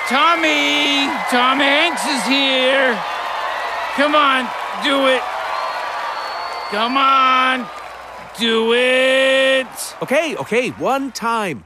Tommy! 0.09 1.11
Tom 1.30 1.59
Hanks 1.59 2.07
is 2.07 2.22
here! 2.26 2.94
Come 3.96 4.14
on, 4.14 4.48
do 4.84 5.09
it! 5.09 5.22
Come 6.70 6.96
on! 6.96 7.66
Do 8.38 8.72
it! 8.72 9.96
Okay, 10.02 10.36
okay, 10.36 10.70
one 10.70 11.11
time. 11.11 11.64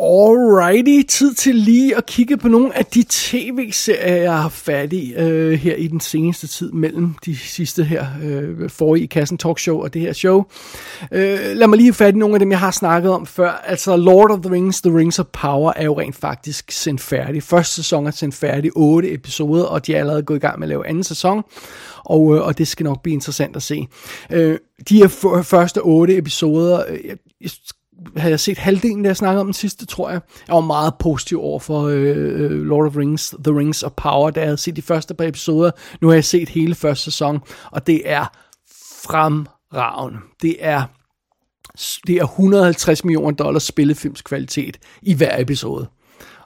Alrighty, 0.00 1.02
tid 1.08 1.34
til 1.34 1.54
lige 1.54 1.96
at 1.96 2.06
kigge 2.06 2.36
på 2.36 2.48
nogle 2.48 2.78
af 2.78 2.86
de 2.86 3.04
tv-serier, 3.08 4.16
jeg 4.16 4.42
har 4.42 4.48
fat 4.48 4.92
i 4.92 5.14
øh, 5.14 5.52
her 5.52 5.74
i 5.74 5.86
den 5.86 6.00
seneste 6.00 6.46
tid 6.46 6.72
mellem 6.72 7.14
de 7.24 7.36
sidste 7.36 7.84
her 7.84 8.06
øh, 8.22 8.70
forrige 8.70 9.06
Kassen 9.06 9.38
Talkshow 9.38 9.82
og 9.82 9.94
det 9.94 10.02
her 10.02 10.12
show. 10.12 10.44
Øh, 11.12 11.38
lad 11.54 11.66
mig 11.66 11.76
lige 11.76 11.86
have 11.86 11.94
fat 11.94 12.14
i 12.14 12.18
nogle 12.18 12.34
af 12.34 12.38
dem, 12.38 12.50
jeg 12.50 12.58
har 12.58 12.70
snakket 12.70 13.10
om 13.12 13.26
før. 13.26 13.50
Altså 13.50 13.96
Lord 13.96 14.30
of 14.30 14.38
the 14.40 14.52
Rings, 14.52 14.80
The 14.80 14.96
Rings 14.96 15.18
of 15.18 15.26
Power 15.26 15.72
er 15.76 15.84
jo 15.84 16.00
rent 16.00 16.16
faktisk 16.16 16.72
sendt 16.72 17.00
færdig. 17.00 17.42
Første 17.42 17.74
sæson 17.74 18.06
er 18.06 18.10
sendt 18.10 18.34
færdig, 18.34 18.70
otte 18.74 19.12
episoder, 19.12 19.64
og 19.64 19.86
de 19.86 19.94
er 19.94 20.00
allerede 20.00 20.22
gået 20.22 20.36
i 20.36 20.40
gang 20.40 20.58
med 20.58 20.66
at 20.66 20.68
lave 20.68 20.86
anden 20.86 21.04
sæson. 21.04 21.42
Og, 22.04 22.34
øh, 22.34 22.46
og 22.46 22.58
det 22.58 22.68
skal 22.68 22.84
nok 22.84 23.02
blive 23.02 23.14
interessant 23.14 23.56
at 23.56 23.62
se. 23.62 23.86
Øh, 24.32 24.58
de 24.88 24.96
her 24.98 25.08
første 25.42 25.78
otte 25.78 26.16
episoder, 26.16 26.84
øh, 26.88 26.98
jeg 27.40 27.50
havde 28.16 28.30
jeg 28.30 28.40
set 28.40 28.58
halvdelen, 28.58 29.02
da 29.02 29.08
jeg 29.08 29.16
snakkede 29.16 29.40
om 29.40 29.46
den 29.46 29.54
sidste, 29.54 29.86
tror 29.86 30.10
jeg. 30.10 30.20
Jeg 30.48 30.54
var 30.54 30.60
meget 30.60 30.94
positiv 30.98 31.40
over 31.40 31.58
for 31.58 31.82
øh, 31.82 32.16
øh, 32.16 32.50
Lord 32.50 32.86
of 32.86 32.96
Rings, 32.96 33.34
The 33.44 33.58
Rings 33.58 33.82
of 33.82 33.92
Power, 33.96 34.30
da 34.30 34.40
jeg 34.40 34.46
havde 34.46 34.58
set 34.58 34.76
de 34.76 34.82
første 34.82 35.14
par 35.14 35.24
episoder. 35.24 35.70
Nu 36.00 36.08
har 36.08 36.14
jeg 36.14 36.24
set 36.24 36.48
hele 36.48 36.74
første 36.74 37.04
sæson, 37.04 37.40
og 37.70 37.86
det 37.86 38.02
er 38.04 38.26
fremragende. 39.02 40.18
Det 40.42 40.56
er, 40.60 40.82
det 42.06 42.16
er 42.16 42.24
150 42.24 43.04
millioner 43.04 43.36
dollars 43.36 43.62
spillefilmskvalitet 43.62 44.78
i 45.02 45.14
hver 45.14 45.40
episode. 45.40 45.86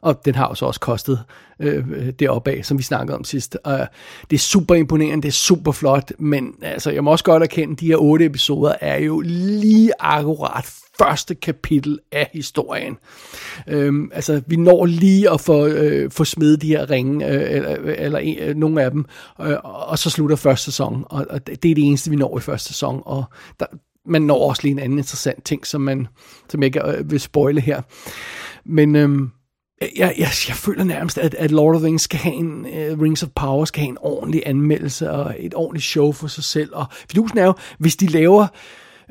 Og 0.03 0.24
den 0.24 0.34
har 0.34 0.48
jo 0.48 0.55
så 0.55 0.66
også 0.66 0.80
kostet 0.80 1.24
øh, 1.61 1.88
øh, 1.90 2.12
deroppe 2.18 2.51
af, 2.51 2.64
som 2.64 2.78
vi 2.78 2.82
snakkede 2.82 3.16
om 3.16 3.24
sidst. 3.24 3.59
Og 3.64 3.86
det 4.30 4.36
er 4.36 4.40
super 4.40 4.74
imponerende, 4.74 5.22
det 5.22 5.28
er 5.28 5.32
super 5.32 5.72
flot, 5.72 6.12
men 6.18 6.55
altså, 6.62 6.90
jeg 6.90 7.05
må 7.05 7.11
også 7.11 7.24
godt 7.24 7.42
erkende, 7.42 7.72
at 7.72 7.80
de 7.80 7.86
her 7.86 7.96
otte 7.96 8.24
episoder 8.24 8.74
er 8.80 8.98
jo 8.98 9.20
lige 9.20 9.92
akkurat 9.98 10.74
første 11.05 11.34
kapitel 11.34 11.98
af 12.12 12.30
historien. 12.32 12.96
Øhm, 13.68 14.11
altså, 14.14 14.42
vi 14.46 14.57
når 14.57 14.86
lige 14.86 15.30
at 15.30 15.40
få, 15.40 15.66
øh, 15.66 16.11
få 16.11 16.24
smidt 16.24 16.62
de 16.62 16.66
her 16.66 16.90
ringe, 16.90 17.26
øh, 17.26 17.57
eller, 17.57 17.76
eller 17.76 18.36
øh, 18.40 18.57
nogle 18.57 18.82
af 18.82 18.90
dem, 18.90 19.05
øh, 19.40 19.57
og 19.64 19.98
så 19.98 20.11
slutter 20.11 20.36
første 20.36 20.64
sæson, 20.64 21.05
og, 21.11 21.26
og 21.30 21.46
det 21.46 21.53
er 21.53 21.74
det 21.74 21.84
eneste, 21.84 22.11
vi 22.11 22.16
når 22.16 22.38
i 22.38 22.40
første 22.40 22.68
sæson, 22.68 23.03
og 23.07 23.24
der, 23.61 23.66
man 24.07 24.22
når 24.22 24.48
også 24.48 24.62
lige 24.62 24.72
en 24.72 24.78
anden 24.78 24.98
interessant 24.98 25.44
ting, 25.44 25.66
som, 25.66 25.80
man, 25.80 26.07
som 26.48 26.62
jeg 26.62 26.66
ikke 26.66 26.80
øh, 26.86 27.11
vil 27.11 27.20
spoile 27.20 27.61
her. 27.61 27.82
Men 28.64 28.96
Øh, 29.82 29.88
jeg, 29.96 30.14
jeg, 30.18 30.28
jeg 30.48 30.57
føler 30.57 30.84
nærmest, 30.84 31.18
at, 31.18 31.34
at 31.34 31.51
Lord 31.51 31.74
of 31.74 31.80
the 31.80 31.86
Rings 31.86 32.03
skal 32.03 32.18
have 32.18 32.34
en, 32.34 32.66
uh, 32.66 33.01
Rings 33.01 33.22
of 33.22 33.28
Power 33.34 33.64
skal 33.64 33.80
have 33.80 33.88
en 33.88 33.98
ordentlig 34.01 34.42
anmeldelse 34.46 35.11
og 35.11 35.36
et 35.38 35.55
ordentligt 35.55 35.84
show 35.84 36.12
for 36.12 36.26
sig 36.26 36.44
selv. 36.44 36.70
Og 36.72 36.86
fidusen 37.11 37.38
er 37.38 37.44
jo, 37.44 37.55
hvis 37.78 37.96
de 37.96 38.07
laver 38.07 38.46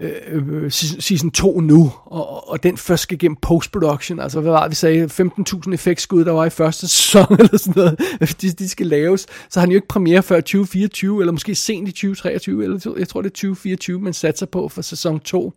Øh, 0.02 0.64
øh, 0.64 0.72
season 0.72 1.32
2 1.32 1.60
nu, 1.60 1.92
og, 2.06 2.50
og 2.50 2.64
den 2.64 2.78
først 2.78 3.04
skal 3.04 3.16
igennem 3.16 3.36
post-production, 3.36 4.20
altså 4.20 4.42
hvad 4.42 4.52
var 4.52 4.62
det, 4.62 4.70
vi 4.70 4.76
sagde, 4.76 5.06
15.000 5.06 5.74
effektskud, 5.74 6.26
der 6.26 6.32
var 6.32 6.46
i 6.46 6.50
første 6.50 6.88
sæson, 6.98 7.26
eller 7.30 7.58
sådan 7.58 7.74
noget, 7.76 8.00
de, 8.42 8.52
de 8.52 8.70
skal 8.70 8.88
laves, 8.88 9.22
så 9.22 9.60
har 9.60 9.62
han 9.62 9.72
jo 9.72 9.76
ikke 9.76 9.88
premiere 9.88 10.24
før 10.24 10.40
2024, 10.40 11.22
eller 11.22 11.32
måske 11.32 11.56
sent 11.56 11.88
i 11.88 11.92
2023, 11.92 12.64
eller 12.64 12.94
jeg 12.98 13.08
tror 13.08 13.22
det 13.22 13.30
er 13.30 13.34
2024, 13.34 14.00
man 14.00 14.14
satser 14.14 14.46
på 14.46 14.70
for 14.70 14.82
sæson 14.82 15.20
2. 15.20 15.54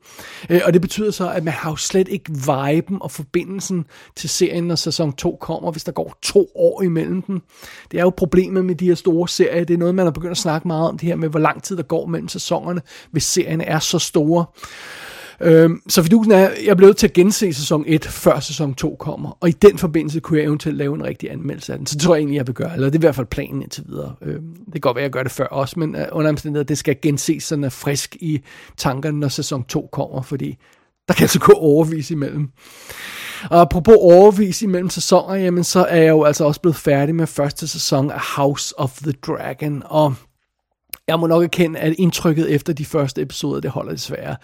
Øh, 0.50 0.60
og 0.64 0.72
det 0.72 0.80
betyder 0.80 1.10
så, 1.10 1.30
at 1.30 1.44
man 1.44 1.54
har 1.54 1.70
jo 1.70 1.76
slet 1.76 2.08
ikke 2.08 2.32
viben 2.32 2.98
og 3.00 3.10
forbindelsen 3.10 3.84
til 4.16 4.28
serien, 4.28 4.64
når 4.64 4.74
sæson 4.74 5.12
2 5.12 5.36
kommer, 5.40 5.70
hvis 5.70 5.84
der 5.84 5.92
går 5.92 6.18
to 6.22 6.48
år 6.54 6.82
imellem 6.82 7.22
den. 7.22 7.42
Det 7.90 7.98
er 7.98 8.02
jo 8.02 8.10
problemet 8.10 8.64
med 8.64 8.74
de 8.74 8.86
her 8.86 8.94
store 8.94 9.28
serier, 9.28 9.64
det 9.64 9.74
er 9.74 9.78
noget, 9.78 9.94
man 9.94 10.06
har 10.06 10.10
begyndt 10.10 10.30
at 10.30 10.36
snakke 10.38 10.68
meget 10.68 10.88
om, 10.88 10.98
det 10.98 11.08
her 11.08 11.16
med, 11.16 11.28
hvor 11.28 11.40
lang 11.40 11.62
tid 11.62 11.76
der 11.76 11.82
går 11.82 12.06
mellem 12.06 12.28
sæsonerne, 12.28 12.80
hvis 13.10 13.24
serien 13.24 13.60
er 13.60 13.78
så 13.78 13.98
store 13.98 14.31
store. 14.32 14.44
Øhm, 15.40 15.80
så 15.88 16.02
fidusen 16.02 16.32
er, 16.32 16.50
jeg 16.66 16.76
blev 16.76 16.86
nødt 16.86 16.96
til 16.96 17.06
at 17.06 17.12
gense 17.12 17.52
sæson 17.52 17.84
1, 17.86 18.04
før 18.04 18.40
sæson 18.40 18.74
2 18.74 18.96
kommer. 18.98 19.38
Og 19.40 19.48
i 19.48 19.52
den 19.52 19.78
forbindelse 19.78 20.20
kunne 20.20 20.38
jeg 20.38 20.46
eventuelt 20.46 20.78
lave 20.78 20.94
en 20.94 21.04
rigtig 21.04 21.30
anmeldelse 21.32 21.72
af 21.72 21.78
den. 21.78 21.86
Så 21.86 21.94
det 21.94 22.02
tror 22.02 22.14
jeg 22.14 22.20
egentlig, 22.20 22.36
jeg 22.36 22.46
vil 22.46 22.54
gøre. 22.54 22.74
Eller 22.74 22.86
det 22.86 22.94
er 22.94 22.98
i 22.98 23.06
hvert 23.06 23.14
fald 23.14 23.26
planen 23.26 23.62
indtil 23.62 23.84
videre. 23.88 24.14
Øhm, 24.22 24.54
det 24.64 24.72
kan 24.72 24.80
godt 24.80 24.96
være, 24.96 25.02
at 25.02 25.08
jeg 25.08 25.12
gør 25.12 25.22
det 25.22 25.32
før 25.32 25.46
også, 25.46 25.78
men 25.78 25.96
uh, 25.96 26.02
under 26.12 26.30
omstændigheder, 26.30 26.64
det 26.64 26.78
skal 26.78 26.96
genses 27.02 27.44
sådan 27.44 27.64
er 27.64 27.68
frisk 27.68 28.16
i 28.20 28.40
tankerne, 28.76 29.20
når 29.20 29.28
sæson 29.28 29.64
2 29.64 29.88
kommer, 29.92 30.22
fordi 30.22 30.58
der 31.08 31.14
kan 31.14 31.24
altså 31.24 31.40
gå 31.40 31.52
overvis 31.52 32.10
imellem. 32.10 32.48
Og 33.50 33.60
apropos 33.60 33.96
overvis 33.98 34.62
imellem 34.62 34.90
sæsoner, 34.90 35.34
jamen 35.34 35.64
så 35.64 35.84
er 35.84 35.96
jeg 35.96 36.08
jo 36.08 36.24
altså 36.24 36.44
også 36.44 36.60
blevet 36.60 36.76
færdig 36.76 37.14
med 37.14 37.26
første 37.26 37.68
sæson 37.68 38.10
af 38.10 38.20
House 38.36 38.78
of 38.78 38.98
the 39.02 39.12
Dragon, 39.12 39.82
og 39.84 40.14
jeg 41.08 41.20
må 41.20 41.26
nok 41.26 41.42
erkende, 41.42 41.78
at 41.78 41.94
indtrykket 41.98 42.50
efter 42.50 42.72
de 42.72 42.84
første 42.84 43.22
episoder, 43.22 43.60
det 43.60 43.70
holder 43.70 43.92
desværre. 43.92 44.36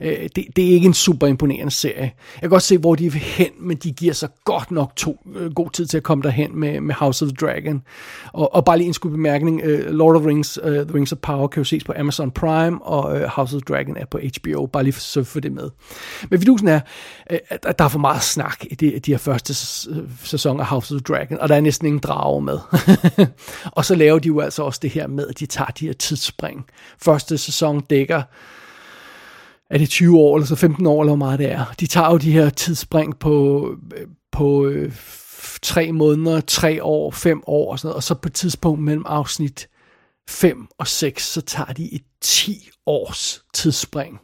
Øh, 0.00 0.28
det, 0.36 0.44
det 0.56 0.68
er 0.68 0.72
ikke 0.72 0.86
en 0.86 0.94
super 0.94 1.26
imponerende 1.26 1.70
serie. 1.70 2.12
Jeg 2.34 2.40
kan 2.40 2.50
godt 2.50 2.62
se, 2.62 2.78
hvor 2.78 2.94
de 2.94 3.12
vil 3.12 3.20
hen, 3.20 3.50
men 3.60 3.76
de 3.76 3.92
giver 3.92 4.12
sig 4.12 4.28
godt 4.44 4.70
nok 4.70 4.96
to, 4.96 5.26
øh, 5.36 5.52
god 5.52 5.70
tid 5.70 5.86
til 5.86 5.96
at 5.96 6.02
komme 6.02 6.22
derhen 6.22 6.58
med, 6.60 6.80
med 6.80 6.94
House 6.94 7.24
of 7.24 7.28
the 7.28 7.46
Dragon. 7.46 7.82
Og, 8.32 8.54
og 8.54 8.64
bare 8.64 8.78
lige 8.78 8.86
en 8.86 8.94
skud 8.94 9.10
bemærkning, 9.10 9.60
øh, 9.64 9.90
Lord 9.90 10.16
of 10.16 10.20
the 10.20 10.28
Rings, 10.28 10.58
øh, 10.62 10.86
The 10.86 10.94
Rings 10.94 11.12
of 11.12 11.18
Power 11.18 11.48
kan 11.48 11.60
jo 11.60 11.64
ses 11.64 11.84
på 11.84 11.92
Amazon 11.98 12.30
Prime, 12.30 12.82
og 12.82 13.18
øh, 13.18 13.28
House 13.28 13.56
of 13.56 13.62
the 13.62 13.74
Dragon 13.74 13.96
er 13.96 14.06
på 14.10 14.18
HBO, 14.18 14.66
bare 14.66 14.82
lige 14.82 14.92
for, 14.92 15.00
så 15.00 15.24
for 15.24 15.40
det 15.40 15.52
med. 15.52 15.70
Men 16.30 16.40
vidusen 16.40 16.68
er, 16.68 16.80
øh, 17.30 17.38
at 17.50 17.78
der 17.78 17.84
er 17.84 17.88
for 17.88 17.98
meget 17.98 18.22
snak 18.22 18.64
i 18.70 18.74
de, 18.74 18.98
de 18.98 19.10
her 19.10 19.18
første 19.18 19.54
sæson 20.24 20.60
af 20.60 20.66
House 20.66 20.94
of 20.94 21.00
the 21.00 21.14
Dragon, 21.14 21.38
og 21.38 21.48
der 21.48 21.54
er 21.54 21.60
næsten 21.60 21.86
ingen 21.86 22.00
drager 22.00 22.40
med. 22.40 22.58
og 23.76 23.84
så 23.84 23.94
laver 23.94 24.18
de 24.18 24.26
jo 24.28 24.40
altså 24.40 24.62
også 24.62 24.80
det 24.82 24.90
her 24.90 25.06
med, 25.06 25.26
at 25.26 25.38
de 25.38 25.46
tager 25.46 25.70
de 25.70 25.86
her 25.86 25.94
tidsspring. 26.06 26.66
Første 27.02 27.38
sæson 27.38 27.80
dækker, 27.80 28.22
er 29.70 29.78
det 29.78 29.88
20 29.88 30.18
år, 30.18 30.36
eller 30.36 30.46
så 30.46 30.56
15 30.56 30.86
år, 30.86 31.02
eller 31.02 31.10
hvor 31.10 31.26
meget 31.26 31.38
det 31.38 31.52
er. 31.52 31.74
De 31.80 31.86
tager 31.86 32.10
jo 32.10 32.16
de 32.16 32.32
her 32.32 32.50
tidsspring 32.50 33.18
på, 33.18 33.68
på 34.32 34.66
øh, 34.66 34.92
tre 35.62 35.92
måneder, 35.92 36.40
tre 36.40 36.82
år, 36.82 37.10
fem 37.10 37.42
år 37.46 37.72
og 37.72 37.78
sådan 37.78 37.88
noget, 37.88 37.96
og 37.96 38.02
så 38.02 38.14
på 38.14 38.28
et 38.28 38.32
tidspunkt 38.32 38.82
mellem 38.82 39.04
afsnit 39.06 39.68
5 40.28 40.66
og 40.78 40.86
6, 40.86 41.32
så 41.32 41.40
tager 41.40 41.72
de 41.72 41.94
et 41.94 42.02
10 42.20 42.68
års 42.86 43.44
tidsspring. 43.54 44.20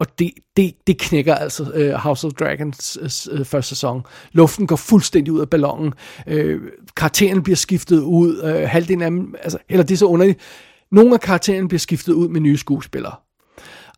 Og 0.00 0.18
det, 0.18 0.30
det, 0.56 0.74
det 0.86 0.98
knækker 0.98 1.34
altså 1.34 1.62
uh, 1.62 2.00
House 2.00 2.26
of 2.26 2.32
Dragons 2.32 2.98
uh, 3.32 3.44
første 3.44 3.68
sæson. 3.68 4.02
Luften 4.32 4.66
går 4.66 4.76
fuldstændig 4.76 5.32
ud 5.32 5.40
af 5.40 5.50
ballonen. 5.50 5.92
Uh, 6.26 6.60
karakteren 6.96 7.42
bliver 7.42 7.56
skiftet 7.56 8.00
ud. 8.00 8.42
Uh, 8.42 8.68
halvdelen 8.68 9.02
af 9.02 9.10
dem, 9.10 9.34
altså, 9.42 9.58
eller 9.68 9.84
det 9.84 9.94
er 9.94 9.98
så 9.98 10.06
underligt. 10.06 10.40
Nogle 10.94 11.14
af 11.14 11.20
karaktererne 11.20 11.68
bliver 11.68 11.78
skiftet 11.78 12.12
ud 12.12 12.28
med 12.28 12.40
nye 12.40 12.56
skuespillere. 12.56 13.14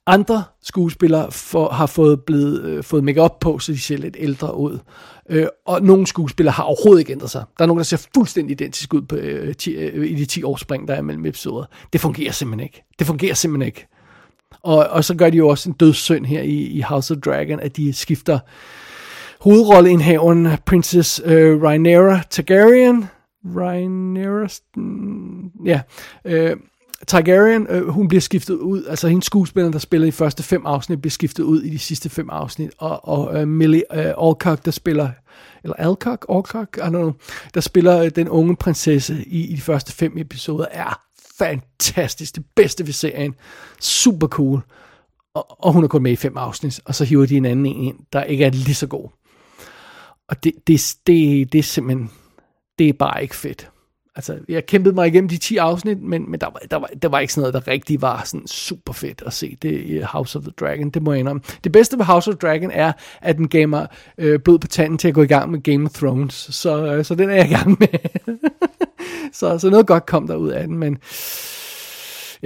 Andre 0.06 0.44
skuespillere 0.62 1.32
for, 1.32 1.68
har 1.68 1.86
fået, 1.86 2.20
blevet, 2.22 2.64
øh, 2.64 2.84
fået 2.84 3.04
make 3.04 3.28
på, 3.40 3.58
så 3.58 3.72
de 3.72 3.78
ser 3.78 3.96
lidt 3.96 4.16
ældre 4.18 4.56
ud. 4.56 4.78
Øh, 5.30 5.46
og 5.66 5.82
nogle 5.82 6.06
skuespillere 6.06 6.52
har 6.52 6.62
overhovedet 6.62 7.00
ikke 7.00 7.12
ændret 7.12 7.30
sig. 7.30 7.44
Der 7.58 7.64
er 7.64 7.66
nogen, 7.66 7.78
der 7.78 7.84
ser 7.84 8.06
fuldstændig 8.14 8.52
identisk 8.52 8.94
ud 8.94 9.02
på, 9.02 9.16
øh, 9.16 9.54
ti, 9.54 9.70
øh, 9.70 10.06
i 10.06 10.14
de 10.14 10.24
10 10.24 10.42
års 10.42 10.60
spring, 10.60 10.88
der 10.88 10.94
er 10.94 11.02
mellem 11.02 11.26
episoder. 11.26 11.64
Det 11.92 12.00
fungerer 12.00 12.32
simpelthen 12.32 12.64
ikke. 12.64 12.84
Det 12.98 13.06
fungerer 13.06 13.34
simpelthen 13.34 13.66
ikke. 13.66 13.86
Og, 14.62 14.86
og 14.86 15.04
så 15.04 15.14
gør 15.14 15.30
de 15.30 15.36
jo 15.36 15.48
også 15.48 15.68
en 15.68 15.74
dødssynd 15.74 16.26
her 16.26 16.42
i, 16.42 16.56
i 16.56 16.80
House 16.80 17.14
of 17.14 17.20
Dragon, 17.20 17.60
at 17.60 17.76
de 17.76 17.92
skifter 17.92 18.38
hovedrolleindhaveren 19.40 20.48
Princess 20.66 21.22
øh, 21.24 21.62
Rhaenyra 21.62 22.20
Targaryen. 22.30 23.04
Rhaenyra... 23.44 24.48
Mm, 24.76 25.50
ja. 25.66 25.80
Øh, 26.24 26.56
Targaryen, 27.06 27.66
øh, 27.70 27.88
hun 27.88 28.08
bliver 28.08 28.20
skiftet 28.20 28.54
ud, 28.54 28.84
altså 28.84 29.08
hendes 29.08 29.24
skuespiller, 29.24 29.70
der 29.70 29.78
spiller 29.78 30.08
i 30.08 30.10
første 30.10 30.42
fem 30.42 30.66
afsnit, 30.66 31.00
bliver 31.00 31.10
skiftet 31.10 31.44
ud 31.44 31.62
i 31.62 31.70
de 31.70 31.78
sidste 31.78 32.10
fem 32.10 32.30
afsnit, 32.30 32.70
og, 32.78 33.08
og 33.08 33.40
øh, 33.40 33.48
Millie 33.48 33.82
øh, 33.92 34.28
Alcock, 34.28 34.64
der 34.64 34.70
spiller, 34.70 35.10
eller 35.62 35.74
Alcock, 35.74 36.26
Alcock, 36.28 36.76
I 36.76 36.80
don't 36.80 36.88
know, 36.88 37.12
der 37.54 37.60
spiller 37.60 38.02
øh, 38.02 38.10
den 38.16 38.28
unge 38.28 38.56
prinsesse 38.56 39.24
i, 39.26 39.46
i 39.46 39.54
de 39.54 39.60
første 39.60 39.92
fem 39.92 40.18
episoder, 40.18 40.66
er 40.70 41.00
fantastisk, 41.38 42.34
det 42.34 42.44
bedste 42.54 42.86
ved 42.86 42.92
serien, 42.92 43.34
super 43.80 44.26
cool, 44.26 44.60
og, 45.34 45.64
og 45.64 45.72
hun 45.72 45.84
er 45.84 45.88
kun 45.88 46.02
med 46.02 46.12
i 46.12 46.16
fem 46.16 46.36
afsnit, 46.36 46.80
og 46.84 46.94
så 46.94 47.04
hiver 47.04 47.26
de 47.26 47.36
en 47.36 47.44
anden 47.44 47.66
en 47.66 47.82
ind, 47.82 47.98
der 48.12 48.22
ikke 48.22 48.44
er 48.44 48.50
lige 48.50 48.74
så 48.74 48.86
god. 48.86 49.08
Og 50.28 50.44
det, 50.44 50.52
det, 50.66 50.96
det, 51.06 51.52
det 51.52 51.58
er 51.58 51.62
simpelthen, 51.62 52.10
det 52.78 52.88
er 52.88 52.92
bare 52.92 53.22
ikke 53.22 53.36
fedt. 53.36 53.70
Altså, 54.16 54.38
jeg 54.48 54.66
kæmpede 54.66 54.94
mig 54.94 55.06
igennem 55.08 55.28
de 55.28 55.36
10 55.36 55.56
afsnit, 55.56 56.02
men, 56.02 56.30
men 56.30 56.40
der, 56.40 56.46
var, 56.46 56.60
der, 56.70 56.76
var, 56.76 56.90
der 57.02 57.08
var 57.08 57.18
ikke 57.18 57.32
sådan 57.32 57.40
noget, 57.40 57.66
der 57.66 57.72
rigtig 57.72 58.02
var 58.02 58.22
sådan 58.24 58.46
super 58.46 58.92
fedt 58.92 59.22
at 59.26 59.32
se 59.32 59.56
det 59.62 59.80
i 59.80 59.98
House 59.98 60.38
of 60.38 60.42
the 60.42 60.52
Dragon, 60.60 60.90
det 60.90 61.02
må 61.02 61.12
jeg 61.12 61.20
indrømme. 61.20 61.42
Det 61.64 61.72
bedste 61.72 61.98
ved 61.98 62.04
House 62.04 62.30
of 62.30 62.36
the 62.36 62.48
Dragon 62.48 62.70
er, 62.70 62.92
at 63.20 63.36
den 63.36 63.48
gav 63.48 63.68
mig 63.68 63.86
øh, 64.18 64.40
blod 64.40 64.58
på 64.58 64.66
tanden 64.66 64.98
til 64.98 65.08
at 65.08 65.14
gå 65.14 65.22
i 65.22 65.26
gang 65.26 65.50
med 65.50 65.62
Game 65.62 65.84
of 65.84 65.90
Thrones, 65.90 66.34
så, 66.34 66.86
øh, 66.86 67.04
så 67.04 67.14
den 67.14 67.30
er 67.30 67.34
jeg 67.34 67.50
i 67.50 67.54
gang 67.54 67.76
med. 67.80 67.88
så, 69.38 69.58
så 69.58 69.70
noget 69.70 69.86
godt 69.86 70.06
kom 70.06 70.26
der 70.26 70.36
ud 70.36 70.48
af 70.48 70.66
den, 70.66 70.78
men 70.78 70.98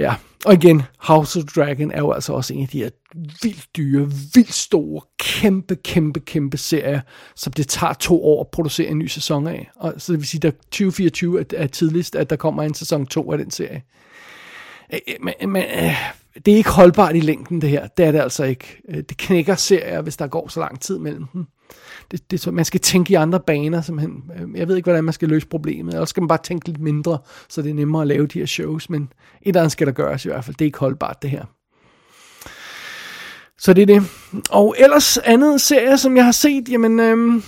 Ja, 0.01 0.15
og 0.45 0.53
igen, 0.53 0.81
House 0.99 1.39
of 1.39 1.45
Dragon 1.45 1.91
er 1.91 1.97
jo 1.97 2.11
altså 2.11 2.33
også 2.33 2.53
en 2.53 2.61
af 2.61 2.67
de 2.67 2.83
her 2.83 2.89
vildt 3.41 3.67
dyre, 3.77 4.11
vildt 4.33 4.53
store, 4.53 5.01
kæmpe, 5.19 5.75
kæmpe, 5.75 6.19
kæmpe 6.19 6.57
serier, 6.57 7.01
som 7.35 7.53
det 7.53 7.67
tager 7.67 7.93
to 7.93 8.23
år 8.25 8.41
at 8.41 8.47
producere 8.47 8.87
en 8.87 8.97
ny 8.97 9.07
sæson 9.07 9.47
af. 9.47 9.69
Og 9.75 9.93
så 9.97 10.11
det 10.11 10.19
vil 10.19 10.27
sige, 10.27 10.47
at 10.47 10.55
2024 10.55 11.39
er, 11.39 11.43
er 11.57 11.67
tidligst, 11.67 12.15
at 12.15 12.29
der 12.29 12.35
kommer 12.35 12.63
en 12.63 12.73
sæson 12.73 13.05
2 13.05 13.31
af 13.31 13.37
den 13.37 13.51
serie. 13.51 13.83
Men, 15.19 15.51
men 15.51 15.63
det 16.45 16.51
er 16.51 16.57
ikke 16.57 16.69
holdbart 16.69 17.15
i 17.15 17.19
længden, 17.19 17.61
det 17.61 17.69
her. 17.69 17.87
Det 17.87 18.05
er 18.05 18.11
det 18.11 18.19
altså 18.19 18.43
ikke. 18.43 18.81
Det 19.09 19.17
knækker 19.17 19.55
serier, 19.55 20.01
hvis 20.01 20.17
der 20.17 20.27
går 20.27 20.47
så 20.47 20.59
lang 20.59 20.79
tid 20.79 20.97
mellem 20.97 21.27
dem 21.33 21.47
det, 22.11 22.31
det, 22.31 22.53
man 22.53 22.65
skal 22.65 22.79
tænke 22.79 23.11
i 23.11 23.15
andre 23.15 23.39
baner, 23.39 23.81
simpelthen. 23.81 24.23
Øhm, 24.39 24.55
jeg 24.55 24.67
ved 24.67 24.75
ikke, 24.75 24.85
hvordan 24.85 25.03
man 25.03 25.13
skal 25.13 25.29
løse 25.29 25.47
problemet, 25.47 25.93
eller 25.93 26.05
skal 26.05 26.21
man 26.21 26.27
bare 26.27 26.43
tænke 26.43 26.67
lidt 26.67 26.79
mindre, 26.79 27.17
så 27.49 27.61
det 27.61 27.69
er 27.69 27.73
nemmere 27.73 28.01
at 28.01 28.07
lave 28.07 28.27
de 28.27 28.39
her 28.39 28.45
shows, 28.45 28.89
men 28.89 29.03
et 29.03 29.09
eller 29.45 29.61
andet 29.61 29.71
skal 29.71 29.87
der 29.87 29.93
gøres 29.93 30.25
i 30.25 30.27
hvert 30.27 30.45
fald. 30.45 30.55
Det 30.55 30.65
er 30.65 30.67
ikke 30.67 30.79
holdbart, 30.79 31.21
det 31.21 31.29
her. 31.29 31.45
Så 33.59 33.73
det 33.73 33.81
er 33.81 33.85
det. 33.85 34.03
Og 34.49 34.75
ellers 34.79 35.17
andet 35.17 35.61
serie, 35.61 35.97
som 35.97 36.17
jeg 36.17 36.25
har 36.25 36.31
set, 36.31 36.69
jamen, 36.69 36.99
øhm, 36.99 37.43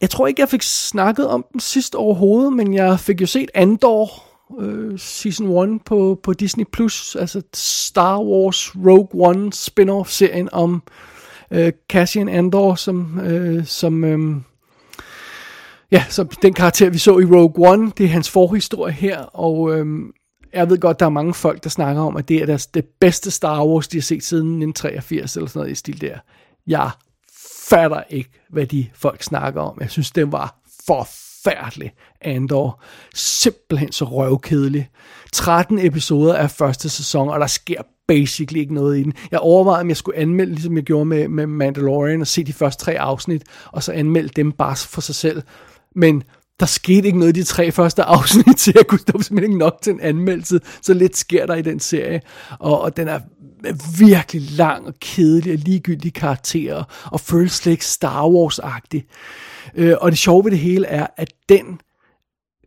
jeg 0.00 0.10
tror 0.10 0.26
ikke, 0.26 0.40
jeg 0.40 0.48
fik 0.48 0.62
snakket 0.62 1.26
om 1.26 1.44
den 1.52 1.60
sidst 1.60 1.94
overhovedet, 1.94 2.52
men 2.52 2.74
jeg 2.74 3.00
fik 3.00 3.20
jo 3.20 3.26
set 3.26 3.50
Andor, 3.54 4.24
øh, 4.60 4.98
Season 4.98 5.74
1 5.74 5.80
på, 5.84 6.20
på 6.22 6.32
Disney+, 6.32 6.64
Plus, 6.72 7.16
altså 7.16 7.42
Star 7.54 8.20
Wars 8.20 8.76
Rogue 8.76 9.28
One 9.28 9.52
spin-off-serien 9.52 10.48
om 10.52 10.82
øh, 11.52 11.72
Cassian 11.88 12.28
Andor, 12.28 12.74
som, 12.74 13.20
øh, 13.20 13.66
som 13.66 14.04
øh, 14.04 14.36
ja, 15.90 16.04
som 16.08 16.28
den 16.28 16.54
karakter, 16.54 16.90
vi 16.90 16.98
så 16.98 17.18
i 17.18 17.24
Rogue 17.24 17.68
One, 17.68 17.92
det 17.98 18.04
er 18.04 18.10
hans 18.10 18.30
forhistorie 18.30 18.92
her, 18.92 19.18
og 19.22 19.78
øh, 19.78 19.86
jeg 20.52 20.70
ved 20.70 20.78
godt, 20.78 21.00
der 21.00 21.06
er 21.06 21.10
mange 21.10 21.34
folk, 21.34 21.64
der 21.64 21.70
snakker 21.70 22.02
om, 22.02 22.16
at 22.16 22.28
det 22.28 22.36
er 22.36 22.46
deres, 22.46 22.66
det 22.66 22.84
bedste 23.00 23.30
Star 23.30 23.66
Wars, 23.66 23.88
de 23.88 23.96
har 23.96 24.02
set 24.02 24.24
siden 24.24 24.46
1983, 24.46 25.36
eller 25.36 25.48
sådan 25.48 25.60
noget 25.60 25.72
i 25.72 25.74
stil 25.74 26.00
der. 26.00 26.18
Jeg 26.66 26.90
fatter 27.68 28.02
ikke, 28.10 28.30
hvad 28.50 28.66
de 28.66 28.86
folk 28.94 29.22
snakker 29.22 29.60
om. 29.60 29.78
Jeg 29.80 29.90
synes, 29.90 30.10
den 30.10 30.32
var 30.32 30.62
forfærdelig, 30.86 31.92
Andor. 32.20 32.82
Simpelthen 33.14 33.92
så 33.92 34.04
røvkedelig. 34.04 34.88
13 35.32 35.78
episoder 35.78 36.34
af 36.34 36.50
første 36.50 36.88
sæson, 36.88 37.28
og 37.28 37.40
der 37.40 37.46
sker 37.46 37.82
basically 38.08 38.60
ikke 38.60 38.74
noget 38.74 38.98
i 38.98 39.02
den. 39.02 39.12
Jeg 39.30 39.40
overvejede, 39.40 39.80
om 39.80 39.88
jeg 39.88 39.96
skulle 39.96 40.18
anmelde, 40.18 40.52
ligesom 40.52 40.76
jeg 40.76 40.84
gjorde 40.84 41.04
med, 41.04 41.28
med 41.28 41.46
Mandalorian, 41.46 42.20
og 42.20 42.26
se 42.26 42.44
de 42.44 42.52
første 42.52 42.84
tre 42.84 43.00
afsnit, 43.00 43.42
og 43.66 43.82
så 43.82 43.92
anmelde 43.92 44.28
dem 44.36 44.52
bare 44.52 44.76
for 44.76 45.00
sig 45.00 45.14
selv. 45.14 45.42
Men 45.96 46.22
der 46.60 46.66
skete 46.66 47.06
ikke 47.06 47.18
noget 47.18 47.36
i 47.36 47.40
de 47.40 47.44
tre 47.44 47.72
første 47.72 48.02
afsnit, 48.02 48.60
så 48.60 48.72
jeg 48.74 48.86
kunne 48.86 48.98
stoppe 48.98 49.24
simpelthen 49.24 49.52
ikke 49.52 49.58
nok 49.58 49.78
til 49.82 49.92
en 49.92 50.00
anmeldelse. 50.00 50.60
Så 50.82 50.94
lidt 50.94 51.16
sker 51.16 51.46
der 51.46 51.54
i 51.54 51.62
den 51.62 51.80
serie. 51.80 52.20
Og, 52.58 52.80
og 52.80 52.96
den 52.96 53.08
er 53.08 53.20
virkelig 53.98 54.50
lang 54.50 54.86
og 54.86 54.94
kedelig 55.00 55.52
og 55.52 55.58
ligegyldig 55.58 56.14
karakterer, 56.14 56.84
og 57.04 57.20
føles 57.20 57.52
slet 57.52 57.72
ikke 57.72 57.86
Star 57.86 58.28
Wars-agtig. 58.28 59.02
Øh, 59.74 59.94
og 60.00 60.10
det 60.10 60.18
sjove 60.18 60.44
ved 60.44 60.50
det 60.50 60.58
hele 60.58 60.86
er, 60.86 61.06
at 61.16 61.32
den 61.48 61.80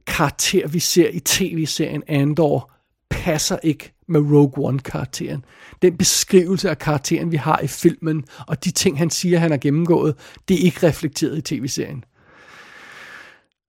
karakter, 0.07 0.67
vi 0.67 0.79
ser 0.79 1.09
i 1.09 1.19
tv-serien 1.19 2.03
Andor, 2.07 2.71
passer 3.09 3.57
ikke 3.63 3.94
med 4.07 4.19
Rogue 4.21 4.67
One-karakteren. 4.67 5.45
Den 5.81 5.97
beskrivelse 5.97 6.69
af 6.69 6.79
karakteren, 6.79 7.31
vi 7.31 7.37
har 7.37 7.59
i 7.63 7.67
filmen, 7.67 8.23
og 8.47 8.65
de 8.65 8.71
ting, 8.71 8.97
han 8.97 9.09
siger, 9.09 9.39
han 9.39 9.51
har 9.51 9.57
gennemgået, 9.57 10.15
det 10.47 10.59
er 10.59 10.65
ikke 10.65 10.87
reflekteret 10.87 11.37
i 11.37 11.41
tv-serien. 11.41 12.03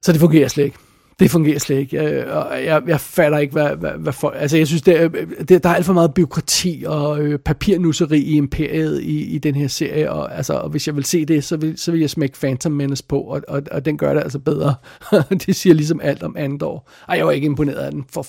Så 0.02 0.12
det 0.12 0.20
fungerer 0.20 0.48
slet 0.48 0.64
ikke. 0.64 0.78
Det 1.18 1.30
fungerer 1.30 1.58
slet 1.58 1.78
ikke. 1.78 1.96
Jeg, 1.96 2.64
jeg, 2.64 2.82
jeg 2.86 3.00
fatter 3.00 3.38
ikke, 3.38 3.52
hvad, 3.52 3.76
hvad, 3.76 3.90
hvad 3.90 4.12
folk... 4.12 4.34
Altså, 4.38 4.56
jeg 4.56 4.66
synes, 4.66 4.82
det 4.82 5.12
det, 5.48 5.64
der 5.64 5.70
er 5.70 5.74
alt 5.74 5.86
for 5.86 5.92
meget 5.92 6.14
byråkrati 6.14 6.84
og 6.86 7.20
øh, 7.20 7.38
papirnusseri 7.38 8.18
i 8.18 8.36
imperiet 8.36 9.02
i, 9.02 9.24
i 9.24 9.38
den 9.38 9.54
her 9.54 9.68
serie, 9.68 10.12
og, 10.12 10.36
altså, 10.36 10.54
og 10.54 10.70
hvis 10.70 10.86
jeg 10.86 10.96
vil 10.96 11.04
se 11.04 11.24
det, 11.24 11.44
så 11.44 11.56
vil, 11.56 11.78
så 11.78 11.92
vil 11.92 12.00
jeg 12.00 12.10
smække 12.10 12.38
Phantom 12.38 12.72
Menace 12.72 13.04
på, 13.08 13.20
og, 13.20 13.42
og, 13.48 13.62
og 13.70 13.84
den 13.84 13.98
gør 13.98 14.14
det 14.14 14.20
altså 14.20 14.38
bedre. 14.38 14.74
det 15.46 15.56
siger 15.56 15.74
ligesom 15.74 16.00
alt 16.02 16.22
om 16.22 16.36
Andor. 16.38 16.88
Ej, 17.08 17.16
jeg 17.16 17.26
var 17.26 17.32
ikke 17.32 17.44
imponeret 17.44 17.76
af 17.76 17.92
den. 17.92 18.04
For 18.12 18.26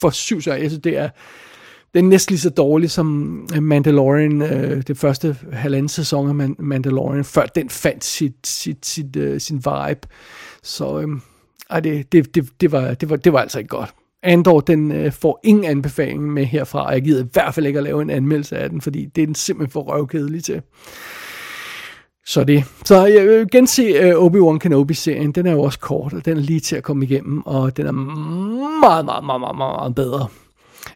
for 0.00 0.10
syv 0.10 0.40
så 0.40 0.50
altså, 0.50 0.78
det 0.78 0.96
er, 0.96 1.08
det 1.94 1.98
er 1.98 2.08
næsten 2.08 2.32
lige 2.32 2.40
så 2.40 2.50
dårligt 2.50 2.92
som 2.92 3.40
øh, 3.54 3.62
Mandalorian, 3.62 4.42
øh, 4.42 4.82
det 4.86 4.98
første 4.98 5.36
halvanden 5.52 5.88
sæson 5.88 6.40
af 6.40 6.50
Mandalorian, 6.58 7.24
før 7.24 7.46
den 7.46 7.70
fandt 7.70 8.04
sit, 8.04 8.34
sit, 8.46 8.86
sit, 8.86 9.16
uh, 9.16 9.38
sin 9.38 9.56
vibe. 9.56 10.00
Så 10.62 11.00
øh, 11.00 11.08
ej, 11.70 11.80
det, 11.80 12.12
det, 12.12 12.34
det, 12.34 12.48
det, 12.60 12.72
var, 12.72 12.94
det, 12.94 13.10
var, 13.10 13.16
det 13.16 13.32
var 13.32 13.40
altså 13.40 13.58
ikke 13.58 13.68
godt. 13.68 13.94
Andor, 14.22 14.60
den 14.60 14.92
øh, 14.92 15.12
får 15.12 15.40
ingen 15.44 15.64
anbefaling 15.64 16.32
med 16.32 16.44
herfra, 16.44 16.86
og 16.86 16.92
jeg 16.92 17.02
gider 17.02 17.24
i 17.24 17.28
hvert 17.32 17.54
fald 17.54 17.66
ikke 17.66 17.78
at 17.78 17.82
lave 17.82 18.02
en 18.02 18.10
anmeldelse 18.10 18.58
af 18.58 18.70
den, 18.70 18.80
fordi 18.80 19.06
det 19.06 19.22
er 19.22 19.26
den 19.26 19.34
simpelthen 19.34 19.72
for 19.72 19.82
røvkedelig 19.82 20.44
til. 20.44 20.62
Så 22.26 22.44
det. 22.44 22.64
Så 22.84 23.06
jeg 23.06 23.26
vil 23.26 23.46
gense 23.52 24.16
uh, 24.16 24.24
Obi-Wan 24.26 24.58
Kenobi-serien. 24.58 25.32
Den 25.32 25.46
er 25.46 25.52
jo 25.52 25.62
også 25.62 25.78
kort, 25.78 26.12
og 26.12 26.24
den 26.24 26.36
er 26.36 26.40
lige 26.40 26.60
til 26.60 26.76
at 26.76 26.82
komme 26.82 27.04
igennem, 27.04 27.42
og 27.46 27.76
den 27.76 27.86
er 27.86 27.92
meget, 27.92 29.04
meget, 29.04 29.24
meget, 29.24 29.40
meget, 29.40 29.56
meget 29.56 29.94
bedre. 29.94 30.26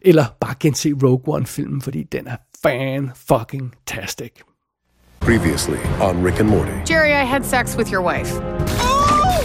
Eller 0.03 0.25
bare 0.41 0.55
gense 0.61 0.93
Rogue 1.03 1.37
One-filmen, 1.37 1.83
fordi 1.83 2.03
den 2.03 2.27
er 2.27 2.37
fan-fucking-tastic. 2.63 4.33
Previously 5.21 5.79
on 6.01 6.27
Rick 6.27 6.41
and 6.41 6.49
Morty. 6.49 6.93
Jerry, 6.93 7.11
I 7.23 7.27
had 7.27 7.45
sex 7.45 7.77
with 7.77 7.93
your 7.93 8.03
wife. 8.03 8.41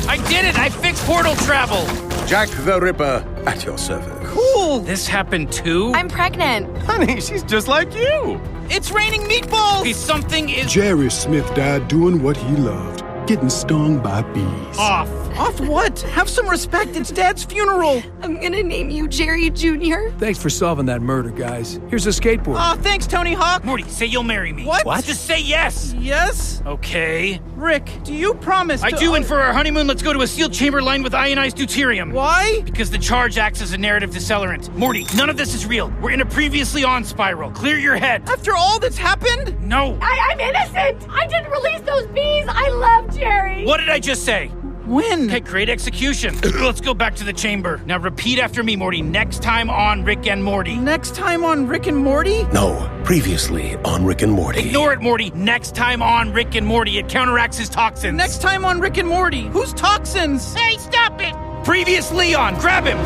I 0.07 0.17
did 0.17 0.43
it! 0.49 0.55
I 0.57 0.69
fixed 0.69 1.05
portal 1.05 1.35
travel! 1.35 2.04
Jack 2.27 2.49
the 2.49 2.79
Ripper 2.81 3.23
at 3.45 3.63
your 3.63 3.77
service. 3.77 4.27
Cool! 4.29 4.79
This 4.79 5.07
happened 5.07 5.51
too? 5.51 5.91
I'm 5.93 6.07
pregnant. 6.09 6.75
Honey, 6.79 7.21
she's 7.21 7.43
just 7.43 7.67
like 7.67 7.93
you. 7.93 8.41
It's 8.69 8.89
raining 8.91 9.21
meatballs! 9.21 9.81
Okay, 9.81 9.93
something 9.93 10.49
is 10.49 10.71
Jerry 10.71 11.11
Smith 11.11 11.47
died 11.53 11.87
doing 11.87 12.23
what 12.23 12.35
he 12.35 12.55
loved, 12.55 13.03
getting 13.27 13.49
stung 13.49 13.99
by 14.01 14.23
bees. 14.33 14.77
off. 14.79 15.07
Off 15.37 15.59
what? 15.59 15.99
Have 16.01 16.27
some 16.29 16.47
respect. 16.49 16.95
It's 16.95 17.11
Dad's 17.11 17.43
funeral. 17.43 18.01
I'm 18.21 18.41
gonna 18.41 18.63
name 18.63 18.89
you 18.89 19.07
Jerry 19.07 19.49
Jr. 19.51 20.09
Thanks 20.17 20.41
for 20.41 20.49
solving 20.49 20.85
that 20.87 21.01
murder, 21.01 21.29
guys. 21.29 21.79
Here's 21.89 22.07
a 22.07 22.09
skateboard. 22.09 22.55
Aw, 22.55 22.75
thanks, 22.77 23.05
Tony 23.05 23.33
Hawk. 23.33 23.63
Morty, 23.65 23.83
say 23.83 24.05
you'll 24.07 24.23
marry 24.23 24.51
me. 24.53 24.65
What? 24.65 24.85
What? 24.85 25.03
Just 25.05 25.25
say 25.25 25.39
yes! 25.41 25.93
Yes? 25.99 26.63
Okay. 26.65 27.39
Rick, 27.55 27.89
do 28.03 28.13
you 28.13 28.33
promise 28.33 28.83
I 28.83 28.91
do, 28.91 29.15
and 29.15 29.25
for 29.25 29.41
our 29.41 29.53
honeymoon, 29.53 29.87
let's 29.87 30.03
go 30.03 30.11
to 30.11 30.21
a 30.21 30.27
sealed 30.27 30.51
chamber 30.51 30.81
lined 30.81 31.05
with 31.05 31.13
ionized 31.13 31.57
deuterium. 31.57 32.11
Why? 32.11 32.61
Because 32.65 32.91
the 32.91 32.97
charge 32.97 33.37
acts 33.37 33.61
as 33.61 33.71
a 33.71 33.77
narrative 33.77 34.09
decelerant. 34.09 34.73
Morty, 34.75 35.05
none 35.15 35.29
of 35.29 35.37
this 35.37 35.53
is 35.53 35.65
real. 35.65 35.91
We're 36.01 36.11
in 36.11 36.19
a 36.19 36.25
previously 36.25 36.83
on 36.83 37.05
spiral. 37.05 37.51
Clear 37.51 37.77
your 37.77 37.95
head. 37.95 38.27
After 38.27 38.55
all 38.55 38.77
that's 38.79 38.97
happened? 38.97 39.57
No. 39.61 39.97
I, 40.01 40.31
I'm 40.31 40.39
innocent! 40.41 41.09
I 41.09 41.27
didn't 41.27 41.49
release 41.49 41.81
those 41.81 42.07
bees! 42.07 42.45
I 42.49 42.69
love 42.69 43.15
Jerry! 43.15 43.65
What 43.65 43.77
did 43.77 43.89
I 43.89 43.99
just 43.99 44.25
say? 44.25 44.51
When? 44.85 45.25
Okay, 45.25 45.39
great 45.39 45.69
execution. 45.69 46.37
Let's 46.61 46.79
go 46.79 46.93
back 46.93 47.15
to 47.15 47.23
the 47.23 47.33
chamber. 47.33 47.81
Now 47.85 47.97
repeat 47.97 48.37
after 48.37 48.61
me, 48.63 48.75
Morty. 48.75 49.01
Next 49.01 49.41
time 49.41 49.69
on 49.69 50.03
Rick 50.03 50.27
and 50.27 50.43
Morty. 50.43 50.75
Next 50.75 51.15
time 51.15 51.43
on 51.43 51.67
Rick 51.67 51.87
and 51.87 51.97
Morty? 51.97 52.43
No, 52.45 52.89
previously 53.03 53.75
on 53.77 54.05
Rick 54.05 54.21
and 54.21 54.31
Morty. 54.31 54.67
Ignore 54.67 54.93
it, 54.93 55.01
Morty. 55.01 55.31
Next 55.31 55.73
time 55.75 56.03
on 56.03 56.31
Rick 56.33 56.53
and 56.55 56.67
Morty, 56.67 56.99
it 56.99 57.09
counteracts 57.09 57.57
his 57.57 57.69
toxins. 57.69 58.15
Next 58.15 58.41
time 58.41 58.63
on 58.63 58.79
Rick 58.79 58.97
and 58.97 59.07
Morty. 59.07 59.47
Whose 59.47 59.73
toxins? 59.73 60.53
Hey, 60.53 60.77
stop 60.77 61.19
it! 61.19 61.33
Previous 61.65 62.11
Leon, 62.11 62.59
grab 62.59 62.83
him! 62.85 62.97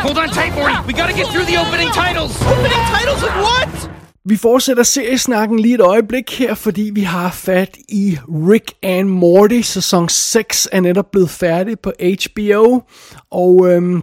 Hold 0.00 0.16
on 0.16 0.28
tight, 0.28 0.54
Morty. 0.54 0.74
We 0.86 0.94
gotta 0.94 1.12
get 1.12 1.28
through 1.28 1.44
the 1.44 1.56
opening 1.56 1.88
titles. 1.88 2.40
Opening 2.42 2.70
titles 2.70 3.22
of 3.22 3.30
what? 3.30 3.95
Vi 4.28 4.36
fortsætter 4.36 4.82
seriesnakken 4.82 5.58
lige 5.58 5.74
et 5.74 5.80
øjeblik 5.80 6.38
her, 6.38 6.54
fordi 6.54 6.90
vi 6.94 7.00
har 7.00 7.30
fat 7.30 7.76
i 7.88 8.18
Rick 8.28 8.74
and 8.82 9.08
Morty. 9.08 9.60
Sæson 9.60 10.08
6 10.08 10.68
er 10.72 10.80
netop 10.80 11.10
blevet 11.10 11.30
færdig 11.30 11.80
på 11.80 11.92
HBO, 12.00 12.82
og 13.30 13.72
øhm, 13.72 14.02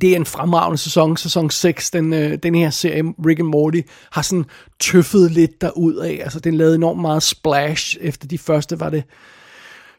det 0.00 0.12
er 0.12 0.16
en 0.16 0.26
fremragende 0.26 0.78
sæson, 0.78 1.16
sæson 1.16 1.50
6. 1.50 1.90
Den, 1.90 2.12
øh, 2.12 2.38
den 2.42 2.54
her 2.54 2.70
serie, 2.70 3.02
Rick 3.26 3.40
and 3.40 3.48
Morty, 3.48 3.80
har 4.12 4.22
sådan 4.22 4.44
tøffet 4.80 5.30
lidt 5.30 5.60
derud 5.60 5.96
af. 5.96 6.20
Altså, 6.22 6.40
den 6.40 6.54
lavede 6.54 6.74
enormt 6.74 7.00
meget 7.00 7.22
splash. 7.22 7.96
Efter 8.00 8.28
de 8.28 8.38
første 8.38 8.80
var 8.80 8.90
det 8.90 9.04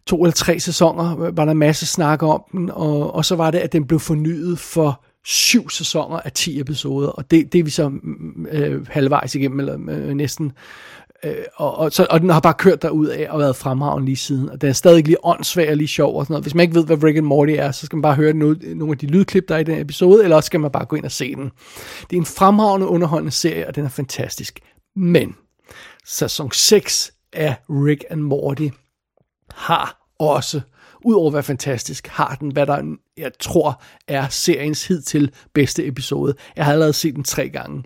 to 0.07 0.23
eller 0.23 0.33
tre 0.33 0.59
sæsoner, 0.59 1.31
var 1.31 1.45
der 1.45 1.53
masse 1.53 1.85
snak 1.85 2.23
om 2.23 2.43
den, 2.51 2.69
og, 2.73 3.15
og 3.15 3.25
så 3.25 3.35
var 3.35 3.51
det, 3.51 3.57
at 3.57 3.73
den 3.73 3.87
blev 3.87 3.99
fornyet 3.99 4.59
for 4.59 5.04
syv 5.25 5.69
sæsoner 5.69 6.19
af 6.19 6.31
10 6.31 6.59
episoder, 6.59 7.07
og 7.07 7.31
det, 7.31 7.53
det 7.53 7.59
er 7.59 7.63
vi 7.63 7.69
så 7.69 7.89
mm, 7.89 8.47
øh, 8.51 8.87
halvvejs 8.87 9.35
igennem, 9.35 9.59
eller 9.59 9.77
øh, 9.89 10.13
næsten. 10.13 10.51
Øh, 11.23 11.35
og, 11.55 11.77
og, 11.77 11.91
så, 11.91 12.07
og 12.09 12.21
den 12.21 12.29
har 12.29 12.39
bare 12.39 12.53
kørt 12.53 12.81
derud 12.81 13.07
af 13.07 13.27
og 13.29 13.39
været 13.39 13.55
fremragende 13.55 14.05
lige 14.05 14.15
siden, 14.15 14.49
og 14.49 14.61
den 14.61 14.69
er 14.69 14.73
stadig 14.73 15.05
lige 15.05 15.25
åndssvag 15.25 15.69
og 15.69 15.77
lige 15.77 15.87
sjov 15.87 16.17
og 16.17 16.25
sådan 16.25 16.33
noget. 16.33 16.43
Hvis 16.43 16.55
man 16.55 16.63
ikke 16.63 16.75
ved, 16.75 16.85
hvad 16.85 17.03
Rick 17.03 17.17
and 17.17 17.25
Morty 17.25 17.51
er, 17.51 17.71
så 17.71 17.85
skal 17.85 17.97
man 17.97 18.01
bare 18.01 18.15
høre 18.15 18.33
nogle, 18.33 18.75
nogle 18.75 18.91
af 18.91 18.97
de 18.97 19.07
lydklip, 19.07 19.47
der 19.47 19.55
er 19.55 19.59
i 19.59 19.63
den 19.63 19.79
episode, 19.79 20.23
eller 20.23 20.35
også 20.35 20.47
skal 20.47 20.59
man 20.59 20.71
bare 20.71 20.85
gå 20.85 20.95
ind 20.95 21.05
og 21.05 21.11
se 21.11 21.35
den. 21.35 21.51
Det 22.09 22.15
er 22.15 22.19
en 22.19 22.25
fremragende, 22.25 22.87
underholdende 22.87 23.31
serie, 23.31 23.67
og 23.67 23.75
den 23.75 23.85
er 23.85 23.89
fantastisk. 23.89 24.59
Men 24.95 25.35
sæson 26.05 26.51
6 26.51 27.11
af 27.33 27.55
Rick 27.69 28.05
and 28.09 28.21
Morty 28.21 28.67
har 29.51 30.07
også, 30.19 30.61
udover 31.05 31.27
at 31.27 31.33
være 31.33 31.43
fantastisk, 31.43 32.07
har 32.07 32.35
den, 32.39 32.51
hvad 32.51 32.65
der, 32.65 32.95
jeg 33.17 33.31
tror, 33.39 33.81
er 34.07 34.27
seriens 34.29 34.87
hidtil 34.87 35.31
bedste 35.53 35.87
episode. 35.87 36.35
Jeg 36.55 36.65
har 36.65 36.71
allerede 36.71 36.93
set 36.93 37.15
den 37.15 37.23
tre 37.23 37.49
gange. 37.49 37.83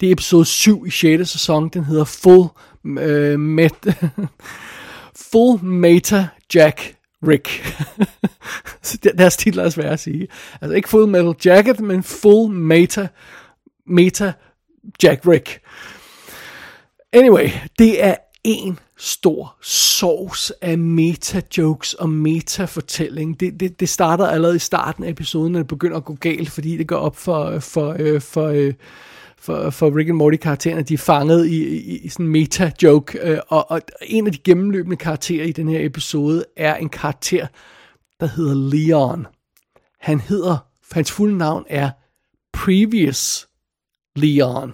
Det 0.00 0.08
er 0.08 0.12
episode 0.12 0.44
7 0.44 0.86
i 0.86 0.90
6. 0.90 1.30
sæson. 1.30 1.68
Den 1.68 1.84
hedder 1.84 2.04
Full, 2.04 2.48
øh, 2.84 3.40
met, 3.40 3.72
Full 5.32 5.64
Meta 5.64 6.28
Jack 6.54 6.96
Rick. 7.28 7.76
Deres 9.18 9.36
titel 9.36 9.58
er 9.58 9.70
svært 9.70 9.92
at 9.92 10.00
sige. 10.00 10.28
Altså 10.60 10.74
ikke 10.74 10.88
Full 10.88 11.08
Metal 11.08 11.34
Jacket, 11.44 11.80
men 11.80 12.02
Full 12.02 12.52
Meta, 12.52 13.08
Meta 13.86 14.32
Jack 15.02 15.20
Rick. 15.26 15.60
Anyway, 17.12 17.50
det 17.78 18.04
er 18.04 18.14
en 18.46 18.78
stor 18.96 19.56
sovs 19.62 20.52
af 20.60 20.78
meta-jokes 20.78 21.94
og 21.94 22.08
meta-fortælling. 22.08 23.40
Det, 23.40 23.60
det, 23.60 23.80
det 23.80 23.88
starter 23.88 24.26
allerede 24.26 24.56
i 24.56 24.58
starten 24.58 25.04
af 25.04 25.10
episoden, 25.10 25.52
når 25.52 25.58
det 25.58 25.66
begynder 25.66 25.96
at 25.96 26.04
gå 26.04 26.14
galt, 26.14 26.50
fordi 26.50 26.76
det 26.76 26.88
går 26.88 26.96
op 26.96 27.16
for, 27.16 27.58
for, 27.58 27.96
øh, 27.98 28.20
for, 28.20 28.46
øh, 28.46 28.74
for, 29.38 29.70
for 29.70 29.96
Rick 29.96 30.08
and 30.08 30.16
Morty-karaktererne, 30.16 30.82
de 30.82 30.94
er 30.94 30.98
fanget 30.98 31.46
i, 31.46 31.64
i, 31.64 31.98
i 31.98 32.08
sådan 32.08 32.26
en 32.26 32.32
meta-joke. 32.32 33.18
Øh, 33.22 33.38
og, 33.48 33.70
og 33.70 33.80
en 34.02 34.26
af 34.26 34.32
de 34.32 34.38
gennemløbende 34.38 34.96
karakterer 34.96 35.44
i 35.44 35.52
den 35.52 35.68
her 35.68 35.86
episode 35.86 36.44
er 36.56 36.74
en 36.74 36.88
karakter, 36.88 37.46
der 38.20 38.26
hedder 38.26 38.54
Leon. 38.54 39.26
Han 40.00 40.20
hedder, 40.20 40.56
hans 40.92 41.12
fulde 41.12 41.38
navn 41.38 41.64
er 41.68 41.90
Previous 42.52 43.48
Leon. 44.16 44.72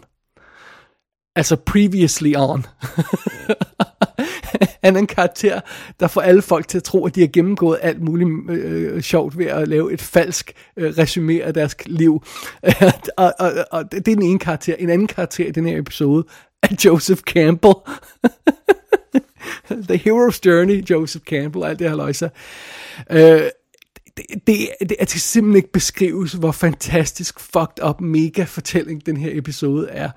Altså 1.36 1.56
previously 1.56 2.34
on. 2.36 2.66
Han 4.84 4.96
er 4.96 5.00
en 5.00 5.06
karakter, 5.06 5.60
der 6.00 6.06
får 6.06 6.20
alle 6.20 6.42
folk 6.42 6.68
til 6.68 6.78
at 6.78 6.84
tro, 6.84 7.06
at 7.06 7.14
de 7.14 7.20
har 7.20 7.28
gennemgået 7.32 7.78
alt 7.82 8.02
muligt 8.02 8.30
øh, 8.50 9.02
sjovt 9.02 9.38
ved 9.38 9.46
at 9.46 9.68
lave 9.68 9.92
et 9.92 10.02
falsk 10.02 10.52
øh, 10.76 10.94
resume 10.98 11.42
af 11.42 11.54
deres 11.54 11.76
liv. 11.86 12.24
og, 13.16 13.34
og, 13.38 13.52
og 13.70 13.92
det 13.92 13.98
er 13.98 14.14
den 14.14 14.22
ene 14.22 14.38
karakter. 14.38 14.74
En 14.78 14.90
anden 14.90 15.06
karakter 15.06 15.46
i 15.46 15.50
den 15.50 15.66
her 15.66 15.78
episode 15.78 16.24
er 16.62 16.68
Joseph 16.84 17.20
Campbell. 17.20 17.74
The 19.88 19.96
Hero's 19.96 20.40
Journey, 20.46 20.84
Joseph 20.90 21.24
Campbell, 21.24 21.64
alt 21.64 21.78
det 21.78 21.88
her 21.88 21.96
løjser. 21.96 22.28
Øh, 23.10 23.42
det, 24.16 24.24
det, 24.47 24.68
det, 24.80 24.89
det 24.89 24.98
kan 24.98 25.09
simpelthen 25.09 25.56
ikke 25.56 25.72
beskrives, 25.72 26.32
hvor 26.32 26.52
fantastisk 26.52 27.40
fucked 27.40 27.84
up 27.89 28.01
mega 28.01 28.44
fortælling 28.44 29.06
den 29.06 29.16
her 29.16 29.30
episode 29.34 29.89
er. 29.89 30.10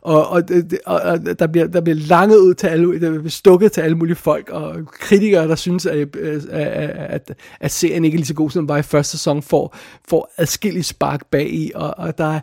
Og, 0.00 0.28
og, 0.28 0.42
og, 0.86 1.00
og 1.00 1.38
der, 1.38 1.46
bliver, 1.46 1.66
der 1.66 1.80
bliver 1.80 1.96
langet 1.96 2.38
ud 2.38 2.54
til 2.54 2.66
alle, 2.66 3.00
der 3.00 3.10
bliver 3.10 3.28
stukket 3.28 3.72
til 3.72 3.80
alle 3.80 3.96
mulige 3.96 4.16
folk, 4.16 4.48
og 4.48 4.86
kritikere, 4.92 5.48
der 5.48 5.54
synes, 5.54 5.86
at, 5.86 6.16
at, 6.16 6.44
at, 6.50 7.32
at 7.60 7.70
serien 7.70 8.04
ikke 8.04 8.14
er 8.14 8.18
lige 8.18 8.26
så 8.26 8.34
god, 8.34 8.50
som 8.50 8.62
den 8.62 8.68
var 8.68 8.78
i 8.78 8.82
første 8.82 9.10
sæson, 9.10 9.42
får, 9.42 9.76
får 10.08 10.32
adskillige 10.36 10.82
spark 10.82 11.26
bag 11.30 11.50
i, 11.50 11.72
og, 11.74 11.94
og 11.98 12.18
der 12.18 12.34
er 12.34 12.40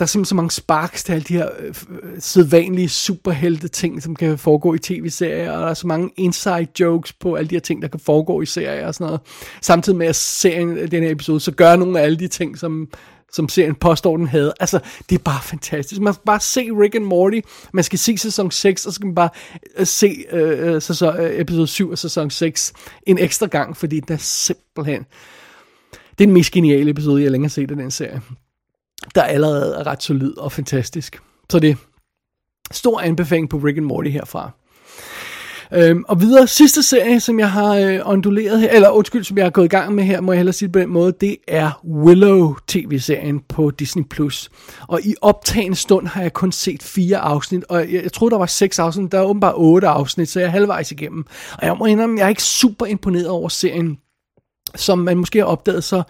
der 0.00 0.04
er 0.04 0.06
simpelthen 0.06 0.28
så 0.28 0.34
mange 0.34 0.50
sparks 0.50 1.04
til 1.04 1.12
alle 1.12 1.24
de 1.24 1.34
her 1.34 1.48
øh, 1.58 1.66
øh, 1.68 2.10
sædvanlige 2.18 2.88
superhelte 2.88 3.68
ting, 3.68 4.02
som 4.02 4.16
kan 4.16 4.38
foregå 4.38 4.74
i 4.74 4.78
tv-serier, 4.78 5.52
og 5.52 5.62
der 5.62 5.66
er 5.66 5.74
så 5.74 5.86
mange 5.86 6.10
inside 6.16 6.66
jokes 6.80 7.12
på 7.12 7.34
alle 7.34 7.48
de 7.48 7.54
her 7.54 7.60
ting, 7.60 7.82
der 7.82 7.88
kan 7.88 8.00
foregå 8.00 8.42
i 8.42 8.46
serier 8.46 8.86
og 8.86 8.94
sådan 8.94 9.06
noget. 9.06 9.20
Samtidig 9.62 9.98
med 9.98 10.06
at 10.06 10.16
serien, 10.16 10.78
øh, 10.78 10.90
den 10.90 11.02
her 11.02 11.10
episode, 11.10 11.40
så 11.40 11.52
gør 11.52 11.76
nogle 11.76 12.00
af 12.00 12.04
alle 12.04 12.18
de 12.18 12.28
ting, 12.28 12.58
som, 12.58 12.88
som 13.32 13.48
serien 13.48 13.74
påstår, 13.74 14.16
den 14.16 14.26
havde. 14.26 14.52
Altså, 14.60 14.80
det 15.08 15.18
er 15.18 15.22
bare 15.22 15.42
fantastisk. 15.42 16.00
Man 16.00 16.14
skal 16.14 16.24
bare 16.26 16.40
se 16.40 16.60
Rick 16.60 16.94
and 16.94 17.04
Morty, 17.04 17.40
man 17.72 17.84
skal 17.84 17.98
se 17.98 18.18
sæson 18.18 18.50
6, 18.50 18.86
og 18.86 18.92
så 18.92 18.94
skal 18.94 19.06
man 19.06 19.14
bare 19.14 19.30
øh, 19.78 19.86
se 19.86 20.24
øh, 20.32 20.82
sæson, 20.82 21.16
øh, 21.16 21.40
episode 21.40 21.66
7 21.66 21.90
og 21.90 21.98
sæson 21.98 22.30
6 22.30 22.72
en 23.06 23.18
ekstra 23.18 23.46
gang, 23.46 23.76
fordi 23.76 24.00
den 24.00 24.14
er 24.14 24.18
simpelthen... 24.20 25.06
Det 25.92 26.24
er 26.24 26.26
den 26.26 26.34
mest 26.34 26.52
geniale 26.52 26.90
episode, 26.90 27.22
jeg 27.22 27.30
længe 27.30 27.44
har 27.44 27.50
set 27.50 27.70
af 27.70 27.76
den 27.76 27.90
serie 27.90 28.22
der 29.14 29.22
allerede 29.22 29.76
er 29.76 29.86
ret 29.86 30.02
solid 30.02 30.38
og 30.38 30.52
fantastisk. 30.52 31.20
Så 31.50 31.58
det 31.58 31.70
er 31.70 31.74
stor 32.70 33.00
anbefaling 33.00 33.50
på 33.50 33.56
Rick 33.56 33.76
and 33.78 33.86
Morty 33.86 34.10
herfra. 34.10 34.50
Øhm, 35.74 36.04
og 36.08 36.20
videre, 36.20 36.46
sidste 36.46 36.82
serie, 36.82 37.20
som 37.20 37.38
jeg 37.38 37.50
har 37.50 37.74
øh, 37.74 38.00
onduleret 38.04 38.60
her, 38.60 38.70
eller 38.70 38.90
undskyld, 38.90 39.24
som 39.24 39.36
jeg 39.36 39.44
har 39.44 39.50
gået 39.50 39.64
i 39.64 39.68
gang 39.68 39.94
med 39.94 40.04
her, 40.04 40.20
må 40.20 40.32
jeg 40.32 40.38
hellere 40.38 40.52
sige 40.52 40.66
det 40.66 40.72
på 40.72 40.78
den 40.78 40.88
måde, 40.88 41.12
det 41.20 41.36
er 41.48 41.80
Willow 41.84 42.54
tv-serien 42.66 43.40
på 43.48 43.70
Disney+. 43.70 44.04
Plus. 44.10 44.50
Og 44.88 45.00
i 45.02 45.14
optagende 45.20 45.76
stund 45.76 46.06
har 46.06 46.22
jeg 46.22 46.32
kun 46.32 46.52
set 46.52 46.82
fire 46.82 47.18
afsnit, 47.18 47.64
og 47.68 47.78
jeg, 47.78 48.02
jeg 48.02 48.12
troede, 48.12 48.30
der 48.32 48.38
var 48.38 48.46
seks 48.46 48.78
afsnit, 48.78 49.12
der 49.12 49.18
er 49.18 49.22
åbenbart 49.22 49.54
otte 49.56 49.88
afsnit, 49.88 50.28
så 50.28 50.40
jeg 50.40 50.46
er 50.46 50.50
halvvejs 50.50 50.92
igennem. 50.92 51.24
Og 51.58 51.66
jeg 51.66 51.76
må 51.76 51.86
indrømme, 51.86 52.18
jeg 52.18 52.24
er 52.24 52.28
ikke 52.28 52.42
super 52.42 52.86
imponeret 52.86 53.28
over 53.28 53.48
serien, 53.48 53.98
som 54.76 54.98
man 54.98 55.16
måske 55.16 55.38
har 55.38 55.46
opdaget, 55.46 55.84
så 55.84 56.02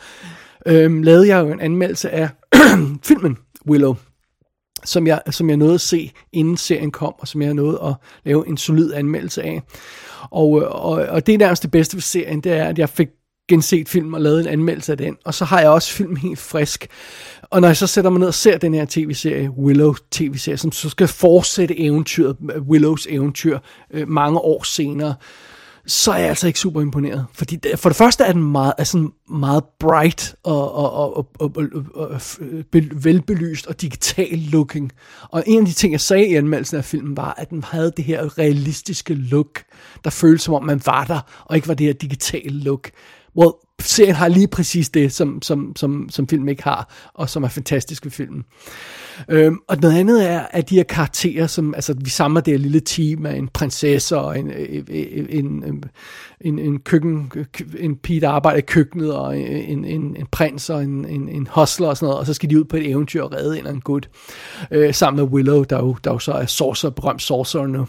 øhm, 0.66 1.02
lavede 1.02 1.28
jeg 1.28 1.40
jo 1.40 1.52
en 1.52 1.60
anmeldelse 1.60 2.10
af 2.10 2.28
filmen 3.08 3.36
Willow, 3.66 3.94
som 4.84 5.06
jeg, 5.06 5.22
som 5.30 5.48
jeg 5.48 5.56
nåede 5.56 5.74
at 5.74 5.80
se, 5.80 6.12
inden 6.32 6.56
serien 6.56 6.90
kom, 6.90 7.14
og 7.18 7.28
som 7.28 7.42
jeg 7.42 7.54
nåede 7.54 7.80
at 7.84 7.94
lave 8.24 8.48
en 8.48 8.56
solid 8.56 8.92
anmeldelse 8.92 9.42
af. 9.42 9.62
Og, 10.30 10.62
øh, 10.62 10.68
og, 10.70 10.92
og 10.92 11.26
det 11.26 11.34
er 11.34 11.38
nærmest 11.38 11.62
det 11.62 11.70
bedste 11.70 11.94
ved 11.94 12.02
serien, 12.02 12.40
det 12.40 12.52
er, 12.52 12.64
at 12.64 12.78
jeg 12.78 12.88
fik 12.88 13.08
genset 13.50 13.88
film 13.88 14.14
og 14.14 14.20
lavet 14.20 14.40
en 14.40 14.46
anmeldelse 14.46 14.92
af 14.92 14.98
den. 14.98 15.16
Og 15.24 15.34
så 15.34 15.44
har 15.44 15.60
jeg 15.60 15.70
også 15.70 15.92
filmen 15.92 16.16
helt 16.16 16.38
frisk. 16.38 16.86
Og 17.42 17.60
når 17.60 17.68
jeg 17.68 17.76
så 17.76 17.86
sætter 17.86 18.10
mig 18.10 18.20
ned 18.20 18.28
og 18.28 18.34
ser 18.34 18.58
den 18.58 18.74
her 18.74 18.86
tv-serie, 18.88 19.50
Willow 19.50 19.94
tv-serie, 20.10 20.56
som 20.56 20.72
så 20.72 20.88
skal 20.90 21.08
fortsætte 21.08 21.80
eventyret, 21.80 22.36
Willows 22.68 23.06
eventyr, 23.10 23.58
øh, 23.90 24.08
mange 24.08 24.38
år 24.38 24.62
senere, 24.62 25.14
så 25.90 26.12
er 26.12 26.18
jeg 26.18 26.28
altså 26.28 26.46
ikke 26.46 26.58
super 26.58 26.80
imponeret. 26.80 27.26
Fordi 27.32 27.56
det, 27.56 27.78
for 27.78 27.88
det 27.88 27.96
første 27.96 28.24
er 28.24 28.32
den 28.32 28.42
meget, 28.42 28.72
er 28.78 28.84
sådan 28.84 29.12
meget 29.30 29.64
bright 29.80 30.34
og, 30.42 30.74
og, 30.74 30.92
og, 30.92 31.16
og, 31.16 31.26
og, 31.40 31.56
og, 31.94 32.10
og 32.10 32.20
velbelyst 33.04 33.66
og 33.66 33.80
digital 33.80 34.38
looking. 34.38 34.92
Og 35.30 35.42
en 35.46 35.58
af 35.58 35.66
de 35.66 35.72
ting, 35.72 35.92
jeg 35.92 36.00
sagde 36.00 36.28
i 36.28 36.34
anmeldelsen 36.34 36.76
af 36.76 36.84
filmen, 36.84 37.16
var, 37.16 37.34
at 37.38 37.50
den 37.50 37.64
havde 37.64 37.92
det 37.96 38.04
her 38.04 38.38
realistiske 38.38 39.14
look, 39.14 39.62
der 40.04 40.10
føltes 40.10 40.42
som 40.42 40.54
om 40.54 40.64
man 40.64 40.80
var 40.86 41.04
der, 41.04 41.20
og 41.44 41.56
ikke 41.56 41.68
var 41.68 41.74
det 41.74 41.86
her 41.86 41.92
digitale 41.92 42.60
look. 42.62 42.90
Well, 43.36 43.52
serien 43.80 44.14
har 44.14 44.28
lige 44.28 44.48
præcis 44.48 44.88
det, 44.88 45.12
som, 45.12 45.42
som, 45.42 45.76
som, 45.76 46.08
som 46.10 46.28
film 46.28 46.48
ikke 46.48 46.62
har, 46.62 46.94
og 47.14 47.28
som 47.28 47.44
er 47.44 47.48
fantastisk 47.48 48.04
ved 48.04 48.12
filmen. 48.12 48.44
Øhm, 49.28 49.58
og 49.68 49.76
noget 49.82 49.98
andet 49.98 50.30
er, 50.30 50.40
at 50.50 50.70
de 50.70 50.76
her 50.76 50.82
karakterer, 50.82 51.46
som, 51.46 51.74
altså 51.74 51.94
vi 51.98 52.10
samler 52.10 52.40
det 52.40 52.52
her 52.52 52.58
lille 52.58 52.80
team 52.80 53.26
af 53.26 53.36
en 53.36 53.48
prinsesse 53.48 54.18
og 54.18 54.38
en, 54.38 54.50
øh, 54.50 54.84
øh, 54.88 55.06
øh, 55.16 55.26
en, 55.28 55.64
en, 55.64 55.84
en, 56.40 56.58
en 56.58 56.78
køkken, 56.78 57.32
en 57.78 57.96
pige, 57.96 58.20
der 58.20 58.28
arbejder 58.28 58.58
i 58.58 58.60
køkkenet, 58.66 59.14
og 59.14 59.38
en, 59.38 59.84
en, 59.84 60.16
en 60.16 60.26
prins 60.32 60.70
og 60.70 60.82
en, 60.82 61.04
en, 61.04 61.28
en 61.28 61.48
hustler 61.50 61.88
og 61.88 61.96
sådan 61.96 62.06
noget, 62.06 62.20
og 62.20 62.26
så 62.26 62.34
skal 62.34 62.50
de 62.50 62.58
ud 62.58 62.64
på 62.64 62.76
et 62.76 62.90
eventyr 62.90 63.22
og 63.22 63.32
redde 63.32 63.50
en 63.50 63.56
eller 63.56 63.70
anden 63.70 63.80
gut, 63.80 64.08
øh, 64.70 64.94
sammen 64.94 65.24
med 65.24 65.32
Willow, 65.32 65.62
der 65.62 65.78
jo, 65.78 65.96
der 66.04 66.12
jo 66.12 66.18
så 66.18 66.32
er 66.32 66.46
sorcerer, 66.46 66.92
berømt 66.92 67.22
sorcerer 67.22 67.66
nu. 67.66 67.86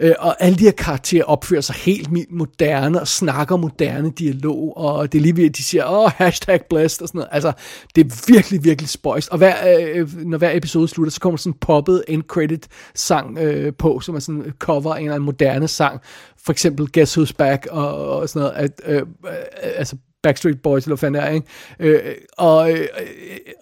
Øh, 0.00 0.14
og 0.18 0.36
alle 0.40 0.58
de 0.58 0.64
her 0.64 0.70
karakterer 0.70 1.24
opfører 1.24 1.60
sig 1.60 1.74
helt 1.74 2.08
moderne 2.30 3.00
og 3.00 3.08
snakker 3.08 3.56
moderne 3.56 4.10
dialog, 4.10 4.76
og 4.76 5.12
det 5.12 5.18
er 5.18 5.22
lige 5.22 5.36
ved, 5.36 5.44
at 5.44 5.56
de 5.56 5.62
siger, 5.62 5.84
åh, 5.84 6.04
oh, 6.04 6.10
hashtag 6.14 6.60
blessed 6.70 7.02
og 7.02 7.08
sådan 7.08 7.18
noget. 7.18 7.28
Altså, 7.32 7.52
det 7.96 8.06
er 8.06 8.32
virkelig, 8.32 8.64
virkelig 8.64 8.88
spøjst. 8.88 9.28
Og 9.28 9.38
hver, 9.38 9.54
øh, 9.94 10.26
når 10.26 10.38
hver 10.38 10.56
episode 10.56 10.73
slutter, 10.74 11.10
så 11.10 11.20
kommer 11.20 11.36
sådan 11.36 11.52
en 11.52 11.58
poppet 11.60 12.04
end 12.08 12.22
credit 12.22 12.68
sang 12.94 13.38
øh, 13.38 13.72
på, 13.78 14.00
som 14.00 14.14
er 14.14 14.18
sådan 14.18 14.42
en 14.42 14.52
cover 14.58 14.94
af 14.94 14.98
en 14.98 15.04
eller 15.04 15.14
anden 15.14 15.26
moderne 15.26 15.68
sang, 15.68 16.00
for 16.44 16.52
eksempel 16.52 16.92
Guess 16.92 17.18
Who's 17.18 17.32
Back 17.38 17.66
og, 17.70 18.08
og 18.10 18.28
sådan 18.28 18.40
noget, 18.40 18.56
at, 18.56 18.80
øh, 18.86 19.02
øh, 19.26 19.34
altså 19.60 19.96
Backstreet 20.22 20.62
Boys, 20.62 20.84
eller 20.84 20.96
hvad 20.96 20.98
fanden 20.98 21.22
er, 21.22 21.28
ikke? 21.28 21.46
Øh, 21.80 22.14
og, 22.38 22.72
øh, 22.72 22.78
øh, 22.78 22.86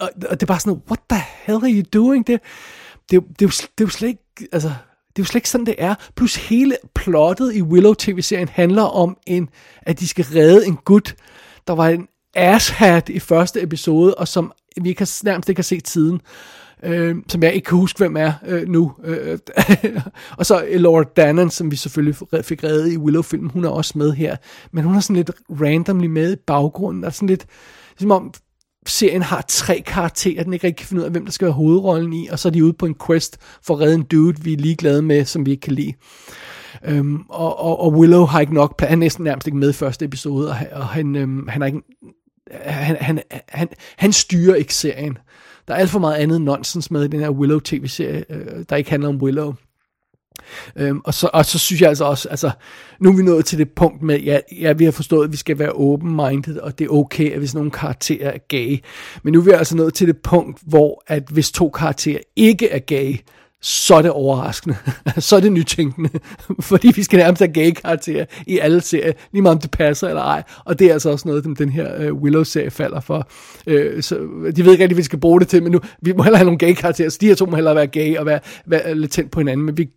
og, 0.00 0.10
og 0.28 0.40
det 0.40 0.42
er 0.42 0.46
bare 0.46 0.60
sådan, 0.60 0.82
what 0.88 1.00
the 1.10 1.22
hell 1.44 1.64
are 1.64 1.72
you 1.72 1.82
doing? 1.92 2.26
Det, 2.26 2.40
det, 3.10 3.22
det, 3.22 3.38
det, 3.38 3.44
er, 3.44 3.46
jo, 3.46 3.50
det 3.50 3.84
er 3.84 3.86
jo 3.86 3.88
slet 3.88 4.08
ikke, 4.08 4.48
altså, 4.52 4.68
det 5.16 5.18
er 5.18 5.22
jo 5.22 5.24
slet 5.24 5.38
ikke 5.38 5.50
sådan, 5.50 5.66
det 5.66 5.74
er. 5.78 5.94
Plus 6.16 6.36
hele 6.36 6.76
plottet 6.94 7.54
i 7.54 7.62
Willow 7.62 7.94
TV-serien 7.94 8.48
handler 8.48 8.82
om, 8.82 9.16
en, 9.26 9.48
at 9.82 10.00
de 10.00 10.08
skal 10.08 10.24
redde 10.24 10.66
en 10.66 10.76
gut, 10.76 11.14
der 11.66 11.72
var 11.72 11.88
en 11.88 12.08
asshat 12.34 13.08
i 13.08 13.18
første 13.18 13.62
episode, 13.62 14.14
og 14.14 14.28
som 14.28 14.52
vi 14.82 14.88
ikke 14.88 15.00
har, 15.00 15.24
nærmest 15.24 15.48
ikke 15.48 15.58
har 15.58 15.62
set 15.62 15.88
siden 15.88 16.20
øh, 16.84 17.16
som 17.28 17.42
jeg 17.42 17.54
ikke 17.54 17.66
kan 17.66 17.78
huske, 17.78 17.98
hvem 17.98 18.16
er 18.16 18.32
øh, 18.46 18.68
nu. 18.68 18.92
Øh, 19.04 19.38
og 20.38 20.46
så 20.46 20.64
øh, 20.68 20.80
Laura 20.80 21.04
Dannon, 21.16 21.50
som 21.50 21.70
vi 21.70 21.76
selvfølgelig 21.76 22.16
fik 22.44 22.64
reddet 22.64 22.92
i 22.92 22.96
Willow-filmen, 22.96 23.50
hun 23.50 23.64
er 23.64 23.68
også 23.68 23.98
med 23.98 24.12
her. 24.12 24.36
Men 24.72 24.84
hun 24.84 24.96
er 24.96 25.00
sådan 25.00 25.16
lidt 25.16 25.30
randomly 25.50 26.06
med 26.06 26.32
i 26.32 26.36
baggrunden. 26.46 27.04
og 27.04 27.14
sådan 27.14 27.28
lidt, 27.28 27.46
som 27.98 28.10
om 28.10 28.32
serien 28.86 29.22
har 29.22 29.44
tre 29.48 29.82
karakterer, 29.86 30.44
den 30.44 30.52
ikke 30.52 30.66
rigtig 30.66 30.78
kan 30.78 30.86
finde 30.86 31.00
ud 31.00 31.04
af, 31.06 31.12
hvem 31.12 31.24
der 31.24 31.32
skal 31.32 31.44
være 31.44 31.54
hovedrollen 31.54 32.12
i, 32.12 32.28
og 32.28 32.38
så 32.38 32.48
er 32.48 32.52
de 32.52 32.64
ude 32.64 32.72
på 32.72 32.86
en 32.86 32.94
quest 33.06 33.38
for 33.62 33.74
at 33.74 33.80
redde 33.80 33.94
en 33.94 34.02
dude, 34.02 34.40
vi 34.40 34.52
er 34.52 34.56
ligeglade 34.56 35.02
med, 35.02 35.24
som 35.24 35.46
vi 35.46 35.50
ikke 35.50 35.60
kan 35.60 35.72
lide. 35.72 35.92
Øhm, 36.84 37.20
og, 37.28 37.58
og, 37.58 37.80
og 37.80 37.92
Willow 37.92 38.24
har 38.24 38.40
ikke 38.40 38.54
nok 38.54 38.76
plads, 38.78 38.88
han 38.88 38.98
er 38.98 39.00
næsten 39.00 39.24
nærmest 39.24 39.46
ikke 39.46 39.58
med 39.58 39.70
i 39.70 39.72
første 39.72 40.04
episode, 40.04 40.50
og, 40.50 40.56
og 40.72 40.86
han, 40.86 41.16
øhm, 41.16 41.48
han, 41.48 41.62
er 41.62 41.66
ikke, 41.66 41.80
han, 42.60 42.96
han, 43.00 43.20
han, 43.48 43.68
han 43.96 44.12
styrer 44.12 44.54
ikke 44.54 44.74
serien. 44.74 45.18
Der 45.68 45.74
er 45.74 45.78
alt 45.78 45.90
for 45.90 45.98
meget 45.98 46.16
andet 46.16 46.40
nonsens 46.40 46.90
med 46.90 47.04
i 47.04 47.08
den 47.08 47.20
her 47.20 47.30
Willow 47.30 47.60
tv-serie, 47.60 48.24
øh, 48.30 48.64
der 48.68 48.76
ikke 48.76 48.90
handler 48.90 49.08
om 49.08 49.22
Willow. 49.22 49.54
Øhm, 50.76 51.00
og, 51.04 51.14
så, 51.14 51.30
og 51.32 51.46
så 51.46 51.58
synes 51.58 51.80
jeg 51.80 51.88
altså 51.88 52.04
også, 52.04 52.28
altså, 52.28 52.50
nu 53.00 53.08
er 53.10 53.16
vi 53.16 53.22
nået 53.22 53.44
til 53.44 53.58
det 53.58 53.70
punkt 53.70 54.02
med, 54.02 54.20
ja, 54.20 54.38
ja 54.60 54.72
vi 54.72 54.84
har 54.84 54.92
forstået, 54.92 55.24
at 55.24 55.32
vi 55.32 55.36
skal 55.36 55.58
være 55.58 55.72
open-minded, 55.72 56.58
og 56.58 56.78
det 56.78 56.84
er 56.84 56.88
okay, 56.88 57.32
at 57.32 57.38
hvis 57.38 57.54
nogle 57.54 57.70
karakterer 57.70 58.30
er 58.30 58.38
gay. 58.48 58.78
Men 59.22 59.32
nu 59.32 59.40
er 59.40 59.44
vi 59.44 59.50
altså 59.50 59.76
nået 59.76 59.94
til 59.94 60.06
det 60.06 60.16
punkt, 60.18 60.60
hvor 60.62 61.02
at 61.06 61.22
hvis 61.30 61.52
to 61.52 61.70
karakterer 61.70 62.20
ikke 62.36 62.68
er 62.68 62.78
gay, 62.78 63.16
så 63.62 63.94
er 63.94 64.02
det 64.02 64.10
overraskende. 64.10 64.76
så 65.18 65.36
er 65.36 65.40
det 65.40 65.52
nytænkende. 65.52 66.10
Fordi 66.60 66.92
vi 66.94 67.02
skal 67.02 67.18
nærmest 67.18 67.42
have 67.42 67.52
gay 67.52 67.70
karakterer 67.70 68.24
i 68.46 68.58
alle 68.58 68.80
serier, 68.80 69.12
lige 69.32 69.42
meget 69.42 69.54
om 69.54 69.60
det 69.60 69.70
passer 69.70 70.08
eller 70.08 70.22
ej. 70.22 70.42
Og 70.64 70.78
det 70.78 70.86
er 70.86 70.92
altså 70.92 71.10
også 71.10 71.28
noget, 71.28 71.58
den 71.58 71.68
her 71.68 72.10
uh, 72.10 72.22
Willow-serie 72.22 72.70
falder 72.70 73.00
for. 73.00 73.28
Uh, 73.66 74.00
så 74.00 74.14
de 74.56 74.64
ved 74.64 74.72
ikke 74.72 74.84
rigtig, 74.84 74.86
hvad 74.86 74.96
vi 74.96 75.02
skal 75.02 75.20
bruge 75.20 75.40
det 75.40 75.48
til, 75.48 75.62
men 75.62 75.72
nu, 75.72 75.80
vi 76.02 76.12
må 76.12 76.22
heller 76.22 76.36
have 76.36 76.44
nogle 76.44 76.58
gay 76.58 76.74
karakterer, 76.74 77.08
så 77.08 77.18
de 77.20 77.26
her 77.26 77.34
to 77.34 77.46
må 77.46 77.56
hellere 77.56 77.74
være 77.74 77.86
gay 77.86 78.16
og 78.16 78.26
være, 78.26 78.40
være 78.66 78.94
lidt 78.94 79.12
tændt 79.12 79.30
på 79.30 79.40
hinanden, 79.40 79.66
men 79.66 79.78
vi 79.78 79.88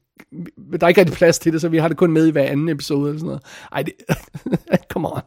der 0.72 0.84
er 0.84 0.88
ikke 0.88 1.02
rigtig 1.02 1.18
plads 1.18 1.40
til 1.40 1.54
det, 1.54 1.62
så 1.62 1.70
vi 1.70 1.78
har 1.78 1.88
det 1.88 1.98
kun 1.98 2.12
med 2.12 2.28
i 2.28 2.32
hver 2.32 2.44
anden 2.44 2.70
episode 2.70 3.10
eller 3.10 3.20
sådan 3.20 3.28
noget. 3.28 3.44
Ej, 3.72 3.82
det, 3.82 3.94
come 4.94 5.14
on. 5.14 5.22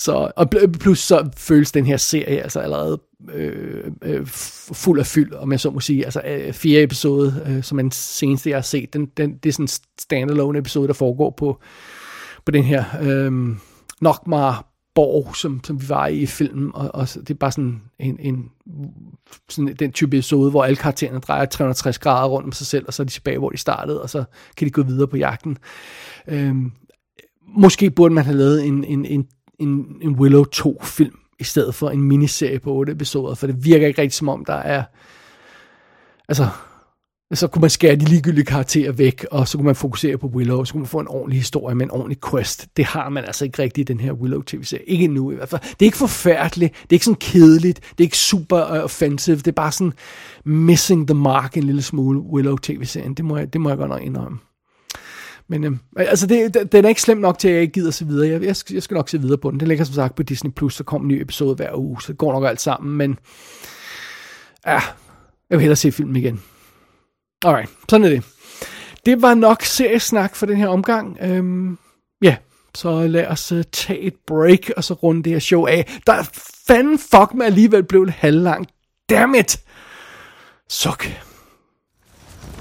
Så, 0.00 0.32
og 0.36 0.50
plus 0.80 0.98
så 0.98 1.28
føles 1.36 1.72
den 1.72 1.86
her 1.86 1.96
serie 1.96 2.42
altså 2.42 2.60
allerede 2.60 3.00
øh, 3.32 3.84
øh, 4.02 4.26
fuld 4.26 4.98
af 5.00 5.06
fyld, 5.06 5.32
om 5.32 5.52
jeg 5.52 5.60
så 5.60 5.70
må 5.70 5.80
sige. 5.80 6.04
Altså 6.04 6.22
øh, 6.26 6.52
fire 6.52 6.82
episode, 6.82 7.44
øh, 7.48 7.62
som 7.62 7.78
er 7.78 7.82
den 7.82 7.90
seneste, 7.90 8.50
jeg 8.50 8.56
har 8.56 8.62
set, 8.62 8.92
den, 8.92 9.06
den, 9.06 9.36
det 9.36 9.48
er 9.48 9.52
sådan 9.52 9.64
en 9.64 9.68
standalone 10.00 10.58
episode, 10.58 10.88
der 10.88 10.94
foregår 10.94 11.30
på, 11.30 11.60
på 12.44 12.52
den 12.52 12.64
her 12.64 12.84
øh, 13.02 13.32
Nokmar 14.00 14.66
borg, 14.94 15.36
som, 15.36 15.60
som 15.64 15.82
vi 15.82 15.88
var 15.88 16.06
i 16.06 16.16
i 16.16 16.26
filmen, 16.26 16.70
og, 16.74 16.90
og 16.94 17.08
det 17.08 17.30
er 17.30 17.34
bare 17.34 17.52
sådan 17.52 17.82
en, 17.98 18.16
en 18.20 18.50
sådan 19.48 19.76
den 19.78 19.92
type 19.92 20.16
episode, 20.16 20.50
hvor 20.50 20.64
alle 20.64 20.76
karaktererne 20.76 21.18
drejer 21.18 21.44
360 21.44 21.98
grader 21.98 22.28
rundt 22.28 22.46
om 22.46 22.52
sig 22.52 22.66
selv, 22.66 22.84
og 22.86 22.94
så 22.94 23.02
er 23.02 23.04
de 23.04 23.12
tilbage, 23.12 23.38
hvor 23.38 23.50
de 23.50 23.56
startede, 23.56 24.02
og 24.02 24.10
så 24.10 24.24
kan 24.56 24.66
de 24.66 24.72
gå 24.72 24.82
videre 24.82 25.08
på 25.08 25.16
jagten. 25.16 25.58
Øh, 26.28 26.54
måske 27.56 27.90
burde 27.90 28.14
man 28.14 28.24
have 28.24 28.36
lavet 28.36 28.66
en, 28.66 28.84
en, 28.84 29.04
en 29.04 29.26
en, 29.60 29.96
en 30.00 30.10
Willow 30.10 30.44
2-film, 30.56 31.18
i 31.38 31.44
stedet 31.44 31.74
for 31.74 31.90
en 31.90 32.02
miniserie 32.02 32.58
på 32.58 32.72
8 32.72 32.92
episoder, 32.92 33.34
for 33.34 33.46
det 33.46 33.64
virker 33.64 33.86
ikke 33.86 34.02
rigtig 34.02 34.16
som 34.16 34.28
om, 34.28 34.44
der 34.44 34.54
er... 34.54 34.82
Altså, 36.28 36.48
så 37.34 37.46
kunne 37.48 37.60
man 37.60 37.70
skære 37.70 37.96
de 37.96 38.04
ligegyldige 38.04 38.44
karakterer 38.44 38.92
væk, 38.92 39.26
og 39.30 39.48
så 39.48 39.58
kunne 39.58 39.66
man 39.66 39.76
fokusere 39.76 40.18
på 40.18 40.26
Willow, 40.26 40.58
og 40.58 40.66
så 40.66 40.72
kunne 40.72 40.80
man 40.80 40.88
få 40.88 41.00
en 41.00 41.08
ordentlig 41.08 41.38
historie 41.38 41.74
med 41.74 41.86
en 41.86 41.90
ordentlig 41.90 42.18
quest. 42.30 42.68
Det 42.76 42.84
har 42.84 43.08
man 43.08 43.24
altså 43.24 43.44
ikke 43.44 43.62
rigtigt 43.62 43.90
i 43.90 43.92
den 43.92 44.00
her 44.00 44.12
Willow 44.12 44.42
tv-serie. 44.42 44.84
Ikke 44.84 45.04
endnu 45.04 45.30
i 45.30 45.34
hvert 45.34 45.48
fald. 45.48 45.60
Det 45.60 45.82
er 45.82 45.84
ikke 45.84 45.96
forfærdeligt, 45.96 46.72
det 46.72 46.90
er 46.90 46.94
ikke 46.94 47.04
sådan 47.04 47.20
kedeligt, 47.20 47.80
det 47.80 48.00
er 48.00 48.06
ikke 48.06 48.16
super 48.16 48.62
uh, 48.62 48.84
offensive, 48.84 49.36
det 49.36 49.48
er 49.48 49.52
bare 49.52 49.72
sådan 49.72 49.92
missing 50.44 51.06
the 51.06 51.14
mark 51.14 51.56
en 51.56 51.64
lille 51.64 51.82
smule 51.82 52.20
Willow 52.20 52.56
tv-serien. 52.56 53.14
Det 53.14 53.24
må 53.24 53.36
jeg, 53.36 53.52
det 53.52 53.60
må 53.60 53.68
jeg 53.68 53.78
godt 53.78 53.90
nok 53.90 54.02
indrømme. 54.02 54.38
Men 55.50 55.64
øh, 55.64 55.72
altså, 55.96 56.26
det, 56.26 56.72
den 56.72 56.84
er 56.84 56.88
ikke 56.88 57.02
slem 57.02 57.18
nok 57.18 57.38
til, 57.38 57.48
at 57.48 57.54
jeg 57.54 57.62
ikke 57.62 57.72
gider 57.72 57.90
se 57.90 58.06
videre. 58.06 58.28
Jeg, 58.28 58.42
jeg, 58.42 58.56
skal, 58.56 58.74
jeg 58.74 58.82
skal 58.82 58.94
nok 58.94 59.08
se 59.08 59.20
videre 59.20 59.38
på 59.38 59.50
den. 59.50 59.60
Den 59.60 59.68
ligger 59.68 59.84
som 59.84 59.94
sagt 59.94 60.14
på 60.14 60.22
Disney+, 60.22 60.50
Plus, 60.50 60.74
så 60.74 60.84
kommer 60.84 61.04
en 61.04 61.08
ny 61.08 61.22
episode 61.22 61.54
hver 61.54 61.74
uge, 61.74 62.02
så 62.02 62.12
det 62.12 62.18
går 62.18 62.32
nok 62.32 62.44
alt 62.44 62.60
sammen, 62.60 62.96
men 62.96 63.18
ja, 64.66 64.80
jeg 65.50 65.58
vil 65.58 65.60
hellere 65.60 65.76
se 65.76 65.92
filmen 65.92 66.16
igen. 66.16 66.42
Alright, 67.44 67.70
sådan 67.88 68.04
er 68.06 68.10
det. 68.10 68.24
Det 69.06 69.22
var 69.22 69.34
nok 69.34 69.62
seriesnak 69.62 70.36
for 70.36 70.46
den 70.46 70.56
her 70.56 70.68
omgang. 70.68 71.18
Øhm, 71.20 71.78
ja, 72.22 72.36
så 72.74 73.06
lad 73.06 73.26
os 73.26 73.52
uh, 73.52 73.60
tage 73.72 74.00
et 74.00 74.14
break, 74.26 74.70
og 74.76 74.84
så 74.84 74.94
runde 74.94 75.22
det 75.22 75.32
her 75.32 75.40
show 75.40 75.66
af. 75.66 75.98
Der 76.06 76.22
fanden 76.66 76.98
fuck 76.98 77.34
med 77.34 77.46
alligevel 77.46 77.82
blev 77.82 78.06
det 78.06 78.14
halvlangt. 78.14 78.70
Damn 79.10 79.34
it! 79.34 79.60
Suk. 80.68 81.29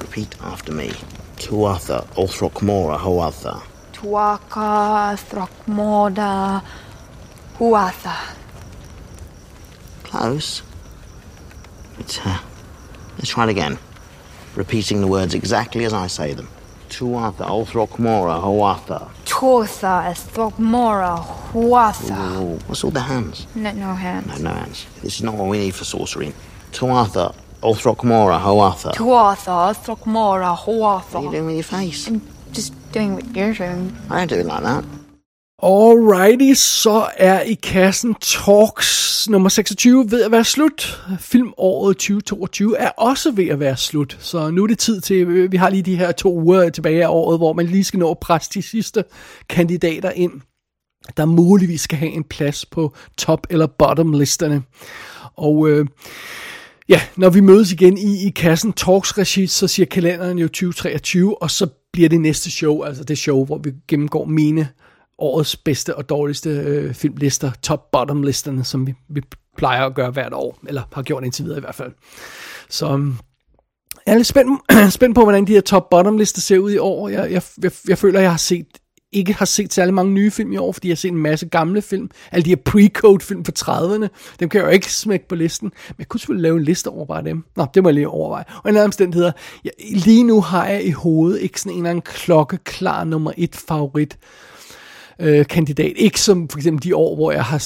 Repeat 0.10 0.42
after 0.42 0.72
me. 0.72 0.90
Tuatha 1.38 2.08
Ulthrockmora 2.16 2.98
Hoatha. 2.98 3.62
Tuaka 3.94 5.16
Throckmorda 5.16 6.64
Huatha. 7.60 8.36
Close. 10.04 10.64
Uh, 12.26 12.42
let's 13.20 13.30
try 13.30 13.44
it 13.44 13.52
again. 13.52 13.78
Repeating 14.56 15.02
the 15.02 15.06
words 15.06 15.36
exactly 15.36 15.86
as 15.86 15.94
I 15.94 16.08
say 16.08 16.34
them. 16.34 16.48
Tuatha 16.90 17.46
Ulthrockmora 17.46 18.42
Hoatha. 18.42 19.12
Tuatha 19.26 20.12
Throckmora 20.34 21.24
Huatha. 21.52 22.68
What's 22.68 22.84
all 22.84 22.90
the 22.90 23.02
hands? 23.02 23.46
No, 23.54 23.72
no 23.74 23.94
hands. 23.94 24.42
No, 24.42 24.50
no 24.50 24.56
hands. 24.56 24.88
This 25.04 25.18
is 25.18 25.22
not 25.24 25.36
what 25.36 25.50
we 25.50 25.60
need 25.60 25.76
for 25.76 25.84
sorcery. 25.84 26.34
Tuatha 26.72 27.36
Ulthrockmora 27.64 28.40
Hoatha. 28.40 28.92
Tuatha 28.92 29.74
Throckmora 29.74 30.56
Huatha. 30.56 31.14
What 31.14 31.16
are 31.16 31.24
you 31.24 31.32
doing 31.32 31.46
with 31.46 31.56
your 31.56 31.64
face? 31.80 32.08
I'm 32.08 32.22
just 32.54 32.74
doing 32.94 33.14
what 33.16 33.26
you're 33.36 33.54
doing. 33.54 33.92
I 34.10 34.20
don't 34.20 34.30
do 34.30 34.36
it 34.36 34.46
like 34.46 34.64
that. 34.64 34.84
Alrighty, 35.64 36.54
så 36.54 37.08
er 37.18 37.42
i 37.42 37.54
kassen 37.54 38.16
Talks 38.22 39.30
nummer 39.30 39.50
26 39.50 40.12
ved 40.12 40.24
at 40.24 40.32
være 40.32 40.44
slut. 40.44 41.04
Filmåret 41.20 41.98
2022 41.98 42.78
er 42.78 42.90
også 42.90 43.32
ved 43.32 43.48
at 43.48 43.60
være 43.60 43.78
slut, 43.78 44.18
så 44.20 44.50
nu 44.52 44.64
er 44.64 44.68
det 44.68 44.80
tid 44.80 45.02
til, 45.02 45.52
vi 45.52 45.58
har 45.58 45.70
lige 45.70 45.84
de 45.84 45.96
her 45.98 46.12
to 46.12 46.34
uger 46.34 46.70
tilbage 46.70 47.04
af 47.04 47.08
året, 47.10 47.40
hvor 47.40 47.54
man 47.54 47.66
lige 47.66 47.84
skal 47.84 48.00
nå 48.00 48.12
at 48.12 48.20
presse 48.20 48.50
de 48.54 48.62
sidste 48.62 49.04
kandidater 49.50 50.12
ind. 50.12 50.32
der 51.18 51.26
muligvis 51.26 51.82
skal 51.82 51.98
have 51.98 52.12
en 52.12 52.24
plads 52.24 52.66
på 52.66 52.94
top- 53.18 53.48
eller 53.50 53.68
bottom-listerne. 53.68 54.64
Og 55.38 55.70
øh, 55.70 55.86
ja, 56.90 57.02
når 57.16 57.30
vi 57.30 57.40
mødes 57.40 57.72
igen 57.72 57.98
i, 57.98 58.28
i 58.28 58.30
kassen 58.30 58.74
Talks 58.74 59.18
regi, 59.18 59.48
så 59.48 59.68
siger 59.68 59.86
kalenderen 59.86 60.40
jo 60.40 60.48
2023, 60.48 61.42
og 61.42 61.52
så 61.52 61.68
bliver 61.94 62.10
det 62.10 62.22
næste 62.22 62.52
show, 62.52 62.84
altså 62.84 63.04
det 63.04 63.18
show, 63.18 63.46
hvor 63.46 63.58
vi 63.58 63.72
gennemgår 63.88 64.26
mine 64.26 64.70
årets 65.18 65.56
bedste 65.56 65.96
og 65.96 66.10
dårligste 66.10 66.50
øh, 66.50 66.94
filmlister, 66.94 67.52
top-bottom-listerne, 67.64 68.64
som 68.64 68.88
vi, 68.88 68.94
vi 69.10 69.22
plejer 69.58 69.86
at 69.86 69.96
gøre 69.96 70.12
hvert 70.12 70.34
år, 70.34 70.60
eller 70.68 70.82
har 70.94 71.02
gjort 71.02 71.24
indtil 71.24 71.46
videre 71.46 71.58
i 71.58 71.62
hvert 71.62 71.76
fald. 71.76 71.92
Så 72.70 72.94
øhm, 72.94 73.16
jeg 74.06 74.14
er 74.14 74.18
lidt 74.18 74.28
spændt, 74.28 74.62
spændt 74.98 75.16
på, 75.16 75.22
hvordan 75.22 75.48
de 75.48 75.54
her 75.54 75.62
top-bottom-lister 75.62 76.42
ser 76.42 76.58
ud 76.58 76.72
i 76.72 76.78
år. 76.78 77.10
Jeg, 77.10 77.32
jeg, 77.32 77.42
jeg, 77.64 77.72
jeg 77.88 77.98
føler, 77.98 78.20
jeg 78.20 78.32
har 78.32 78.38
set 78.38 78.68
ikke 79.12 79.34
har 79.34 79.46
set 79.46 79.74
særlig 79.74 79.94
mange 79.94 80.14
nye 80.14 80.32
film 80.32 80.52
i 80.52 80.58
år, 80.58 80.72
fordi 80.72 80.88
jeg 80.88 80.92
har 80.92 80.98
set 80.98 81.12
en 81.12 81.18
masse 81.18 81.46
gamle 81.46 81.82
film. 81.82 82.10
Alle 82.32 82.46
de 82.46 82.50
her 82.50 82.56
pre-code 82.70 83.26
film 83.26 83.46
fra 83.46 83.52
30'erne, 83.60 84.08
dem 84.40 84.50
kan 84.50 84.60
jeg 84.60 84.68
jo 84.68 84.72
ikke 84.72 84.94
smække 84.94 85.28
på 85.28 85.36
listen. 85.36 85.72
Men 85.88 85.96
jeg 86.00 86.08
kunne 86.08 86.20
selvfølgelig 86.20 86.44
lave 86.44 86.58
en 86.58 86.64
liste 86.64 86.88
over 86.88 87.06
bare 87.06 87.24
dem. 87.24 87.44
Nå, 87.56 87.66
det 87.74 87.84
må 87.84 87.90
jeg 87.90 87.94
lige 87.94 88.08
overveje. 88.08 88.44
Og 88.56 88.62
en 88.64 88.68
anden 88.70 88.84
omstændighed, 88.84 89.32
jeg, 89.64 89.72
lige 89.80 90.24
nu 90.24 90.42
har 90.42 90.68
jeg 90.68 90.86
i 90.86 90.92
hovedet 90.92 91.42
ikke 91.42 91.62
sådan 91.62 91.72
en 91.72 91.78
eller 91.80 91.90
anden 91.90 92.02
klokkeklar 92.02 93.04
nummer 93.04 93.32
et 93.38 93.56
favorit 93.56 94.18
øh, 95.20 95.46
kandidat. 95.46 95.94
Ikke 95.96 96.22
som 96.22 96.50
for 96.50 96.58
eksempel 96.58 96.84
de 96.84 96.96
år, 96.96 97.16
hvor 97.16 97.32
jeg 97.32 97.44
har, 97.44 97.58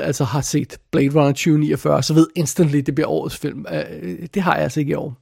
altså 0.00 0.24
har 0.24 0.40
set 0.40 0.78
Blade 0.92 1.08
Runner 1.08 1.32
2049, 1.32 2.02
så 2.02 2.14
ved 2.14 2.26
instantly, 2.36 2.78
det 2.78 2.94
bliver 2.94 3.08
årets 3.08 3.36
film. 3.36 3.66
Øh, 3.72 3.82
øh 4.02 4.18
det 4.34 4.42
har 4.42 4.54
jeg 4.54 4.62
altså 4.62 4.80
ikke 4.80 4.90
i 4.90 4.94
år. 4.94 5.16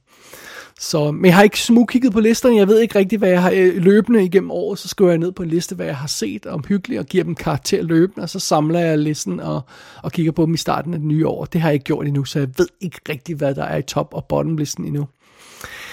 Så, 0.81 1.11
men 1.11 1.25
jeg 1.25 1.35
har 1.35 1.43
ikke 1.43 1.59
smugkigget 1.59 2.11
på 2.11 2.19
listerne. 2.19 2.55
Jeg 2.55 2.67
ved 2.67 2.79
ikke 2.79 2.99
rigtig, 2.99 3.19
hvad 3.19 3.29
jeg 3.29 3.41
har 3.41 3.51
øh, 3.55 3.75
løbende 3.75 4.25
igennem 4.25 4.51
året. 4.51 4.79
Så 4.79 4.87
skriver 4.87 5.11
jeg 5.11 5.17
ned 5.17 5.31
på 5.31 5.43
en 5.43 5.49
liste, 5.49 5.75
hvad 5.75 5.85
jeg 5.85 5.97
har 5.97 6.07
set 6.07 6.45
om 6.45 6.63
hyggeligt, 6.67 6.99
og 6.99 7.05
giver 7.05 7.23
dem 7.23 7.35
karakter 7.35 7.83
løbende, 7.83 8.23
og 8.23 8.29
så 8.29 8.39
samler 8.39 8.79
jeg 8.79 8.97
listen 8.97 9.39
og, 9.39 9.61
og 10.03 10.11
kigger 10.11 10.31
på 10.31 10.45
dem 10.45 10.53
i 10.53 10.57
starten 10.57 10.93
af 10.93 10.99
det 10.99 11.07
nye 11.07 11.27
år. 11.27 11.45
Det 11.45 11.61
har 11.61 11.69
jeg 11.69 11.73
ikke 11.73 11.83
gjort 11.83 12.07
endnu, 12.07 12.25
så 12.25 12.39
jeg 12.39 12.47
ved 12.57 12.67
ikke 12.81 12.99
rigtig, 13.09 13.35
hvad 13.35 13.55
der 13.55 13.63
er 13.63 13.77
i 13.77 13.81
top- 13.81 14.13
og 14.13 14.25
bottom-listen 14.25 14.85
endnu. 14.85 15.07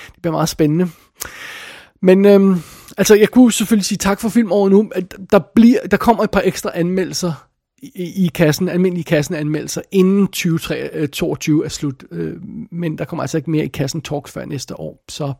Det 0.07 0.23
bliver 0.23 0.33
meget 0.33 0.49
spændende. 0.49 0.89
Men 2.03 2.25
øhm, 2.25 2.55
altså, 2.99 3.15
jeg 3.15 3.29
kunne 3.29 3.53
selvfølgelig 3.53 3.87
sige 3.87 3.99
tak 3.99 4.21
for 4.21 4.29
filmåret 4.29 4.73
nu. 4.73 4.91
Der, 5.31 5.41
bliver, 5.55 5.79
der 5.91 5.97
kommer 5.97 6.25
et 6.25 6.31
par 6.31 6.43
ekstra 6.45 6.71
anmeldelser 6.75 7.47
i, 7.95 8.25
i 8.25 8.31
kassen, 8.35 8.69
almindelige 8.69 9.05
kassen 9.05 9.35
anmeldelser, 9.35 9.83
inden 9.93 10.27
2022 10.27 11.61
øh, 11.61 11.65
er 11.65 11.69
slut. 11.69 12.05
Øh, 12.13 12.35
men 12.73 12.99
der 12.99 13.05
kommer 13.05 13.23
altså 13.23 13.37
ikke 13.37 13.51
mere 13.51 13.65
i 13.65 13.69
kassen 13.69 14.01
talks 14.01 14.33
før 14.33 14.45
næste 14.45 14.81
år. 14.81 15.05
Så, 15.09 15.33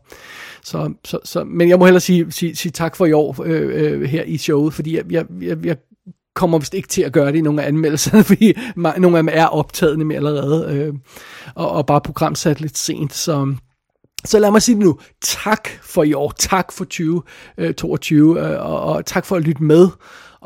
så, 0.63 0.93
så, 1.05 1.19
så, 1.23 1.43
men 1.43 1.69
jeg 1.69 1.79
må 1.79 1.85
hellere 1.85 2.01
sige, 2.01 2.31
sige, 2.31 2.55
sige 2.55 2.71
tak 2.71 2.95
for 2.95 3.05
i 3.05 3.11
år 3.11 3.43
øh, 3.43 4.01
øh 4.01 4.01
her 4.01 4.23
i 4.23 4.37
showet, 4.37 4.73
fordi 4.73 4.95
jeg, 4.95 5.03
jeg, 5.11 5.25
jeg, 5.41 5.65
jeg 5.65 5.77
kommer 6.35 6.59
vist 6.59 6.73
ikke 6.73 6.87
til 6.87 7.01
at 7.01 7.13
gøre 7.13 7.31
det 7.31 7.37
i 7.37 7.41
nogle 7.41 7.63
af 7.63 7.67
anmeldelserne, 7.67 8.23
fordi 8.31 8.53
nogle 8.75 9.17
af 9.17 9.23
dem 9.23 9.29
er 9.31 9.45
optaget 9.45 9.99
med 9.99 10.15
allerede, 10.15 10.73
øh, 10.73 10.93
og, 11.55 11.71
og 11.71 11.85
bare 11.85 12.01
programsat 12.01 12.61
lidt 12.61 12.77
sent, 12.77 13.13
så... 13.13 13.55
Så 14.25 14.39
lad 14.39 14.51
mig 14.51 14.61
sige 14.61 14.75
det 14.75 14.83
nu. 14.83 14.99
Tak 15.21 15.69
for 15.81 16.03
i 16.03 16.13
år. 16.13 16.33
Tak 16.39 16.71
for 16.71 16.83
2022. 16.85 18.39
Øh, 18.39 18.51
øh, 18.51 18.65
og, 18.65 18.81
og 18.81 19.05
tak 19.05 19.25
for 19.25 19.35
at 19.35 19.41
lytte 19.41 19.63
med. 19.63 19.89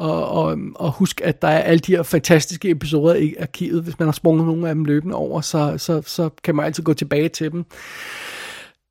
Og, 0.02 0.28
og, 0.28 0.58
og 0.76 0.92
husk, 0.92 1.22
at 1.24 1.42
der 1.42 1.48
er 1.48 1.60
alle 1.60 1.80
de 1.80 1.96
her 1.96 2.04
fantastiske 2.04 2.70
episoder 2.70 3.16
i 3.16 3.36
arkivet. 3.42 3.84
Hvis 3.84 4.00
man 4.00 4.08
har 4.08 4.12
sprunget 4.12 4.46
nogle 4.46 4.70
af 4.70 4.76
dem 4.76 4.86
løbende 4.86 5.16
over, 5.16 5.42
så, 5.42 5.74
så, 5.78 6.02
så 6.06 6.30
kan 6.44 6.56
man 6.56 6.66
altid 6.66 6.84
gå 6.84 6.94
tilbage 6.94 7.30
til 7.30 7.52
dem. 7.52 7.66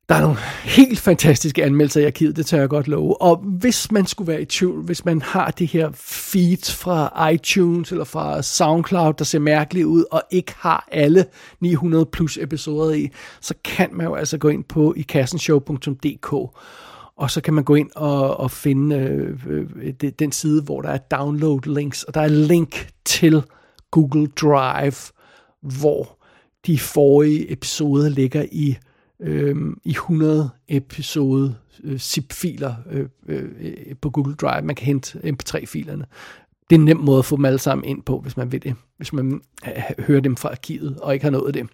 Der 0.09 0.15
er 0.15 0.21
nogle 0.21 0.37
helt 0.65 0.99
fantastiske 0.99 1.65
anmeldelser 1.65 2.01
i 2.01 2.07
arkivet, 2.07 2.37
det 2.37 2.47
tør 2.47 2.59
jeg 2.59 2.69
godt 2.69 2.89
love. 2.89 3.23
Og 3.23 3.37
hvis 3.37 3.93
man 3.93 4.07
skulle 4.07 4.33
være 4.33 4.43
i 4.43 4.45
tvivl, 4.45 4.83
hvis 4.83 5.05
man 5.05 5.23
har 5.23 5.51
det 5.51 5.67
her 5.67 5.91
feed 5.95 6.73
fra 6.73 7.31
iTunes 7.31 7.93
eller 7.93 8.05
fra 8.05 8.43
SoundCloud, 8.43 9.15
der 9.15 9.25
ser 9.25 9.39
mærkeligt 9.39 9.87
ud, 9.87 10.05
og 10.11 10.23
ikke 10.31 10.53
har 10.59 10.89
alle 10.93 11.25
900 11.61 12.07
plus 12.07 12.39
episoder 12.39 12.95
i, 12.95 13.09
så 13.41 13.55
kan 13.65 13.89
man 13.93 14.07
jo 14.07 14.15
altså 14.15 14.39
gå 14.39 14.49
ind 14.49 14.65
på 14.65 14.95
ikassenshow.dk 14.97 16.57
og 17.21 17.31
så 17.31 17.41
kan 17.41 17.55
man 17.55 17.65
gå 17.65 17.75
ind 17.75 17.91
og, 17.97 18.37
og 18.37 18.51
finde 18.51 18.97
øh, 18.97 19.39
øh, 19.47 19.93
den 20.19 20.33
side, 20.33 20.63
hvor 20.63 20.83
der 20.83 20.89
er 20.89 20.99
download 20.99 21.75
links, 21.75 22.03
og 22.03 22.15
der 22.15 22.21
er 22.21 22.29
link 22.29 22.89
til 23.05 23.43
Google 23.91 24.27
Drive, 24.27 24.95
hvor 25.61 26.19
de 26.67 26.79
forrige 26.79 27.53
episoder 27.53 28.09
ligger 28.09 28.47
i, 28.53 28.77
øh, 29.21 29.57
i 29.85 29.91
100 29.91 30.51
episode 30.69 31.55
øh, 31.85 31.99
zip-filer 31.99 32.75
øh, 32.91 33.09
øh, 33.29 33.95
på 34.01 34.11
Google 34.11 34.35
Drive. 34.35 34.63
Man 34.63 34.77
kan 34.77 34.87
hente 34.87 35.19
MP3-filerne. 35.19 36.05
Det 36.71 36.77
er 36.77 36.81
en 36.81 36.85
nem 36.85 36.97
måde 36.97 37.19
at 37.19 37.25
få 37.25 37.37
dem 37.37 37.45
alle 37.45 37.59
sammen 37.59 37.85
ind 37.85 38.03
på, 38.03 38.21
hvis 38.21 38.37
man 38.37 38.53
vil 38.53 38.63
det. 38.63 38.75
Hvis 38.97 39.13
man 39.13 39.41
øh, 39.67 39.83
hører 39.99 40.21
dem 40.21 40.37
fra 40.37 40.49
arkivet 40.49 40.99
og 41.01 41.15
ikke 41.15 41.25
har 41.25 41.31
nået 41.31 41.55
det. 41.55 41.67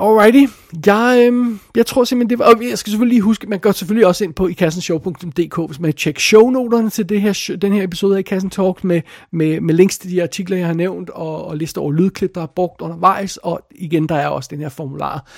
Alrighty. 0.00 0.52
Jeg, 0.86 1.24
øhm, 1.26 1.60
jeg 1.76 1.86
tror 1.86 2.04
simpelthen, 2.04 2.30
det 2.30 2.38
var... 2.38 2.44
Og 2.44 2.68
jeg 2.70 2.78
skal 2.78 2.90
selvfølgelig 2.90 3.14
lige 3.14 3.22
huske, 3.22 3.46
man 3.46 3.58
går 3.58 3.72
selvfølgelig 3.72 4.06
også 4.06 4.24
ind 4.24 4.34
på 4.34 4.46
ikassenshow.dk, 4.46 5.66
hvis 5.66 5.80
man 5.80 5.92
tjekker 5.92 6.20
shownoterne 6.20 6.90
til 6.90 7.08
det 7.08 7.20
her, 7.20 7.56
den 7.62 7.72
her 7.72 7.82
episode 7.82 8.16
af 8.16 8.20
Ikassen 8.20 8.50
Talk 8.50 8.84
med, 8.84 9.00
med, 9.30 9.60
med 9.60 9.74
links 9.74 9.98
til 9.98 10.10
de 10.10 10.22
artikler, 10.22 10.56
jeg 10.56 10.66
har 10.66 10.74
nævnt, 10.74 11.10
og, 11.10 11.44
og 11.44 11.56
lister 11.56 11.80
over 11.80 11.92
lydklip, 11.92 12.34
der 12.34 12.42
er 12.42 12.46
brugt 12.46 12.80
undervejs. 12.80 13.36
Og 13.36 13.60
igen, 13.70 14.08
der 14.08 14.14
er 14.14 14.28
også 14.28 14.48
den 14.52 14.60
her 14.60 14.68
formular, 14.68 15.30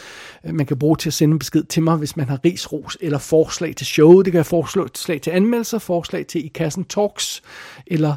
øh, 0.46 0.54
man 0.54 0.66
kan 0.66 0.78
bruge 0.78 0.96
til 0.96 1.08
at 1.08 1.14
sende 1.14 1.32
en 1.32 1.38
besked 1.38 1.64
til 1.64 1.82
mig, 1.82 1.96
hvis 1.96 2.16
man 2.16 2.28
har 2.28 2.38
ris, 2.44 2.72
ros 2.72 2.98
eller 3.00 3.18
forslag 3.18 3.76
til 3.76 3.86
showet. 3.86 4.24
Det 4.24 4.32
kan 4.32 4.38
være 4.38 4.44
forslag 4.44 5.20
til 5.20 5.30
anmeldelser, 5.30 5.78
forslag 5.78 6.26
til 6.26 6.44
Ikassen 6.44 6.84
Talks, 6.84 7.42
eller 7.86 8.14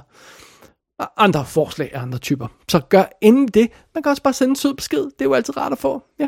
andre 1.17 1.45
forslag 1.45 1.89
af 1.93 2.01
andre 2.01 2.17
typer. 2.17 2.47
Så 2.69 2.79
gør 2.79 3.03
inden 3.21 3.47
det. 3.47 3.71
Man 3.93 4.03
kan 4.03 4.09
også 4.09 4.23
bare 4.23 4.33
sende 4.33 4.49
en 4.49 4.55
sød 4.55 4.73
besked. 4.73 5.03
Det 5.03 5.21
er 5.21 5.25
jo 5.25 5.33
altid 5.33 5.57
rart 5.57 5.71
at 5.71 5.77
få. 5.77 6.03
Ja, 6.19 6.27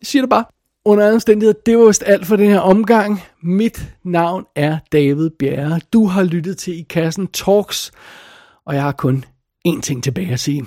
jeg 0.00 0.06
siger 0.06 0.22
det 0.22 0.30
bare. 0.30 0.44
Under 0.84 1.04
andre 1.04 1.14
omstændigheder, 1.14 1.58
det 1.66 1.78
var 1.78 1.86
vist 1.86 2.02
alt 2.06 2.26
for 2.26 2.36
den 2.36 2.50
her 2.50 2.60
omgang. 2.60 3.22
Mit 3.42 3.86
navn 4.04 4.44
er 4.56 4.78
David 4.92 5.30
Bjerre. 5.30 5.80
Du 5.92 6.06
har 6.06 6.22
lyttet 6.22 6.58
til 6.58 6.78
I 6.78 6.82
Kassen 6.82 7.26
Talks, 7.26 7.92
og 8.66 8.74
jeg 8.74 8.82
har 8.82 8.92
kun 8.92 9.24
én 9.68 9.80
ting 9.80 10.02
tilbage 10.02 10.32
at 10.32 10.40
sige. 10.40 10.66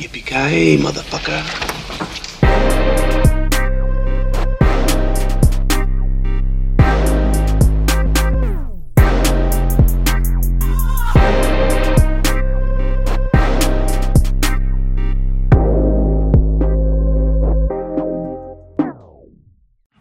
Yippee-ki-yay, 0.00 0.82
motherfucker. 0.82 1.69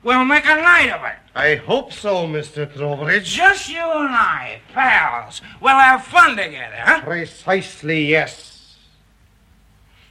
We'll 0.10 0.26
make 0.26 0.45
a 0.45 0.56
night 0.56 0.90
of 0.90 1.06
it. 1.06 1.18
I 1.36 1.53
hope 1.57 1.94
so, 1.94 2.26
Mr. 2.26 2.65
Trowbridge. 2.76 3.26
Just 3.26 3.69
you 3.69 3.77
and 3.77 4.10
I, 4.10 4.60
pals. 4.73 5.40
We'll 5.61 5.77
have 5.77 6.03
fun 6.03 6.36
together, 6.36 6.77
huh? 6.77 7.02
Precisely, 7.02 8.07
yes. 8.07 8.77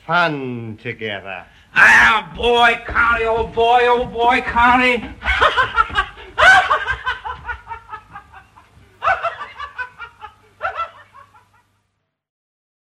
Fun 0.07 0.79
together. 0.81 1.45
Ah, 1.75 2.33
boy, 2.37 2.81
County, 2.87 3.25
old 3.25 3.53
boy, 3.53 3.89
old 3.89 4.13
boy, 4.13 4.41
County. 4.43 4.99